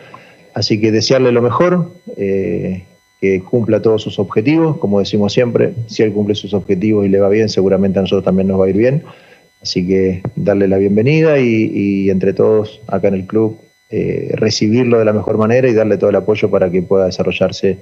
Así 0.56 0.80
que 0.80 0.90
desearle 0.90 1.32
lo 1.32 1.42
mejor, 1.42 1.92
que 3.20 3.42
cumpla 3.42 3.80
todos 3.80 4.02
sus 4.02 4.18
objetivos, 4.18 4.78
como 4.78 4.98
decimos 4.98 5.32
siempre, 5.32 5.74
si 5.86 6.02
él 6.02 6.12
cumple 6.12 6.34
sus 6.34 6.52
objetivos 6.54 7.06
y 7.06 7.08
le 7.08 7.20
va 7.20 7.28
bien, 7.28 7.48
seguramente 7.48 7.98
a 7.98 8.02
nosotros 8.02 8.24
también 8.24 8.48
nos 8.48 8.60
va 8.60 8.66
a 8.66 8.68
ir 8.68 8.76
bien. 8.76 9.04
Así 9.62 9.86
que 9.86 10.22
darle 10.36 10.68
la 10.68 10.76
bienvenida 10.76 11.38
y, 11.38 12.10
entre 12.10 12.32
todos 12.32 12.80
acá 12.86 13.08
en 13.08 13.14
el 13.14 13.26
club 13.26 13.58
eh, 13.88 14.32
recibirlo 14.34 14.98
de 14.98 15.04
la 15.04 15.12
mejor 15.12 15.38
manera 15.38 15.68
y 15.68 15.74
darle 15.74 15.96
todo 15.96 16.10
el 16.10 16.16
apoyo 16.16 16.50
para 16.50 16.70
que 16.70 16.82
pueda 16.82 17.06
desarrollarse 17.06 17.78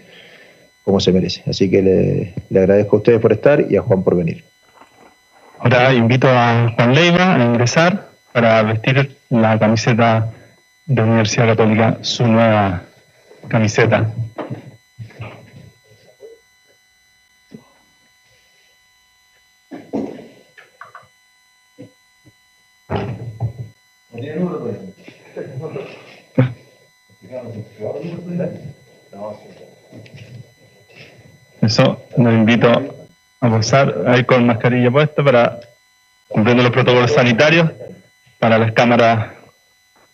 como 0.85 1.01
se 1.01 1.13
merece. 1.13 1.43
Así 1.47 1.71
que 1.71 1.83
le, 1.83 2.35
le 2.51 2.59
agradezco 2.61 2.97
a 2.97 2.99
ustedes 2.99 3.21
por 3.21 3.33
estar 3.33 3.67
y 3.69 3.77
a 3.77 3.83
Juan 3.83 4.03
por 4.03 4.17
venir. 4.17 4.45
Ahora 5.59 5.93
invito 5.95 6.29
a 6.29 6.73
Juan 6.77 6.95
Leiva 6.95 7.35
a 7.35 7.45
ingresar 7.45 8.09
para 8.33 8.63
vestir 8.63 9.17
la 9.31 9.59
camiseta 9.59 10.31
de 10.87 11.03
Universidad 11.03 11.49
Católica, 11.49 11.99
su 12.03 12.27
nueva 12.27 12.83
camiseta. 13.49 14.13
Eso, 31.63 32.03
los 32.19 32.33
invito 32.33 32.69
a 33.41 33.51
pasar 33.51 34.05
ahí 34.07 34.25
con 34.25 34.47
mascarilla 34.47 34.91
puesta 34.91 35.25
para 35.25 35.61
cumpliendo 36.29 36.63
los 36.63 36.73
protocolos 36.73 37.13
sanitarios 37.13 37.71
para 38.39 38.59
las 38.59 38.73
cámaras 38.73 39.33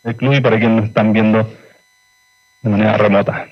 del 0.05 0.17
club 0.17 0.35
y 0.35 0.41
para 0.41 0.59
quienes 0.59 0.77
nos 0.77 0.87
están 0.87 1.13
viendo 1.13 1.51
de 2.63 2.71
manera 2.71 2.97
remota. 2.97 3.49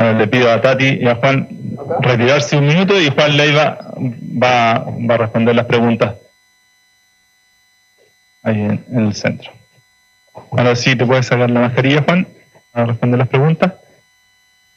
Le 0.00 0.26
pido 0.28 0.50
a 0.50 0.60
Tati 0.60 0.98
y 1.02 1.06
a 1.06 1.16
Juan 1.16 1.46
retirarse 2.00 2.56
un 2.56 2.66
minuto 2.66 2.98
y 2.98 3.10
Juan 3.10 3.36
Leiva 3.36 3.78
va, 4.42 4.84
va 5.08 5.14
a 5.14 5.18
responder 5.18 5.54
las 5.54 5.66
preguntas 5.66 6.14
ahí 8.42 8.60
en, 8.60 8.84
el 8.90 9.14
centro. 9.14 9.52
Ahora 10.52 10.74
sí 10.74 10.96
te 10.96 11.04
puedes 11.04 11.26
sacar 11.26 11.50
la 11.50 11.60
mascarilla, 11.60 12.02
Juan, 12.02 12.26
a 12.72 12.84
responder 12.86 13.18
las 13.18 13.28
preguntas. 13.28 13.74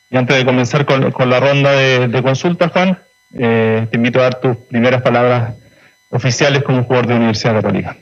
Y 0.09 0.17
antes 0.17 0.35
de 0.35 0.45
comenzar 0.45 0.85
con, 0.85 1.09
con 1.11 1.29
la 1.29 1.39
ronda 1.39 1.71
de, 1.71 2.07
de 2.09 2.21
consultas, 2.21 2.71
Juan, 2.71 2.99
eh, 3.35 3.87
te 3.89 3.95
invito 3.97 4.19
a 4.19 4.23
dar 4.23 4.41
tus 4.41 4.57
primeras 4.57 5.01
palabras 5.01 5.53
oficiales 6.09 6.63
como 6.63 6.83
jugador 6.83 7.07
de 7.07 7.15
Universidad 7.15 7.53
Católica. 7.53 7.95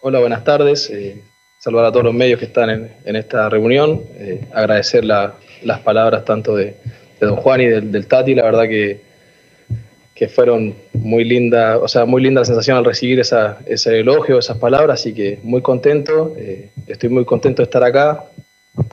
Hola, 0.00 0.20
buenas 0.20 0.44
tardes. 0.44 0.90
Eh, 0.90 1.22
saludar 1.58 1.86
a 1.86 1.92
todos 1.92 2.04
los 2.04 2.14
medios 2.14 2.38
que 2.38 2.44
están 2.44 2.68
en, 2.68 2.92
en 3.06 3.16
esta 3.16 3.48
reunión. 3.48 4.02
Eh, 4.18 4.46
agradecer 4.52 5.04
la- 5.04 5.34
las 5.64 5.80
palabras 5.80 6.24
tanto 6.24 6.56
de, 6.56 6.74
don 7.20 7.36
Juan 7.36 7.60
y 7.60 7.66
del, 7.66 7.90
del 7.90 8.06
Tati. 8.06 8.34
La 8.34 8.44
verdad 8.44 8.64
que, 8.64 9.00
que 10.14 10.28
fueron 10.28 10.74
muy 10.92 11.24
lindas, 11.24 11.78
o 11.82 11.88
sea, 11.88 12.04
muy 12.04 12.22
linda 12.22 12.42
la 12.42 12.44
sensación 12.44 12.76
al 12.76 12.84
recibir 12.84 13.20
esa, 13.20 13.58
ese 13.66 14.00
elogio, 14.00 14.38
esas 14.38 14.58
palabras. 14.58 15.00
Así 15.00 15.12
que 15.12 15.38
muy 15.42 15.62
contento. 15.62 16.34
eh, 16.38 16.70
estoy 16.86 17.08
muy 17.08 17.24
contento 17.24 17.62
de 17.62 17.64
estar 17.64 17.82
acá. 17.82 18.24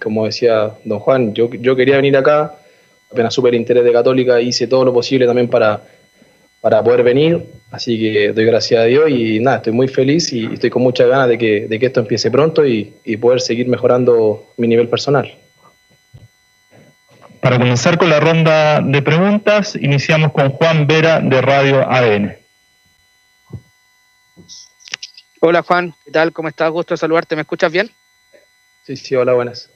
Como 0.02 0.26
decía 0.26 0.72
don 0.84 1.00
Juan, 1.00 1.34
yo, 1.34 1.50
yo 1.54 1.76
quería 1.76 1.96
venir 1.96 2.16
acá. 2.18 2.56
Apenas 3.12 3.34
supe 3.34 3.50
el 3.50 3.56
interés 3.56 3.84
de 3.84 3.92
Católica, 3.92 4.40
hice 4.40 4.68
todo 4.68 4.86
lo 4.86 4.94
posible 4.94 5.26
también 5.26 5.50
para, 5.50 5.82
para 6.62 6.82
poder 6.84 7.04
venir. 7.04 7.44
Así 7.70 8.00
que 8.00 8.32
doy 8.32 8.46
gracias 8.46 8.80
a 8.80 8.86
Dios 8.86 9.10
y 9.10 9.40
nada, 9.40 9.58
estoy 9.58 9.74
muy 9.74 9.88
feliz 9.88 10.32
y 10.32 10.46
estoy 10.46 10.70
con 10.70 10.82
muchas 10.82 11.08
ganas 11.10 11.28
de 11.28 11.38
que, 11.38 11.68
de 11.68 11.80
que 11.80 11.88
esto 11.88 12.00
empiece 12.00 12.32
pronto 12.32 12.66
y, 12.66 12.94
y 13.04 13.18
poder 13.18 13.42
seguir 13.42 13.68
mejorando 13.68 14.46
mi 14.58 14.68
nivel 14.68 14.88
personal. 14.88 15.34
Para 17.42 17.58
comenzar 17.58 17.98
con 17.98 18.10
la 18.10 18.20
ronda 18.20 18.82
de 18.82 19.02
preguntas, 19.02 19.76
iniciamos 19.76 20.32
con 20.32 20.52
Juan 20.52 20.86
Vera 20.86 21.20
de 21.22 21.42
Radio 21.42 21.90
ADN. 21.90 22.38
Hola 25.40 25.64
Juan, 25.64 25.96
¿qué 26.06 26.12
tal? 26.12 26.32
¿Cómo 26.34 26.50
estás? 26.50 26.70
Gusto 26.72 26.94
de 26.94 27.00
saludarte. 27.00 27.36
¿Me 27.36 27.42
escuchas 27.42 27.72
bien? 27.72 27.90
Sí, 28.86 28.96
sí, 28.96 29.16
hola, 29.16 29.34
buenas. 29.34 29.70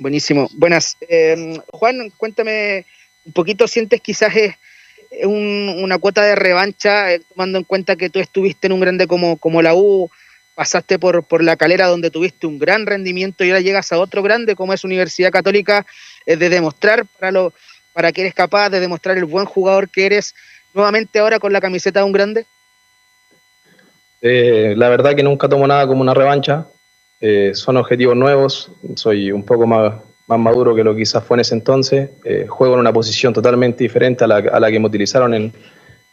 Buenísimo. 0.00 0.48
Buenas. 0.54 0.96
Eh, 1.08 1.60
Juan, 1.72 2.10
cuéntame 2.16 2.84
un 3.24 3.32
poquito, 3.32 3.68
¿sientes 3.68 4.00
quizás 4.00 4.34
es 4.34 4.56
un- 5.24 5.76
una 5.82 5.98
cuota 5.98 6.22
de 6.24 6.34
revancha, 6.34 7.12
eh, 7.12 7.20
tomando 7.28 7.58
en 7.58 7.64
cuenta 7.64 7.94
que 7.94 8.10
tú 8.10 8.18
estuviste 8.18 8.66
en 8.66 8.72
un 8.72 8.80
grande 8.80 9.06
como, 9.06 9.36
como 9.36 9.62
la 9.62 9.74
U, 9.74 10.10
pasaste 10.60 10.98
por, 10.98 11.24
por 11.24 11.42
la 11.42 11.56
calera 11.56 11.86
donde 11.86 12.10
tuviste 12.10 12.46
un 12.46 12.58
gran 12.58 12.84
rendimiento 12.84 13.44
y 13.44 13.48
ahora 13.48 13.62
llegas 13.62 13.92
a 13.92 13.98
otro 13.98 14.22
grande 14.22 14.54
como 14.54 14.74
es 14.74 14.84
Universidad 14.84 15.30
Católica, 15.30 15.86
eh, 16.26 16.36
de 16.36 16.50
demostrar 16.50 17.06
para, 17.18 17.32
lo, 17.32 17.54
para 17.94 18.12
que 18.12 18.20
eres 18.20 18.34
capaz 18.34 18.68
de 18.68 18.78
demostrar 18.78 19.16
el 19.16 19.24
buen 19.24 19.46
jugador 19.46 19.88
que 19.88 20.04
eres 20.04 20.34
nuevamente 20.74 21.18
ahora 21.18 21.38
con 21.38 21.54
la 21.54 21.62
camiseta 21.62 22.00
de 22.00 22.04
un 22.04 22.12
grande? 22.12 22.44
Eh, 24.20 24.74
la 24.76 24.90
verdad 24.90 25.14
que 25.14 25.22
nunca 25.22 25.48
tomo 25.48 25.66
nada 25.66 25.86
como 25.86 26.02
una 26.02 26.12
revancha. 26.12 26.66
Eh, 27.22 27.52
son 27.54 27.78
objetivos 27.78 28.14
nuevos. 28.14 28.70
Soy 28.96 29.32
un 29.32 29.44
poco 29.44 29.66
más, 29.66 29.94
más 30.26 30.38
maduro 30.38 30.74
que 30.74 30.84
lo 30.84 30.92
que 30.92 31.00
quizás 31.00 31.24
fue 31.24 31.38
en 31.38 31.40
ese 31.40 31.54
entonces. 31.54 32.10
Eh, 32.22 32.44
juego 32.46 32.74
en 32.74 32.80
una 32.80 32.92
posición 32.92 33.32
totalmente 33.32 33.82
diferente 33.82 34.24
a 34.24 34.26
la, 34.26 34.36
a 34.36 34.60
la 34.60 34.70
que 34.70 34.78
me 34.78 34.88
utilizaron 34.88 35.32
en, 35.32 35.54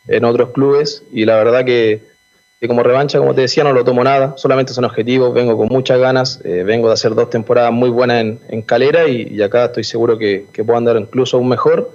en 0.08 0.24
otros 0.24 0.52
clubes. 0.52 1.04
Y 1.12 1.26
la 1.26 1.36
verdad 1.36 1.66
que, 1.66 2.16
que 2.60 2.68
como 2.68 2.82
revancha, 2.82 3.20
como 3.20 3.36
te 3.36 3.42
decía, 3.42 3.64
no 3.64 3.72
lo 3.72 3.84
tomo 3.84 4.04
nada. 4.04 4.34
Solamente 4.38 4.74
son 4.74 4.86
objetivos. 4.86 5.34
Vengo 5.34 5.56
con 5.56 5.68
muchas 5.68 6.00
ganas. 6.00 6.42
Eh, 6.44 6.64
vengo 6.64 6.88
de 6.88 6.96
hacer 6.96 7.14
dos 7.14 7.30
temporadas 7.30 7.72
muy 7.72 7.90
buenas 7.90 8.22
en, 8.22 8.40
en 8.50 8.62
Calera 8.64 9.08
y, 9.08 9.28
y 9.30 9.42
acá 9.42 9.66
estoy 9.66 9.84
seguro 9.84 10.18
que, 10.18 10.48
que 10.52 10.64
puedo 10.64 10.78
andar 10.78 10.98
incluso 10.98 11.38
aún 11.38 11.50
mejor. 11.50 11.92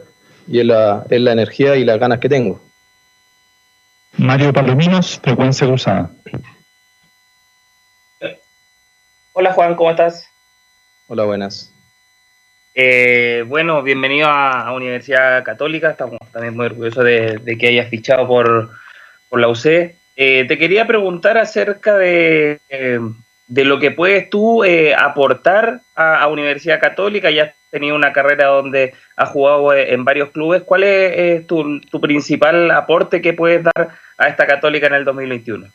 Y 0.47 0.61
es 0.61 0.67
la, 0.67 1.05
es 1.11 1.21
la 1.21 1.33
energía 1.33 1.77
y 1.77 1.85
las 1.85 1.99
ganas 1.99 2.21
que 2.21 2.29
tengo. 2.29 2.61
Mario 4.19 4.53
Palominos, 4.53 5.19
frecuencia 5.23 5.67
cruzada. 5.67 6.11
Hola 9.33 9.53
Juan, 9.55 9.75
¿cómo 9.75 9.91
estás? 9.91 10.29
Hola, 11.09 11.25
buenas. 11.25 11.73
Eh, 12.75 13.45
bueno, 13.49 13.83
bienvenido 13.83 14.29
a, 14.29 14.67
a 14.67 14.73
Universidad 14.75 15.43
Católica. 15.43 15.91
Estamos 15.91 16.19
también 16.31 16.55
muy 16.55 16.67
orgullosos 16.67 17.05
de, 17.05 17.39
de 17.39 17.59
que 17.59 17.69
hayas 17.69 17.89
fichado 17.89 18.29
por, 18.29 18.71
por 19.29 19.41
la 19.41 19.49
UC. 19.49 20.02
Eh, 20.17 20.45
te 20.47 20.59
quería 20.59 20.87
preguntar 20.87 21.39
acerca 21.39 21.97
de, 21.97 22.61
eh, 22.69 23.01
de 23.47 23.65
lo 23.65 23.79
que 23.79 23.91
puedes 23.91 24.31
tú 24.31 24.65
eh, 24.65 24.95
aportar 24.95 25.81
a, 25.95 26.23
a 26.23 26.29
Universidad 26.29 26.81
Católica. 26.81 27.31
Ya 27.31 27.45
has 27.45 27.55
tenido 27.73 27.97
una 27.97 28.13
carrera 28.13 28.47
donde 28.47 28.93
has 29.17 29.31
jugado 29.31 29.73
eh, 29.73 29.93
en 29.95 30.05
varios 30.05 30.31
clubes. 30.31 30.63
¿Cuál 30.63 30.85
es, 30.85 31.47
tu, 31.47 31.81
tu 31.81 32.01
principal 32.01 32.71
aporte 32.71 33.21
que 33.21 33.33
puedes 33.33 33.65
dar 33.65 33.91
a 34.19 34.29
esta 34.29 34.47
Católica 34.47 34.87
en 34.87 34.95
el 34.95 35.05
2021? 35.05 35.67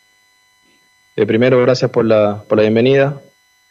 Eh, 1.15 1.25
primero, 1.25 1.59
gracias 1.61 1.89
por 1.89 2.05
la, 2.05 2.43
por 2.47 2.57
la 2.57 2.61
bienvenida. 2.61 3.19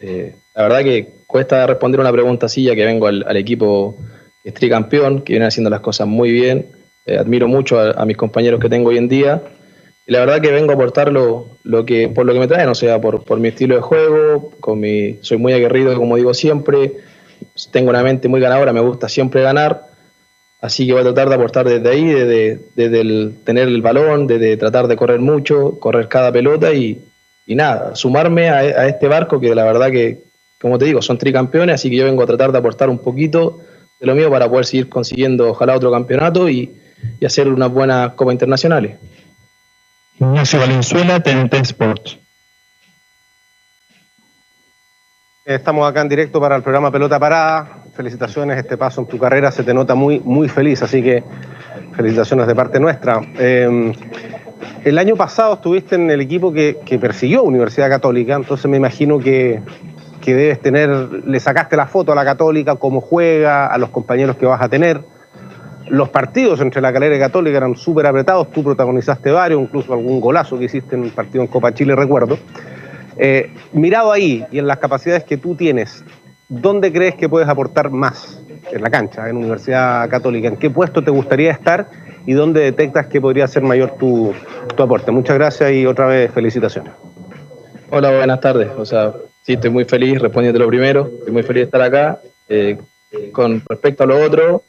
Eh, 0.00 0.34
la 0.54 0.62
verdad 0.64 0.82
que 0.82 1.08
cuesta 1.26 1.66
responder 1.66 2.00
una 2.00 2.12
pregunta 2.12 2.46
así, 2.46 2.64
ya 2.64 2.74
que 2.74 2.84
vengo 2.84 3.06
al, 3.06 3.36
equipo 3.36 3.96
que 4.42 4.48
es 4.48 4.54
tricampeón, 4.54 5.22
que 5.22 5.32
viene 5.32 5.46
haciendo 5.46 5.70
las 5.70 5.80
cosas 5.80 6.08
muy 6.08 6.32
bien. 6.32 6.66
Admiro 7.06 7.46
mucho 7.46 7.78
a 7.78 8.04
mis 8.04 8.16
compañeros 8.16 8.60
que 8.60 8.68
tengo 8.68 8.88
hoy 8.90 8.98
en 8.98 9.08
día. 9.08 9.40
Y 10.06 10.12
la 10.12 10.20
verdad 10.20 10.40
que 10.40 10.52
vengo 10.52 10.70
a 10.70 10.74
aportar 10.74 11.10
lo, 11.10 11.56
que, 11.84 12.08
por 12.08 12.24
lo 12.26 12.32
que 12.32 12.38
me 12.38 12.46
traen, 12.46 12.68
o 12.68 12.74
sea, 12.76 13.00
por, 13.00 13.24
por 13.24 13.40
mi 13.40 13.48
estilo 13.48 13.74
de 13.74 13.80
juego, 13.80 14.52
con 14.60 14.78
mi, 14.78 15.18
soy 15.20 15.36
muy 15.36 15.52
aguerrido, 15.52 15.96
como 15.96 16.16
digo 16.16 16.32
siempre, 16.32 16.92
tengo 17.72 17.90
una 17.90 18.04
mente 18.04 18.28
muy 18.28 18.40
ganadora, 18.40 18.72
me 18.72 18.80
gusta 18.80 19.08
siempre 19.08 19.42
ganar. 19.42 19.88
Así 20.60 20.86
que 20.86 20.92
voy 20.92 21.00
a 21.00 21.04
tratar 21.04 21.28
de 21.28 21.34
aportar 21.34 21.68
desde 21.68 21.88
ahí, 21.88 22.04
desde, 22.04 22.60
desde 22.76 23.00
el 23.00 23.34
tener 23.44 23.66
el 23.66 23.82
balón, 23.82 24.28
desde 24.28 24.56
tratar 24.56 24.86
de 24.86 24.96
correr 24.96 25.18
mucho, 25.18 25.78
correr 25.80 26.06
cada 26.06 26.30
pelota 26.30 26.72
y, 26.72 27.04
y 27.44 27.54
nada, 27.56 27.96
sumarme 27.96 28.48
a, 28.48 28.58
a 28.58 28.86
este 28.86 29.08
barco 29.08 29.40
que 29.40 29.54
la 29.56 29.64
verdad 29.64 29.90
que, 29.90 30.22
como 30.60 30.78
te 30.78 30.84
digo, 30.84 31.02
son 31.02 31.18
tricampeones, 31.18 31.74
así 31.74 31.90
que 31.90 31.96
yo 31.96 32.04
vengo 32.04 32.22
a 32.22 32.26
tratar 32.26 32.52
de 32.52 32.58
aportar 32.58 32.88
un 32.88 32.98
poquito 32.98 33.58
de 33.98 34.06
lo 34.06 34.14
mío 34.14 34.30
para 34.30 34.48
poder 34.48 34.66
seguir 34.66 34.88
consiguiendo 34.88 35.50
ojalá 35.50 35.74
otro 35.74 35.90
campeonato 35.90 36.48
y, 36.48 36.70
y 37.20 37.26
hacer 37.26 37.48
unas 37.48 37.72
buenas 37.72 38.12
copas 38.12 38.34
internacionales. 38.34 38.96
Ignacio 40.18 40.58
Valenzuela, 40.58 41.20
TNT 41.20 41.54
Sports. 41.56 42.18
Estamos 45.44 45.86
acá 45.86 46.00
en 46.00 46.08
directo 46.08 46.40
para 46.40 46.56
el 46.56 46.62
programa 46.62 46.90
Pelota 46.90 47.20
Parada. 47.20 47.84
Felicitaciones, 47.94 48.56
este 48.56 48.78
paso 48.78 49.02
en 49.02 49.08
tu 49.08 49.18
carrera 49.18 49.52
se 49.52 49.62
te 49.62 49.74
nota 49.74 49.94
muy, 49.94 50.20
muy 50.20 50.48
feliz, 50.48 50.82
así 50.82 51.02
que 51.02 51.22
felicitaciones 51.94 52.46
de 52.46 52.54
parte 52.54 52.80
nuestra. 52.80 53.20
Eh, 53.38 53.92
el 54.84 54.98
año 54.98 55.16
pasado 55.16 55.54
estuviste 55.54 55.96
en 55.96 56.10
el 56.10 56.22
equipo 56.22 56.50
que, 56.50 56.78
que 56.86 56.98
persiguió 56.98 57.42
Universidad 57.42 57.90
Católica, 57.90 58.36
entonces 58.36 58.70
me 58.70 58.78
imagino 58.78 59.18
que, 59.18 59.60
que 60.22 60.34
debes 60.34 60.62
tener, 60.62 60.88
le 61.26 61.40
sacaste 61.40 61.76
la 61.76 61.86
foto 61.86 62.12
a 62.12 62.14
la 62.14 62.24
Católica, 62.24 62.76
cómo 62.76 63.02
juega, 63.02 63.66
a 63.66 63.76
los 63.76 63.90
compañeros 63.90 64.36
que 64.36 64.46
vas 64.46 64.62
a 64.62 64.68
tener. 64.70 65.04
Los 65.88 66.08
partidos 66.08 66.60
entre 66.60 66.80
la 66.80 66.92
calera 66.92 67.16
y 67.16 67.18
Católica 67.18 67.56
eran 67.58 67.76
súper 67.76 68.06
apretados, 68.06 68.50
tú 68.50 68.62
protagonizaste 68.62 69.30
varios, 69.30 69.60
incluso 69.60 69.92
algún 69.92 70.20
golazo 70.20 70.58
que 70.58 70.64
hiciste 70.64 70.96
en 70.96 71.02
un 71.02 71.10
partido 71.10 71.42
en 71.42 71.48
Copa 71.48 71.72
Chile, 71.72 71.94
recuerdo. 71.94 72.38
Eh, 73.18 73.50
mirado 73.72 74.12
ahí 74.12 74.44
y 74.50 74.58
en 74.58 74.66
las 74.66 74.78
capacidades 74.78 75.24
que 75.24 75.36
tú 75.36 75.54
tienes, 75.54 76.04
¿dónde 76.48 76.92
crees 76.92 77.14
que 77.14 77.28
puedes 77.28 77.48
aportar 77.48 77.90
más 77.90 78.40
en 78.70 78.82
la 78.82 78.90
cancha, 78.90 79.28
en 79.28 79.36
Universidad 79.36 80.08
Católica? 80.10 80.48
¿En 80.48 80.56
qué 80.56 80.70
puesto 80.70 81.02
te 81.02 81.10
gustaría 81.10 81.50
estar 81.50 81.88
y 82.26 82.32
dónde 82.32 82.60
detectas 82.60 83.06
que 83.06 83.20
podría 83.20 83.46
ser 83.46 83.62
mayor 83.62 83.92
tu, 83.98 84.32
tu 84.74 84.82
aporte? 84.82 85.10
Muchas 85.12 85.36
gracias 85.36 85.72
y 85.72 85.86
otra 85.86 86.06
vez 86.06 86.30
felicitaciones. 86.30 86.92
Hola, 87.90 88.10
buenas 88.10 88.40
tardes. 88.40 88.68
O 88.76 88.84
sea, 88.84 89.14
sí, 89.42 89.54
estoy 89.54 89.70
muy 89.70 89.84
feliz, 89.84 90.20
respondiendo 90.20 90.58
lo 90.58 90.66
primero, 90.66 91.08
estoy 91.18 91.32
muy 91.32 91.42
feliz 91.42 91.60
de 91.60 91.64
estar 91.64 91.82
acá. 91.82 92.18
Eh, 92.48 92.76
con 93.32 93.62
respecto 93.68 94.04
a 94.04 94.06
lo 94.06 94.22
otro, 94.22 94.62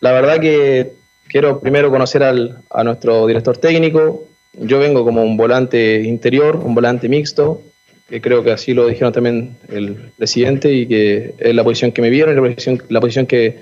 la 0.00 0.12
verdad 0.12 0.40
que 0.40 0.92
quiero 1.28 1.60
primero 1.60 1.90
conocer 1.90 2.22
al, 2.22 2.58
a 2.70 2.84
nuestro 2.84 3.26
director 3.26 3.56
técnico. 3.56 4.24
Yo 4.54 4.78
vengo 4.80 5.04
como 5.04 5.22
un 5.22 5.36
volante 5.36 6.02
interior, 6.02 6.56
un 6.56 6.74
volante 6.74 7.08
mixto, 7.08 7.62
que 8.08 8.20
creo 8.20 8.42
que 8.42 8.50
así 8.50 8.74
lo 8.74 8.86
dijeron 8.88 9.12
también 9.12 9.56
el 9.68 10.10
presidente 10.18 10.72
y 10.72 10.86
que 10.86 11.34
es 11.38 11.54
la 11.54 11.62
posición 11.62 11.92
que 11.92 12.02
me 12.02 12.10
vieron, 12.10 12.34
la 12.34 12.42
posición, 12.42 12.82
la 12.88 13.00
posición 13.00 13.26
que 13.26 13.58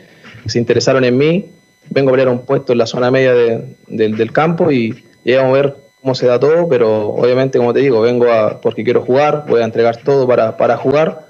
se 0.46 0.58
interesaron 0.58 1.04
en 1.04 1.16
mí. 1.18 1.46
Vengo 1.90 2.10
a 2.10 2.12
pelear 2.12 2.28
un 2.30 2.44
puesto 2.46 2.72
en 2.72 2.78
la 2.78 2.86
zona 2.86 3.10
media 3.10 3.34
de- 3.34 3.76
del- 3.86 4.16
del 4.16 4.32
campo 4.32 4.70
y, 4.72 5.04
y 5.24 5.32
vamos 5.34 5.50
a 5.58 5.62
ver 5.62 5.74
cómo 6.00 6.14
se 6.14 6.26
da 6.26 6.38
todo, 6.40 6.68
pero 6.68 7.08
obviamente, 7.10 7.58
como 7.58 7.74
te 7.74 7.80
digo, 7.80 8.00
vengo 8.00 8.30
a, 8.32 8.60
porque 8.60 8.84
quiero 8.84 9.02
jugar, 9.02 9.44
voy 9.48 9.60
a 9.60 9.64
entregar 9.64 9.96
todo 9.98 10.26
para, 10.26 10.56
para 10.56 10.76
jugar 10.76 11.26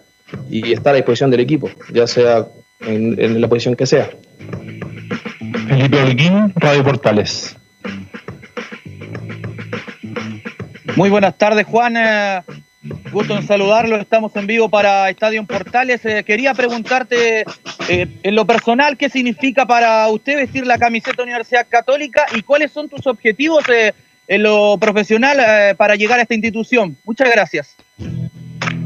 y 0.51 0.73
estar 0.73 0.93
a 0.95 0.97
disposición 0.97 1.31
del 1.31 1.41
equipo, 1.41 1.71
ya 1.93 2.07
sea 2.07 2.47
en, 2.81 3.21
en 3.21 3.41
la 3.41 3.49
posición 3.49 3.75
que 3.75 3.87
sea. 3.87 4.11
Felipe 5.69 6.01
Holguín, 6.01 6.53
Radio 6.57 6.83
Portales. 6.83 7.57
Muy 10.97 11.11
buenas 11.11 11.37
tardes, 11.37 11.67
Juan. 11.67 11.95
Eh, 11.97 12.43
gusto 13.13 13.37
en 13.37 13.47
saludarlo. 13.47 13.97
Estamos 13.97 14.35
en 14.37 14.47
vivo 14.47 14.71
para 14.71 15.11
Estadio 15.11 15.45
Portales. 15.45 16.05
Eh, 16.07 16.25
quería 16.25 16.55
preguntarte, 16.55 17.45
eh, 17.89 18.07
en 18.23 18.35
lo 18.35 18.47
personal, 18.47 18.97
¿qué 18.97 19.11
significa 19.11 19.67
para 19.67 20.09
usted 20.09 20.37
vestir 20.37 20.67
la 20.67 20.79
camiseta 20.79 21.23
Universidad 21.23 21.67
Católica 21.69 22.25
y 22.35 22.43
cuáles 22.43 22.73
son 22.73 22.89
tus 22.89 23.07
objetivos 23.07 23.63
eh, 23.69 23.93
en 24.27 24.43
lo 24.43 24.79
profesional 24.79 25.39
eh, 25.39 25.75
para 25.77 25.97
llegar 25.97 26.19
a 26.19 26.23
esta 26.23 26.35
institución? 26.35 26.97
Muchas 27.05 27.31
gracias. 27.31 27.77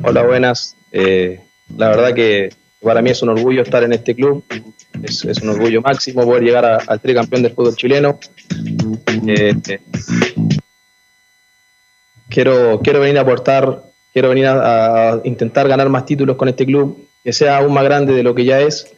Hola, 0.02 0.22
buenas. 0.22 0.76
Eh, 0.90 1.40
la 1.76 1.88
verdad 1.88 2.12
que 2.12 2.50
para 2.82 3.00
mí 3.02 3.10
es 3.10 3.22
un 3.22 3.28
orgullo 3.28 3.62
estar 3.62 3.84
en 3.84 3.92
este 3.92 4.14
club. 4.14 4.44
Es, 5.02 5.24
es 5.24 5.38
un 5.42 5.50
orgullo 5.50 5.80
máximo 5.82 6.24
poder 6.24 6.42
llegar 6.44 6.64
a- 6.64 6.76
al 6.86 7.00
tricampeón 7.00 7.42
del 7.42 7.52
fútbol 7.52 7.76
chileno. 7.76 8.18
Eh, 9.26 9.54
quiero, 12.28 12.80
quiero 12.82 13.00
venir 13.00 13.18
a 13.18 13.22
aportar, 13.22 13.82
quiero 14.12 14.28
venir 14.28 14.46
a, 14.46 15.20
intentar 15.24 15.68
ganar 15.68 15.88
más 15.88 16.06
títulos 16.06 16.36
con 16.36 16.48
este 16.48 16.64
club, 16.66 17.06
que 17.24 17.32
sea 17.32 17.58
aún 17.58 17.72
más 17.72 17.84
grande 17.84 18.12
de 18.14 18.22
lo 18.22 18.34
que 18.34 18.44
ya 18.44 18.60
es. 18.60 18.92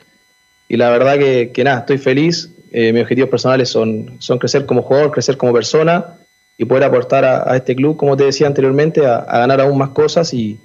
Y 0.69 0.77
la 0.77 0.91
verdad 0.91 1.19
que, 1.19 1.51
que 1.53 1.65
nada, 1.65 1.81
estoy 1.81 1.99
feliz. 1.99 2.51
Eh, 2.73 2.93
mis 2.93 3.03
objetivos 3.03 3.31
personales 3.31 3.69
son, 3.69 4.17
son 4.19 4.39
crecer 4.39 4.67
como 4.67 4.83
jugador, 4.83 5.13
crecer 5.13 5.37
como 5.37 5.53
persona 5.53 6.17
y 6.59 6.65
poder 6.65 6.85
aportar 6.85 7.25
a, 7.25 7.51
a 7.53 7.57
este 7.57 7.77
club, 7.77 7.97
como 7.97 8.17
te 8.17 8.25
decía 8.25 8.47
anteriormente, 8.47 9.07
a, 9.07 9.17
a 9.19 9.39
ganar 9.41 9.61
aún 9.61 9.79
más 9.79 9.91
cosas 9.91 10.33
y, 10.35 10.59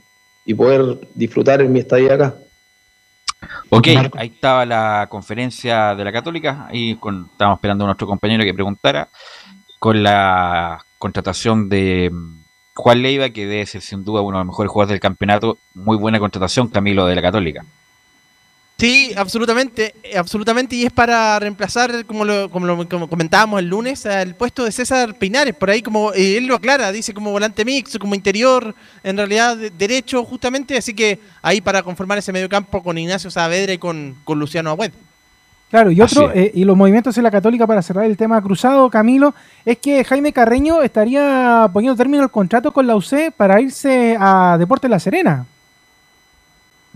y 0.46 0.54
poder 0.54 1.00
disfrutar 1.14 1.62
en 1.62 1.72
mi 1.72 1.80
estadía 1.80 2.14
acá. 2.16 2.36
Ok, 3.72 3.88
ahí 4.18 4.32
estaba 4.34 4.66
la 4.66 5.08
conferencia 5.10 5.96
de 5.96 6.04
la 6.04 6.12
Católica, 6.12 6.68
ahí 6.70 6.96
con, 6.96 7.30
estábamos 7.32 7.58
esperando 7.58 7.84
a 7.84 7.88
nuestro 7.88 8.08
compañero 8.08 8.44
que 8.44 8.54
preguntara, 8.54 9.10
con 9.78 10.02
la 10.02 10.84
contratación 10.98 11.70
de 11.70 12.10
mm, 12.12 12.40
Juan 12.76 13.02
Leiva, 13.02 13.30
que 13.30 13.46
debe 13.46 13.66
ser 13.66 13.82
sin 13.82 14.04
duda 14.04 14.22
uno 14.22 14.38
de 14.38 14.44
los 14.44 14.48
mejores 14.48 14.72
jugadores 14.72 14.94
del 14.94 15.00
campeonato, 15.00 15.58
muy 15.76 15.98
buena 15.98 16.20
contratación, 16.20 16.68
Camilo, 16.68 17.06
de 17.06 17.16
la 17.16 17.22
Católica. 17.22 17.64
Sí, 18.80 19.12
absolutamente, 19.18 19.94
eh, 20.04 20.18
absolutamente, 20.18 20.74
y 20.74 20.86
es 20.86 20.92
para 20.94 21.38
reemplazar, 21.38 22.06
como 22.06 22.24
lo, 22.24 22.50
como 22.50 22.66
lo 22.66 22.88
como 22.88 23.10
comentábamos 23.10 23.60
el 23.60 23.68
lunes, 23.68 24.06
al 24.06 24.36
puesto 24.36 24.64
de 24.64 24.72
César 24.72 25.16
Pinares, 25.16 25.54
por 25.54 25.70
ahí 25.70 25.82
como 25.82 26.14
eh, 26.14 26.38
él 26.38 26.46
lo 26.46 26.56
aclara, 26.56 26.90
dice 26.94 27.14
como 27.14 27.32
volante 27.32 27.66
mixto, 27.66 28.00
como 28.00 28.16
interior, 28.16 28.74
en 29.04 29.18
realidad 29.18 29.58
de- 29.58 29.70
derecho 29.70 30.24
justamente, 30.24 30.78
así 30.78 30.94
que 30.94 31.20
ahí 31.42 31.60
para 31.60 31.84
conformar 31.84 32.20
ese 32.20 32.32
mediocampo 32.32 32.82
con 32.82 32.98
Ignacio 32.98 33.30
Saavedra 33.30 33.74
y 33.74 33.78
con, 33.78 34.16
con 34.24 34.40
Luciano 34.40 34.70
Agüed. 34.72 34.92
Claro, 35.70 35.92
y 35.92 36.00
otro, 36.02 36.32
eh, 36.34 36.52
y 36.56 36.64
los 36.64 36.78
movimientos 36.78 37.18
en 37.18 37.24
la 37.26 37.32
Católica 37.32 37.68
para 37.68 37.82
cerrar 37.82 38.06
el 38.06 38.16
tema 38.16 38.42
cruzado, 38.42 38.90
Camilo, 38.90 39.36
es 39.66 39.78
que 39.78 40.06
Jaime 40.06 40.32
Carreño 40.32 40.82
estaría 40.84 41.70
poniendo 41.74 41.98
término 41.98 42.24
al 42.24 42.32
contrato 42.32 42.72
con 42.72 42.88
la 42.88 42.96
UC 42.96 43.32
para 43.36 43.60
irse 43.60 44.16
a 44.18 44.56
Deportes 44.58 44.90
La 44.90 45.00
Serena. 45.00 45.46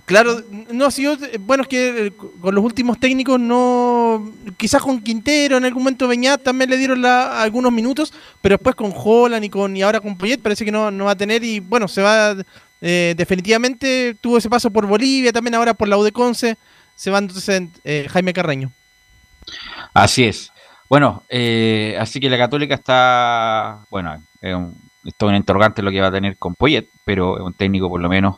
Claro, 0.05 0.41
no, 0.71 0.91
si 0.91 1.03
yo, 1.03 1.15
bueno, 1.39 1.63
es 1.63 1.69
que 1.69 2.07
eh, 2.07 2.11
con 2.41 2.53
los 2.53 2.63
últimos 2.63 2.99
técnicos 2.99 3.39
no, 3.39 4.33
quizás 4.57 4.81
con 4.81 5.01
Quintero 5.01 5.55
en 5.57 5.63
algún 5.63 5.83
momento 5.83 6.09
Beñat 6.09 6.43
también 6.43 6.69
le 6.69 6.75
dieron 6.77 7.01
la- 7.01 7.41
algunos 7.41 7.71
minutos, 7.71 8.13
pero 8.41 8.55
después 8.55 8.75
con 8.75 8.91
Holland 8.93 9.45
y 9.45 9.49
con 9.49 9.77
y 9.77 9.81
ahora 9.81 10.01
con 10.01 10.17
Poyet 10.17 10.41
parece 10.41 10.65
que 10.65 10.73
no, 10.73 10.91
no 10.91 11.05
va 11.05 11.11
a 11.11 11.15
tener 11.15 11.41
y 11.45 11.61
bueno, 11.61 11.87
se 11.87 12.01
va 12.01 12.35
eh, 12.81 13.13
definitivamente 13.15 14.13
tuvo 14.19 14.37
ese 14.39 14.49
paso 14.49 14.69
por 14.71 14.85
Bolivia, 14.85 15.31
también 15.31 15.55
ahora 15.55 15.73
por 15.73 15.87
la 15.87 15.97
U 15.97 16.03
de 16.03 16.11
Conce, 16.11 16.57
se 16.97 17.09
va 17.09 17.19
entonces 17.19 17.63
eh, 17.85 18.05
Jaime 18.09 18.33
Carreño. 18.33 18.71
Así 19.93 20.25
es. 20.25 20.51
Bueno, 20.89 21.23
eh, 21.29 21.95
así 21.97 22.19
que 22.19 22.29
la 22.29 22.37
Católica 22.37 22.75
está, 22.75 23.79
bueno, 23.89 24.21
es 24.41 24.53
un, 24.53 24.75
es 25.05 25.15
todo 25.15 25.29
un 25.29 25.37
interrogante 25.37 25.81
lo 25.81 25.91
que 25.91 26.01
va 26.01 26.07
a 26.07 26.11
tener 26.11 26.37
con 26.37 26.55
Poyet, 26.55 26.89
pero 27.05 27.37
es 27.37 27.43
un 27.43 27.53
técnico 27.53 27.87
por 27.87 28.01
lo 28.01 28.09
menos 28.09 28.35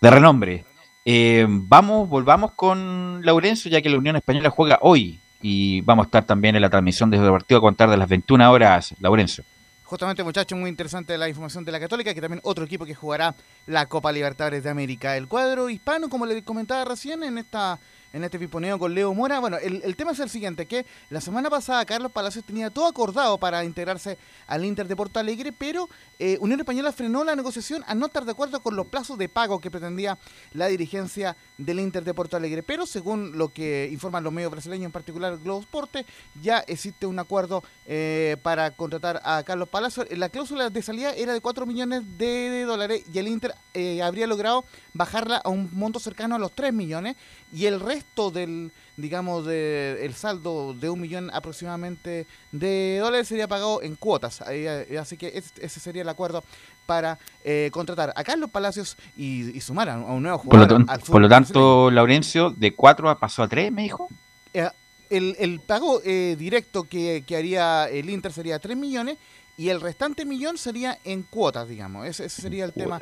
de 0.00 0.10
renombre. 0.10 0.64
Eh, 1.04 1.46
vamos, 1.48 2.08
volvamos 2.08 2.52
con 2.52 3.20
Laurencio, 3.24 3.70
ya 3.70 3.82
que 3.82 3.90
la 3.90 3.98
Unión 3.98 4.16
Española 4.16 4.50
juega 4.50 4.78
hoy 4.80 5.20
y 5.42 5.82
vamos 5.82 6.04
a 6.04 6.06
estar 6.06 6.24
también 6.24 6.56
en 6.56 6.62
la 6.62 6.70
transmisión 6.70 7.10
desde 7.10 7.26
el 7.26 7.30
partido 7.30 7.58
a 7.58 7.60
contar 7.60 7.90
de 7.90 7.98
las 7.98 8.08
21 8.08 8.50
horas, 8.50 8.94
Laurencio. 9.00 9.44
Justamente, 9.82 10.24
muchachos, 10.24 10.58
muy 10.58 10.70
interesante 10.70 11.18
la 11.18 11.28
información 11.28 11.62
de 11.66 11.72
la 11.72 11.78
Católica, 11.78 12.14
que 12.14 12.20
también 12.22 12.40
otro 12.42 12.64
equipo 12.64 12.86
que 12.86 12.94
jugará 12.94 13.34
la 13.66 13.84
Copa 13.86 14.10
Libertadores 14.10 14.64
de 14.64 14.70
América. 14.70 15.14
El 15.16 15.28
cuadro 15.28 15.68
hispano, 15.68 16.08
como 16.08 16.24
le 16.24 16.42
comentaba 16.42 16.86
recién 16.86 17.22
en 17.22 17.36
esta 17.36 17.78
en 18.14 18.22
este 18.22 18.38
piponeo 18.38 18.78
con 18.78 18.94
Leo 18.94 19.12
Mora. 19.12 19.40
Bueno, 19.40 19.58
el, 19.58 19.82
el 19.84 19.96
tema 19.96 20.12
es 20.12 20.20
el 20.20 20.30
siguiente, 20.30 20.66
que 20.66 20.86
la 21.10 21.20
semana 21.20 21.50
pasada 21.50 21.84
Carlos 21.84 22.12
Palacios 22.12 22.44
tenía 22.44 22.70
todo 22.70 22.86
acordado 22.86 23.36
para 23.38 23.64
integrarse 23.64 24.16
al 24.46 24.64
Inter 24.64 24.86
de 24.86 24.94
Porto 24.94 25.18
Alegre, 25.18 25.52
pero 25.52 25.88
eh, 26.20 26.38
Unión 26.40 26.60
Española 26.60 26.92
frenó 26.92 27.24
la 27.24 27.34
negociación 27.34 27.82
a 27.88 27.94
no 27.94 28.06
estar 28.06 28.24
de 28.24 28.30
acuerdo 28.30 28.62
con 28.62 28.76
los 28.76 28.86
plazos 28.86 29.18
de 29.18 29.28
pago 29.28 29.60
que 29.60 29.70
pretendía 29.70 30.16
la 30.52 30.68
dirigencia 30.68 31.36
del 31.58 31.80
Inter 31.80 32.04
de 32.04 32.14
Porto 32.14 32.36
Alegre. 32.36 32.62
Pero 32.62 32.86
según 32.86 33.36
lo 33.36 33.52
que 33.52 33.88
informan 33.90 34.22
los 34.22 34.32
medios 34.32 34.52
brasileños, 34.52 34.86
en 34.86 34.92
particular 34.92 35.36
Globo 35.38 35.60
Esporte, 35.60 36.06
ya 36.40 36.60
existe 36.60 37.06
un 37.06 37.18
acuerdo 37.18 37.64
eh, 37.86 38.36
para 38.42 38.70
contratar 38.70 39.20
a 39.24 39.42
Carlos 39.42 39.68
Palacios. 39.68 40.06
La 40.16 40.28
cláusula 40.28 40.70
de 40.70 40.82
salida 40.82 41.12
era 41.14 41.32
de 41.32 41.40
4 41.40 41.66
millones 41.66 42.02
de, 42.16 42.26
de 42.50 42.62
dólares 42.62 43.02
y 43.12 43.18
el 43.18 43.26
Inter 43.26 43.54
eh, 43.74 44.02
habría 44.02 44.28
logrado 44.28 44.64
bajarla 44.94 45.36
a 45.38 45.48
un 45.48 45.68
monto 45.72 45.98
cercano 46.00 46.36
a 46.36 46.38
los 46.38 46.52
3 46.52 46.72
millones 46.72 47.16
y 47.52 47.66
el 47.66 47.80
resto 47.80 48.30
del, 48.30 48.70
digamos, 48.96 49.44
de, 49.44 49.98
el 50.06 50.14
saldo 50.14 50.72
de 50.72 50.88
un 50.88 51.00
millón 51.00 51.30
aproximadamente 51.34 52.26
de 52.52 52.98
dólares 53.02 53.28
sería 53.28 53.48
pagado 53.48 53.82
en 53.82 53.96
cuotas. 53.96 54.42
Eh, 54.48 54.96
Así 55.00 55.16
que 55.16 55.42
ese, 55.60 55.80
sería 55.80 56.02
el 56.02 56.08
acuerdo 56.08 56.44
para 56.86 57.18
eh, 57.44 57.70
contratar 57.72 58.12
a 58.14 58.22
Carlos 58.24 58.50
Palacios 58.50 58.96
y, 59.16 59.56
y 59.56 59.60
sumar 59.60 59.88
a, 59.88 59.98
un 59.98 60.22
nuevo 60.22 60.38
Por 60.42 60.60
lo, 60.60 60.64
jugador. 60.66 60.84
al 60.88 61.00
por 61.00 61.20
lo 61.20 61.28
tanto, 61.28 61.90
Laurencio, 61.90 62.50
de 62.50 62.74
4 62.74 63.18
pasó 63.18 63.42
a 63.42 63.48
3, 63.48 63.72
me 63.72 63.82
dijo. 63.82 64.08
eh, 64.52 64.68
el, 65.10 65.36
el 65.38 65.60
pago 65.60 66.00
eh, 66.04 66.34
directo 66.38 66.84
que, 66.84 67.24
que 67.26 67.36
haría 67.36 67.88
el 67.88 68.08
Inter 68.10 68.32
sería 68.32 68.58
3 68.58 68.76
millones 68.76 69.18
y 69.56 69.68
el 69.68 69.80
restante 69.80 70.24
millón 70.24 70.58
sería 70.58 70.98
en 71.04 71.22
cuotas, 71.22 71.68
digamos. 71.68 72.06
Ese, 72.06 72.24
ese 72.24 72.42
sería 72.42 72.64
el 72.64 72.72
tema. 72.72 73.00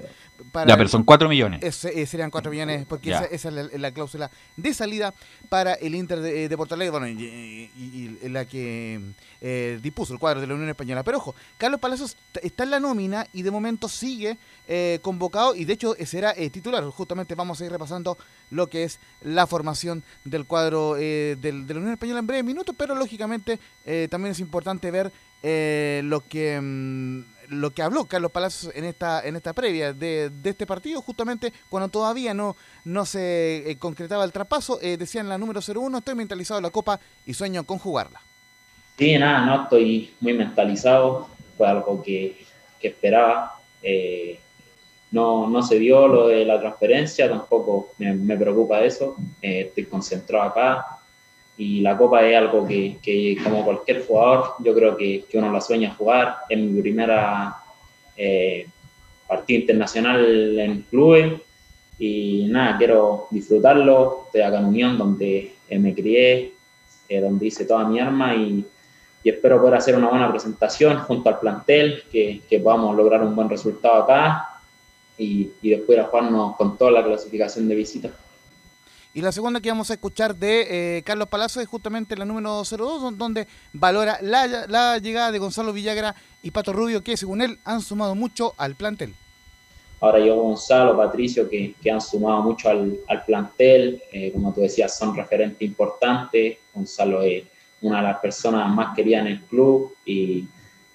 Para 0.53 0.69
Ya, 0.69 0.77
pero 0.77 0.89
son 0.89 1.03
4 1.05 1.29
millones. 1.29 1.63
Ese- 1.63 2.01
eh, 2.03 2.07
serían 2.07 2.31
4 2.31 2.51
millones, 2.51 2.85
porque 2.87 3.11
esa, 3.11 3.25
esa 3.27 3.49
es 3.49 3.55
la, 3.55 3.79
la 3.79 3.91
cláusula 3.93 4.31
de 4.57 4.75
salida 4.75 5.15
para 5.49 5.75
el 5.75 5.95
Inter 5.95 6.21
de, 6.21 6.49
de 6.49 6.57
Porto 6.57 6.75
Alegre, 6.75 6.91
bueno, 6.91 7.09
y, 7.09 7.13
y- 7.23 8.19
y 8.23 8.29
la 8.29 8.45
que 8.45 9.01
eh, 9.41 9.79
dispuso 9.83 10.13
el 10.13 10.19
cuadro 10.19 10.41
de 10.41 10.47
la 10.47 10.55
Unión 10.55 10.69
Española. 10.69 11.03
Pero 11.03 11.19
ojo, 11.19 11.35
Carlos 11.59 11.81
Palacios 11.81 12.17
está 12.43 12.65
en 12.65 12.71
la 12.71 12.81
nómina 12.81 13.27
y 13.33 13.43
de 13.43 13.51
momento 13.51 13.89
sigue 13.89 14.37
eh, 14.69 14.99
convocado 15.03 15.55
y 15.55 15.65
de 15.65 15.73
hecho 15.73 15.97
eh, 15.97 16.07
será 16.07 16.33
eh, 16.37 16.51
titular. 16.51 16.85
Justamente 16.85 17.35
vamos 17.35 17.61
a 17.61 17.65
ir 17.65 17.73
repasando 17.73 18.19
lo 18.51 18.67
que 18.69 18.85
es 18.85 18.99
la 19.23 19.47
formación 19.47 20.03
del 20.25 20.45
cuadro 20.45 20.97
eh, 20.99 21.37
del- 21.41 21.67
de 21.67 21.75
la 21.75 21.81
Unión 21.81 21.93
Española 21.95 22.19
en 22.21 22.27
breve 22.27 22.43
minutos, 22.43 22.75
pero 22.77 22.95
lógicamente 22.95 23.59
eh, 23.87 24.07
también 24.11 24.33
es 24.33 24.41
importante 24.41 24.91
ver 24.91 25.11
eh, 25.43 26.01
lo 26.05 26.21
que 26.21 26.61
mm, 26.61 27.23
lo 27.53 27.71
que 27.71 27.83
habló 27.83 28.07
Carlos 28.07 28.31
Palacios 28.31 28.73
en 28.75 28.85
esta, 28.85 29.27
en 29.27 29.37
esta 29.37 29.53
previa 29.53 29.93
de, 29.93 30.31
este 30.45 30.67
partido, 30.67 31.03
justamente 31.03 31.53
cuando 31.69 31.89
todavía 31.89 32.35
no, 32.35 32.57
no 32.85 33.05
se 33.05 33.71
eh, 33.71 33.77
concretaba 33.79 34.25
el 34.25 34.33
traspaso, 34.33 34.81
eh, 34.81 34.97
decían 34.97 35.29
la 35.29 35.39
número 35.39 35.61
01, 35.61 35.99
estoy 35.99 36.15
mentalizado 36.15 36.59
en 36.59 36.65
la 36.65 36.71
Copa 36.71 36.99
y 37.27 37.35
sueño 37.35 37.65
con 37.65 37.79
jugarla. 37.79 38.21
Sí, 38.99 39.17
nada, 39.19 39.45
no 39.47 39.65
estoy 39.65 40.15
muy 40.21 40.33
mentalizado, 40.33 41.29
fue 41.57 41.69
algo 41.69 42.03
que, 42.03 42.45
que 42.81 42.89
esperaba. 42.89 43.59
Eh, 43.83 44.39
no, 45.11 45.49
no 45.49 45.63
se 45.63 45.79
dio 45.79 46.09
lo 46.09 46.29
de 46.29 46.45
la 46.45 46.59
transferencia, 46.59 47.29
tampoco 47.29 47.91
me, 47.99 48.15
me 48.15 48.37
preocupa 48.37 48.83
eso, 48.83 49.17
estoy 49.43 49.85
concentrado 49.85 50.45
acá 50.45 51.02
y 51.57 51.81
la 51.81 51.97
Copa 51.97 52.27
es 52.27 52.37
algo 52.37 52.67
que, 52.67 52.97
que 53.03 53.37
como 53.43 53.65
cualquier 53.65 54.07
jugador, 54.07 54.55
yo 54.61 54.75
creo 54.75 54.97
que, 54.97 55.25
que, 55.29 55.39
uno 55.39 55.53
la 55.53 55.61
sueña 55.61 55.95
jugar. 55.95 56.39
Es 56.49 56.59
mi 56.59 56.81
primera 56.81 57.57
eh, 58.17 58.67
partido 59.29 59.61
internacional 59.61 60.59
en 60.59 60.83
clubes 60.83 61.41
y 61.99 62.47
nada, 62.49 62.79
quiero 62.79 63.27
disfrutarlo. 63.31 64.25
Estoy 64.27 64.41
acá 64.41 64.59
en 64.59 64.65
Unión, 64.65 64.99
donde 64.99 65.55
eh, 65.69 65.79
me 65.79 65.95
crié, 65.95 66.55
eh, 67.09 67.21
donde 67.21 67.47
hice 67.47 67.67
toda 67.67 67.87
mi 67.87 68.01
arma 68.01 68.35
y, 68.35 68.65
y, 69.23 69.29
espero 69.29 69.61
poder 69.61 69.75
hacer 69.75 69.95
una 69.95 70.09
buena 70.09 70.31
presentación 70.31 70.99
junto 71.01 71.29
al 71.29 71.39
plantel, 71.39 72.03
que, 72.11 72.41
que 72.49 72.61
podamos 72.61 72.97
lograr 72.97 73.23
un 73.23 73.37
buen 73.37 73.51
resultado 73.51 74.03
acá 74.03 74.61
y, 75.19 75.51
y 75.61 75.71
después 75.71 75.99
a 75.99 76.05
jugarnos 76.05 76.57
con 76.57 76.79
toda 76.79 76.91
la 76.91 77.05
clasificación 77.05 77.69
de 77.69 77.75
visita. 77.75 78.11
Y 79.15 79.21
la 79.21 79.31
segunda 79.31 79.61
que 79.61 79.69
vamos 79.69 79.91
a 79.91 79.95
escuchar 79.95 80.35
de 80.35 80.97
eh, 80.97 81.03
Carlos 81.03 81.29
Palazzo 81.29 81.61
es 81.61 81.69
justamente 81.69 82.17
la 82.17 82.25
número 82.25 82.63
02, 82.65 83.19
donde 83.19 83.47
valora 83.75 84.19
la, 84.23 84.47
la, 84.47 84.97
llegada 84.99 85.31
de 85.31 85.39
Gonzalo 85.39 85.75
Villagra 85.75 86.15
y 86.43 86.51
Pato 86.51 86.73
Rubio, 86.73 87.05
que 87.05 87.19
según 87.19 87.43
él 87.43 87.59
han 87.65 87.83
sumado 87.83 88.15
mucho 88.15 88.55
al 88.57 88.75
plantel. 88.75 89.15
Ahora 90.01 90.19
yo 90.19 90.37
Gonzalo, 90.37 90.97
Patricio, 90.97 91.49
que, 91.49 91.75
que 91.81 91.91
han 91.91 92.01
sumado 92.01 92.41
mucho 92.43 92.71
al, 92.71 92.99
al 93.07 93.25
plantel, 93.27 94.03
eh, 94.11 94.33
como 94.33 94.53
tú 94.55 94.63
decías, 94.63 94.97
son 94.97 95.15
referentes 95.15 95.61
importantes. 95.61 96.57
Gonzalo 96.73 97.21
es 97.23 97.45
una 97.83 97.99
de 97.99 98.05
las 98.05 98.19
personas 98.19 98.75
más 98.75 98.97
queridas 98.97 99.27
en 99.27 99.33
el 99.33 99.43
club 99.43 99.95
y, 100.07 100.47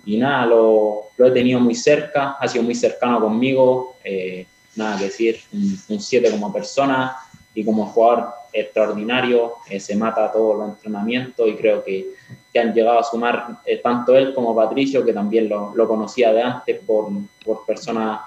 y 0.06 0.18
nada, 0.18 0.48
lo, 0.48 1.10
lo, 1.16 1.28
he 1.28 1.32
tenido 1.32 1.60
muy 1.60 1.76
cerca, 1.76 2.32
ha 2.40 2.48
sido 2.48 2.64
muy 2.64 2.74
cercano 2.74 3.22
conmigo, 3.22 3.98
eh, 4.04 4.48
nada 4.76 4.98
que 4.98 5.04
decir, 5.06 5.40
un 5.54 6.00
7 6.02 6.32
como 6.32 6.52
persona 6.52 7.16
y 7.58 7.66
como 7.66 7.88
jugador 7.88 8.30
extraordinario, 8.54 9.56
eh, 9.68 9.80
se 9.80 9.96
mata 9.96 10.32
todos 10.32 10.60
los 10.60 10.70
entrenamientos 10.70 11.48
y 11.48 11.56
creo 11.56 11.84
que, 11.84 12.06
que 12.54 12.60
han 12.60 12.72
llegado 12.72 13.00
a 13.00 13.04
sumar 13.04 13.62
eh, 13.66 13.78
tanto 13.78 14.16
él 14.16 14.32
como 14.36 14.56
Patricio, 14.56 15.04
que 15.04 15.12
también 15.12 15.50
lo, 15.50 15.74
lo 15.74 15.88
conocía 15.88 16.32
de 16.34 16.44
antes 16.44 16.80
por, 16.86 17.10
por 17.44 17.66
personas 17.66 18.22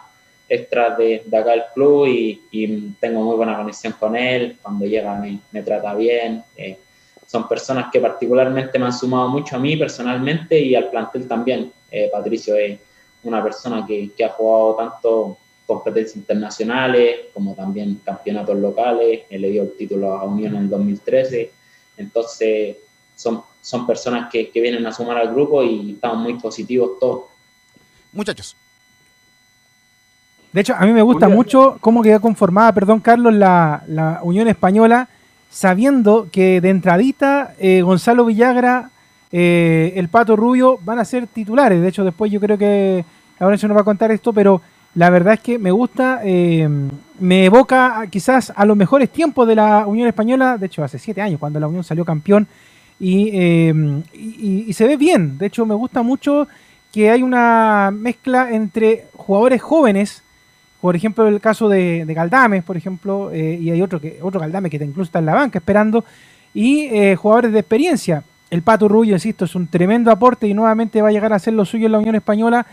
extras 0.48 0.98
de, 0.98 1.22
de, 1.24 1.36
acá 1.36 1.52
del 1.52 1.62
club 1.72 2.06
y, 2.06 2.42
y, 2.50 2.90
tengo 2.98 3.22
muy 3.22 3.36
buena 3.36 3.56
conexión 3.56 3.92
con 4.00 4.16
él, 4.16 4.58
cuando 4.60 4.84
llega 4.84 5.14
me, 5.14 5.38
me 5.52 5.62
trata 5.62 5.94
bien. 5.94 6.42
Eh, 6.56 6.76
son 7.24 7.46
personas 7.46 7.86
que 7.92 8.00
particularmente 8.00 8.80
me 8.80 8.86
han 8.86 8.92
sumado 8.92 9.28
mucho 9.28 9.54
a 9.54 9.60
mí 9.60 9.76
personalmente 9.76 10.58
y 10.58 10.74
al 10.74 10.90
plantel 10.90 11.28
también. 11.28 11.72
Eh, 11.88 12.10
Patricio 12.12 12.56
es 12.56 12.80
una 13.22 13.40
persona 13.44 13.86
que, 13.86 14.10
que 14.16 14.24
ha 14.24 14.30
jugado 14.30 14.74
tanto 14.74 15.38
competencias 15.70 16.16
internacionales, 16.16 17.28
como 17.32 17.54
también 17.54 18.00
campeonatos 18.04 18.58
locales, 18.58 19.20
él 19.30 19.42
le 19.42 19.50
dio 19.50 19.62
el 19.62 19.76
título 19.76 20.14
a 20.14 20.24
Unión 20.24 20.56
en 20.56 20.68
2013, 20.68 21.52
entonces 21.96 22.76
son, 23.14 23.42
son 23.60 23.86
personas 23.86 24.28
que, 24.32 24.50
que 24.50 24.60
vienen 24.60 24.84
a 24.84 24.92
sumar 24.92 25.16
al 25.16 25.32
grupo 25.32 25.62
y 25.62 25.92
estamos 25.92 26.18
muy 26.24 26.34
positivos 26.40 26.98
todos. 26.98 27.22
Muchachos. 28.12 28.56
De 30.52 30.60
hecho, 30.60 30.74
a 30.76 30.84
mí 30.84 30.92
me 30.92 31.02
gusta 31.02 31.28
mucho 31.28 31.78
cómo 31.80 32.02
queda 32.02 32.18
conformada, 32.18 32.72
perdón 32.72 32.98
Carlos, 32.98 33.32
la, 33.32 33.84
la 33.86 34.18
Unión 34.24 34.48
Española, 34.48 35.08
sabiendo 35.50 36.26
que 36.32 36.60
de 36.60 36.70
entradita 36.70 37.54
eh, 37.60 37.82
Gonzalo 37.82 38.24
Villagra, 38.24 38.90
eh, 39.30 39.92
el 39.94 40.08
Pato 40.08 40.34
Rubio 40.34 40.80
van 40.82 40.98
a 40.98 41.04
ser 41.04 41.28
titulares. 41.28 41.80
De 41.80 41.86
hecho, 41.86 42.04
después 42.04 42.32
yo 42.32 42.40
creo 42.40 42.58
que 42.58 43.04
ahora 43.38 43.56
se 43.56 43.68
nos 43.68 43.76
va 43.76 43.82
a 43.82 43.84
contar 43.84 44.10
esto, 44.10 44.32
pero 44.32 44.60
la 44.94 45.10
verdad 45.10 45.34
es 45.34 45.40
que 45.40 45.58
me 45.58 45.70
gusta, 45.70 46.20
eh, 46.24 46.68
me 47.20 47.44
evoca 47.44 48.06
quizás 48.10 48.52
a 48.54 48.64
los 48.64 48.76
mejores 48.76 49.10
tiempos 49.10 49.46
de 49.46 49.54
la 49.54 49.86
Unión 49.86 50.08
Española, 50.08 50.58
de 50.58 50.66
hecho 50.66 50.82
hace 50.82 50.98
siete 50.98 51.22
años, 51.22 51.38
cuando 51.38 51.60
la 51.60 51.68
Unión 51.68 51.84
salió 51.84 52.04
campeón, 52.04 52.46
y, 52.98 53.30
eh, 53.32 54.02
y, 54.12 54.72
se 54.74 54.86
ve 54.86 54.96
bien, 54.96 55.38
de 55.38 55.46
hecho 55.46 55.64
me 55.64 55.74
gusta 55.74 56.02
mucho 56.02 56.48
que 56.92 57.08
hay 57.08 57.22
una 57.22 57.90
mezcla 57.92 58.50
entre 58.50 59.06
jugadores 59.14 59.62
jóvenes, 59.62 60.22
por 60.80 60.96
ejemplo 60.96 61.26
el 61.28 61.40
caso 61.40 61.68
de, 61.68 62.04
de 62.04 62.14
Galdames, 62.14 62.64
por 62.64 62.76
ejemplo, 62.76 63.30
eh, 63.32 63.58
y 63.60 63.70
hay 63.70 63.80
otro, 63.80 64.00
que, 64.00 64.18
otro 64.20 64.40
Galdames 64.40 64.70
que 64.70 64.76
incluso 64.76 65.08
está 65.08 65.20
en 65.20 65.26
la 65.26 65.34
banca 65.34 65.58
esperando, 65.60 66.04
y 66.52 67.14
jugadores 67.14 67.52
de 67.52 67.60
experiencia. 67.60 68.24
El 68.50 68.62
Pato 68.62 68.88
Rubio, 68.88 69.14
insisto, 69.14 69.44
es 69.44 69.54
un 69.54 69.68
tremendo 69.68 70.10
aporte 70.10 70.48
y 70.48 70.54
nuevamente 70.54 71.00
va 71.00 71.10
a 71.10 71.12
llegar 71.12 71.32
a 71.32 71.38
ser 71.38 71.54
lo 71.54 71.64
suyo 71.64 71.86
en 71.86 71.92
la 71.92 72.00
Unión 72.00 72.16
Española 72.16 72.66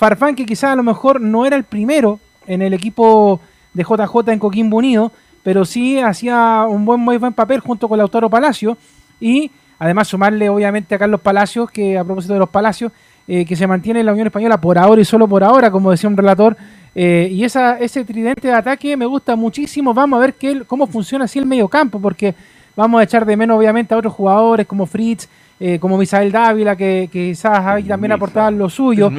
Farfán, 0.00 0.34
que 0.34 0.46
quizás 0.46 0.70
a 0.70 0.76
lo 0.76 0.82
mejor 0.82 1.20
no 1.20 1.44
era 1.44 1.56
el 1.56 1.64
primero 1.64 2.20
en 2.46 2.62
el 2.62 2.72
equipo 2.72 3.38
de 3.74 3.82
JJ 3.84 4.32
en 4.32 4.38
Coquimbo 4.38 4.78
Unido, 4.78 5.12
pero 5.42 5.66
sí 5.66 5.98
hacía 6.00 6.64
un 6.66 6.86
buen, 6.86 7.00
muy 7.00 7.18
buen 7.18 7.34
papel 7.34 7.60
junto 7.60 7.86
con 7.86 7.98
Lautaro 7.98 8.30
Palacio. 8.30 8.78
Y 9.20 9.50
además 9.78 10.08
sumarle 10.08 10.48
obviamente 10.48 10.94
a 10.94 10.98
Carlos 10.98 11.20
Palacios, 11.20 11.70
que 11.70 11.98
a 11.98 12.04
propósito 12.04 12.32
de 12.32 12.38
los 12.38 12.48
Palacios, 12.48 12.92
eh, 13.28 13.44
que 13.44 13.54
se 13.54 13.66
mantiene 13.66 14.00
en 14.00 14.06
la 14.06 14.12
Unión 14.12 14.28
Española 14.28 14.58
por 14.58 14.78
ahora 14.78 15.02
y 15.02 15.04
solo 15.04 15.28
por 15.28 15.44
ahora, 15.44 15.70
como 15.70 15.90
decía 15.90 16.08
un 16.08 16.16
relator. 16.16 16.56
Eh, 16.94 17.28
y 17.30 17.44
esa, 17.44 17.78
ese 17.78 18.02
tridente 18.02 18.48
de 18.48 18.54
ataque 18.54 18.96
me 18.96 19.04
gusta 19.04 19.36
muchísimo. 19.36 19.92
Vamos 19.92 20.16
a 20.16 20.20
ver 20.20 20.32
qué, 20.32 20.62
cómo 20.66 20.86
funciona 20.86 21.26
así 21.26 21.38
el 21.38 21.44
medio 21.44 21.68
campo, 21.68 22.00
porque 22.00 22.34
vamos 22.74 23.02
a 23.02 23.04
echar 23.04 23.26
de 23.26 23.36
menos 23.36 23.58
obviamente 23.58 23.92
a 23.92 23.98
otros 23.98 24.14
jugadores 24.14 24.66
como 24.66 24.86
Fritz, 24.86 25.28
eh, 25.60 25.78
como 25.78 25.98
Misael 25.98 26.32
Dávila, 26.32 26.74
que, 26.74 27.10
que 27.12 27.28
quizás 27.28 27.58
ahí 27.66 27.82
también 27.82 28.12
aportaban 28.12 28.56
lo 28.56 28.70
suyo. 28.70 29.10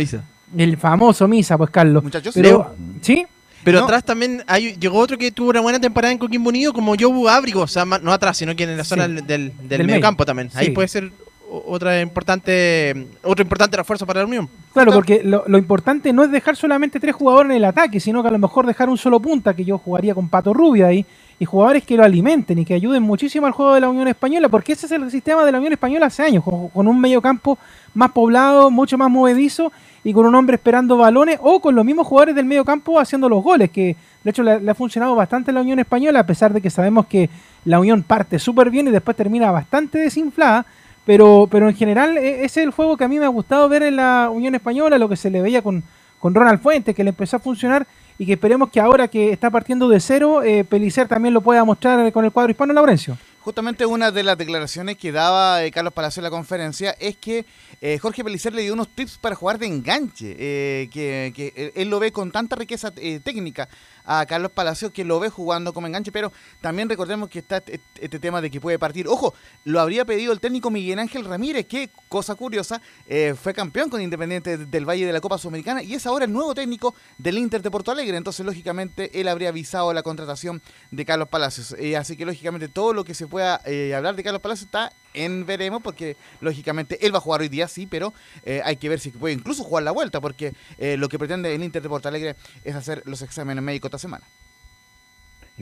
El 0.57 0.77
famoso 0.77 1.27
Misa, 1.27 1.57
pues 1.57 1.69
Carlos. 1.69 2.03
Muchachos, 2.03 2.33
pero, 2.35 2.73
¿sí? 3.01 3.25
Pero 3.63 3.79
no. 3.79 3.85
atrás 3.85 4.03
también 4.03 4.43
hay, 4.47 4.75
llegó 4.75 4.97
otro 4.99 5.17
que 5.17 5.31
tuvo 5.31 5.49
una 5.49 5.61
buena 5.61 5.79
temporada 5.79 6.11
en 6.11 6.17
Coquimbo 6.17 6.49
Unido, 6.49 6.73
como 6.73 6.95
Jobu 6.99 7.27
Ábrigo, 7.27 7.61
o 7.61 7.67
sea, 7.67 7.85
no 7.85 8.11
atrás, 8.11 8.37
sino 8.37 8.55
que 8.55 8.63
en 8.63 8.75
la 8.75 8.83
zona 8.83 9.05
sí. 9.05 9.13
del, 9.13 9.27
del, 9.27 9.53
del 9.63 9.83
medio 9.85 10.01
campo 10.01 10.25
también. 10.25 10.49
Sí. 10.49 10.57
Ahí 10.57 10.69
puede 10.71 10.87
ser 10.87 11.11
otra 11.51 11.99
importante 12.01 13.07
otro 13.23 13.43
importante 13.43 13.75
refuerzo 13.75 14.05
para 14.05 14.21
la 14.21 14.25
Unión. 14.25 14.49
Claro, 14.73 14.93
porque 14.93 15.21
lo, 15.23 15.43
lo, 15.47 15.57
importante 15.57 16.13
no 16.13 16.23
es 16.23 16.31
dejar 16.31 16.55
solamente 16.55 16.99
tres 16.99 17.13
jugadores 17.13 17.51
en 17.51 17.57
el 17.57 17.65
ataque, 17.65 17.99
sino 17.99 18.21
que 18.21 18.29
a 18.29 18.31
lo 18.31 18.39
mejor 18.39 18.65
dejar 18.65 18.89
un 18.89 18.97
solo 18.97 19.19
punta, 19.19 19.53
que 19.53 19.65
yo 19.65 19.77
jugaría 19.77 20.15
con 20.15 20.29
Pato 20.29 20.53
Rubio 20.53 20.87
ahí, 20.87 21.05
y 21.39 21.45
jugadores 21.45 21.83
que 21.83 21.97
lo 21.97 22.03
alimenten 22.03 22.59
y 22.59 22.65
que 22.65 22.73
ayuden 22.73 23.03
muchísimo 23.03 23.47
al 23.47 23.51
juego 23.51 23.73
de 23.73 23.81
la 23.81 23.89
Unión 23.89 24.07
Española, 24.07 24.47
porque 24.47 24.73
ese 24.73 24.85
es 24.85 24.91
el 24.93 25.09
sistema 25.11 25.43
de 25.43 25.51
la 25.51 25.57
Unión 25.57 25.73
Española 25.73 26.05
hace 26.05 26.23
años, 26.23 26.43
con, 26.43 26.69
con 26.69 26.87
un 26.87 26.99
medio 26.99 27.21
campo 27.21 27.57
más 27.93 28.11
poblado, 28.11 28.71
mucho 28.71 28.97
más 28.97 29.09
movedizo 29.09 29.71
y 30.03 30.13
con 30.13 30.25
un 30.25 30.35
hombre 30.35 30.55
esperando 30.55 30.97
balones 30.97 31.39
o 31.41 31.59
con 31.59 31.75
los 31.75 31.85
mismos 31.85 32.07
jugadores 32.07 32.35
del 32.35 32.45
medio 32.45 32.65
campo 32.65 32.99
haciendo 32.99 33.29
los 33.29 33.43
goles, 33.43 33.69
que 33.69 33.95
de 34.23 34.29
hecho 34.29 34.43
le, 34.43 34.69
ha 34.69 34.75
funcionado 34.75 35.15
bastante 35.15 35.51
a 35.51 35.53
la 35.53 35.61
Unión 35.61 35.79
Española, 35.79 36.21
a 36.21 36.25
pesar 36.25 36.53
de 36.53 36.61
que 36.61 36.69
sabemos 36.69 37.05
que 37.05 37.29
la 37.65 37.79
Unión 37.79 38.03
parte 38.03 38.39
súper 38.39 38.69
bien 38.69 38.87
y 38.87 38.91
después 38.91 39.15
termina 39.15 39.51
bastante 39.51 39.99
desinflada, 39.99 40.65
pero, 41.05 41.47
pero 41.49 41.69
en 41.69 41.75
general 41.75 42.17
ese 42.17 42.45
es 42.45 42.57
el 42.57 42.71
juego 42.71 42.97
que 42.97 43.03
a 43.03 43.07
mí 43.07 43.19
me 43.19 43.25
ha 43.25 43.29
gustado 43.29 43.69
ver 43.69 43.83
en 43.83 43.95
la 43.95 44.29
Unión 44.31 44.55
Española, 44.55 44.97
lo 44.97 45.09
que 45.09 45.15
se 45.15 45.29
le 45.29 45.41
veía 45.41 45.61
con, 45.61 45.83
con 46.19 46.33
Ronald 46.33 46.61
Fuentes, 46.61 46.95
que 46.95 47.03
le 47.03 47.09
empezó 47.09 47.37
a 47.37 47.39
funcionar 47.39 47.85
y 48.17 48.25
que 48.25 48.33
esperemos 48.33 48.69
que 48.69 48.79
ahora 48.79 49.07
que 49.07 49.31
está 49.31 49.49
partiendo 49.49 49.87
de 49.89 49.99
cero, 49.99 50.43
eh, 50.43 50.63
Pelicer 50.63 51.07
también 51.07 51.33
lo 51.33 51.41
pueda 51.41 51.63
mostrar 51.63 52.11
con 52.11 52.25
el 52.25 52.31
cuadro 52.31 52.51
hispano 52.51 52.73
Laurencio. 52.73 53.17
Justamente 53.41 53.87
una 53.87 54.11
de 54.11 54.21
las 54.21 54.37
declaraciones 54.37 54.97
que 54.97 55.11
daba 55.11 55.63
eh, 55.63 55.71
Carlos 55.71 55.93
Palacio 55.93 56.19
en 56.19 56.25
la 56.25 56.29
conferencia 56.29 56.91
es 56.99 57.17
que 57.17 57.43
eh, 57.81 57.97
Jorge 57.97 58.23
Pelicer 58.23 58.53
le 58.53 58.61
dio 58.61 58.73
unos 58.73 58.89
tips 58.89 59.17
para 59.17 59.33
jugar 59.33 59.57
de 59.57 59.65
enganche, 59.65 60.35
eh, 60.37 60.89
que, 60.91 61.33
que, 61.35 61.73
él 61.75 61.89
lo 61.89 61.99
ve 61.99 62.11
con 62.11 62.31
tanta 62.31 62.55
riqueza 62.55 62.93
eh, 62.97 63.19
técnica 63.19 63.67
a 64.05 64.25
Carlos 64.25 64.51
Palacios 64.51 64.91
que 64.91 65.03
lo 65.03 65.19
ve 65.19 65.29
jugando 65.29 65.73
como 65.73 65.87
enganche, 65.87 66.11
pero 66.11 66.31
también 66.59 66.89
recordemos 66.89 67.29
que 67.29 67.39
está 67.39 67.57
este, 67.57 67.81
este, 67.99 68.19
tema 68.19 68.41
de 68.41 68.51
que 68.51 68.61
puede 68.61 68.77
partir. 68.77 69.07
Ojo, 69.07 69.33
lo 69.63 69.79
habría 69.79 70.05
pedido 70.05 70.31
el 70.33 70.39
técnico 70.39 70.69
Miguel 70.69 70.99
Ángel 70.99 71.25
Ramírez, 71.25 71.65
que, 71.65 71.89
cosa 72.07 72.35
curiosa, 72.35 72.81
eh, 73.07 73.35
fue 73.41 73.53
campeón 73.53 73.89
con 73.89 74.01
Independiente 74.01 74.57
del 74.57 74.87
Valle 74.87 75.05
de 75.05 75.13
la 75.13 75.21
Copa 75.21 75.37
Sudamericana 75.37 75.81
y 75.81 75.95
es 75.95 76.05
ahora 76.05 76.25
el 76.25 76.33
nuevo 76.33 76.53
técnico 76.53 76.95
del 77.17 77.37
Inter 77.37 77.61
de 77.61 77.71
Porto 77.71 77.91
Alegre. 77.91 78.17
Entonces, 78.17 78.45
lógicamente, 78.45 79.19
él 79.19 79.27
habría 79.27 79.49
avisado 79.49 79.93
la 79.93 80.03
contratación 80.03 80.61
de 80.91 81.05
Carlos 81.05 81.29
Palacios. 81.29 81.75
Así 81.97 82.15
que, 82.15 82.25
lógicamente, 82.25 82.67
todo 82.67 82.93
lo 82.93 83.03
que 83.03 83.13
se 83.13 83.27
pueda 83.31 83.61
eh, 83.65 83.95
hablar 83.95 84.15
de 84.15 84.23
Carlos 84.23 84.41
Palacios 84.41 84.67
está 84.67 84.91
en 85.13 85.45
veremos, 85.45 85.81
porque 85.81 86.15
lógicamente 86.39 87.05
él 87.05 87.13
va 87.13 87.17
a 87.17 87.21
jugar 87.21 87.41
hoy 87.41 87.49
día, 87.49 87.67
sí, 87.67 87.87
pero 87.87 88.13
eh, 88.45 88.61
hay 88.63 88.75
que 88.75 88.89
ver 88.89 88.99
si 88.99 89.09
puede 89.09 89.33
incluso 89.33 89.63
jugar 89.63 89.83
la 89.83 89.91
vuelta, 89.91 90.21
porque 90.21 90.53
eh, 90.77 90.97
lo 90.97 91.09
que 91.09 91.17
pretende 91.17 91.53
el 91.55 91.63
Inter 91.63 91.81
de 91.81 91.89
Porto 91.89 92.07
Alegre 92.07 92.35
es 92.63 92.75
hacer 92.75 93.01
los 93.05 93.21
exámenes 93.23 93.63
médicos 93.63 93.89
esta 93.89 93.97
semana. 93.97 94.23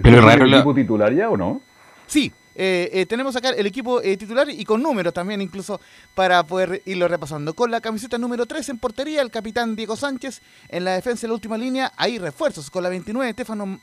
¿Pero 0.01 0.17
es 0.17 0.23
raro 0.23 0.45
el 0.45 0.53
equipo 0.53 0.75
titular 0.75 1.13
ya 1.13 1.29
o 1.29 1.37
no? 1.37 1.61
Sí, 2.07 2.33
eh, 2.61 2.89
eh, 2.91 3.05
tenemos 3.05 3.37
acá 3.37 3.51
el 3.51 3.65
equipo 3.65 4.01
eh, 4.01 4.17
titular 4.17 4.49
y 4.49 4.65
con 4.65 4.83
números 4.83 5.13
también, 5.13 5.41
incluso 5.41 5.79
para 6.13 6.43
poder 6.43 6.81
irlo 6.85 7.07
repasando. 7.07 7.53
Con 7.53 7.71
la 7.71 7.79
camiseta 7.79 8.17
número 8.17 8.45
3 8.45 8.67
en 8.67 8.79
portería, 8.79 9.21
el 9.21 9.31
capitán 9.31 9.77
Diego 9.77 9.95
Sánchez. 9.95 10.41
En 10.67 10.83
la 10.83 10.91
defensa 10.91 11.21
de 11.21 11.29
la 11.29 11.35
última 11.35 11.57
línea, 11.57 11.93
hay 11.95 12.19
refuerzos. 12.19 12.69
Con 12.69 12.83
la 12.83 12.89
29, 12.89 13.29
Estefano 13.29 13.79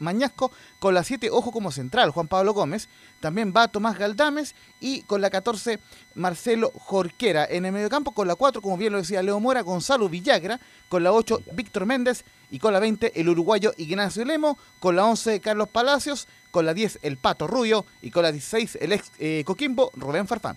Mañasco. 0.00 0.50
Con 0.80 0.94
la 0.94 1.04
7, 1.04 1.30
ojo 1.30 1.52
como 1.52 1.70
central, 1.70 2.10
Juan 2.10 2.26
Pablo 2.26 2.54
Gómez. 2.54 2.88
También 3.20 3.54
va 3.56 3.68
Tomás 3.68 3.96
Galdames. 3.96 4.56
Y 4.80 5.02
con 5.02 5.20
la 5.20 5.30
14, 5.30 5.78
Marcelo 6.16 6.72
Jorquera. 6.74 7.46
En 7.48 7.66
el 7.66 7.72
mediocampo, 7.72 8.10
con 8.10 8.26
la 8.26 8.34
4, 8.34 8.60
como 8.60 8.76
bien 8.76 8.94
lo 8.94 8.98
decía 8.98 9.22
Leo 9.22 9.38
Mora, 9.38 9.60
Gonzalo 9.60 10.08
Villagra. 10.08 10.58
Con 10.88 11.02
la 11.02 11.12
8, 11.12 11.42
Víctor 11.52 11.86
Méndez. 11.86 12.24
Y 12.50 12.58
con 12.58 12.72
la 12.72 12.80
20, 12.80 13.20
el 13.20 13.28
uruguayo 13.28 13.72
Ignacio 13.76 14.24
Lemo. 14.24 14.58
Con 14.80 14.96
la 14.96 15.04
11, 15.04 15.40
Carlos 15.40 15.68
Palacios 15.68 16.28
con 16.50 16.66
la 16.66 16.74
10 16.74 17.00
el 17.02 17.16
Pato 17.16 17.46
Rubio 17.46 17.84
y 18.02 18.10
con 18.10 18.22
la 18.22 18.32
16 18.32 18.78
el 18.80 18.92
ex 18.92 19.12
eh, 19.18 19.42
Coquimbo 19.44 19.90
Rubén 19.94 20.26
Farfán. 20.26 20.56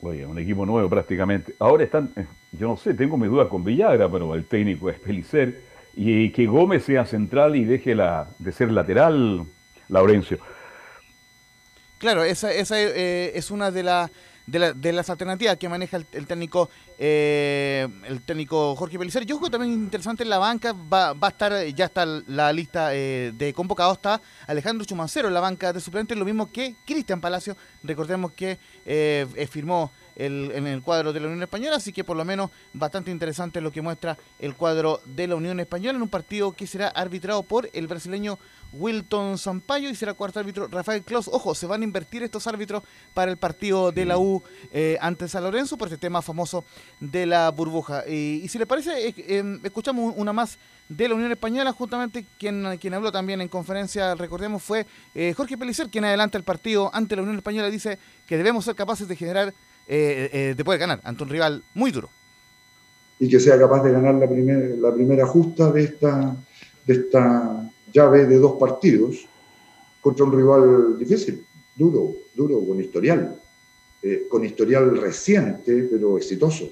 Oye, 0.00 0.26
un 0.26 0.38
equipo 0.38 0.66
nuevo 0.66 0.88
prácticamente. 0.88 1.54
Ahora 1.58 1.84
están, 1.84 2.12
eh, 2.16 2.26
yo 2.52 2.68
no 2.68 2.76
sé, 2.76 2.94
tengo 2.94 3.16
mis 3.16 3.30
dudas 3.30 3.48
con 3.48 3.62
Villagra, 3.62 4.10
pero 4.10 4.34
el 4.34 4.44
técnico 4.46 4.90
es 4.90 4.98
Pelicer. 4.98 5.60
Y 5.94 6.30
que 6.30 6.46
Gómez 6.46 6.84
sea 6.84 7.04
central 7.04 7.54
y 7.54 7.64
deje 7.64 7.94
la, 7.94 8.28
de 8.38 8.50
ser 8.50 8.72
lateral, 8.72 9.44
Laurencio. 9.88 10.38
Claro, 11.98 12.24
esa, 12.24 12.52
esa 12.52 12.80
eh, 12.80 13.32
es 13.36 13.50
una 13.50 13.70
de 13.70 13.82
las 13.84 14.10
de, 14.46 14.92
las 14.92 15.10
alternativas 15.10 15.56
que 15.56 15.68
maneja 15.68 15.98
el, 16.12 16.26
técnico 16.26 16.68
eh, 16.98 17.88
el 18.06 18.22
técnico 18.22 18.74
Jorge 18.76 18.98
Pelicer. 18.98 19.24
Yo 19.24 19.38
creo 19.38 19.50
también 19.50 19.72
interesante 19.72 20.22
en 20.22 20.30
la 20.30 20.38
banca, 20.38 20.72
va, 20.72 21.12
va 21.12 21.28
a 21.28 21.30
estar, 21.30 21.66
ya 21.66 21.86
está 21.86 22.04
la 22.06 22.52
lista 22.52 22.94
eh, 22.94 23.32
de 23.34 23.52
convocados, 23.52 23.98
está 23.98 24.20
Alejandro 24.46 24.84
Chumancero 24.84 25.28
en 25.28 25.34
la 25.34 25.40
banca 25.40 25.72
de 25.72 25.80
suplentes, 25.80 26.16
lo 26.16 26.24
mismo 26.24 26.50
que 26.50 26.76
Cristian 26.84 27.20
Palacio, 27.20 27.56
recordemos 27.82 28.32
que 28.32 28.58
eh, 28.84 29.48
firmó 29.50 29.90
en 30.14 30.66
el 30.66 30.82
cuadro 30.82 31.12
de 31.12 31.20
la 31.20 31.26
Unión 31.26 31.42
Española, 31.42 31.76
así 31.76 31.90
que 31.90 32.04
por 32.04 32.16
lo 32.16 32.24
menos 32.24 32.50
bastante 32.74 33.10
interesante 33.10 33.62
lo 33.62 33.72
que 33.72 33.80
muestra 33.80 34.18
el 34.38 34.54
cuadro 34.54 35.00
de 35.06 35.26
la 35.26 35.36
Unión 35.36 35.58
Española 35.58 35.96
en 35.96 36.02
un 36.02 36.08
partido 36.08 36.52
que 36.52 36.66
será 36.66 36.88
arbitrado 36.88 37.42
por 37.42 37.70
el 37.72 37.86
brasileño 37.86 38.38
Wilton 38.72 39.38
Sampaio 39.38 39.90
y 39.90 39.94
será 39.94 40.14
cuarto 40.14 40.40
árbitro 40.40 40.68
Rafael 40.68 41.02
Claus. 41.02 41.28
Ojo, 41.28 41.54
se 41.54 41.66
van 41.66 41.82
a 41.82 41.84
invertir 41.84 42.22
estos 42.22 42.46
árbitros 42.46 42.82
para 43.14 43.30
el 43.30 43.36
partido 43.36 43.92
de 43.92 44.04
la 44.04 44.18
U 44.18 44.42
eh, 44.72 44.96
ante 45.00 45.28
San 45.28 45.44
Lorenzo 45.44 45.76
por 45.76 45.88
este 45.88 45.98
tema 45.98 46.22
famoso 46.22 46.64
de 47.00 47.26
la 47.26 47.50
burbuja. 47.50 48.08
y 48.08 48.46
si 48.48 48.58
le 48.58 48.66
parece, 48.66 49.08
eh, 49.08 49.14
em, 49.28 49.60
escuchamos 49.62 50.14
una 50.16 50.32
más 50.32 50.58
de 50.88 51.08
la 51.08 51.14
Unión 51.14 51.32
Española, 51.32 51.72
justamente 51.72 52.24
quien, 52.38 52.76
quien 52.78 52.94
habló 52.94 53.12
también 53.12 53.40
en 53.40 53.48
conferencia, 53.48 54.14
recordemos, 54.14 54.62
fue 54.62 54.86
eh, 55.14 55.32
Jorge 55.34 55.56
Pelicer, 55.56 55.88
quien 55.88 56.04
adelanta 56.04 56.36
el 56.36 56.44
partido 56.44 56.90
ante 56.92 57.16
la 57.16 57.22
Unión 57.22 57.36
Española, 57.36 57.70
dice 57.70 57.98
que 58.26 58.36
debemos 58.36 58.64
ser 58.64 58.74
capaces 58.74 59.08
de 59.08 59.16
generar, 59.16 59.54
de 59.86 60.62
poder 60.64 60.80
ganar 60.80 61.00
ante 61.04 61.22
un 61.22 61.28
rival 61.28 61.62
muy 61.74 61.90
duro. 61.90 62.08
Y 63.18 63.28
que 63.28 63.38
sea 63.38 63.58
capaz 63.58 63.82
de 63.82 63.92
ganar 63.92 64.14
la, 64.14 64.26
la 64.26 64.94
primera 64.94 65.26
justa 65.26 65.70
de 65.70 65.84
esta, 65.84 66.34
de 66.86 66.94
esta 66.94 67.71
llave 67.92 68.26
de 68.26 68.38
dos 68.38 68.52
partidos 68.58 69.26
contra 70.00 70.24
un 70.24 70.32
rival 70.32 70.98
difícil, 70.98 71.44
duro, 71.76 72.14
duro, 72.34 72.66
con 72.66 72.80
historial, 72.80 73.40
eh, 74.02 74.26
con 74.28 74.44
historial 74.44 74.96
reciente, 74.96 75.88
pero 75.90 76.16
exitoso. 76.16 76.68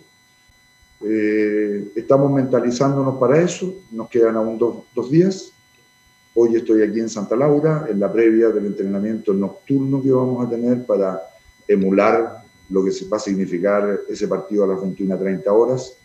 Eh, 1.03 1.93
estamos 1.95 2.31
mentalizándonos 2.33 3.19
para 3.19 3.41
eso, 3.41 3.75
nos 3.93 4.09
quedan 4.09 4.37
aún 4.37 4.59
dos, 4.59 5.11
días. 5.11 5.53
Hoy 6.35 6.57
estoy 6.57 6.83
aquí 6.83 7.01
en 7.01 7.09
Santa 7.09 7.37
Laura, 7.37 7.87
en 7.89 8.01
la 8.01 8.13
previa 8.13 8.49
del 8.49 8.67
entrenamiento 8.67 9.33
nocturno 9.33 10.03
que 10.03 10.11
vamos 10.11 10.47
a 10.47 10.51
tener 10.51 10.85
para 10.85 11.21
emular 11.69 12.45
lo 12.69 12.85
que 12.85 12.91
va 13.13 13.17
a 13.17 13.21
significar 13.21 14.01
ese 14.09 14.29
partido 14.29 14.65
a 14.65 14.69
las 14.69 14.79
21.30 14.79 15.47
horas, 15.49 15.97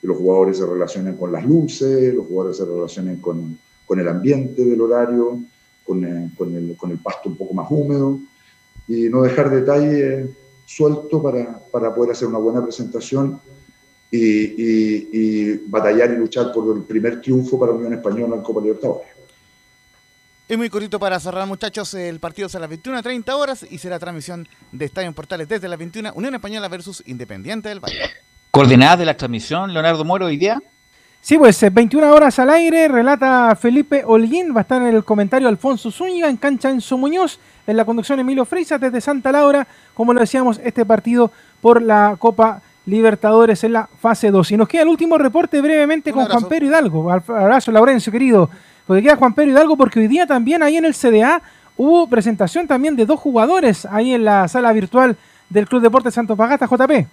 que 0.00 0.06
los 0.06 0.16
jugadores 0.16 0.58
se 0.58 0.66
relacionen 0.66 1.16
con 1.16 1.32
las 1.32 1.44
luces, 1.44 2.14
los 2.14 2.26
jugadores 2.26 2.56
se 2.56 2.64
relacionen 2.64 3.16
con, 3.20 3.58
con 3.88 3.98
el 3.98 4.06
ambiente 4.06 4.62
del 4.64 4.80
horario, 4.82 5.40
con, 5.84 6.04
eh, 6.04 6.30
con, 6.36 6.54
el, 6.54 6.76
con, 6.76 6.90
el, 6.90 6.98
pasto 6.98 7.30
un 7.30 7.36
poco 7.36 7.54
más 7.54 7.66
húmedo 7.70 8.20
y 8.86 9.08
no 9.08 9.22
dejar 9.22 9.50
detalles 9.50 10.28
sueltos 10.66 11.22
para, 11.22 11.58
para, 11.72 11.94
poder 11.94 12.12
hacer 12.12 12.28
una 12.28 12.38
buena 12.38 12.62
presentación 12.62 13.40
y, 14.10 14.18
y, 14.20 15.60
batallar 15.66 16.12
y 16.12 16.16
luchar 16.16 16.52
por 16.52 16.76
el 16.76 16.82
primer 16.82 17.22
triunfo 17.22 17.58
para 17.58 17.72
Unión 17.72 17.94
Española 17.94 18.36
en 18.36 18.42
Copa 18.42 18.60
Libertadores. 18.60 19.08
Es 20.46 20.56
muy 20.56 20.68
cortito 20.68 20.98
para 20.98 21.18
cerrar, 21.18 21.46
muchachos. 21.46 21.92
El 21.94 22.20
partido 22.20 22.48
será 22.48 22.66
a 22.66 22.68
las 22.68 22.78
21.30 22.78 23.32
horas 23.34 23.66
y 23.68 23.78
será 23.78 23.98
transmisión 23.98 24.46
de 24.72 24.84
Estadio 24.84 25.08
en 25.08 25.14
Portales 25.14 25.48
desde 25.48 25.68
las 25.68 25.78
21, 25.78 26.12
Unión 26.14 26.34
Española 26.34 26.68
versus 26.68 27.02
Independiente 27.06 27.70
del 27.70 27.80
Valle. 27.80 28.00
¿Coordenadas 28.50 28.98
de 28.98 29.06
la 29.06 29.16
transmisión, 29.16 29.72
Leonardo 29.72 30.04
Moro, 30.04 30.26
hoy 30.26 30.36
día? 30.36 30.58
Sí, 31.20 31.36
pues 31.36 31.60
21 31.72 32.06
eh, 32.06 32.10
horas 32.10 32.38
al 32.38 32.50
aire, 32.50 32.88
relata 32.88 33.54
Felipe 33.56 34.02
Holguín, 34.06 34.54
va 34.54 34.60
a 34.60 34.62
estar 34.62 34.80
en 34.80 34.94
el 34.94 35.04
comentario 35.04 35.48
Alfonso 35.48 35.90
Zúñiga, 35.90 36.28
en 36.28 36.36
cancha 36.36 36.70
Enzo 36.70 36.96
Muñoz, 36.96 37.38
en 37.66 37.76
la 37.76 37.84
conducción 37.84 38.18
Emilio 38.20 38.44
Freisa 38.44 38.78
desde 38.78 39.00
Santa 39.00 39.32
Laura, 39.32 39.66
como 39.94 40.14
lo 40.14 40.20
decíamos, 40.20 40.60
este 40.62 40.86
partido 40.86 41.30
por 41.60 41.82
la 41.82 42.16
Copa 42.18 42.62
Libertadores 42.86 43.62
en 43.64 43.74
la 43.74 43.88
fase 44.00 44.30
2. 44.30 44.52
Y 44.52 44.56
nos 44.56 44.68
queda 44.68 44.82
el 44.82 44.88
último 44.88 45.18
reporte 45.18 45.60
brevemente 45.60 46.12
con 46.12 46.24
Juan 46.24 46.44
Pedro 46.48 46.66
Hidalgo. 46.66 47.10
Abrazo, 47.10 47.70
Laurencio, 47.70 48.10
querido. 48.10 48.48
Porque 48.86 49.02
queda 49.02 49.16
Juan 49.16 49.34
Pedro 49.34 49.50
Hidalgo 49.50 49.76
porque 49.76 50.00
hoy 50.00 50.08
día 50.08 50.26
también 50.26 50.62
ahí 50.62 50.78
en 50.78 50.86
el 50.86 50.94
CDA 50.94 51.42
hubo 51.76 52.08
presentación 52.08 52.66
también 52.66 52.96
de 52.96 53.04
dos 53.04 53.20
jugadores 53.20 53.84
ahí 53.84 54.14
en 54.14 54.24
la 54.24 54.48
sala 54.48 54.72
virtual 54.72 55.18
del 55.50 55.68
Club 55.68 55.82
Deportes 55.82 56.14
Santo 56.14 56.36
Pagata, 56.36 56.66
JP. 56.66 57.06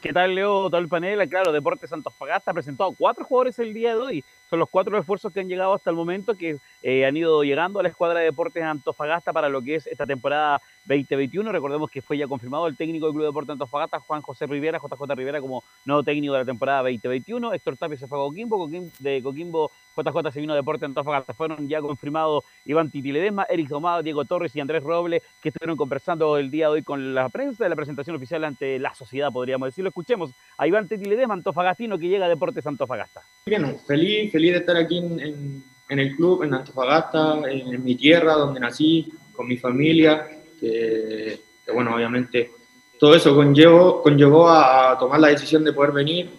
¿Qué 0.00 0.14
tal, 0.14 0.34
Leo? 0.34 0.70
Todo 0.70 0.80
el 0.80 0.88
panel. 0.88 1.28
Claro, 1.28 1.52
Deportes 1.52 1.90
Santos 1.90 2.14
Pagasta 2.18 2.52
ha 2.52 2.54
presentado 2.54 2.94
cuatro 2.96 3.22
jugadores 3.24 3.58
el 3.58 3.74
día 3.74 3.90
de 3.90 4.00
hoy. 4.00 4.24
Son 4.50 4.58
los 4.58 4.68
cuatro 4.68 4.98
esfuerzos 4.98 5.32
que 5.32 5.38
han 5.38 5.48
llegado 5.48 5.72
hasta 5.72 5.90
el 5.90 5.96
momento, 5.96 6.36
que 6.36 6.56
eh, 6.82 7.06
han 7.06 7.16
ido 7.16 7.44
llegando 7.44 7.78
a 7.78 7.84
la 7.84 7.88
escuadra 7.88 8.18
de 8.18 8.26
Deportes 8.26 8.64
Antofagasta 8.64 9.32
para 9.32 9.48
lo 9.48 9.62
que 9.62 9.76
es 9.76 9.86
esta 9.86 10.06
temporada 10.06 10.60
2021. 10.86 11.52
Recordemos 11.52 11.88
que 11.88 12.02
fue 12.02 12.18
ya 12.18 12.26
confirmado 12.26 12.66
el 12.66 12.76
técnico 12.76 13.06
del 13.06 13.14
Club 13.14 13.26
Deportes 13.26 13.52
Antofagasta, 13.52 14.00
Juan 14.00 14.22
José 14.22 14.48
Rivera, 14.48 14.80
JJ 14.80 15.14
Rivera, 15.14 15.40
como 15.40 15.62
nuevo 15.84 16.02
técnico 16.02 16.32
de 16.32 16.40
la 16.40 16.44
temporada 16.44 16.80
2021. 16.80 17.54
Héctor 17.54 17.76
Tapia 17.76 17.96
se 17.96 18.08
fue 18.08 18.18
a 18.18 18.22
Coquimbo, 18.22 18.68
de 18.98 19.22
Coquimbo 19.22 19.70
JJ 19.96 20.32
se 20.32 20.40
vino 20.40 20.52
a 20.52 20.56
Deportes 20.56 20.84
Antofagasta. 20.84 21.34
Fueron 21.34 21.68
ya 21.68 21.80
confirmados 21.80 22.44
Iván 22.64 22.90
Titi 22.90 23.12
Ledesma, 23.12 23.46
Eric 23.48 23.68
Domado, 23.68 24.02
Diego 24.02 24.24
Torres 24.24 24.54
y 24.56 24.60
Andrés 24.60 24.82
Roble, 24.82 25.22
que 25.40 25.50
estuvieron 25.50 25.76
conversando 25.76 26.36
el 26.38 26.50
día 26.50 26.66
de 26.66 26.72
hoy 26.72 26.82
con 26.82 27.14
la 27.14 27.28
prensa 27.28 27.64
de 27.64 27.70
la 27.70 27.76
presentación 27.76 28.16
oficial 28.16 28.44
ante 28.44 28.78
la 28.78 28.94
sociedad, 28.94 29.30
podríamos 29.30 29.68
decirlo. 29.68 29.88
Escuchemos 29.88 30.32
a 30.58 30.66
Iván 30.66 30.88
Titi 30.88 31.04
Ledesma, 31.04 31.34
Antofagastino, 31.34 31.98
que 31.98 32.08
llega 32.08 32.26
a 32.26 32.28
Deportes 32.28 32.66
Antofagasta. 32.66 33.22
Bien, 33.46 33.78
feliz, 33.86 34.32
feliz 34.32 34.39
de 34.48 34.56
estar 34.56 34.76
aquí 34.76 34.98
en 34.98 35.62
en 35.90 35.98
el 35.98 36.16
club, 36.16 36.44
en 36.44 36.54
Antofagasta, 36.54 37.40
en, 37.50 37.84
mi 37.84 37.96
tierra, 37.96 38.34
donde 38.34 38.60
nací, 38.60 39.12
con 39.32 39.46
mi 39.48 39.56
familia, 39.56 40.26
que, 40.58 41.40
bueno, 41.74 41.94
obviamente 41.96 42.52
todo 42.98 43.14
eso 43.14 43.34
conllevó, 43.34 44.00
conllevó 44.00 44.48
a, 44.48 44.96
tomar 44.98 45.18
la 45.18 45.28
decisión 45.28 45.64
de 45.64 45.72
poder 45.72 45.90
venir. 45.90 46.30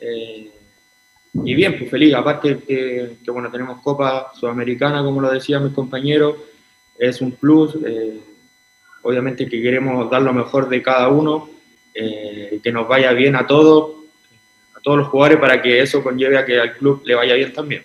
Eh, 0.00 0.50
y 1.44 1.54
bien, 1.54 1.78
pues 1.78 1.90
feliz, 1.90 2.12
aparte 2.14 2.58
que, 2.58 3.30
bueno, 3.30 3.50
tenemos 3.52 3.80
Copa 3.82 4.32
Sudamericana, 4.34 5.04
como 5.04 5.20
lo 5.20 5.30
decían 5.30 5.64
mis 5.64 5.74
compañeros, 5.74 6.34
es 6.98 7.20
un 7.20 7.32
plus, 7.32 7.78
eh, 7.86 8.18
obviamente 9.02 9.48
que 9.48 9.62
queremos 9.62 10.10
dar 10.10 10.22
lo 10.22 10.32
mejor 10.32 10.68
de 10.68 10.82
cada 10.82 11.08
uno, 11.08 11.48
eh, 11.94 12.58
que 12.60 12.72
nos 12.72 12.88
vaya 12.88 13.12
bien 13.12 13.36
a 13.36 13.46
todos, 13.46 13.97
a 14.78 14.82
todos 14.82 14.98
los 14.98 15.08
jugadores, 15.08 15.38
para 15.38 15.60
que 15.60 15.80
eso 15.80 16.02
conlleve 16.02 16.38
a 16.38 16.44
que 16.44 16.58
al 16.58 16.76
club 16.76 17.02
le 17.04 17.14
vaya 17.14 17.34
bien 17.34 17.52
también 17.52 17.84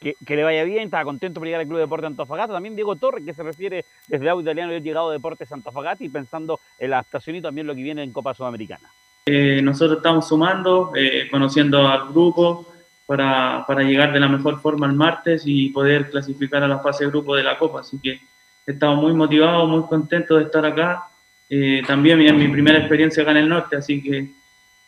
que, 0.00 0.36
le 0.36 0.44
vaya 0.44 0.64
bien, 0.64 0.84
estaba 0.84 1.04
contento 1.04 1.40
por 1.40 1.46
llegar 1.46 1.60
al 1.60 1.66
Club 1.66 1.78
Deporte 1.80 2.06
Antofagasta. 2.06 2.54
También 2.54 2.76
Diego 2.76 2.96
Torres, 2.96 3.24
que 3.24 3.34
se 3.34 3.42
refiere 3.42 3.84
desde 4.06 4.24
el 4.24 4.30
audio 4.30 4.42
italiano, 4.42 4.70
haber 4.70 4.82
llegado 4.82 5.10
a 5.10 5.12
Deportes 5.12 5.50
Antofagasta 5.50 6.04
y 6.04 6.08
pensando 6.08 6.60
en 6.78 6.90
la 6.90 6.98
adaptación 6.98 7.36
y 7.36 7.42
también 7.42 7.66
lo 7.66 7.74
que 7.74 7.82
viene 7.82 8.02
en 8.02 8.12
Copa 8.12 8.34
Sudamericana. 8.34 8.88
Eh, 9.26 9.60
nosotros 9.62 9.98
estamos 9.98 10.28
sumando, 10.28 10.92
eh, 10.94 11.28
conociendo 11.30 11.86
al 11.86 12.08
grupo 12.08 12.66
para, 13.06 13.64
para, 13.66 13.82
llegar 13.82 14.12
de 14.12 14.20
la 14.20 14.28
mejor 14.28 14.60
forma 14.60 14.86
el 14.86 14.92
martes 14.92 15.42
y 15.44 15.70
poder 15.70 16.10
clasificar 16.10 16.62
a 16.62 16.68
la 16.68 16.78
fase 16.78 17.04
de 17.04 17.10
grupo 17.10 17.34
de 17.34 17.42
la 17.42 17.58
Copa. 17.58 17.80
Así 17.80 17.98
que 18.00 18.20
estamos 18.66 19.02
muy 19.02 19.12
motivados, 19.14 19.68
muy 19.68 19.82
contentos 19.82 20.38
de 20.38 20.44
estar 20.44 20.64
acá. 20.64 21.08
Eh, 21.50 21.82
también 21.86 22.20
es 22.20 22.34
mi 22.34 22.48
primera 22.48 22.78
experiencia 22.78 23.22
acá 23.22 23.32
en 23.32 23.38
el 23.38 23.48
norte, 23.48 23.76
así 23.76 24.02
que 24.02 24.30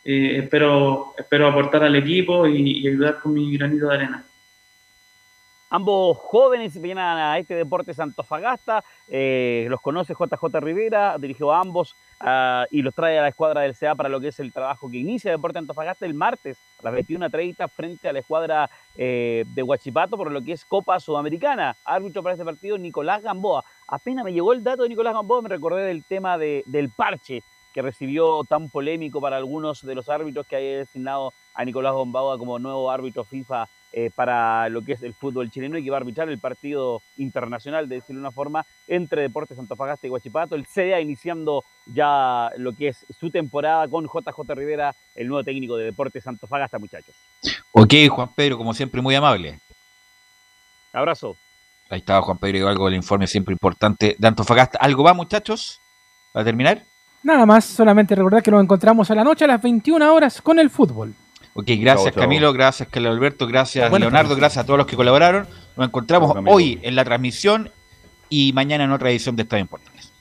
espero, 0.03 1.13
espero 1.17 1.47
aportar 1.47 1.83
al 1.83 1.95
equipo 1.95 2.47
y 2.47 2.87
ayudar 2.87 3.19
con 3.19 3.33
mi 3.33 3.55
granito 3.57 3.87
de 3.87 3.95
arena. 3.95 4.25
Ambos 5.73 6.17
jóvenes 6.17 6.81
vienen 6.81 7.05
a 7.05 7.39
este 7.39 7.55
deporte 7.55 7.93
Santofagasta, 7.93 8.83
eh, 9.07 9.67
los 9.69 9.79
conoce 9.79 10.13
JJ 10.13 10.59
Rivera, 10.59 11.17
dirigió 11.17 11.53
a 11.53 11.61
ambos 11.61 11.95
ah, 12.19 12.65
y 12.71 12.81
los 12.81 12.93
trae 12.93 13.17
a 13.17 13.21
la 13.21 13.29
escuadra 13.29 13.61
del 13.61 13.73
CA 13.73 13.95
para 13.95 14.09
lo 14.09 14.19
que 14.19 14.27
es 14.27 14.39
el 14.41 14.51
trabajo 14.51 14.91
que 14.91 14.97
inicia 14.97 15.31
Deporte 15.31 15.59
Antofagasta 15.59 16.05
el 16.05 16.13
martes 16.13 16.57
a 16.77 16.91
las 16.91 16.93
21.30 16.93 17.69
frente 17.69 18.09
a 18.09 18.11
la 18.11 18.19
escuadra 18.19 18.69
eh, 18.97 19.45
de 19.47 19.63
Huachipato 19.63 20.17
por 20.17 20.29
lo 20.29 20.41
que 20.41 20.51
es 20.51 20.65
Copa 20.65 20.99
Sudamericana. 20.99 21.77
Árbitro 21.85 22.21
para 22.21 22.33
este 22.33 22.43
partido, 22.43 22.77
Nicolás 22.77 23.21
Gamboa. 23.21 23.63
Apenas 23.87 24.25
me 24.25 24.33
llegó 24.33 24.51
el 24.51 24.65
dato 24.65 24.83
de 24.83 24.89
Nicolás 24.89 25.13
Gamboa, 25.13 25.41
me 25.41 25.47
recordé 25.47 25.85
del 25.85 26.03
tema 26.03 26.37
del 26.37 26.89
parche 26.93 27.43
que 27.73 27.81
recibió 27.81 28.43
tan 28.43 28.69
polémico 28.69 29.21
para 29.21 29.37
algunos 29.37 29.81
de 29.81 29.95
los 29.95 30.09
árbitros 30.09 30.45
que 30.47 30.55
haya 30.55 30.77
designado 30.79 31.33
a 31.53 31.65
Nicolás 31.65 31.93
Gamboa 31.93 32.37
como 32.37 32.59
nuevo 32.59 32.91
árbitro 32.91 33.23
FIFA 33.23 33.67
eh, 33.93 34.09
para 34.13 34.69
lo 34.69 34.83
que 34.83 34.93
es 34.93 35.03
el 35.03 35.13
fútbol 35.13 35.51
chileno 35.51 35.77
y 35.77 35.83
que 35.83 35.89
va 35.89 35.97
a 35.97 35.99
arbitrar 35.99 36.29
el 36.29 36.39
partido 36.39 37.01
internacional, 37.17 37.89
de 37.89 37.95
decirlo 37.95 38.21
de 38.21 38.27
una 38.27 38.31
forma, 38.31 38.65
entre 38.87 39.23
Deportes 39.23 39.59
Antofagasta 39.59 40.07
y 40.07 40.09
Guachipato. 40.09 40.55
El 40.55 40.65
CDA 40.65 41.01
iniciando 41.01 41.65
ya 41.87 42.49
lo 42.55 42.73
que 42.73 42.89
es 42.89 43.05
su 43.19 43.29
temporada 43.29 43.89
con 43.89 44.05
JJ 44.05 44.55
Rivera, 44.55 44.95
el 45.13 45.27
nuevo 45.27 45.43
técnico 45.43 45.75
de 45.75 45.85
Deportes 45.85 46.25
Antofagasta, 46.25 46.79
muchachos. 46.79 47.13
Ok, 47.73 47.93
Juan 48.09 48.29
Pedro, 48.33 48.57
como 48.57 48.73
siempre, 48.73 49.01
muy 49.01 49.15
amable. 49.15 49.59
Abrazo. 50.93 51.35
Ahí 51.89 51.99
estaba 51.99 52.21
Juan 52.21 52.37
Pedro 52.37 52.69
algo 52.69 52.85
del 52.85 52.95
informe 52.95 53.27
siempre 53.27 53.51
importante 53.51 54.15
de 54.17 54.27
Antofagasta. 54.27 54.77
¿Algo 54.79 55.03
va, 55.03 55.13
muchachos? 55.13 55.81
¿Para 56.31 56.45
terminar? 56.45 56.85
Nada 57.23 57.45
más, 57.45 57.65
solamente 57.65 58.15
recordar 58.15 58.41
que 58.41 58.49
nos 58.51 58.63
encontramos 58.63 59.11
a 59.11 59.15
la 59.15 59.23
noche 59.23 59.45
a 59.45 59.47
las 59.47 59.61
21 59.61 60.13
horas 60.13 60.41
con 60.41 60.57
el 60.57 60.69
fútbol. 60.69 61.13
Ok, 61.53 61.67
gracias 61.77 62.15
Camilo, 62.15 62.53
gracias 62.53 62.87
Carlos 62.89 63.13
Alberto, 63.13 63.45
gracias 63.45 63.91
Leonardo, 63.91 64.35
gracias 64.35 64.63
a 64.63 64.65
todos 64.65 64.77
los 64.77 64.87
que 64.87 64.95
colaboraron. 64.95 65.47
Nos 65.75 65.87
encontramos 65.87 66.33
hoy 66.47 66.79
en 66.81 66.95
la 66.95 67.03
transmisión 67.03 67.69
y 68.29 68.53
mañana 68.53 68.85
en 68.85 68.91
otra 68.91 69.09
edición 69.11 69.35
de 69.35 69.43
Estadio 69.43 69.61
Importantes. 69.61 70.11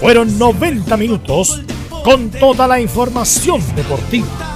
Fueron 0.00 0.38
90 0.38 0.96
minutos 0.96 1.62
con 2.04 2.30
toda 2.30 2.68
la 2.68 2.80
información 2.80 3.60
deportiva. 3.74 4.55